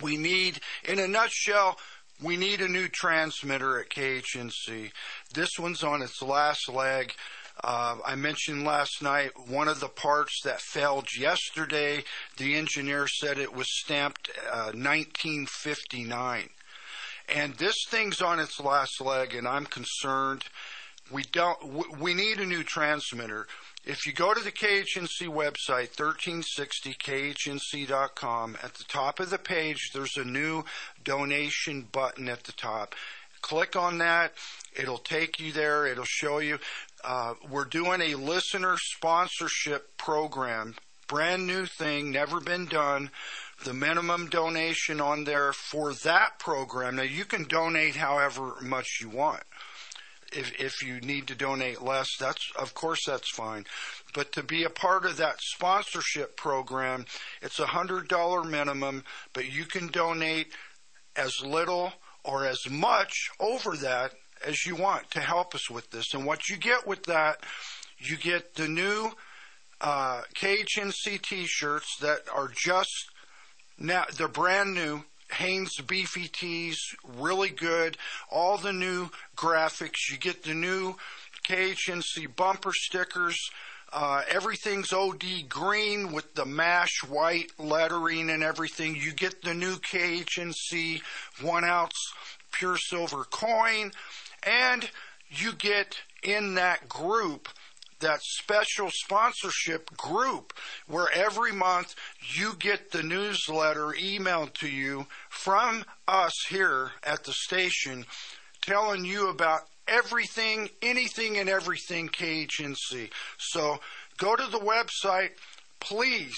we 0.00 0.16
need, 0.16 0.60
in 0.84 0.98
a 0.98 1.08
nutshell, 1.08 1.78
we 2.22 2.36
need 2.36 2.60
a 2.60 2.68
new 2.68 2.88
transmitter 2.88 3.80
at 3.80 3.90
KHNC. 3.90 4.92
This 5.34 5.50
one's 5.58 5.82
on 5.82 6.02
its 6.02 6.22
last 6.22 6.70
leg. 6.70 7.14
Uh, 7.62 7.96
I 8.04 8.14
mentioned 8.14 8.64
last 8.64 9.02
night 9.02 9.30
one 9.48 9.68
of 9.68 9.80
the 9.80 9.88
parts 9.88 10.40
that 10.44 10.60
failed 10.60 11.08
yesterday. 11.16 12.04
The 12.36 12.54
engineer 12.54 13.06
said 13.06 13.38
it 13.38 13.54
was 13.54 13.66
stamped 13.68 14.30
uh, 14.50 14.72
1959. 14.72 16.48
And 17.28 17.54
this 17.54 17.76
thing's 17.88 18.20
on 18.20 18.40
its 18.40 18.60
last 18.60 19.00
leg, 19.00 19.34
and 19.34 19.46
I'm 19.46 19.66
concerned. 19.66 20.44
We 21.10 21.22
don't. 21.30 21.98
We 21.98 22.14
need 22.14 22.40
a 22.40 22.46
new 22.46 22.64
transmitter. 22.64 23.46
If 23.84 24.06
you 24.06 24.12
go 24.12 24.32
to 24.32 24.40
the 24.40 24.52
KHNC 24.52 25.26
website, 25.28 25.96
1360khnc.com, 25.96 28.58
at 28.62 28.74
the 28.74 28.84
top 28.84 29.18
of 29.18 29.30
the 29.30 29.38
page, 29.38 29.90
there's 29.92 30.16
a 30.16 30.24
new 30.24 30.64
donation 31.02 31.88
button 31.90 32.28
at 32.28 32.44
the 32.44 32.52
top. 32.52 32.94
Click 33.40 33.74
on 33.74 33.98
that. 33.98 34.34
It'll 34.74 34.98
take 34.98 35.40
you 35.40 35.52
there. 35.52 35.86
It'll 35.86 36.04
show 36.06 36.38
you. 36.38 36.60
Uh, 37.04 37.34
we're 37.50 37.64
doing 37.64 38.00
a 38.00 38.14
listener 38.14 38.76
sponsorship 38.78 39.96
program. 39.96 40.74
Brand 41.08 41.46
new 41.46 41.66
thing, 41.66 42.10
never 42.10 42.40
been 42.40 42.66
done. 42.66 43.10
The 43.64 43.74
minimum 43.74 44.28
donation 44.28 45.00
on 45.00 45.24
there 45.24 45.52
for 45.52 45.92
that 45.92 46.38
program. 46.38 46.96
Now, 46.96 47.02
you 47.02 47.24
can 47.24 47.44
donate 47.44 47.96
however 47.96 48.54
much 48.62 48.98
you 49.00 49.08
want 49.08 49.42
if 50.32 50.58
if 50.58 50.82
you 50.82 51.00
need 51.00 51.26
to 51.28 51.34
donate 51.34 51.82
less, 51.82 52.08
that's 52.18 52.50
of 52.58 52.74
course 52.74 53.04
that's 53.06 53.30
fine. 53.30 53.64
But 54.14 54.32
to 54.32 54.42
be 54.42 54.64
a 54.64 54.70
part 54.70 55.04
of 55.04 55.16
that 55.18 55.40
sponsorship 55.40 56.36
program, 56.36 57.06
it's 57.40 57.58
a 57.58 57.66
hundred 57.66 58.08
dollar 58.08 58.42
minimum, 58.42 59.04
but 59.32 59.50
you 59.52 59.64
can 59.64 59.88
donate 59.88 60.48
as 61.16 61.32
little 61.44 61.92
or 62.24 62.46
as 62.46 62.68
much 62.70 63.30
over 63.40 63.76
that 63.76 64.12
as 64.46 64.66
you 64.66 64.76
want 64.76 65.10
to 65.12 65.20
help 65.20 65.54
us 65.54 65.70
with 65.70 65.90
this. 65.90 66.14
And 66.14 66.24
what 66.24 66.48
you 66.48 66.56
get 66.56 66.86
with 66.86 67.04
that, 67.04 67.38
you 67.98 68.16
get 68.16 68.54
the 68.54 68.68
new 68.68 69.10
uh, 69.80 70.22
KHNC 70.34 71.22
T-shirts 71.22 71.96
that 72.00 72.20
are 72.32 72.50
just 72.54 73.10
now 73.78 74.04
they're 74.16 74.28
brand 74.28 74.74
new. 74.74 75.04
Hanes 75.32 75.80
beefy 75.86 76.28
tees, 76.28 76.78
really 77.04 77.48
good. 77.48 77.96
All 78.30 78.58
the 78.58 78.72
new 78.72 79.08
graphics. 79.34 80.10
You 80.10 80.18
get 80.18 80.42
the 80.42 80.52
new 80.52 80.96
KHNC 81.48 82.36
bumper 82.36 82.72
stickers. 82.74 83.38
Uh, 83.92 84.22
everything's 84.28 84.92
OD 84.92 85.48
green 85.48 86.12
with 86.12 86.34
the 86.34 86.46
mash 86.46 87.02
white 87.08 87.50
lettering 87.58 88.30
and 88.30 88.42
everything. 88.42 88.94
You 88.94 89.12
get 89.12 89.42
the 89.42 89.54
new 89.54 89.76
KHNC 89.76 91.02
one 91.40 91.64
ounce 91.64 92.12
pure 92.52 92.76
silver 92.76 93.24
coin, 93.24 93.90
and 94.44 94.90
you 95.28 95.52
get 95.52 95.98
in 96.22 96.54
that 96.54 96.88
group 96.88 97.48
that 98.02 98.20
special 98.20 98.90
sponsorship 98.90 99.96
group 99.96 100.52
where 100.88 101.06
every 101.14 101.52
month 101.52 101.94
you 102.34 102.52
get 102.58 102.90
the 102.90 103.02
newsletter 103.02 103.94
emailed 103.98 104.52
to 104.52 104.68
you 104.68 105.06
from 105.30 105.84
us 106.08 106.34
here 106.48 106.90
at 107.04 107.22
the 107.24 107.32
station 107.32 108.04
telling 108.60 109.04
you 109.04 109.28
about 109.28 109.62
everything, 109.88 110.68
anything 110.82 111.38
and 111.38 111.48
everything 111.48 112.08
KHNC. 112.08 113.10
So 113.38 113.80
go 114.18 114.36
to 114.36 114.46
the 114.46 114.58
website, 114.58 115.30
please 115.80 116.36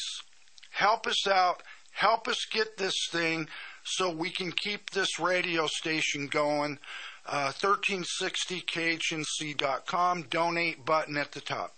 help 0.71 1.07
us 1.07 1.27
out, 1.27 1.63
help 1.93 2.29
us 2.29 2.47
get 2.51 2.77
this 2.77 3.09
thing 3.11 3.49
so 3.85 4.11
we 4.11 4.31
can 4.31 4.53
keep 4.53 4.91
this 4.91 5.19
radio 5.19 5.67
station 5.67 6.27
going. 6.27 6.79
Uh, 7.27 7.51
1360khnc.com, 7.53 10.27
donate 10.29 10.85
button 10.85 11.17
at 11.17 11.33
the 11.33 11.41
top. 11.41 11.75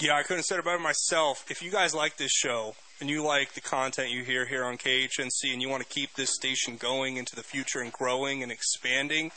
Yeah, 0.00 0.14
I 0.14 0.22
couldn't 0.22 0.38
have 0.38 0.44
said 0.44 0.60
it 0.60 0.64
better 0.64 0.78
myself. 0.78 1.44
If 1.50 1.60
you 1.60 1.72
guys 1.72 1.92
like 1.92 2.18
this 2.18 2.30
show 2.30 2.76
and 3.00 3.10
you 3.10 3.24
like 3.24 3.54
the 3.54 3.60
content 3.60 4.10
you 4.10 4.22
hear 4.22 4.46
here 4.46 4.64
on 4.64 4.78
KHNC 4.78 5.52
and 5.52 5.60
you 5.60 5.68
want 5.68 5.82
to 5.82 5.88
keep 5.88 6.14
this 6.14 6.32
station 6.32 6.76
going 6.76 7.16
into 7.16 7.34
the 7.34 7.42
future 7.42 7.80
and 7.80 7.92
growing 7.92 8.44
and 8.44 8.52
expanding, 8.52 9.32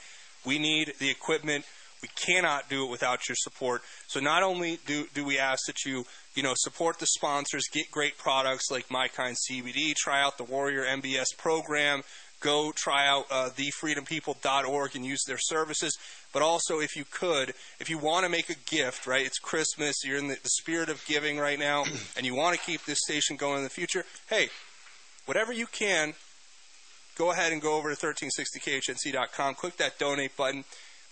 we 0.45 0.59
need 0.59 0.93
the 0.99 1.09
equipment. 1.09 1.65
We 2.03 2.09
cannot 2.09 2.69
do 2.69 2.85
it 2.85 2.91
without 2.91 3.27
your 3.27 3.35
support. 3.35 3.81
So 4.05 4.19
not 4.19 4.43
only 4.43 4.77
do, 4.85 5.07
do 5.15 5.25
we 5.25 5.39
ask 5.39 5.65
that 5.65 5.83
you, 5.83 6.05
you 6.35 6.43
know, 6.43 6.53
support 6.55 6.99
the 6.99 7.07
sponsors, 7.07 7.63
get 7.71 7.89
great 7.89 8.19
products 8.19 8.69
like 8.69 8.91
My 8.91 9.07
Kind 9.07 9.37
CBD, 9.49 9.95
try 9.95 10.21
out 10.21 10.37
the 10.37 10.43
Warrior 10.43 10.83
MBS 10.83 11.35
program, 11.39 12.03
go 12.41 12.73
try 12.75 13.07
out 13.07 13.25
uh, 13.31 13.49
thefreedompeople.org 13.49 14.95
and 14.95 15.05
use 15.05 15.23
their 15.25 15.37
services. 15.37 15.97
But 16.33 16.41
also, 16.41 16.79
if 16.79 16.95
you 16.95 17.05
could, 17.09 17.53
if 17.79 17.89
you 17.89 17.97
want 17.97 18.25
to 18.25 18.29
make 18.29 18.49
a 18.49 18.55
gift, 18.69 19.07
right? 19.07 19.25
It's 19.25 19.39
Christmas. 19.39 20.03
You're 20.03 20.17
in 20.17 20.27
the, 20.27 20.37
the 20.41 20.49
spirit 20.49 20.89
of 20.89 21.03
giving 21.05 21.37
right 21.37 21.59
now, 21.59 21.85
and 22.17 22.25
you 22.25 22.35
want 22.35 22.57
to 22.57 22.65
keep 22.65 22.83
this 22.85 22.99
station 23.03 23.37
going 23.37 23.57
in 23.57 23.63
the 23.63 23.69
future. 23.69 24.03
Hey, 24.29 24.49
whatever 25.25 25.53
you 25.53 25.67
can, 25.67 26.13
go 27.17 27.31
ahead 27.31 27.53
and 27.53 27.61
go 27.61 27.77
over 27.77 27.93
to 27.93 28.05
1360khnc.com. 28.05 29.55
Click 29.55 29.77
that 29.77 29.97
donate 29.99 30.35
button. 30.35 30.63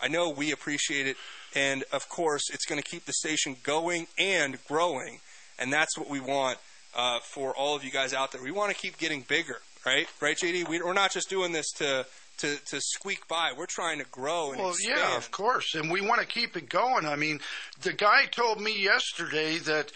I 0.01 0.07
know 0.07 0.29
we 0.29 0.51
appreciate 0.51 1.07
it, 1.07 1.17
and 1.55 1.83
of 1.91 2.07
course, 2.07 2.43
it's 2.53 2.65
going 2.65 2.81
to 2.81 2.87
keep 2.89 3.05
the 3.05 3.13
station 3.13 3.57
going 3.63 4.07
and 4.17 4.57
growing, 4.65 5.19
and 5.57 5.73
that's 5.73 5.97
what 5.97 6.09
we 6.09 6.21
want 6.21 6.57
uh, 6.95 7.19
for 7.19 7.53
all 7.55 7.75
of 7.75 7.83
you 7.83 7.91
guys 7.91 8.13
out 8.13 8.31
there. 8.31 8.41
We 8.41 8.51
want 8.51 8.71
to 8.71 8.77
keep 8.77 8.97
getting 8.97 9.21
bigger, 9.21 9.59
right? 9.85 10.07
Right, 10.21 10.37
JD? 10.37 10.67
We, 10.67 10.81
we're 10.81 10.93
not 10.93 11.11
just 11.11 11.29
doing 11.29 11.51
this 11.51 11.71
to 11.77 12.05
to, 12.39 12.55
to 12.67 12.79
squeak 12.79 13.27
by. 13.27 13.51
We're 13.57 13.65
trying 13.65 13.99
to 13.99 14.05
grow 14.05 14.51
and 14.51 14.61
Well, 14.61 14.69
expand. 14.69 14.97
yeah, 14.97 15.17
of 15.17 15.29
course, 15.29 15.75
and 15.75 15.91
we 15.91 15.99
want 16.01 16.21
to 16.21 16.27
keep 16.27 16.55
it 16.55 16.69
going. 16.69 17.05
I 17.05 17.17
mean, 17.17 17.41
the 17.81 17.91
guy 17.91 18.25
told 18.31 18.61
me 18.61 18.81
yesterday 18.81 19.57
that 19.57 19.91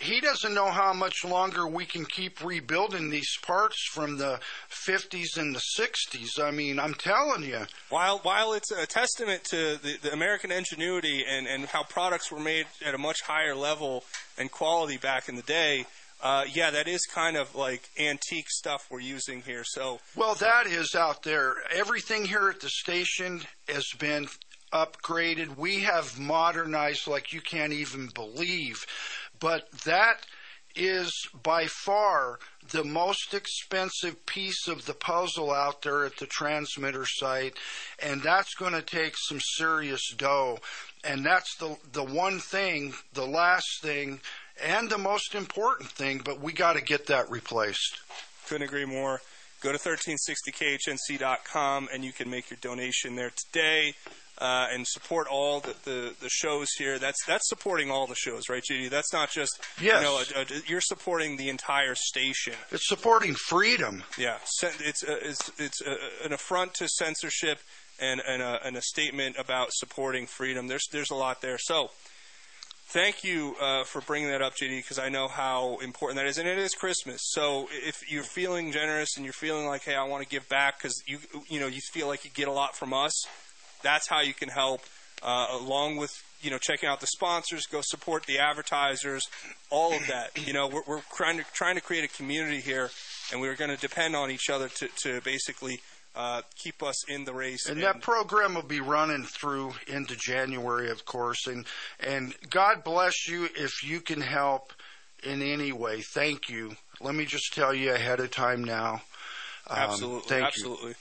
he 0.00 0.20
doesn't 0.20 0.54
know 0.54 0.70
how 0.70 0.92
much 0.92 1.24
longer 1.24 1.66
we 1.66 1.84
can 1.84 2.04
keep 2.04 2.44
rebuilding 2.44 3.10
these 3.10 3.36
parts 3.42 3.84
from 3.90 4.16
the 4.16 4.38
50s 4.70 5.36
and 5.36 5.56
the 5.56 5.62
60s. 5.76 6.40
I 6.40 6.52
mean, 6.52 6.78
I'm 6.78 6.94
telling 6.94 7.42
you. 7.42 7.62
While 7.90 8.18
while 8.18 8.52
it's 8.52 8.70
a 8.70 8.86
testament 8.86 9.42
to 9.46 9.76
the, 9.82 9.96
the 10.00 10.12
American 10.12 10.52
ingenuity 10.52 11.24
and, 11.28 11.48
and 11.48 11.64
how 11.66 11.82
products 11.82 12.30
were 12.30 12.38
made 12.38 12.66
at 12.86 12.94
a 12.94 12.98
much 12.98 13.22
higher 13.22 13.56
level 13.56 14.04
and 14.38 14.52
quality 14.52 14.98
back 14.98 15.28
in 15.28 15.34
the 15.34 15.42
day, 15.42 15.84
uh, 16.20 16.44
yeah, 16.52 16.70
that 16.70 16.88
is 16.88 17.06
kind 17.06 17.36
of 17.36 17.54
like 17.54 17.88
antique 17.98 18.50
stuff 18.50 18.86
we're 18.90 19.00
using 19.00 19.42
here. 19.42 19.62
So 19.64 20.00
Well, 20.16 20.34
that 20.36 20.66
is 20.66 20.94
out 20.94 21.22
there. 21.22 21.54
Everything 21.72 22.24
here 22.24 22.48
at 22.48 22.60
the 22.60 22.68
station 22.68 23.42
has 23.68 23.86
been 23.98 24.28
upgraded. 24.72 25.56
We 25.56 25.80
have 25.80 26.18
modernized 26.18 27.06
like 27.06 27.32
you 27.32 27.40
can't 27.40 27.72
even 27.72 28.08
believe. 28.14 28.84
But 29.38 29.70
that 29.84 30.26
is 30.74 31.10
by 31.42 31.66
far 31.66 32.38
the 32.70 32.84
most 32.84 33.32
expensive 33.32 34.26
piece 34.26 34.68
of 34.68 34.84
the 34.84 34.94
puzzle 34.94 35.50
out 35.50 35.82
there 35.82 36.04
at 36.04 36.16
the 36.18 36.26
transmitter 36.26 37.06
site, 37.06 37.54
and 38.00 38.22
that's 38.22 38.54
going 38.54 38.74
to 38.74 38.82
take 38.82 39.14
some 39.16 39.40
serious 39.40 40.12
dough. 40.16 40.58
And 41.04 41.24
that's 41.24 41.56
the 41.56 41.76
the 41.92 42.04
one 42.04 42.38
thing, 42.38 42.94
the 43.14 43.26
last 43.26 43.80
thing, 43.82 44.20
and 44.64 44.90
the 44.90 44.98
most 44.98 45.34
important 45.34 45.90
thing. 45.90 46.20
But 46.24 46.40
we 46.40 46.52
got 46.52 46.74
to 46.74 46.82
get 46.82 47.06
that 47.06 47.30
replaced. 47.30 47.98
couldn't 48.48 48.66
agree 48.66 48.84
more. 48.84 49.20
Go 49.60 49.72
to 49.72 49.78
1360khnc.com 49.78 51.88
and 51.92 52.04
you 52.04 52.12
can 52.12 52.30
make 52.30 52.50
your 52.50 52.58
donation 52.60 53.16
there 53.16 53.32
today 53.46 53.92
uh, 54.40 54.68
and 54.72 54.86
support 54.86 55.26
all 55.28 55.58
the, 55.60 55.74
the, 55.84 56.14
the 56.20 56.28
shows 56.28 56.68
here. 56.78 56.98
That's 56.98 57.18
that's 57.26 57.48
supporting 57.48 57.90
all 57.90 58.06
the 58.06 58.14
shows, 58.14 58.48
right, 58.48 58.62
Judy? 58.62 58.88
That's 58.88 59.12
not 59.12 59.30
just 59.30 59.58
Yes. 59.80 60.00
you 60.00 60.06
know 60.06 60.22
a, 60.40 60.42
a, 60.42 60.60
you're 60.68 60.80
supporting 60.80 61.36
the 61.36 61.48
entire 61.48 61.96
station. 61.96 62.52
It's 62.70 62.86
supporting 62.88 63.34
freedom. 63.34 64.04
Yeah, 64.16 64.36
it's 64.62 65.02
a, 65.02 65.28
it's 65.28 65.50
it's 65.58 65.80
a, 65.82 65.96
an 66.24 66.32
affront 66.32 66.74
to 66.74 66.86
censorship 66.88 67.58
and 67.98 68.20
and 68.28 68.40
a, 68.40 68.60
and 68.64 68.76
a 68.76 68.82
statement 68.82 69.34
about 69.38 69.68
supporting 69.72 70.26
freedom. 70.26 70.68
There's 70.68 70.86
there's 70.92 71.10
a 71.10 71.16
lot 71.16 71.40
there. 71.42 71.58
So. 71.58 71.90
Thank 72.90 73.22
you 73.22 73.54
uh, 73.60 73.84
for 73.84 74.00
bringing 74.00 74.30
that 74.30 74.40
up, 74.40 74.54
JD, 74.54 74.78
because 74.78 74.98
I 74.98 75.10
know 75.10 75.28
how 75.28 75.76
important 75.82 76.16
that 76.16 76.26
is, 76.26 76.38
and 76.38 76.48
it 76.48 76.56
is 76.56 76.72
Christmas. 76.72 77.20
So 77.22 77.68
if 77.70 78.10
you're 78.10 78.22
feeling 78.22 78.72
generous 78.72 79.10
and 79.16 79.26
you're 79.26 79.34
feeling 79.34 79.66
like, 79.66 79.82
hey, 79.82 79.94
I 79.94 80.04
want 80.04 80.22
to 80.22 80.28
give 80.28 80.48
back 80.48 80.78
because 80.78 81.02
you 81.06 81.18
you 81.50 81.60
know 81.60 81.66
you 81.66 81.82
feel 81.92 82.06
like 82.06 82.24
you 82.24 82.30
get 82.30 82.48
a 82.48 82.52
lot 82.52 82.74
from 82.74 82.94
us, 82.94 83.12
that's 83.82 84.08
how 84.08 84.22
you 84.22 84.32
can 84.32 84.48
help. 84.48 84.80
Uh, 85.22 85.48
along 85.50 85.96
with 85.96 86.12
you 86.40 86.50
know 86.50 86.56
checking 86.56 86.88
out 86.88 87.00
the 87.00 87.06
sponsors, 87.08 87.66
go 87.66 87.82
support 87.82 88.24
the 88.24 88.38
advertisers, 88.38 89.22
all 89.68 89.92
of 89.92 90.06
that. 90.06 90.30
You 90.46 90.54
know 90.54 90.66
we're, 90.66 90.84
we're 90.86 91.02
trying 91.14 91.36
to 91.36 91.44
trying 91.52 91.74
to 91.74 91.82
create 91.82 92.04
a 92.04 92.16
community 92.16 92.62
here, 92.62 92.88
and 93.30 93.42
we're 93.42 93.56
going 93.56 93.70
to 93.70 93.76
depend 93.76 94.16
on 94.16 94.30
each 94.30 94.48
other 94.48 94.70
to 94.70 94.88
to 95.02 95.20
basically 95.20 95.82
uh, 96.18 96.42
keep 96.56 96.82
us 96.82 97.08
in 97.08 97.24
the 97.24 97.32
race. 97.32 97.68
And 97.68 97.80
that 97.82 98.02
program 98.02 98.56
will 98.56 98.62
be 98.62 98.80
running 98.80 99.22
through 99.22 99.74
into 99.86 100.16
January, 100.16 100.90
of 100.90 101.04
course. 101.04 101.46
And 101.46 101.64
and 102.00 102.34
God 102.50 102.82
bless 102.82 103.28
you 103.28 103.48
if 103.56 103.84
you 103.84 104.00
can 104.00 104.20
help 104.20 104.72
in 105.22 105.40
any 105.40 105.70
way. 105.70 106.02
Thank 106.02 106.48
you. 106.48 106.74
Let 107.00 107.14
me 107.14 107.24
just 107.24 107.54
tell 107.54 107.72
you 107.72 107.92
ahead 107.92 108.18
of 108.18 108.32
time 108.32 108.64
now. 108.64 109.02
Um, 109.68 109.78
absolutely, 109.78 110.28
thank 110.28 110.40
you. 110.40 110.46
absolutely. 110.46 110.94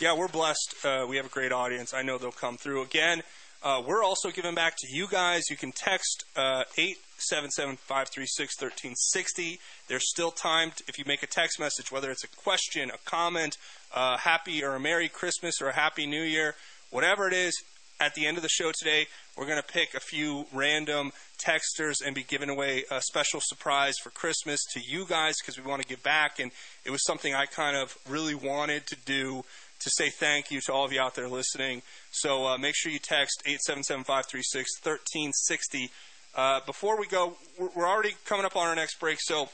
Yeah, 0.00 0.16
we're 0.16 0.28
blessed. 0.28 0.76
Uh, 0.84 1.06
we 1.08 1.16
have 1.16 1.26
a 1.26 1.30
great 1.30 1.52
audience. 1.52 1.92
I 1.92 2.02
know 2.02 2.18
they'll 2.18 2.30
come 2.30 2.56
through 2.56 2.82
again. 2.82 3.22
Uh, 3.62 3.80
we're 3.86 4.02
also 4.02 4.30
giving 4.30 4.56
back 4.56 4.74
to 4.76 4.88
you 4.90 5.06
guys. 5.06 5.44
You 5.48 5.56
can 5.56 5.70
text 5.70 6.24
uh, 6.34 6.64
eight 6.76 6.96
seven 7.16 7.48
seven 7.48 7.76
five 7.76 8.08
three 8.08 8.26
six 8.26 8.56
thirteen 8.58 8.94
sixty. 8.96 9.60
There's 9.86 10.10
still 10.10 10.32
time 10.32 10.72
t- 10.72 10.84
if 10.88 10.98
you 10.98 11.04
make 11.06 11.22
a 11.22 11.28
text 11.28 11.60
message, 11.60 11.92
whether 11.92 12.10
it's 12.10 12.24
a 12.24 12.28
question, 12.28 12.90
a 12.90 12.98
comment, 13.08 13.56
uh, 13.94 14.16
happy 14.16 14.64
or 14.64 14.74
a 14.74 14.80
Merry 14.80 15.08
Christmas 15.08 15.62
or 15.62 15.68
a 15.68 15.74
Happy 15.74 16.06
New 16.06 16.22
Year, 16.22 16.56
whatever 16.90 17.28
it 17.28 17.34
is. 17.34 17.54
At 18.00 18.14
the 18.16 18.26
end 18.26 18.36
of 18.36 18.42
the 18.42 18.48
show 18.48 18.72
today, 18.76 19.06
we're 19.36 19.46
going 19.46 19.62
to 19.62 19.72
pick 19.72 19.94
a 19.94 20.00
few 20.00 20.46
random 20.52 21.12
texters 21.38 22.04
and 22.04 22.16
be 22.16 22.24
giving 22.24 22.48
away 22.48 22.82
a 22.90 23.00
special 23.00 23.38
surprise 23.40 23.94
for 24.02 24.10
Christmas 24.10 24.58
to 24.72 24.80
you 24.80 25.06
guys 25.06 25.36
because 25.40 25.56
we 25.56 25.62
want 25.62 25.82
to 25.82 25.86
give 25.86 26.02
back. 26.02 26.40
And 26.40 26.50
it 26.84 26.90
was 26.90 27.04
something 27.06 27.32
I 27.32 27.46
kind 27.46 27.76
of 27.76 27.96
really 28.08 28.34
wanted 28.34 28.88
to 28.88 28.96
do 28.96 29.44
to 29.82 29.90
say 29.90 30.10
thank 30.10 30.50
you 30.50 30.60
to 30.62 30.72
all 30.72 30.84
of 30.84 30.92
you 30.92 31.00
out 31.00 31.14
there 31.14 31.28
listening. 31.28 31.82
So 32.10 32.44
uh, 32.46 32.58
make 32.58 32.74
sure 32.76 32.90
you 32.92 32.98
text 32.98 33.42
877-536-1360. 33.68 35.88
Uh, 36.34 36.60
before 36.64 36.98
we 36.98 37.06
go, 37.06 37.36
we're, 37.58 37.68
we're 37.76 37.88
already 37.88 38.14
coming 38.24 38.46
up 38.46 38.56
on 38.56 38.66
our 38.66 38.74
next 38.74 38.98
break, 38.98 39.18
so 39.20 39.50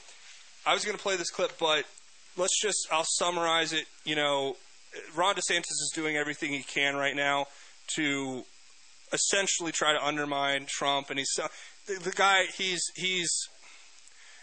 I 0.65 0.73
was 0.73 0.85
going 0.85 0.97
to 0.97 1.03
play 1.03 1.17
this 1.17 1.29
clip, 1.29 1.59
but 1.59 1.83
let's 2.37 2.57
just, 2.61 2.87
I'll 2.91 3.05
summarize 3.05 3.73
it. 3.73 3.85
You 4.05 4.15
know, 4.15 4.55
Ron 5.15 5.35
DeSantis 5.35 5.69
is 5.69 5.91
doing 5.93 6.15
everything 6.15 6.51
he 6.51 6.63
can 6.63 6.95
right 6.95 7.15
now 7.15 7.45
to 7.95 8.43
essentially 9.13 9.71
try 9.71 9.93
to 9.93 10.05
undermine 10.05 10.65
Trump, 10.67 11.09
and 11.09 11.19
he's 11.19 11.31
the, 11.87 11.99
the 12.03 12.11
guy. 12.11 12.43
He's 12.55 12.81
he's, 12.95 13.29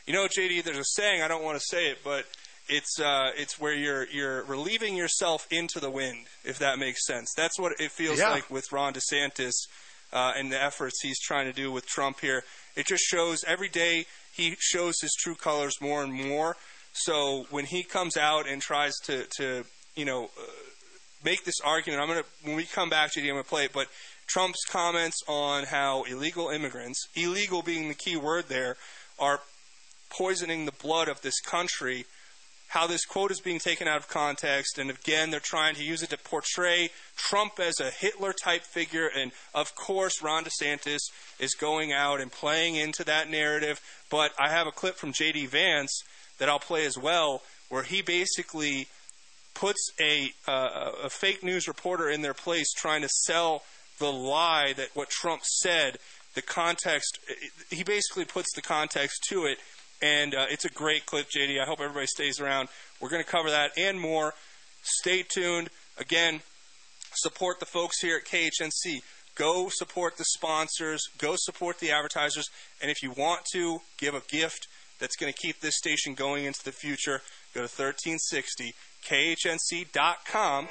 you 0.06 0.14
know, 0.14 0.26
JD. 0.26 0.64
There's 0.64 0.78
a 0.78 0.84
saying. 0.84 1.22
I 1.22 1.28
don't 1.28 1.44
want 1.44 1.58
to 1.58 1.64
say 1.64 1.88
it, 1.88 1.98
but 2.04 2.24
it's 2.68 2.98
uh, 3.00 3.30
it's 3.36 3.60
where 3.60 3.74
you're 3.74 4.06
you're 4.08 4.42
relieving 4.44 4.96
yourself 4.96 5.46
into 5.50 5.80
the 5.80 5.90
wind, 5.90 6.26
if 6.44 6.58
that 6.58 6.78
makes 6.78 7.06
sense. 7.06 7.32
That's 7.36 7.58
what 7.58 7.72
it 7.80 7.90
feels 7.92 8.18
Yeah. 8.18 8.30
like 8.30 8.50
with 8.50 8.72
Ron 8.72 8.92
DeSantis 8.94 9.52
uh, 10.12 10.32
and 10.36 10.50
the 10.50 10.60
efforts 10.62 11.00
he's 11.02 11.20
trying 11.20 11.46
to 11.46 11.52
do 11.52 11.70
with 11.70 11.86
Trump 11.86 12.20
here. 12.20 12.42
It 12.76 12.86
just 12.86 13.04
shows 13.04 13.44
every 13.46 13.68
day 13.68 14.06
he 14.34 14.56
shows 14.58 15.00
his 15.00 15.14
true 15.14 15.34
colors 15.34 15.74
more 15.80 16.02
and 16.02 16.12
more. 16.12 16.56
So 16.92 17.46
when 17.50 17.64
he 17.66 17.82
comes 17.82 18.16
out 18.16 18.48
and 18.48 18.60
tries 18.62 18.94
to 19.04 19.24
to 19.38 19.64
you 19.94 20.04
know 20.04 20.24
uh, 20.24 20.42
make 21.24 21.44
this 21.44 21.60
argument, 21.64 22.02
I'm 22.02 22.08
gonna 22.08 22.24
when 22.42 22.56
we 22.56 22.64
come 22.64 22.90
back, 22.90 23.12
JD, 23.12 23.22
I'm 23.24 23.30
gonna 23.34 23.44
play 23.44 23.64
it, 23.66 23.72
but. 23.72 23.88
Trump's 24.28 24.64
comments 24.68 25.22
on 25.28 25.66
how 25.66 26.02
illegal 26.02 26.48
immigrants, 26.48 27.06
illegal 27.14 27.62
being 27.62 27.86
the 27.86 27.94
key 27.94 28.16
word 28.16 28.46
there, 28.48 28.76
are 29.20 29.38
poisoning 30.10 30.66
the 30.66 30.72
blood 30.72 31.06
of 31.06 31.22
this 31.22 31.38
country, 31.40 32.06
how 32.68 32.86
this 32.86 33.04
quote 33.04 33.30
is 33.30 33.40
being 33.40 33.58
taken 33.58 33.86
out 33.86 33.98
of 33.98 34.08
context, 34.08 34.78
and 34.78 34.90
again, 34.90 35.30
they're 35.30 35.40
trying 35.40 35.74
to 35.76 35.84
use 35.84 36.02
it 36.02 36.10
to 36.10 36.18
portray 36.18 36.90
Trump 37.16 37.60
as 37.60 37.80
a 37.80 37.90
Hitler 37.90 38.32
type 38.32 38.62
figure, 38.62 39.08
and 39.16 39.32
of 39.54 39.74
course, 39.74 40.22
Ron 40.22 40.44
DeSantis 40.44 41.00
is 41.38 41.54
going 41.54 41.92
out 41.92 42.20
and 42.20 42.30
playing 42.30 42.74
into 42.74 43.04
that 43.04 43.30
narrative. 43.30 43.80
But 44.10 44.32
I 44.38 44.50
have 44.50 44.66
a 44.66 44.72
clip 44.72 44.96
from 44.96 45.12
J.D. 45.12 45.46
Vance 45.46 46.02
that 46.38 46.48
I'll 46.48 46.58
play 46.58 46.84
as 46.86 46.98
well, 46.98 47.42
where 47.68 47.82
he 47.82 48.02
basically 48.02 48.88
puts 49.54 49.90
a, 50.00 50.30
uh, 50.46 50.92
a 51.04 51.10
fake 51.10 51.42
news 51.42 51.66
reporter 51.66 52.10
in 52.10 52.22
their 52.22 52.34
place 52.34 52.72
trying 52.72 53.02
to 53.02 53.08
sell 53.08 53.62
the 53.98 54.12
lie 54.12 54.74
that 54.76 54.88
what 54.94 55.08
Trump 55.08 55.42
said, 55.44 55.96
the 56.34 56.42
context, 56.42 57.18
he 57.70 57.82
basically 57.82 58.26
puts 58.26 58.54
the 58.54 58.62
context 58.62 59.24
to 59.30 59.46
it. 59.46 59.58
And 60.02 60.34
uh, 60.34 60.46
it's 60.50 60.64
a 60.64 60.70
great 60.70 61.06
clip, 61.06 61.28
JD. 61.30 61.60
I 61.60 61.66
hope 61.66 61.80
everybody 61.80 62.06
stays 62.06 62.40
around. 62.40 62.68
We're 63.00 63.08
going 63.08 63.24
to 63.24 63.30
cover 63.30 63.50
that 63.50 63.70
and 63.76 63.98
more. 63.98 64.34
Stay 64.82 65.22
tuned. 65.22 65.70
Again, 65.98 66.42
support 67.14 67.60
the 67.60 67.66
folks 67.66 68.00
here 68.00 68.18
at 68.18 68.24
KHNC. 68.24 69.02
Go 69.34 69.68
support 69.70 70.16
the 70.16 70.24
sponsors. 70.24 71.02
Go 71.18 71.34
support 71.36 71.78
the 71.78 71.90
advertisers. 71.90 72.48
And 72.80 72.90
if 72.90 73.02
you 73.02 73.10
want 73.10 73.44
to 73.52 73.80
give 73.98 74.14
a 74.14 74.22
gift 74.28 74.66
that's 74.98 75.16
going 75.16 75.30
to 75.32 75.38
keep 75.38 75.60
this 75.60 75.76
station 75.76 76.14
going 76.14 76.46
into 76.46 76.64
the 76.64 76.72
future, 76.72 77.20
go 77.54 77.60
to 77.60 77.68
1360khnc.com 77.68 80.68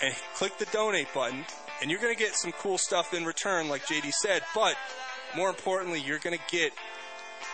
and 0.00 0.14
click 0.34 0.56
the 0.58 0.66
donate 0.66 1.12
button. 1.12 1.44
And 1.80 1.90
you're 1.90 2.00
going 2.00 2.14
to 2.14 2.18
get 2.18 2.36
some 2.36 2.52
cool 2.52 2.78
stuff 2.78 3.12
in 3.14 3.24
return, 3.24 3.68
like 3.68 3.86
JD 3.86 4.12
said. 4.12 4.42
But 4.54 4.76
more 5.36 5.48
importantly, 5.48 6.00
you're 6.00 6.18
going 6.18 6.38
to 6.38 6.44
get 6.50 6.72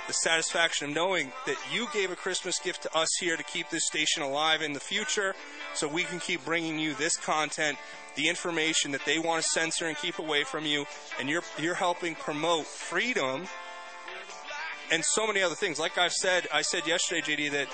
the 0.06 0.12
satisfaction 0.12 0.89
of 0.89 0.94
knowing 0.94 1.32
that 1.47 1.56
you 1.73 1.86
gave 1.93 2.11
a 2.11 2.16
Christmas 2.16 2.59
gift 2.59 2.82
to 2.82 2.97
us 2.97 3.09
here 3.20 3.36
to 3.36 3.43
keep 3.43 3.70
this 3.70 3.86
station 3.86 4.23
alive 4.23 4.62
in 4.62 4.73
the 4.73 4.81
future 4.81 5.35
so 5.74 5.89
we 5.89 6.05
can 6.05 6.20
keep 6.20 6.44
bringing 6.44 6.78
you 6.78 6.94
this 6.94 7.16
content, 7.16 7.78
the 8.16 8.28
information 8.28 8.93
that 8.93 9.05
they 9.05 9.19
want 9.19 9.43
to 9.43 9.48
censor 9.48 9.86
and 9.86 9.97
keep 9.97 10.19
away 10.19 10.44
from 10.44 10.65
you. 10.65 10.86
And 11.19 11.28
you're, 11.28 11.43
you're 11.59 11.74
helping 11.74 12.15
promote 12.15 12.66
freedom 12.66 13.47
and 14.90 15.05
so 15.05 15.27
many 15.27 15.43
other 15.43 15.55
things. 15.55 15.78
Like 15.78 15.98
I've 15.98 16.12
said, 16.12 16.47
I 16.52 16.62
said 16.62 16.86
yesterday, 16.86 17.20
JD, 17.23 17.51
that 17.52 17.69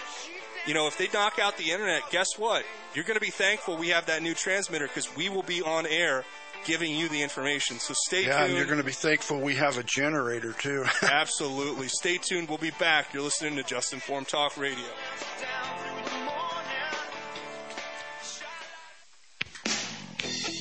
you 0.66 0.74
know 0.74 0.86
if 0.86 0.96
they 0.96 1.08
knock 1.12 1.38
out 1.38 1.56
the 1.56 1.70
internet, 1.70 2.02
guess 2.10 2.38
what? 2.38 2.64
You're 2.94 3.04
going 3.04 3.16
to 3.16 3.20
be 3.20 3.30
thankful 3.30 3.76
we 3.76 3.88
have 3.88 4.06
that 4.06 4.22
new 4.22 4.34
transmitter 4.34 4.86
because 4.86 5.14
we 5.16 5.28
will 5.28 5.42
be 5.42 5.62
on 5.62 5.86
air 5.86 6.24
giving 6.64 6.94
you 6.94 7.08
the 7.08 7.22
information. 7.22 7.78
So 7.78 7.94
stay 7.94 8.26
Yeah, 8.26 8.44
and 8.44 8.54
you're 8.54 8.66
going 8.66 8.78
to 8.78 8.84
be 8.84 8.92
thankful 8.92 9.40
we 9.40 9.56
have 9.56 9.78
a 9.78 9.82
generator 9.82 10.52
too. 10.52 10.84
Absolutely. 11.02 11.88
Stay 11.88 12.18
tuned. 12.18 12.48
We'll 12.48 12.58
be 12.58 12.72
back. 12.72 13.12
You're 13.12 13.22
listening 13.22 13.56
to 13.56 13.62
Just 13.62 13.92
Informed 13.92 14.28
Talk 14.28 14.56
Radio. 14.56 14.86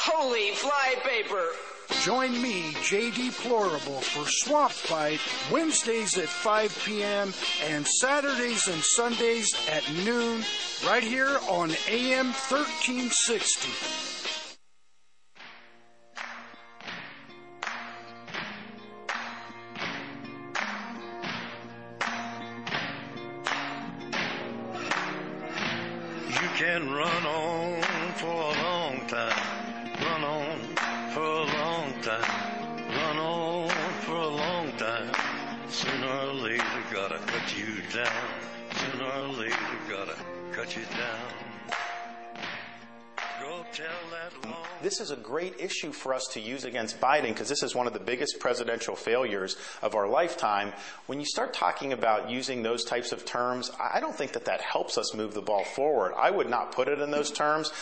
Holy 0.00 0.52
flypaper! 0.52 1.48
Join 2.02 2.40
me, 2.40 2.70
JD 2.86 3.32
Plorable, 3.42 4.00
for 4.00 4.24
Swamp 4.28 4.70
Fight 4.70 5.18
Wednesdays 5.50 6.16
at 6.16 6.28
5 6.28 6.84
p.m. 6.86 7.32
and 7.64 7.84
Saturdays 7.84 8.68
and 8.68 8.80
Sundays 8.80 9.52
at 9.68 9.82
noon, 10.04 10.44
right 10.86 11.02
here 11.02 11.40
on 11.48 11.72
AM 11.88 12.26
1360. 12.26 13.68
You 26.28 26.48
can 26.54 26.88
run 26.88 27.26
on 27.26 28.12
for 28.12 28.26
a 28.26 28.62
long 28.62 29.06
time. 29.08 29.57
Run 30.18 30.26
on 30.26 30.58
for 31.10 31.20
a 31.20 31.44
long 31.44 31.92
time. 32.02 32.66
Run 32.90 33.18
on 33.18 33.70
for 34.00 34.16
a 34.16 34.26
long 34.26 34.72
time. 34.72 35.12
Sooner 35.68 36.08
or 36.08 36.32
later, 36.32 36.64
gotta 36.92 37.18
cut 37.18 37.56
you 37.56 37.82
down. 37.94 38.28
Sooner 38.74 39.04
or 39.04 39.28
later, 39.28 39.56
gotta 39.88 40.16
cut 40.50 40.76
you 40.76 40.82
down. 40.86 41.34
This 44.82 45.00
is 45.00 45.12
a 45.12 45.16
great 45.16 45.54
issue 45.60 45.92
for 45.92 46.12
us 46.12 46.26
to 46.32 46.40
use 46.40 46.64
against 46.64 47.00
Biden 47.00 47.28
because 47.28 47.48
this 47.48 47.62
is 47.62 47.76
one 47.76 47.86
of 47.86 47.92
the 47.92 48.00
biggest 48.00 48.40
presidential 48.40 48.96
failures 48.96 49.56
of 49.82 49.94
our 49.94 50.08
lifetime. 50.08 50.72
When 51.06 51.20
you 51.20 51.26
start 51.26 51.54
talking 51.54 51.92
about 51.92 52.28
using 52.28 52.64
those 52.64 52.84
types 52.84 53.12
of 53.12 53.24
terms, 53.24 53.70
I 53.78 54.00
don't 54.00 54.16
think 54.16 54.32
that 54.32 54.46
that 54.46 54.62
helps 54.62 54.98
us 54.98 55.14
move 55.14 55.34
the 55.34 55.42
ball 55.42 55.62
forward. 55.62 56.12
I 56.16 56.32
would 56.32 56.50
not 56.50 56.72
put 56.72 56.88
it 56.88 56.98
in 57.00 57.12
those 57.12 57.30
terms. 57.30 57.72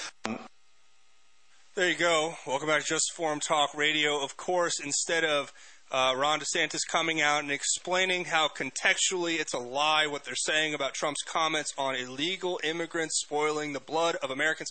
There 1.76 1.90
you 1.90 1.94
go. 1.94 2.36
Welcome 2.46 2.68
back 2.68 2.80
to 2.80 2.86
Just 2.86 3.10
Informed 3.12 3.42
Talk 3.42 3.74
Radio. 3.76 4.24
Of 4.24 4.38
course, 4.38 4.80
instead 4.82 5.24
of 5.24 5.52
uh, 5.92 6.14
Ron 6.16 6.40
DeSantis 6.40 6.80
coming 6.88 7.20
out 7.20 7.42
and 7.42 7.52
explaining 7.52 8.24
how 8.24 8.48
contextually 8.48 9.38
it's 9.38 9.52
a 9.52 9.58
lie 9.58 10.06
what 10.06 10.24
they're 10.24 10.34
saying 10.34 10.72
about 10.72 10.94
Trump's 10.94 11.22
comments 11.22 11.74
on 11.76 11.94
illegal 11.94 12.58
immigrants 12.64 13.20
spoiling 13.20 13.74
the 13.74 13.80
blood 13.80 14.16
of 14.22 14.30
Americans, 14.30 14.70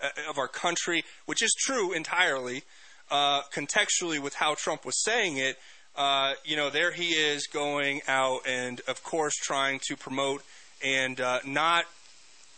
uh, 0.00 0.10
of 0.30 0.38
our 0.38 0.46
country, 0.46 1.02
which 1.26 1.42
is 1.42 1.52
true 1.58 1.92
entirely, 1.92 2.62
uh, 3.10 3.42
contextually 3.52 4.20
with 4.20 4.34
how 4.34 4.54
Trump 4.54 4.86
was 4.86 5.02
saying 5.02 5.38
it, 5.38 5.58
uh, 5.96 6.34
you 6.44 6.54
know, 6.56 6.70
there 6.70 6.92
he 6.92 7.14
is 7.14 7.48
going 7.48 8.00
out 8.06 8.42
and, 8.46 8.80
of 8.86 9.02
course, 9.02 9.34
trying 9.34 9.80
to 9.88 9.96
promote 9.96 10.44
and 10.84 11.20
uh, 11.20 11.40
not 11.44 11.86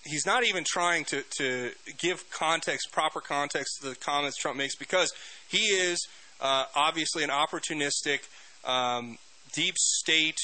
he's 0.06 0.26
not 0.26 0.44
even 0.44 0.64
trying 0.66 1.04
to, 1.06 1.22
to 1.38 1.70
give 1.98 2.28
context, 2.30 2.90
proper 2.92 3.20
context 3.20 3.80
to 3.80 3.90
the 3.90 3.96
comments 3.96 4.36
Trump 4.36 4.56
makes 4.56 4.76
because 4.76 5.12
he 5.48 5.58
is 5.58 6.06
uh, 6.40 6.64
obviously 6.74 7.24
an 7.24 7.30
opportunistic, 7.30 8.20
um, 8.64 9.18
deep 9.52 9.76
state, 9.76 10.38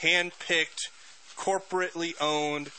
hand-picked, 0.00 0.88
corporately 1.36 2.14
owned, 2.20 2.70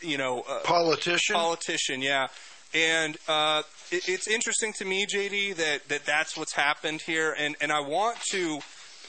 you 0.00 0.18
know, 0.18 0.44
uh, 0.48 0.60
Politician? 0.64 1.34
Politician, 1.34 2.02
yeah. 2.02 2.28
And 2.74 3.16
uh, 3.28 3.62
it, 3.90 4.08
it's 4.08 4.28
interesting 4.28 4.72
to 4.78 4.84
me, 4.84 5.06
JD, 5.06 5.56
that, 5.56 5.88
that 5.88 6.04
that's 6.04 6.36
what's 6.36 6.54
happened 6.54 7.02
here. 7.02 7.34
And, 7.38 7.56
and 7.60 7.72
I 7.72 7.80
want 7.80 8.18
to 8.32 8.60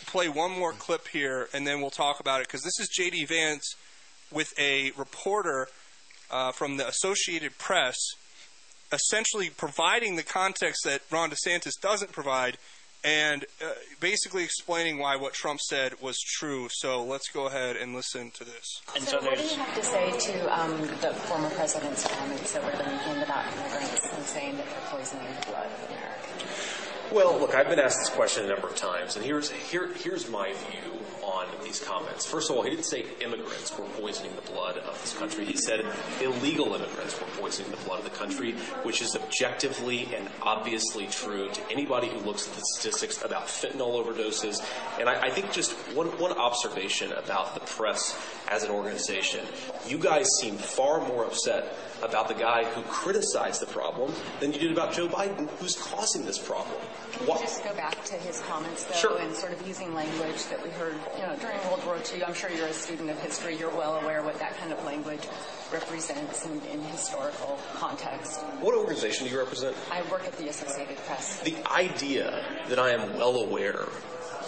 play 0.05 0.29
one 0.29 0.51
more 0.51 0.71
clip 0.73 1.07
here, 1.07 1.49
and 1.53 1.65
then 1.65 1.81
we'll 1.81 1.89
talk 1.89 2.19
about 2.19 2.41
it 2.41 2.47
because 2.47 2.61
this 2.61 2.79
is 2.79 2.89
JD 2.97 3.27
Vance 3.27 3.75
with 4.31 4.53
a 4.59 4.91
reporter 4.97 5.67
from 6.51 6.77
the 6.77 6.87
Associated 6.87 7.57
Press, 7.57 7.95
essentially 8.91 9.49
providing 9.49 10.15
the 10.15 10.23
context 10.23 10.83
that 10.85 11.01
Ron 11.11 11.31
DeSantis 11.31 11.79
doesn't 11.81 12.11
provide, 12.11 12.57
and 13.03 13.45
uh, 13.63 13.69
basically 13.99 14.43
explaining 14.43 14.97
why 14.97 15.15
what 15.15 15.33
Trump 15.33 15.59
said 15.61 16.01
was 16.01 16.17
true. 16.19 16.67
So 16.71 17.03
let's 17.03 17.29
go 17.29 17.47
ahead 17.47 17.75
and 17.75 17.93
listen 17.93 18.31
to 18.31 18.43
this. 18.43 18.81
And 18.95 19.03
so, 19.03 19.21
what 19.21 19.37
do 19.37 19.43
you 19.43 19.55
have 19.55 19.75
to 19.75 19.83
say 19.83 20.11
to 20.33 20.59
um, 20.59 20.81
the 21.01 21.13
former 21.13 21.49
president's 21.51 22.07
comments 22.07 22.55
over 22.55 22.71
the 22.71 22.83
weekend 22.83 23.21
about 23.21 23.45
immigrants 23.53 24.07
and 24.11 24.25
saying 24.25 24.57
that 24.57 24.65
they're 24.65 24.89
poisoning 24.89 25.27
the 25.39 25.45
blood 25.51 25.67
of 25.67 25.89
America? 25.89 26.15
Well, 27.11 27.39
look, 27.39 27.53
I've 27.53 27.69
been 27.69 27.79
asked 27.79 27.99
this 27.99 28.09
question 28.09 28.45
a 28.45 28.47
number 28.47 28.67
of 28.67 28.75
times, 28.75 29.15
and 29.15 29.23
here's 29.23 29.51
here, 29.51 29.93
here's 29.93 30.27
my 30.27 30.53
view 30.53 30.99
on 31.25 31.47
these 31.63 31.79
comments. 31.79 32.25
First 32.25 32.49
of 32.49 32.55
all, 32.55 32.63
he 32.63 32.69
didn't 32.69 32.85
say 32.85 33.05
immigrants 33.19 33.75
were 33.77 33.85
poisoning 33.99 34.31
the 34.35 34.51
blood 34.51 34.77
of 34.77 34.99
this 35.01 35.17
country. 35.17 35.45
He 35.45 35.57
said 35.57 35.83
illegal 36.21 36.67
immigrants 36.67 37.19
were 37.19 37.27
poisoning 37.39 37.71
the 37.71 37.77
blood 37.77 37.99
of 37.99 38.05
the 38.05 38.17
country, 38.17 38.53
which 38.83 39.01
is 39.01 39.15
objectively 39.15 40.07
and 40.15 40.29
obviously 40.41 41.07
true 41.07 41.49
to 41.49 41.71
anybody 41.71 42.07
who 42.07 42.19
looks 42.19 42.47
at 42.47 42.53
the 42.53 42.61
statistics 42.75 43.23
about 43.23 43.47
fentanyl 43.47 44.03
overdoses. 44.03 44.63
And 44.99 45.09
I, 45.09 45.23
I 45.23 45.29
think 45.31 45.51
just 45.51 45.71
one, 45.95 46.07
one 46.19 46.31
observation 46.33 47.11
about 47.13 47.55
the 47.55 47.61
press 47.61 48.17
as 48.47 48.63
an 48.63 48.71
organization. 48.71 49.45
You 49.87 49.97
guys 49.97 50.27
seem 50.39 50.57
far 50.57 51.05
more 51.07 51.25
upset 51.25 51.75
about 52.03 52.27
the 52.27 52.35
guy 52.35 52.65
who 52.65 52.81
criticized 52.83 53.61
the 53.61 53.67
problem 53.67 54.13
than 54.39 54.53
you 54.53 54.59
did 54.59 54.71
about 54.71 54.93
Joe 54.93 55.07
Biden, 55.07 55.49
who's 55.59 55.75
causing 55.75 56.25
this 56.25 56.37
problem. 56.37 56.79
Can 57.17 57.27
What- 57.27 57.39
you 57.39 57.45
just 57.47 57.63
go 57.63 57.73
back 57.75 58.03
to 58.05 58.13
his 58.15 58.41
comments, 58.41 58.83
though, 58.83 58.95
Sure. 58.95 59.17
and 59.17 59.33
sort 59.35 59.53
of 59.53 59.65
using 59.65 59.93
language 59.95 60.43
that 60.49 60.61
we 60.61 60.69
heard, 60.71 60.95
you 61.17 61.25
know, 61.25 61.35
during 61.37 61.57
World 61.67 61.85
War 61.85 61.97
II? 62.13 62.23
I'm 62.25 62.33
sure 62.33 62.49
you're 62.49 62.67
a 62.67 62.73
student 62.73 63.09
of 63.09 63.17
history. 63.19 63.55
You're 63.55 63.69
well 63.69 63.95
aware 63.95 64.21
what 64.21 64.37
that 64.39 64.57
kind 64.57 64.73
of 64.73 64.83
language 64.83 65.21
represents 65.71 66.45
in, 66.45 66.61
in 66.71 66.81
historical 66.83 67.57
context. 67.75 68.41
What 68.59 68.75
organization 68.75 69.25
do 69.27 69.31
you 69.31 69.39
represent? 69.39 69.75
I 69.91 70.01
work 70.03 70.25
at 70.27 70.37
the 70.37 70.49
Associated 70.49 70.97
Press. 71.05 71.39
The 71.39 71.55
idea 71.71 72.43
that 72.67 72.79
I 72.79 72.91
am 72.91 73.17
well 73.17 73.37
aware, 73.37 73.85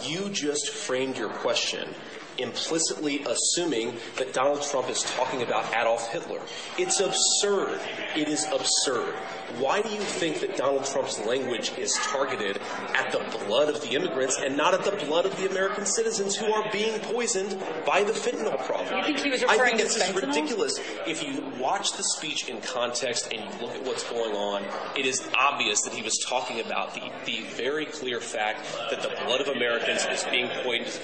you 0.03 0.29
just 0.29 0.69
framed 0.69 1.17
your 1.17 1.29
question 1.29 1.95
implicitly 2.37 3.23
assuming 3.25 3.97
that 4.17 4.31
Donald 4.31 4.61
Trump 4.61 4.89
is 4.91 5.01
talking 5.01 5.41
about 5.41 5.65
Adolf 5.75 6.11
Hitler. 6.11 6.39
It's 6.77 6.99
absurd. 6.99 7.79
It 8.15 8.27
is 8.27 8.45
absurd. 8.51 9.15
Why 9.59 9.81
do 9.81 9.89
you 9.89 10.01
think 10.01 10.39
that 10.41 10.57
Donald 10.57 10.85
Trump's 10.85 11.19
language 11.25 11.71
is 11.77 11.93
targeted 12.03 12.59
at 12.93 13.11
the 13.11 13.19
blood 13.45 13.69
of 13.69 13.81
the 13.81 13.89
immigrants 13.91 14.37
and 14.43 14.57
not 14.57 14.73
at 14.73 14.83
the 14.83 15.05
blood 15.05 15.25
of 15.25 15.35
the 15.37 15.49
American 15.49 15.85
citizens 15.85 16.35
who 16.35 16.51
are 16.51 16.69
being 16.71 16.99
poisoned 16.99 17.59
by 17.85 18.03
the 18.03 18.11
fentanyl 18.11 18.63
problem? 18.65 18.97
You 18.97 19.05
think 19.05 19.19
he 19.19 19.29
was 19.31 19.41
referring 19.41 19.61
I 19.61 19.77
think 19.77 19.79
this 19.79 19.95
is 19.95 20.13
ridiculous. 20.13 20.79
If 21.07 21.23
you 21.23 21.43
watch 21.59 21.93
the 21.93 22.03
speech 22.03 22.49
in 22.49 22.61
context 22.61 23.31
and 23.31 23.41
you 23.41 23.65
look 23.65 23.75
at 23.75 23.83
what's 23.83 24.03
going 24.09 24.35
on, 24.35 24.63
it 24.97 25.05
is 25.05 25.27
obvious 25.37 25.81
that 25.83 25.93
he 25.93 26.01
was 26.01 26.17
talking 26.27 26.59
about 26.59 26.93
the, 26.93 27.11
the 27.25 27.43
very 27.55 27.85
clear 27.85 28.19
fact 28.19 28.65
that 28.89 29.01
the 29.01 29.09
blood 29.25 29.41
of 29.41 29.47
Americans 29.47 30.05
is 30.11 30.23
being 30.25 30.49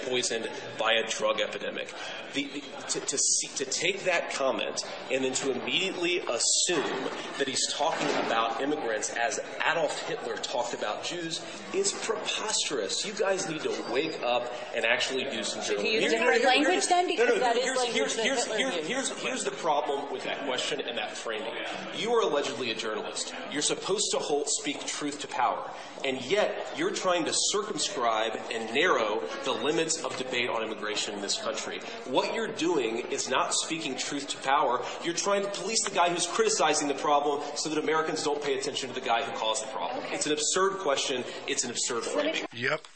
poisoned, 0.06 0.50
by 0.78 0.94
a 0.94 1.08
drug 1.08 1.40
epidemic. 1.40 1.94
The, 2.34 2.50
the, 2.54 2.64
to, 2.90 3.00
to, 3.00 3.18
see, 3.18 3.48
to 3.56 3.66
take 3.66 4.06
that 4.06 4.34
comment 4.34 4.84
and 5.12 5.24
then 5.24 5.34
to 5.34 5.52
immediately 5.52 6.20
assume 6.20 7.10
that 7.38 7.48
he's 7.48 7.72
talking 7.72 8.10
about 8.26 8.33
immigrants 8.62 9.10
as 9.12 9.40
Adolf 9.70 10.08
Hitler 10.08 10.36
talked 10.38 10.74
about 10.74 11.04
Jews 11.04 11.42
is 11.74 11.92
preposterous. 11.92 13.06
You 13.06 13.14
guys 13.14 13.50
need 13.50 13.62
to 13.62 13.74
wake 13.92 14.22
up 14.24 14.52
and 14.76 14.86
actually 14.86 15.24
do 15.26 15.44
some 15.44 15.62
Should 15.62 15.80
he 15.80 15.94
journalism. 15.94 16.02
use 16.02 16.12
different 16.12 16.44
language 16.46 16.88
then? 16.88 17.08
Because 17.08 17.30
no, 17.30 17.40
that 17.40 17.58
is 17.58 17.64
here's, 17.64 17.78
language 17.78 17.96
here's, 17.96 18.16
that 18.16 18.58
here's, 18.58 18.74
here's, 18.74 18.88
here's, 18.88 19.10
here's 19.22 19.44
the 19.44 19.52
problem 19.52 20.12
with 20.12 20.24
that 20.24 20.46
question 20.46 20.82
and 20.82 20.98
that 20.98 21.16
framing. 21.16 21.54
You 21.98 22.14
are 22.14 22.22
allegedly 22.22 22.72
a 22.72 22.76
journalist. 22.76 23.34
You're 23.52 23.62
supposed 23.62 24.12
to 24.12 24.20
hold, 24.20 24.48
speak 24.50 24.86
truth 24.86 25.20
to 25.22 25.28
power. 25.28 25.70
And 26.06 26.22
yet, 26.26 26.74
you're 26.76 26.92
trying 26.92 27.26
to 27.26 27.34
circumscribe 27.34 28.38
and 28.52 28.74
narrow 28.74 29.22
the 29.46 29.52
limits 29.52 30.04
of 30.04 30.16
debate 30.18 30.50
on 30.50 30.64
immigration 30.64 31.14
in 31.14 31.22
this 31.22 31.38
country. 31.38 31.80
What 32.06 32.34
you're 32.34 32.48
doing 32.48 33.00
is 33.12 33.30
not 33.30 33.54
speaking 33.54 33.96
truth 33.96 34.28
to 34.30 34.38
power. 34.38 34.82
You're 35.04 35.14
trying 35.14 35.44
to 35.44 35.50
police 35.50 35.84
the 35.84 35.92
guy 35.92 36.10
who's 36.10 36.28
criticizing 36.28 36.88
the 36.88 36.94
problem 36.94 37.42
so 37.56 37.70
that 37.70 37.78
Americans 37.78 38.24
don't 38.24 38.42
pay 38.42 38.58
attention 38.58 38.90
to 38.90 38.96
the 38.96 39.06
guy 39.06 39.24
who 39.24 39.38
caused 39.38 39.64
the 39.64 39.68
problem. 39.68 40.04
It's 40.12 40.26
an 40.26 40.34
absurd 40.34 40.80
question. 40.80 41.24
It's 41.48 41.64
an 41.64 41.70
absurd 41.70 42.04
framing. 42.04 42.46
Yep. 42.54 42.88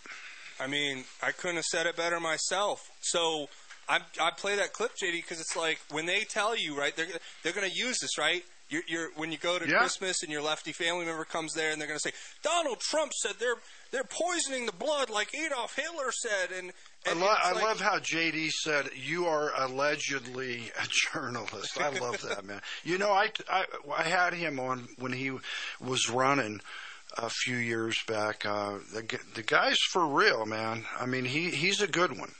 I 0.59 0.67
mean, 0.67 1.03
I 1.21 1.31
couldn't 1.31 1.57
have 1.57 1.65
said 1.65 1.85
it 1.85 1.95
better 1.95 2.19
myself. 2.19 2.81
So 3.01 3.47
I, 3.87 3.99
I 4.19 4.31
play 4.31 4.55
that 4.55 4.73
clip, 4.73 4.91
JD, 5.01 5.13
because 5.13 5.39
it's 5.39 5.55
like 5.55 5.79
when 5.91 6.05
they 6.05 6.21
tell 6.21 6.55
you, 6.55 6.77
right? 6.77 6.95
They're 6.95 7.07
they're 7.43 7.53
going 7.53 7.69
to 7.69 7.75
use 7.75 7.99
this, 7.99 8.17
right? 8.17 8.43
You're, 8.69 8.81
you're 8.87 9.09
when 9.15 9.31
you 9.31 9.37
go 9.37 9.57
to 9.57 9.67
Yeah. 9.67 9.77
Christmas 9.79 10.23
and 10.23 10.31
your 10.31 10.41
lefty 10.41 10.73
family 10.73 11.05
member 11.05 11.23
comes 11.23 11.53
there, 11.53 11.71
and 11.71 11.79
they're 11.79 11.87
going 11.87 11.99
to 11.99 12.09
say 12.09 12.15
Donald 12.43 12.79
Trump 12.81 13.13
said 13.13 13.33
they're 13.39 13.55
they're 13.91 14.03
poisoning 14.03 14.65
the 14.65 14.73
blood 14.73 15.09
like 15.09 15.33
Adolf 15.33 15.73
Hitler 15.75 16.11
said, 16.11 16.49
and, 16.57 16.73
I, 17.07 17.13
lo- 17.13 17.33
I 17.41 17.51
like- 17.53 17.63
love 17.63 17.79
how 17.79 17.99
JD 17.99 18.49
said, 18.49 18.89
"You 18.95 19.25
are 19.27 19.51
allegedly 19.57 20.71
a 20.77 20.85
journalist." 21.13 21.79
I 21.79 21.97
love 21.97 22.21
that 22.23 22.43
man. 22.43 22.61
You 22.83 22.97
know, 22.97 23.11
I, 23.11 23.29
I 23.49 23.65
I 23.95 24.03
had 24.03 24.33
him 24.33 24.59
on 24.59 24.89
when 24.99 25.13
he 25.13 25.31
was 25.79 26.09
running 26.09 26.59
a 27.17 27.29
few 27.29 27.55
years 27.55 27.95
back. 28.05 28.45
Uh, 28.45 28.79
the 28.93 29.17
the 29.33 29.43
guy's 29.43 29.77
for 29.93 30.05
real, 30.05 30.45
man. 30.45 30.83
I 30.99 31.05
mean, 31.05 31.23
he 31.23 31.51
he's 31.51 31.81
a 31.81 31.87
good 31.87 32.19
one. 32.19 32.33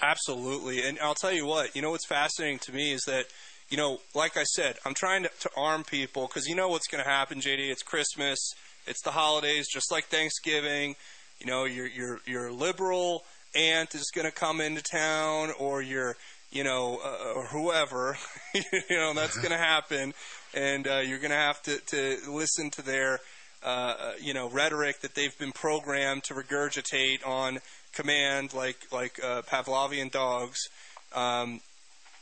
Absolutely. 0.00 0.82
And 0.86 0.98
I'll 1.00 1.14
tell 1.14 1.32
you 1.32 1.46
what, 1.46 1.74
you 1.76 1.82
know 1.82 1.90
what's 1.90 2.06
fascinating 2.06 2.58
to 2.60 2.72
me 2.72 2.92
is 2.92 3.02
that, 3.06 3.26
you 3.72 3.78
know, 3.78 4.00
like 4.14 4.36
I 4.36 4.42
said, 4.42 4.76
I'm 4.84 4.92
trying 4.92 5.22
to, 5.22 5.30
to 5.40 5.50
arm 5.56 5.82
people 5.82 6.26
because 6.26 6.46
you 6.46 6.54
know 6.54 6.68
what's 6.68 6.86
going 6.86 7.02
to 7.02 7.08
happen, 7.08 7.40
JD. 7.40 7.70
It's 7.70 7.82
Christmas, 7.82 8.38
it's 8.86 9.00
the 9.02 9.12
holidays, 9.12 9.66
just 9.72 9.90
like 9.90 10.04
Thanksgiving. 10.04 10.94
You 11.40 11.46
know, 11.46 11.64
your 11.64 11.86
your 11.86 12.20
your 12.26 12.52
liberal 12.52 13.24
aunt 13.56 13.94
is 13.94 14.10
going 14.14 14.26
to 14.26 14.30
come 14.30 14.60
into 14.60 14.82
town, 14.82 15.52
or 15.58 15.80
your 15.80 16.16
you 16.50 16.64
know, 16.64 17.00
uh, 17.02 17.32
or 17.34 17.46
whoever, 17.46 18.18
you 18.54 18.62
know, 18.90 19.14
that's 19.14 19.38
going 19.38 19.50
to 19.56 19.56
happen, 19.56 20.12
and 20.52 20.86
uh, 20.86 20.98
you're 20.98 21.18
going 21.18 21.30
to 21.30 21.36
have 21.36 21.62
to 21.62 21.78
to 21.78 22.18
listen 22.28 22.68
to 22.72 22.82
their 22.82 23.20
uh, 23.64 23.66
uh, 23.66 24.12
you 24.20 24.34
know 24.34 24.50
rhetoric 24.50 25.00
that 25.00 25.14
they've 25.14 25.38
been 25.38 25.52
programmed 25.52 26.24
to 26.24 26.34
regurgitate 26.34 27.26
on 27.26 27.58
command, 27.94 28.52
like 28.52 28.76
like 28.92 29.18
uh, 29.24 29.40
Pavlovian 29.40 30.10
dogs. 30.10 30.58
Um, 31.14 31.62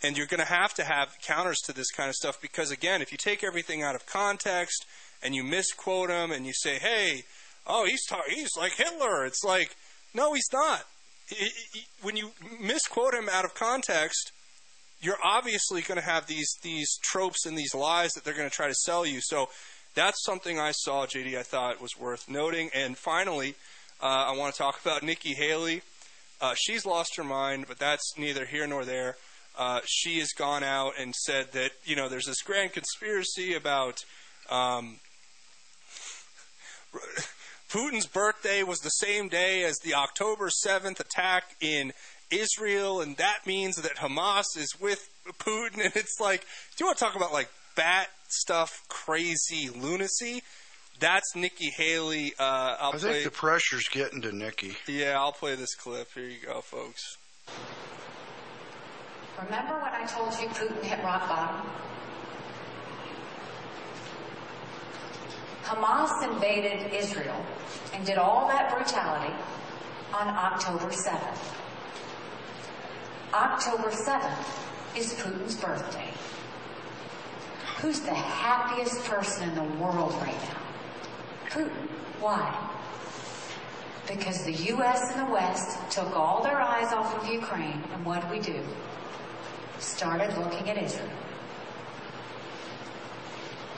and 0.02 0.16
you're 0.16 0.26
going 0.26 0.40
to 0.40 0.46
have 0.46 0.74
to 0.74 0.84
have 0.84 1.16
counters 1.22 1.58
to 1.64 1.72
this 1.72 1.90
kind 1.90 2.08
of 2.08 2.14
stuff 2.14 2.40
because, 2.40 2.70
again, 2.70 3.02
if 3.02 3.12
you 3.12 3.18
take 3.18 3.44
everything 3.44 3.82
out 3.82 3.94
of 3.94 4.06
context 4.06 4.86
and 5.22 5.34
you 5.34 5.44
misquote 5.44 6.10
him 6.10 6.30
and 6.30 6.46
you 6.46 6.52
say, 6.54 6.78
"Hey, 6.78 7.24
oh, 7.66 7.84
he's 7.84 8.06
ta- 8.06 8.22
he's 8.28 8.56
like 8.56 8.72
Hitler," 8.72 9.24
it's 9.26 9.44
like, 9.44 9.76
no, 10.14 10.32
he's 10.34 10.48
not. 10.52 10.84
When 12.02 12.16
you 12.16 12.32
misquote 12.60 13.14
him 13.14 13.28
out 13.30 13.44
of 13.44 13.54
context, 13.54 14.32
you're 15.00 15.18
obviously 15.22 15.82
going 15.82 16.00
to 16.00 16.06
have 16.06 16.26
these 16.26 16.52
these 16.62 16.98
tropes 17.02 17.46
and 17.46 17.56
these 17.56 17.74
lies 17.74 18.12
that 18.12 18.24
they're 18.24 18.34
going 18.34 18.48
to 18.48 18.54
try 18.54 18.68
to 18.68 18.74
sell 18.74 19.06
you. 19.06 19.20
So 19.20 19.48
that's 19.94 20.24
something 20.24 20.58
I 20.58 20.72
saw, 20.72 21.06
JD. 21.06 21.36
I 21.36 21.42
thought 21.42 21.80
was 21.80 21.98
worth 21.98 22.28
noting. 22.28 22.70
And 22.74 22.96
finally, 22.96 23.54
uh, 24.02 24.06
I 24.06 24.36
want 24.36 24.54
to 24.54 24.58
talk 24.58 24.80
about 24.80 25.02
Nikki 25.02 25.34
Haley. 25.34 25.82
Uh, 26.40 26.54
she's 26.56 26.86
lost 26.86 27.16
her 27.16 27.24
mind, 27.24 27.66
but 27.68 27.78
that's 27.78 28.14
neither 28.16 28.46
here 28.46 28.66
nor 28.66 28.84
there. 28.84 29.16
Uh, 29.60 29.80
she 29.84 30.20
has 30.20 30.32
gone 30.32 30.64
out 30.64 30.94
and 30.98 31.14
said 31.14 31.52
that 31.52 31.72
you 31.84 31.94
know 31.94 32.08
there's 32.08 32.24
this 32.24 32.40
grand 32.40 32.72
conspiracy 32.72 33.52
about 33.52 33.98
um, 34.48 34.96
Putin's 37.70 38.06
birthday 38.06 38.62
was 38.62 38.78
the 38.78 38.88
same 38.88 39.28
day 39.28 39.62
as 39.64 39.76
the 39.84 39.94
October 39.94 40.48
7th 40.48 40.98
attack 40.98 41.44
in 41.60 41.92
Israel, 42.30 43.02
and 43.02 43.18
that 43.18 43.46
means 43.46 43.76
that 43.76 43.96
Hamas 43.96 44.56
is 44.56 44.74
with 44.80 45.06
Putin. 45.38 45.78
And 45.84 45.94
it's 45.94 46.18
like, 46.18 46.40
do 46.40 46.46
you 46.84 46.86
want 46.86 46.96
to 46.96 47.04
talk 47.04 47.14
about 47.14 47.34
like 47.34 47.50
bat 47.76 48.08
stuff, 48.28 48.80
crazy 48.88 49.68
lunacy? 49.68 50.42
That's 50.98 51.36
Nikki 51.36 51.70
Haley. 51.76 52.32
Uh, 52.38 52.76
I 52.80 52.90
play. 52.92 53.12
think 53.12 53.24
the 53.24 53.30
pressure's 53.30 53.88
getting 53.88 54.22
to 54.22 54.32
Nikki. 54.34 54.76
Yeah, 54.88 55.18
I'll 55.18 55.32
play 55.32 55.54
this 55.54 55.74
clip. 55.74 56.08
Here 56.14 56.24
you 56.24 56.38
go, 56.44 56.62
folks. 56.62 57.16
Remember 59.44 59.74
when 59.74 59.92
I 59.92 60.06
told 60.06 60.32
you 60.40 60.48
Putin 60.48 60.82
hit 60.82 61.02
rock 61.02 61.28
bottom? 61.28 61.70
Hamas 65.64 66.32
invaded 66.32 66.92
Israel 66.92 67.44
and 67.94 68.04
did 68.04 68.18
all 68.18 68.48
that 68.48 68.70
brutality 68.70 69.32
on 70.12 70.28
October 70.28 70.92
7th. 70.92 71.54
October 73.32 73.90
7th 73.90 74.96
is 74.96 75.14
Putin's 75.14 75.56
birthday. 75.56 76.10
Who's 77.78 78.00
the 78.00 78.12
happiest 78.12 79.04
person 79.04 79.48
in 79.48 79.54
the 79.54 79.82
world 79.82 80.12
right 80.20 80.34
now? 80.34 80.62
Putin. 81.48 81.88
Why? 82.20 82.68
Because 84.06 84.44
the 84.44 84.52
U.S. 84.52 85.12
and 85.12 85.26
the 85.26 85.32
West 85.32 85.78
took 85.90 86.14
all 86.16 86.42
their 86.42 86.60
eyes 86.60 86.92
off 86.92 87.16
of 87.16 87.32
Ukraine, 87.32 87.82
and 87.94 88.04
what 88.04 88.20
did 88.20 88.30
we 88.30 88.40
do? 88.40 88.62
Started 89.80 90.36
looking 90.38 90.68
at 90.68 90.82
Israel. 90.82 91.08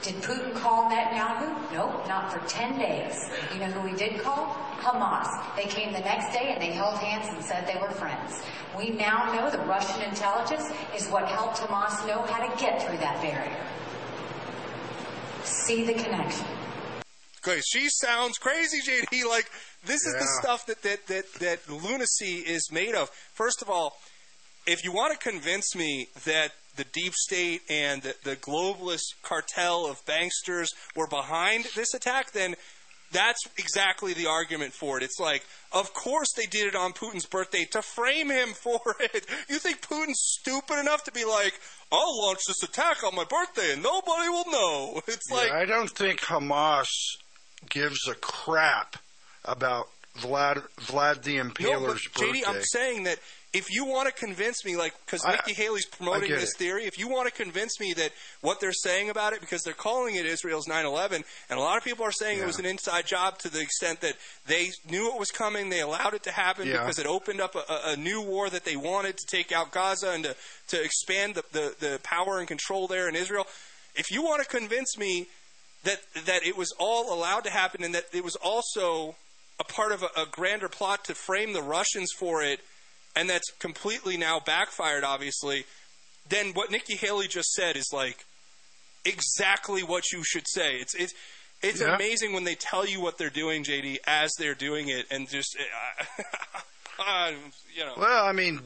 Did 0.02 0.16
Putin 0.16 0.52
call 0.56 0.90
Netanyahu? 0.90 1.72
Nope, 1.72 2.08
not 2.08 2.32
for 2.32 2.40
10 2.48 2.76
days. 2.76 3.30
You 3.54 3.60
know 3.60 3.66
who 3.66 3.86
he 3.86 3.94
did 3.94 4.20
call? 4.20 4.46
Hamas. 4.80 5.28
They 5.54 5.66
came 5.66 5.92
the 5.92 6.00
next 6.00 6.32
day 6.32 6.50
and 6.52 6.60
they 6.60 6.72
held 6.72 6.98
hands 6.98 7.28
and 7.28 7.44
said 7.44 7.68
they 7.68 7.80
were 7.80 7.90
friends. 7.90 8.42
We 8.76 8.90
now 8.90 9.32
know 9.32 9.48
the 9.48 9.58
Russian 9.58 10.02
intelligence 10.02 10.68
is 10.96 11.08
what 11.08 11.28
helped 11.28 11.58
Hamas 11.58 12.04
know 12.08 12.22
how 12.22 12.44
to 12.44 12.60
get 12.60 12.82
through 12.82 12.98
that 12.98 13.22
barrier. 13.22 13.64
See 15.44 15.84
the 15.84 15.94
connection. 15.94 16.46
Because 17.36 17.64
she 17.66 17.88
sounds 17.88 18.38
crazy, 18.38 18.80
JD. 18.80 19.28
Like 19.28 19.50
this 19.84 20.04
is 20.06 20.14
the 20.14 20.26
stuff 20.40 20.66
that, 20.66 20.82
that 20.82 21.06
that 21.08 21.32
that 21.34 21.68
lunacy 21.68 22.36
is 22.38 22.70
made 22.72 22.94
of. 22.94 23.10
First 23.34 23.62
of 23.62 23.70
all, 23.70 23.96
if 24.66 24.84
you 24.84 24.92
want 24.92 25.12
to 25.18 25.30
convince 25.30 25.74
me 25.74 26.08
that 26.24 26.52
the 26.76 26.84
deep 26.84 27.12
state 27.14 27.60
and 27.68 28.02
the, 28.02 28.14
the 28.24 28.36
globalist 28.36 29.02
cartel 29.22 29.86
of 29.86 30.04
banksters 30.06 30.68
were 30.96 31.06
behind 31.06 31.66
this 31.74 31.92
attack, 31.94 32.32
then 32.32 32.54
that's 33.12 33.40
exactly 33.58 34.14
the 34.14 34.26
argument 34.26 34.72
for 34.72 34.96
it. 34.96 35.02
It's 35.02 35.20
like, 35.20 35.44
of 35.72 35.92
course 35.92 36.28
they 36.34 36.46
did 36.46 36.66
it 36.66 36.74
on 36.74 36.92
Putin's 36.94 37.26
birthday 37.26 37.66
to 37.72 37.82
frame 37.82 38.30
him 38.30 38.48
for 38.62 38.80
it. 39.00 39.26
You 39.50 39.58
think 39.58 39.82
Putin's 39.82 40.18
stupid 40.40 40.78
enough 40.80 41.04
to 41.04 41.12
be 41.12 41.24
like, 41.24 41.52
I'll 41.90 42.22
launch 42.26 42.40
this 42.46 42.62
attack 42.62 43.04
on 43.04 43.14
my 43.14 43.24
birthday 43.24 43.74
and 43.74 43.82
nobody 43.82 44.28
will 44.28 44.50
know? 44.50 45.00
It's 45.08 45.30
Yeah, 45.30 45.36
like, 45.36 45.52
I 45.52 45.64
don't 45.66 45.90
think 45.90 46.20
Hamas 46.20 46.88
gives 47.68 48.08
a 48.08 48.14
crap 48.14 48.96
about 49.44 49.88
Vlad 50.18 50.62
Vlad 50.80 51.22
the 51.22 51.36
No, 51.36 51.44
but 51.44 51.54
Impaler's 51.54 52.08
JD, 52.08 52.18
birthday. 52.32 52.42
I'm 52.46 52.62
saying 52.62 53.02
that 53.04 53.18
if 53.52 53.70
you 53.70 53.84
want 53.84 54.08
to 54.08 54.14
convince 54.14 54.64
me, 54.64 54.76
like, 54.76 54.94
because 55.04 55.22
Nikki 55.26 55.52
Haley's 55.52 55.84
promoting 55.84 56.30
this 56.30 56.54
it. 56.54 56.58
theory, 56.58 56.84
if 56.86 56.98
you 56.98 57.06
want 57.08 57.28
to 57.28 57.34
convince 57.34 57.78
me 57.78 57.92
that 57.92 58.10
what 58.40 58.60
they're 58.60 58.72
saying 58.72 59.10
about 59.10 59.34
it, 59.34 59.40
because 59.40 59.60
they're 59.62 59.74
calling 59.74 60.14
it 60.14 60.24
Israel's 60.24 60.66
9/11, 60.66 61.22
and 61.50 61.58
a 61.58 61.62
lot 61.62 61.76
of 61.76 61.84
people 61.84 62.04
are 62.06 62.12
saying 62.12 62.38
it 62.38 62.46
was 62.46 62.58
an 62.58 62.64
inside 62.64 63.06
job 63.06 63.38
to 63.40 63.50
the 63.50 63.60
extent 63.60 64.00
that 64.00 64.14
they 64.46 64.70
knew 64.88 65.12
it 65.12 65.18
was 65.18 65.30
coming, 65.30 65.68
they 65.68 65.80
allowed 65.82 66.14
it 66.14 66.22
to 66.22 66.30
happen 66.30 66.66
Yeah. 66.66 66.78
because 66.78 66.98
it 66.98 67.06
opened 67.06 67.42
up 67.42 67.54
a, 67.54 67.64
a- 67.70 67.92
a 67.92 67.96
new 67.96 68.22
war 68.22 68.48
that 68.48 68.64
they 68.64 68.76
wanted 68.76 69.18
to 69.18 69.26
take 69.26 69.52
out 69.52 69.70
Gaza 69.70 70.10
and 70.12 70.24
to, 70.24 70.36
to 70.68 70.82
expand 70.82 71.34
the, 71.34 71.44
the, 71.52 71.74
the 71.78 72.00
power 72.02 72.38
and 72.38 72.48
control 72.48 72.86
there 72.86 73.06
in 73.08 73.14
Israel. 73.14 73.46
If 73.94 74.10
you 74.10 74.22
want 74.22 74.42
to 74.42 74.48
convince 74.48 74.96
me 74.96 75.26
that 75.84 75.98
that 76.26 76.46
it 76.46 76.56
was 76.56 76.72
all 76.78 77.12
allowed 77.12 77.44
to 77.44 77.50
happen 77.50 77.84
and 77.84 77.94
that 77.94 78.04
it 78.14 78.24
was 78.24 78.36
also 78.36 79.16
a 79.60 79.64
part 79.64 79.92
of 79.92 80.02
a, 80.02 80.22
a 80.22 80.24
grander 80.24 80.68
plot 80.70 81.04
to 81.04 81.14
frame 81.14 81.52
the 81.52 81.60
Russians 81.62 82.10
for 82.18 82.42
it, 82.42 82.60
and 83.16 83.28
that's 83.28 83.50
completely 83.58 84.16
now 84.16 84.40
backfired, 84.40 85.04
obviously, 85.04 85.64
then 86.28 86.52
what 86.54 86.70
Nikki 86.70 86.96
Haley 86.96 87.28
just 87.28 87.52
said 87.52 87.76
is 87.76 87.90
like 87.92 88.24
exactly 89.04 89.82
what 89.82 90.04
you 90.12 90.22
should 90.24 90.46
say. 90.48 90.76
It's 90.76 90.94
it's 90.94 91.12
it's 91.62 91.80
Yeah. 91.80 91.94
amazing 91.94 92.32
when 92.32 92.44
they 92.44 92.54
tell 92.54 92.86
you 92.86 93.00
what 93.00 93.18
they're 93.18 93.30
doing, 93.30 93.64
JD, 93.64 93.98
as 94.06 94.32
they're 94.38 94.54
doing 94.54 94.88
it, 94.88 95.06
and 95.10 95.28
just 95.28 95.56
uh, 96.98 97.32
you 97.74 97.84
know. 97.84 97.94
Well, 97.96 98.24
I 98.24 98.32
mean, 98.32 98.60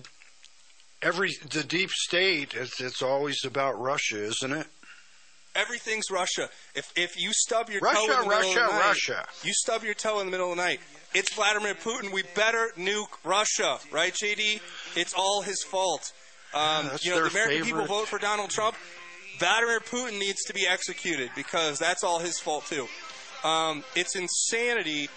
every 1.03 1.33
the 1.51 1.65
deep 1.65 1.91
state 1.91 2.55
it's, 2.55 2.81
it's 2.81 3.03
always 3.03 3.45
about 3.45 3.81
Russia, 3.81 4.23
isn't 4.25 4.53
it? 4.53 4.67
Everything's 5.55 6.11
Russia. 6.11 6.51
If 6.75 6.93
if 6.97 7.19
you 7.19 7.31
stub 7.33 7.71
your 7.71 7.81
Russia, 7.81 7.97
toe 7.97 8.03
in 8.05 8.11
the 8.11 8.17
middle 8.17 8.31
Russia, 8.31 8.61
of 8.65 8.67
the 8.73 8.79
night, 8.79 8.87
Russia. 8.89 9.27
you 9.43 9.53
stub 9.55 9.85
your 9.85 9.95
toe 9.95 10.21
in 10.21 10.27
the 10.27 10.31
middle 10.31 10.51
of 10.51 10.57
the 10.57 10.63
night. 10.63 10.81
It's 11.15 11.33
Vladimir 11.35 11.75
Putin. 11.75 12.13
We 12.13 12.23
better 12.35 12.71
nuke 12.77 13.09
Russia, 13.25 13.79
right, 13.91 14.13
JD? 14.13 14.61
It's 14.97 15.15
all 15.15 15.43
his 15.43 15.63
fault. 15.63 16.13
Um, 16.55 16.89
that's 16.89 17.05
you 17.05 17.13
know, 17.13 17.23
the 17.25 17.31
American 17.31 17.65
people 17.65 17.87
vote 17.87 18.09
for 18.09 18.19
Donald 18.19 18.51
Trump. 18.51 18.77
Vladimir 19.39 19.81
Putin 19.81 20.19
needs 20.19 20.43
to 20.45 20.55
be 20.55 20.67
executed 20.67 21.31
because 21.35 21.79
that's 21.79 22.03
all 22.03 22.19
his 22.19 22.39
fault 22.39 22.67
too. 22.67 22.87
Um, 23.47 23.85
it's 23.95 24.17
insanity 24.17 25.09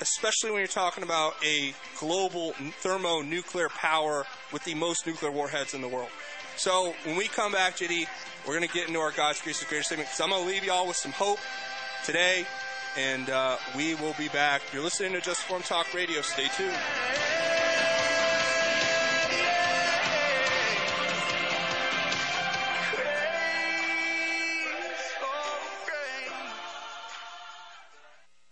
especially 0.00 0.50
when 0.50 0.58
you're 0.58 0.66
talking 0.66 1.02
about 1.02 1.34
a 1.44 1.74
global 1.98 2.52
thermonuclear 2.80 3.68
power 3.68 4.24
with 4.52 4.64
the 4.64 4.74
most 4.74 5.06
nuclear 5.06 5.30
warheads 5.30 5.74
in 5.74 5.80
the 5.80 5.88
world. 5.88 6.08
So 6.56 6.94
when 7.04 7.16
we 7.16 7.28
come 7.28 7.52
back, 7.52 7.76
JD, 7.76 8.06
we're 8.46 8.56
going 8.56 8.68
to 8.68 8.74
get 8.74 8.88
into 8.88 9.00
our 9.00 9.12
God's 9.12 9.40
Grace 9.42 9.60
is 9.60 9.68
Greater 9.68 9.82
segment 9.82 10.08
because 10.08 10.20
I'm 10.20 10.30
going 10.30 10.42
to 10.42 10.48
leave 10.48 10.64
y'all 10.64 10.86
with 10.86 10.96
some 10.96 11.12
hope 11.12 11.38
today, 12.04 12.46
and 12.96 13.30
uh, 13.30 13.56
we 13.76 13.94
will 13.94 14.14
be 14.14 14.28
back. 14.28 14.62
You're 14.72 14.82
listening 14.82 15.12
to 15.12 15.20
Just 15.20 15.42
Informed 15.42 15.64
Talk 15.64 15.92
Radio. 15.94 16.22
Stay 16.22 16.48
tuned. 16.56 17.25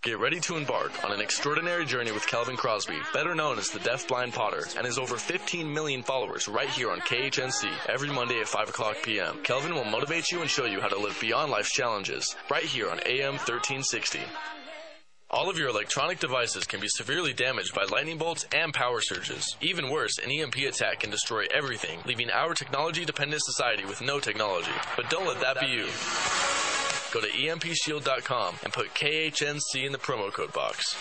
Get 0.05 0.21
ready 0.21 0.39
to 0.41 0.59
embark 0.59 1.03
on 1.03 1.13
an 1.13 1.23
extraordinary 1.23 1.87
journey 1.87 2.13
with 2.13 2.27
Calvin 2.27 2.59
Crosby, 2.59 2.99
better 3.15 3.35
known 3.35 3.59
as 3.59 3.71
the 3.71 3.79
Deaf 3.79 4.07
Blind 4.07 4.35
Potter, 4.35 4.67
and 4.77 4.85
his 4.85 4.99
over 4.99 5.17
15 5.17 5.73
million 5.73 6.03
followers 6.03 6.47
right 6.47 6.69
here 6.69 6.91
on 6.91 7.01
KHNC 7.01 7.71
every 7.89 8.11
Monday 8.11 8.39
at 8.39 8.47
5 8.47 8.69
o'clock 8.69 8.99
p.m. 9.03 9.39
Calvin 9.45 9.75
will 9.75 9.87
motivate 9.87 10.31
you 10.31 10.43
and 10.43 10.51
show 10.51 10.67
you 10.67 10.83
how 10.83 10.89
to 10.89 10.99
live 10.99 11.17
beyond 11.23 11.51
life's 11.51 11.73
challenges 11.73 12.37
right 12.51 12.65
here 12.65 12.91
on 12.91 13.01
AM 13.07 13.37
1360. 13.37 14.21
All 15.31 15.49
of 15.49 15.57
your 15.57 15.71
electronic 15.71 16.21
devices 16.21 16.67
can 16.67 16.81
be 16.81 16.89
severely 16.89 17.33
damaged 17.33 17.75
by 17.75 17.85
lightning 17.85 18.19
bolts 18.19 18.45
and 18.55 18.75
power 18.75 19.01
surges. 19.01 19.57
Even 19.63 19.89
worse, 19.89 20.19
an 20.19 20.31
EMP 20.31 20.57
attack 20.69 21.01
can 21.01 21.09
destroy 21.09 21.47
everything, 21.51 22.01
leaving 22.05 22.29
our 22.31 22.53
technology 22.53 23.07
dependent 23.07 23.41
society 23.43 23.87
with 23.87 24.03
no 24.03 24.21
technology. 24.21 24.71
But 24.97 25.09
don't 25.09 25.27
let 25.27 25.41
that 25.41 25.61
be 25.61 25.69
you. 25.69 25.87
Go 27.15 27.21
to 27.21 27.29
EMPShield.com 27.29 28.57
and 28.65 28.73
put 28.73 28.93
KHNC 28.93 29.87
in 29.87 29.93
the 29.93 29.99
promo 29.99 30.33
code 30.33 30.53
box. 30.53 30.97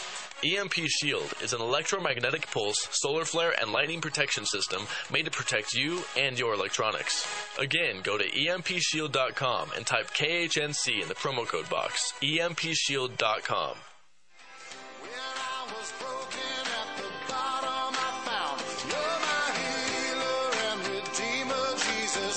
EMP 0.45 0.73
Shield 0.88 1.34
is 1.41 1.53
an 1.53 1.61
electromagnetic 1.61 2.52
pulse, 2.52 2.88
solar 2.91 3.26
flare, 3.26 3.56
and 3.60 3.72
lightning 3.72 3.99
protection 3.99 4.45
system 4.45 4.84
made 5.11 5.26
to 5.26 5.31
protect 5.31 5.73
you 5.73 6.03
and 6.15 6.38
your 6.38 6.53
electronics. 6.53 7.26
Again, 7.57 8.02
go 8.03 8.19
to 8.19 8.30
EMPShield.com 8.30 9.72
and 9.76 9.88
type 9.88 10.11
KHNC 10.11 11.02
in 11.02 11.07
the 11.07 11.15
promo 11.15 11.48
code 11.48 11.68
box. 11.68 12.14
EMPShield.com. 12.22 13.77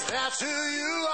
That's 0.09 0.41
who 0.41 0.47
you 0.47 1.03
are. 1.03 1.06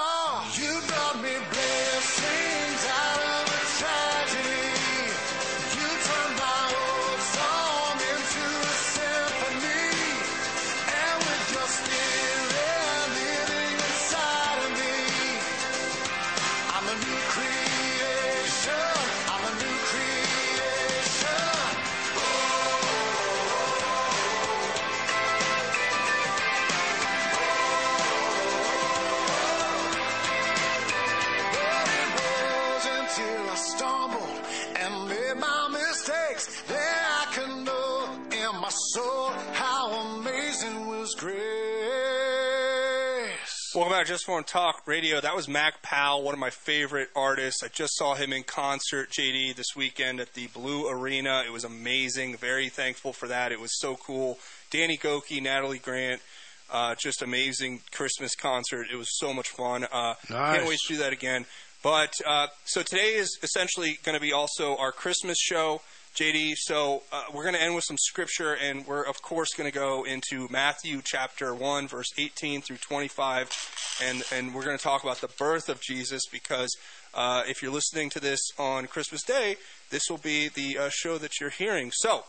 Welcome 44.03 44.17
Want 44.27 44.47
to 44.47 44.53
Talk 44.53 44.81
Radio. 44.85 45.21
That 45.21 45.33
was 45.33 45.47
Mac 45.47 45.81
Powell, 45.81 46.23
one 46.23 46.33
of 46.33 46.39
my 46.39 46.49
favorite 46.49 47.07
artists. 47.15 47.63
I 47.63 47.69
just 47.69 47.95
saw 47.95 48.15
him 48.15 48.33
in 48.33 48.43
concert, 48.43 49.09
JD, 49.09 49.55
this 49.55 49.77
weekend 49.77 50.19
at 50.19 50.33
the 50.33 50.47
Blue 50.47 50.89
Arena. 50.89 51.43
It 51.47 51.53
was 51.53 51.63
amazing. 51.63 52.35
Very 52.35 52.67
thankful 52.67 53.13
for 53.13 53.29
that. 53.29 53.53
It 53.53 53.61
was 53.61 53.79
so 53.79 53.95
cool. 53.95 54.39
Danny 54.71 54.97
Gokey, 54.97 55.41
Natalie 55.41 55.79
Grant, 55.79 56.21
uh, 56.69 56.95
just 57.01 57.21
amazing 57.21 57.79
Christmas 57.93 58.35
concert. 58.35 58.87
It 58.91 58.97
was 58.97 59.07
so 59.17 59.33
much 59.33 59.47
fun. 59.47 59.85
Uh, 59.85 60.15
Nice. 60.29 60.57
Can't 60.57 60.67
wait 60.67 60.79
to 60.87 60.93
do 60.95 60.99
that 60.99 61.13
again. 61.13 61.45
But 61.81 62.13
uh, 62.27 62.47
so 62.65 62.83
today 62.83 63.13
is 63.13 63.39
essentially 63.41 63.99
going 64.03 64.15
to 64.15 64.21
be 64.21 64.33
also 64.33 64.75
our 64.75 64.91
Christmas 64.91 65.37
show, 65.39 65.79
JD. 66.15 66.53
So 66.57 67.01
uh, 67.11 67.23
we're 67.33 67.43
going 67.43 67.55
to 67.55 67.61
end 67.61 67.73
with 67.73 67.85
some 67.85 67.97
scripture, 67.97 68.53
and 68.53 68.85
we're 68.85 69.03
of 69.03 69.21
course 69.21 69.53
going 69.55 69.69
to 69.71 69.73
go 69.73 70.03
into 70.03 70.47
Matthew 70.51 71.01
chapter 71.03 71.55
one, 71.55 71.87
verse 71.87 72.09
18 72.17 72.61
through 72.61 72.77
25, 72.77 73.99
and 74.03 74.23
and 74.31 74.53
we're 74.53 74.63
going 74.63 74.77
to 74.77 74.83
talk 74.83 75.03
about 75.03 75.21
the 75.21 75.29
birth 75.39 75.69
of 75.69 75.81
Jesus 75.81 76.21
because 76.31 76.75
uh, 77.15 77.43
if 77.47 77.63
you're 77.63 77.71
listening 77.71 78.11
to 78.11 78.19
this 78.19 78.39
on 78.59 78.85
Christmas 78.85 79.23
Day, 79.23 79.55
this 79.89 80.03
will 80.09 80.19
be 80.19 80.49
the 80.49 80.77
uh, 80.77 80.89
show 80.89 81.17
that 81.17 81.39
you're 81.39 81.49
hearing. 81.49 81.91
So. 81.93 82.23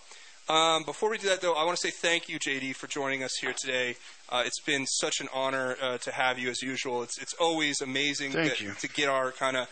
Um, 0.47 0.82
before 0.82 1.09
we 1.09 1.16
do 1.16 1.31
that, 1.31 1.40
though, 1.40 1.55
I 1.55 1.65
want 1.65 1.78
to 1.78 1.81
say 1.81 1.90
thank 1.90 2.28
you, 2.28 2.39
JD, 2.39 2.77
for 2.77 2.86
joining 2.86 3.23
us 3.23 3.35
here 3.40 3.55
today. 3.55 3.97
Uh, 4.28 4.43
it's 4.44 4.61
been 4.61 4.85
such 4.85 5.20
an 5.20 5.28
honor 5.32 5.74
uh, 5.81 5.97
to 5.97 6.12
have 6.12 6.39
you 6.39 6.51
as 6.51 6.61
usual. 6.61 7.02
It's 7.02 7.16
it's 7.16 7.32
always 7.40 7.81
amazing 7.81 8.32
Thank 8.32 8.56
to, 8.56 8.65
you. 8.65 8.73
to 8.78 8.89
get 8.89 9.09
our 9.09 9.32
kind 9.32 9.56
of 9.56 9.69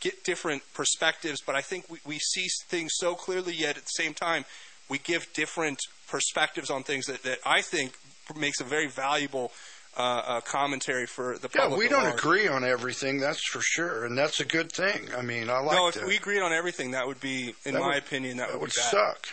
get 0.00 0.24
different 0.24 0.62
perspectives, 0.74 1.40
but 1.44 1.54
I 1.54 1.60
think 1.60 1.88
we, 1.90 1.98
we 2.06 2.18
see 2.18 2.46
things 2.68 2.92
so 2.94 3.14
clearly. 3.14 3.54
Yet 3.54 3.76
at 3.76 3.84
the 3.84 3.88
same 4.02 4.14
time, 4.14 4.44
we 4.88 4.98
give 4.98 5.32
different 5.32 5.78
perspectives 6.08 6.70
on 6.70 6.82
things 6.82 7.06
that, 7.06 7.22
that 7.22 7.38
I 7.46 7.62
think 7.62 7.94
makes 8.36 8.60
a 8.60 8.64
very 8.64 8.88
valuable 8.88 9.52
uh, 9.96 10.00
uh, 10.02 10.40
commentary 10.40 11.06
for 11.06 11.36
the 11.38 11.48
public. 11.48 11.70
Yeah, 11.72 11.76
we 11.76 11.88
don't 11.88 12.04
large. 12.04 12.18
agree 12.18 12.48
on 12.48 12.64
everything, 12.64 13.20
that's 13.20 13.46
for 13.50 13.60
sure, 13.60 14.06
and 14.06 14.16
that's 14.16 14.40
a 14.40 14.44
good 14.44 14.72
thing. 14.72 15.08
I 15.16 15.22
mean, 15.22 15.50
I 15.50 15.58
like 15.60 15.76
no, 15.76 15.88
if 15.88 15.94
that. 15.94 16.06
we 16.06 16.16
agreed 16.16 16.40
on 16.40 16.52
everything, 16.52 16.92
that 16.92 17.06
would 17.06 17.20
be, 17.20 17.54
in 17.66 17.74
That 17.74 17.80
my 17.80 17.88
would- 17.88 17.98
opinion, 17.98 18.38
that, 18.38 18.48
that 18.48 18.54
would, 18.54 18.62
would 18.62 18.72
suck. 18.72 19.26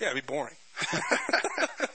Yeah, 0.00 0.10
it'd 0.10 0.26
be 0.26 0.32
boring. 0.32 0.56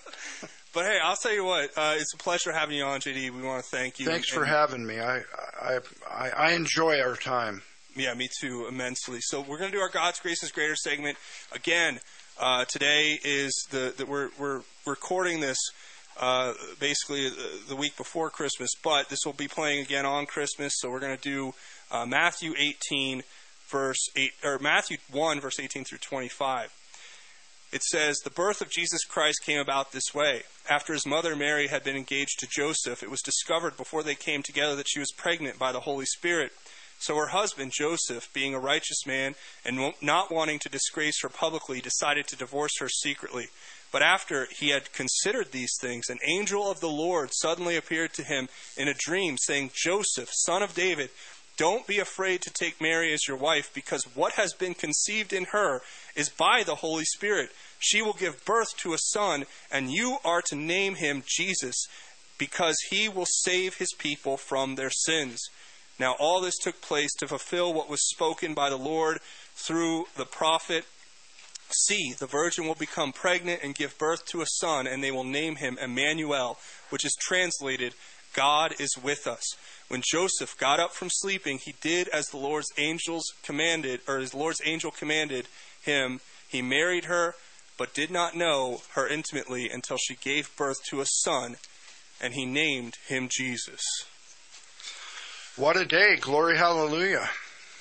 but 0.76 0.86
hey, 0.86 1.00
I'll 1.02 1.16
tell 1.16 1.34
you 1.34 1.46
what. 1.46 1.72
Uh, 1.76 1.96
it's 1.98 2.14
a 2.14 2.18
pleasure 2.18 2.52
having 2.52 2.78
you 2.78 2.84
on, 2.84 3.00
JD. 3.00 3.32
We 3.32 3.42
want 3.42 3.64
to 3.64 3.70
thank 3.70 3.98
you. 4.00 4.06
Thanks 4.06 4.30
And- 4.30 4.36
for 4.36 4.44
and- 4.44 4.52
having 4.52 4.86
me. 4.86 5.00
I, 5.00 5.22
I, 5.60 5.80
I, 6.12 6.30
I 6.30 6.52
enjoy 6.52 7.00
our 7.02 7.16
time. 7.16 7.64
Yeah, 7.96 8.14
me 8.14 8.28
too, 8.42 8.68
immensely. 8.68 9.20
So 9.22 9.40
we're 9.40 9.58
going 9.58 9.72
to 9.72 9.78
do 9.78 9.82
our 9.82 9.90
God's 9.90 10.20
Grace 10.20 10.44
is 10.44 10.52
Greater 10.52 10.76
segment 10.76 11.18
again. 11.54 12.02
Uh, 12.38 12.66
today 12.66 13.18
is 13.24 13.66
the, 13.72 13.94
the 13.98 14.06
we're 14.06 14.30
we're 14.38 14.62
recording 14.86 15.40
this 15.40 15.58
uh, 16.20 16.54
basically 16.82 17.30
the, 17.30 17.60
the 17.70 17.76
week 17.78 17.96
before 17.96 18.30
Christmas, 18.30 18.72
but 18.84 19.08
this 19.08 19.20
will 19.26 19.32
be 19.34 19.48
playing 19.48 19.80
again 19.82 20.06
on 20.06 20.26
Christmas. 20.26 20.74
So 20.76 20.90
we're 20.90 21.00
going 21.00 21.16
to 21.16 21.24
do 21.24 21.54
uh, 21.90 22.06
Matthew 22.06 22.54
18 22.58 23.24
verse 23.70 24.10
8 24.16 24.32
or 24.44 24.60
Matthew 24.60 24.98
1 25.12 25.40
verse 25.40 25.60
18 25.60 25.86
through 25.86 26.00
25. 26.00 26.74
It 27.72 27.84
says, 27.84 28.20
The 28.20 28.30
birth 28.30 28.62
of 28.62 28.70
Jesus 28.70 29.04
Christ 29.06 29.40
came 29.44 29.60
about 29.60 29.92
this 29.92 30.14
way. 30.14 30.44
After 30.70 30.94
his 30.94 31.06
mother 31.06 31.36
Mary 31.36 31.68
had 31.68 31.84
been 31.84 31.96
engaged 31.96 32.40
to 32.40 32.48
Joseph, 32.48 33.04
it 33.04 33.12
was 33.12 33.22
discovered 33.22 33.78
before 33.78 34.04
they 34.04 34.16
came 34.16 34.44
together 34.44 34.76
that 34.76 34.90
she 34.90 35.00
was 35.00 35.12
pregnant 35.12 35.60
by 35.60 35.72
the 35.72 35.82
Holy 35.82 36.06
Spirit. 36.06 36.52
So 37.00 37.16
her 37.18 37.28
husband, 37.28 37.74
Joseph, 37.76 38.32
being 38.34 38.56
a 38.56 38.60
righteous 38.60 39.06
man 39.06 39.36
and 39.66 39.94
not 40.02 40.32
wanting 40.32 40.60
to 40.60 40.70
disgrace 40.70 41.22
her 41.22 41.30
publicly, 41.30 41.82
decided 41.82 42.28
to 42.28 42.38
divorce 42.38 42.80
her 42.80 42.90
secretly. 42.90 43.48
But 43.92 44.02
after 44.02 44.48
he 44.52 44.70
had 44.70 44.92
considered 44.94 45.52
these 45.52 45.74
things, 45.80 46.10
an 46.10 46.20
angel 46.26 46.70
of 46.70 46.80
the 46.80 46.90
Lord 46.90 47.30
suddenly 47.34 47.76
appeared 47.76 48.14
to 48.14 48.24
him 48.24 48.50
in 48.78 48.88
a 48.88 48.94
dream, 48.94 49.38
saying, 49.38 49.72
Joseph, 49.74 50.30
son 50.32 50.64
of 50.64 50.74
David, 50.74 51.10
don't 51.58 51.88
be 51.88 52.00
afraid 52.00 52.42
to 52.42 52.50
take 52.50 52.82
Mary 52.82 53.14
as 53.14 53.28
your 53.28 53.38
wife, 53.38 53.72
because 53.74 54.04
what 54.16 54.34
has 54.34 54.54
been 54.54 54.74
conceived 54.74 55.32
in 55.32 55.46
her 55.46 55.82
is 56.16 56.30
by 56.30 56.64
the 56.64 56.76
Holy 56.76 57.06
Spirit. 57.06 57.50
She 57.80 58.02
will 58.02 58.14
give 58.14 58.46
birth 58.46 58.76
to 58.78 58.94
a 58.94 58.98
son, 58.98 59.46
and 59.72 59.92
you 59.92 60.18
are 60.24 60.42
to 60.48 60.56
name 60.56 60.96
him 60.96 61.24
Jesus, 61.28 61.76
because 62.38 62.76
he 62.90 63.08
will 63.08 63.28
save 63.28 63.76
his 63.76 63.94
people 63.98 64.38
from 64.38 64.76
their 64.76 64.90
sins. 64.90 65.40
Now, 66.00 66.16
all 66.20 66.42
this 66.42 66.58
took 66.58 66.82
place 66.82 67.14
to 67.16 67.28
fulfill 67.28 67.74
what 67.74 67.90
was 67.90 68.10
spoken 68.10 68.54
by 68.54 68.70
the 68.70 68.78
Lord 68.78 69.20
through 69.56 70.06
the 70.18 70.26
prophet. 70.26 70.86
See, 71.70 72.14
the 72.20 72.28
virgin 72.28 72.68
will 72.68 72.76
become 72.76 73.14
pregnant 73.14 73.62
and 73.64 73.74
give 73.74 73.98
birth 73.98 74.26
to 74.28 74.42
a 74.42 74.46
son, 74.46 74.88
and 74.88 75.04
they 75.04 75.12
will 75.12 75.24
name 75.24 75.56
him 75.56 75.78
Emmanuel, 75.82 76.58
which 76.90 77.06
is 77.06 77.16
translated, 77.20 77.94
God 78.36 78.74
is 78.80 78.98
with 79.02 79.26
us. 79.28 79.44
When 79.88 80.04
Joseph 80.06 80.58
got 80.58 80.80
up 80.80 80.94
from 80.94 81.10
sleeping, 81.10 81.60
he 81.64 81.76
did 81.82 82.10
as 82.10 82.28
the 82.28 82.38
Lord's 82.38 82.72
angels 82.78 83.24
commanded, 83.44 84.02
or 84.08 84.18
as 84.18 84.32
the 84.32 84.38
Lord's 84.38 84.62
angel 84.66 84.92
commanded 84.92 85.48
him. 85.86 86.20
He 86.48 86.62
married 86.62 87.06
her, 87.06 87.36
but 87.78 87.94
did 87.94 88.12
not 88.12 88.36
know 88.36 88.82
her 88.94 89.08
intimately 89.08 89.70
until 89.70 89.98
she 89.98 90.16
gave 90.16 90.56
birth 90.56 90.78
to 90.90 91.02
a 91.02 91.06
son, 91.06 91.56
and 92.22 92.34
he 92.34 92.46
named 92.46 92.96
him 93.08 93.28
Jesus. 93.32 93.82
What 95.56 95.78
a 95.78 95.86
day! 95.86 96.18
Glory, 96.20 96.58
hallelujah! 96.58 97.30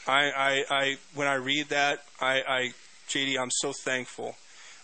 I, 0.06 0.30
I, 0.30 0.64
I 0.70 0.96
when 1.14 1.26
I 1.26 1.34
read 1.34 1.68
that, 1.70 2.04
I, 2.20 2.42
I, 2.46 2.72
JD, 3.08 3.38
I'm 3.38 3.50
so 3.50 3.72
thankful 3.72 4.36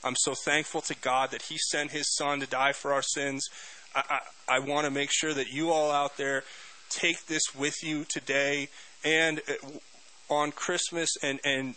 I'm 0.03 0.17
so 0.17 0.35
thankful 0.35 0.81
to 0.83 0.95
God 0.95 1.31
that 1.31 1.43
He 1.43 1.59
sent 1.59 1.91
His 1.91 2.15
Son 2.15 2.41
to 2.41 2.47
die 2.47 2.73
for 2.73 2.93
our 2.93 3.03
sins. 3.03 3.47
I, 3.95 4.03
I, 4.49 4.57
I 4.57 4.59
want 4.61 4.87
to 4.87 4.91
make 4.91 5.11
sure 5.13 5.35
that 5.35 5.49
you 5.49 5.71
all 5.71 5.91
out 5.91 6.17
there 6.17 6.45
take 6.89 7.27
this 7.27 7.55
with 7.57 7.83
you 7.83 8.05
today 8.09 8.69
and 9.05 9.41
uh, 9.49 10.33
on 10.33 10.53
Christmas 10.53 11.11
and, 11.23 11.39
and 11.45 11.75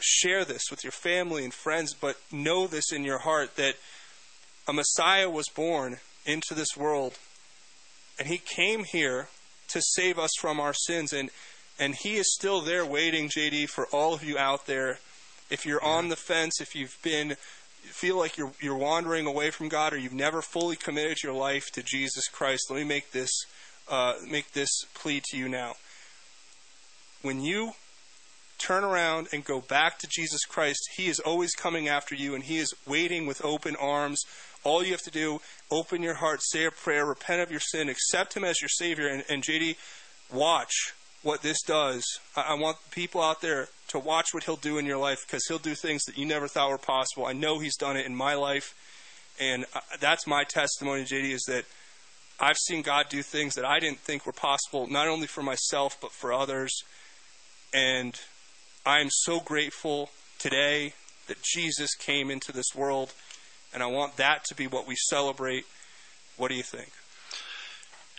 share 0.00 0.44
this 0.44 0.64
with 0.70 0.84
your 0.84 0.92
family 0.92 1.44
and 1.44 1.54
friends, 1.54 1.94
but 1.94 2.16
know 2.32 2.66
this 2.66 2.92
in 2.92 3.04
your 3.04 3.20
heart 3.20 3.56
that 3.56 3.74
a 4.68 4.72
Messiah 4.72 5.30
was 5.30 5.48
born 5.48 5.98
into 6.26 6.54
this 6.54 6.76
world 6.76 7.18
and 8.20 8.28
he 8.28 8.38
came 8.38 8.84
here 8.84 9.28
to 9.68 9.80
save 9.80 10.18
us 10.18 10.30
from 10.38 10.60
our 10.60 10.74
sins 10.74 11.12
and 11.12 11.30
and 11.78 11.94
he 11.94 12.16
is 12.16 12.34
still 12.34 12.60
there 12.60 12.84
waiting 12.84 13.30
JD 13.30 13.70
for 13.70 13.86
all 13.86 14.12
of 14.12 14.22
you 14.22 14.36
out 14.36 14.66
there. 14.66 14.98
If 15.48 15.64
you're 15.64 15.82
on 15.82 16.08
the 16.08 16.16
fence 16.16 16.60
if 16.60 16.74
you've 16.74 16.98
been 17.02 17.36
feel 17.84 18.18
like 18.18 18.36
you're 18.36 18.52
you're 18.60 18.76
wandering 18.76 19.26
away 19.26 19.50
from 19.50 19.68
God 19.68 19.94
or 19.94 19.96
you've 19.96 20.12
never 20.12 20.42
fully 20.42 20.76
committed 20.76 21.22
your 21.22 21.32
life 21.32 21.70
to 21.72 21.82
Jesus 21.82 22.28
Christ 22.28 22.70
let 22.70 22.76
me 22.76 22.84
make 22.84 23.12
this 23.12 23.30
uh, 23.88 24.14
make 24.30 24.52
this 24.52 24.70
plea 24.94 25.20
to 25.30 25.36
you 25.36 25.48
now. 25.48 25.74
When 27.22 27.40
you 27.40 27.72
turn 28.60 28.84
around 28.84 29.28
and 29.32 29.44
go 29.44 29.60
back 29.60 29.98
to 29.98 30.06
Jesus 30.06 30.44
Christ, 30.44 30.80
He 30.96 31.08
is 31.08 31.18
always 31.18 31.52
coming 31.54 31.88
after 31.88 32.14
you 32.14 32.34
and 32.34 32.44
He 32.44 32.58
is 32.58 32.74
waiting 32.86 33.26
with 33.26 33.44
open 33.44 33.74
arms. 33.76 34.22
All 34.62 34.84
you 34.84 34.92
have 34.92 35.02
to 35.02 35.10
do, 35.10 35.40
open 35.70 36.02
your 36.02 36.14
heart, 36.14 36.40
say 36.42 36.66
a 36.66 36.70
prayer, 36.70 37.06
repent 37.06 37.40
of 37.40 37.50
your 37.50 37.60
sin, 37.60 37.88
accept 37.88 38.36
Him 38.36 38.44
as 38.44 38.60
your 38.60 38.68
Savior. 38.68 39.08
And, 39.08 39.24
and 39.28 39.42
JD, 39.42 39.76
watch 40.32 40.92
what 41.22 41.42
this 41.42 41.62
does. 41.62 42.04
I, 42.36 42.42
I 42.50 42.54
want 42.54 42.76
people 42.90 43.22
out 43.22 43.40
there 43.40 43.68
to 43.88 43.98
watch 43.98 44.28
what 44.32 44.44
He'll 44.44 44.56
do 44.56 44.78
in 44.78 44.86
your 44.86 44.98
life 44.98 45.18
because 45.26 45.46
He'll 45.46 45.58
do 45.58 45.74
things 45.74 46.04
that 46.04 46.18
you 46.18 46.26
never 46.26 46.46
thought 46.46 46.70
were 46.70 46.78
possible. 46.78 47.26
I 47.26 47.32
know 47.32 47.58
He's 47.58 47.76
done 47.76 47.96
it 47.96 48.06
in 48.06 48.14
my 48.14 48.34
life. 48.34 48.74
And 49.40 49.64
uh, 49.74 49.80
that's 49.98 50.26
my 50.26 50.44
testimony, 50.44 51.04
JD, 51.04 51.30
is 51.30 51.44
that 51.48 51.64
I've 52.38 52.58
seen 52.58 52.82
God 52.82 53.06
do 53.08 53.22
things 53.22 53.54
that 53.54 53.64
I 53.64 53.80
didn't 53.80 54.00
think 54.00 54.26
were 54.26 54.32
possible, 54.32 54.86
not 54.86 55.08
only 55.08 55.26
for 55.26 55.42
myself, 55.42 55.98
but 56.00 56.12
for 56.12 56.32
others. 56.32 56.72
And 57.72 58.18
I 58.84 59.00
am 59.00 59.08
so 59.10 59.40
grateful 59.40 60.08
today 60.38 60.94
that 61.28 61.42
Jesus 61.42 61.94
came 61.94 62.30
into 62.30 62.50
this 62.50 62.74
world, 62.74 63.12
and 63.74 63.82
I 63.82 63.86
want 63.86 64.16
that 64.16 64.44
to 64.46 64.54
be 64.54 64.66
what 64.66 64.86
we 64.86 64.96
celebrate. 64.96 65.64
What 66.38 66.48
do 66.48 66.54
you 66.54 66.62
think? 66.62 66.88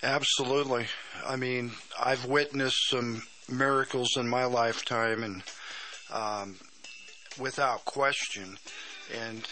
Absolutely. 0.03 0.85
I 1.25 1.35
mean, 1.35 1.71
I've 1.99 2.25
witnessed 2.25 2.89
some 2.89 3.23
miracles 3.49 4.15
in 4.17 4.27
my 4.29 4.45
lifetime, 4.45 5.23
and 5.23 5.43
um, 6.11 6.55
without 7.39 7.83
question. 7.85 8.57
And, 9.19 9.47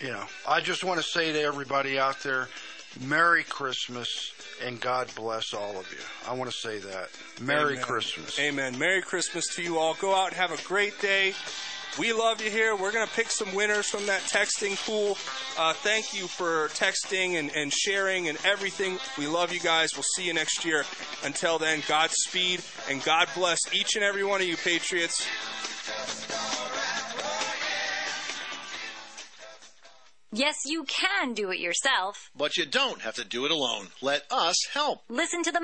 you 0.00 0.08
know, 0.08 0.24
I 0.48 0.60
just 0.62 0.82
want 0.82 0.98
to 0.98 1.06
say 1.06 1.32
to 1.32 1.42
everybody 1.42 1.98
out 1.98 2.22
there, 2.22 2.48
Merry 3.00 3.44
Christmas 3.44 4.32
and 4.64 4.80
God 4.80 5.10
bless 5.14 5.54
all 5.54 5.78
of 5.78 5.90
you. 5.92 5.98
I 6.28 6.34
want 6.34 6.50
to 6.50 6.56
say 6.56 6.78
that. 6.78 7.10
Merry 7.40 7.74
Amen. 7.74 7.84
Christmas. 7.84 8.38
Amen. 8.38 8.78
Merry 8.78 9.02
Christmas 9.02 9.46
to 9.56 9.62
you 9.62 9.78
all. 9.78 9.94
Go 9.94 10.14
out 10.14 10.28
and 10.28 10.36
have 10.36 10.52
a 10.52 10.62
great 10.64 11.00
day. 11.00 11.34
We 11.98 12.12
love 12.12 12.42
you 12.42 12.50
here. 12.50 12.76
We're 12.76 12.92
going 12.92 13.06
to 13.06 13.14
pick 13.14 13.30
some 13.30 13.54
winners 13.54 13.86
from 13.86 14.04
that 14.06 14.20
texting 14.20 14.76
pool. 14.84 15.16
Uh, 15.58 15.72
thank 15.72 16.12
you 16.12 16.26
for 16.26 16.68
texting 16.68 17.38
and, 17.38 17.50
and 17.56 17.72
sharing 17.72 18.28
and 18.28 18.36
everything. 18.44 18.98
We 19.16 19.26
love 19.26 19.50
you 19.50 19.60
guys. 19.60 19.94
We'll 19.94 20.02
see 20.02 20.26
you 20.26 20.34
next 20.34 20.64
year. 20.64 20.84
Until 21.24 21.58
then, 21.58 21.82
Godspeed 21.88 22.60
and 22.90 23.02
God 23.02 23.28
bless 23.34 23.58
each 23.72 23.96
and 23.96 24.04
every 24.04 24.24
one 24.24 24.42
of 24.42 24.46
you, 24.46 24.58
Patriots. 24.58 25.26
Yes, 30.36 30.66
you 30.66 30.84
can 30.84 31.32
do 31.32 31.50
it 31.50 31.60
yourself. 31.60 32.30
But 32.36 32.58
you 32.58 32.66
don't 32.66 33.00
have 33.00 33.14
to 33.14 33.24
do 33.24 33.46
it 33.46 33.50
alone. 33.50 33.86
Let 34.02 34.24
us 34.30 34.56
help. 34.70 35.02
Listen 35.08 35.42
to 35.44 35.50
the 35.50 35.62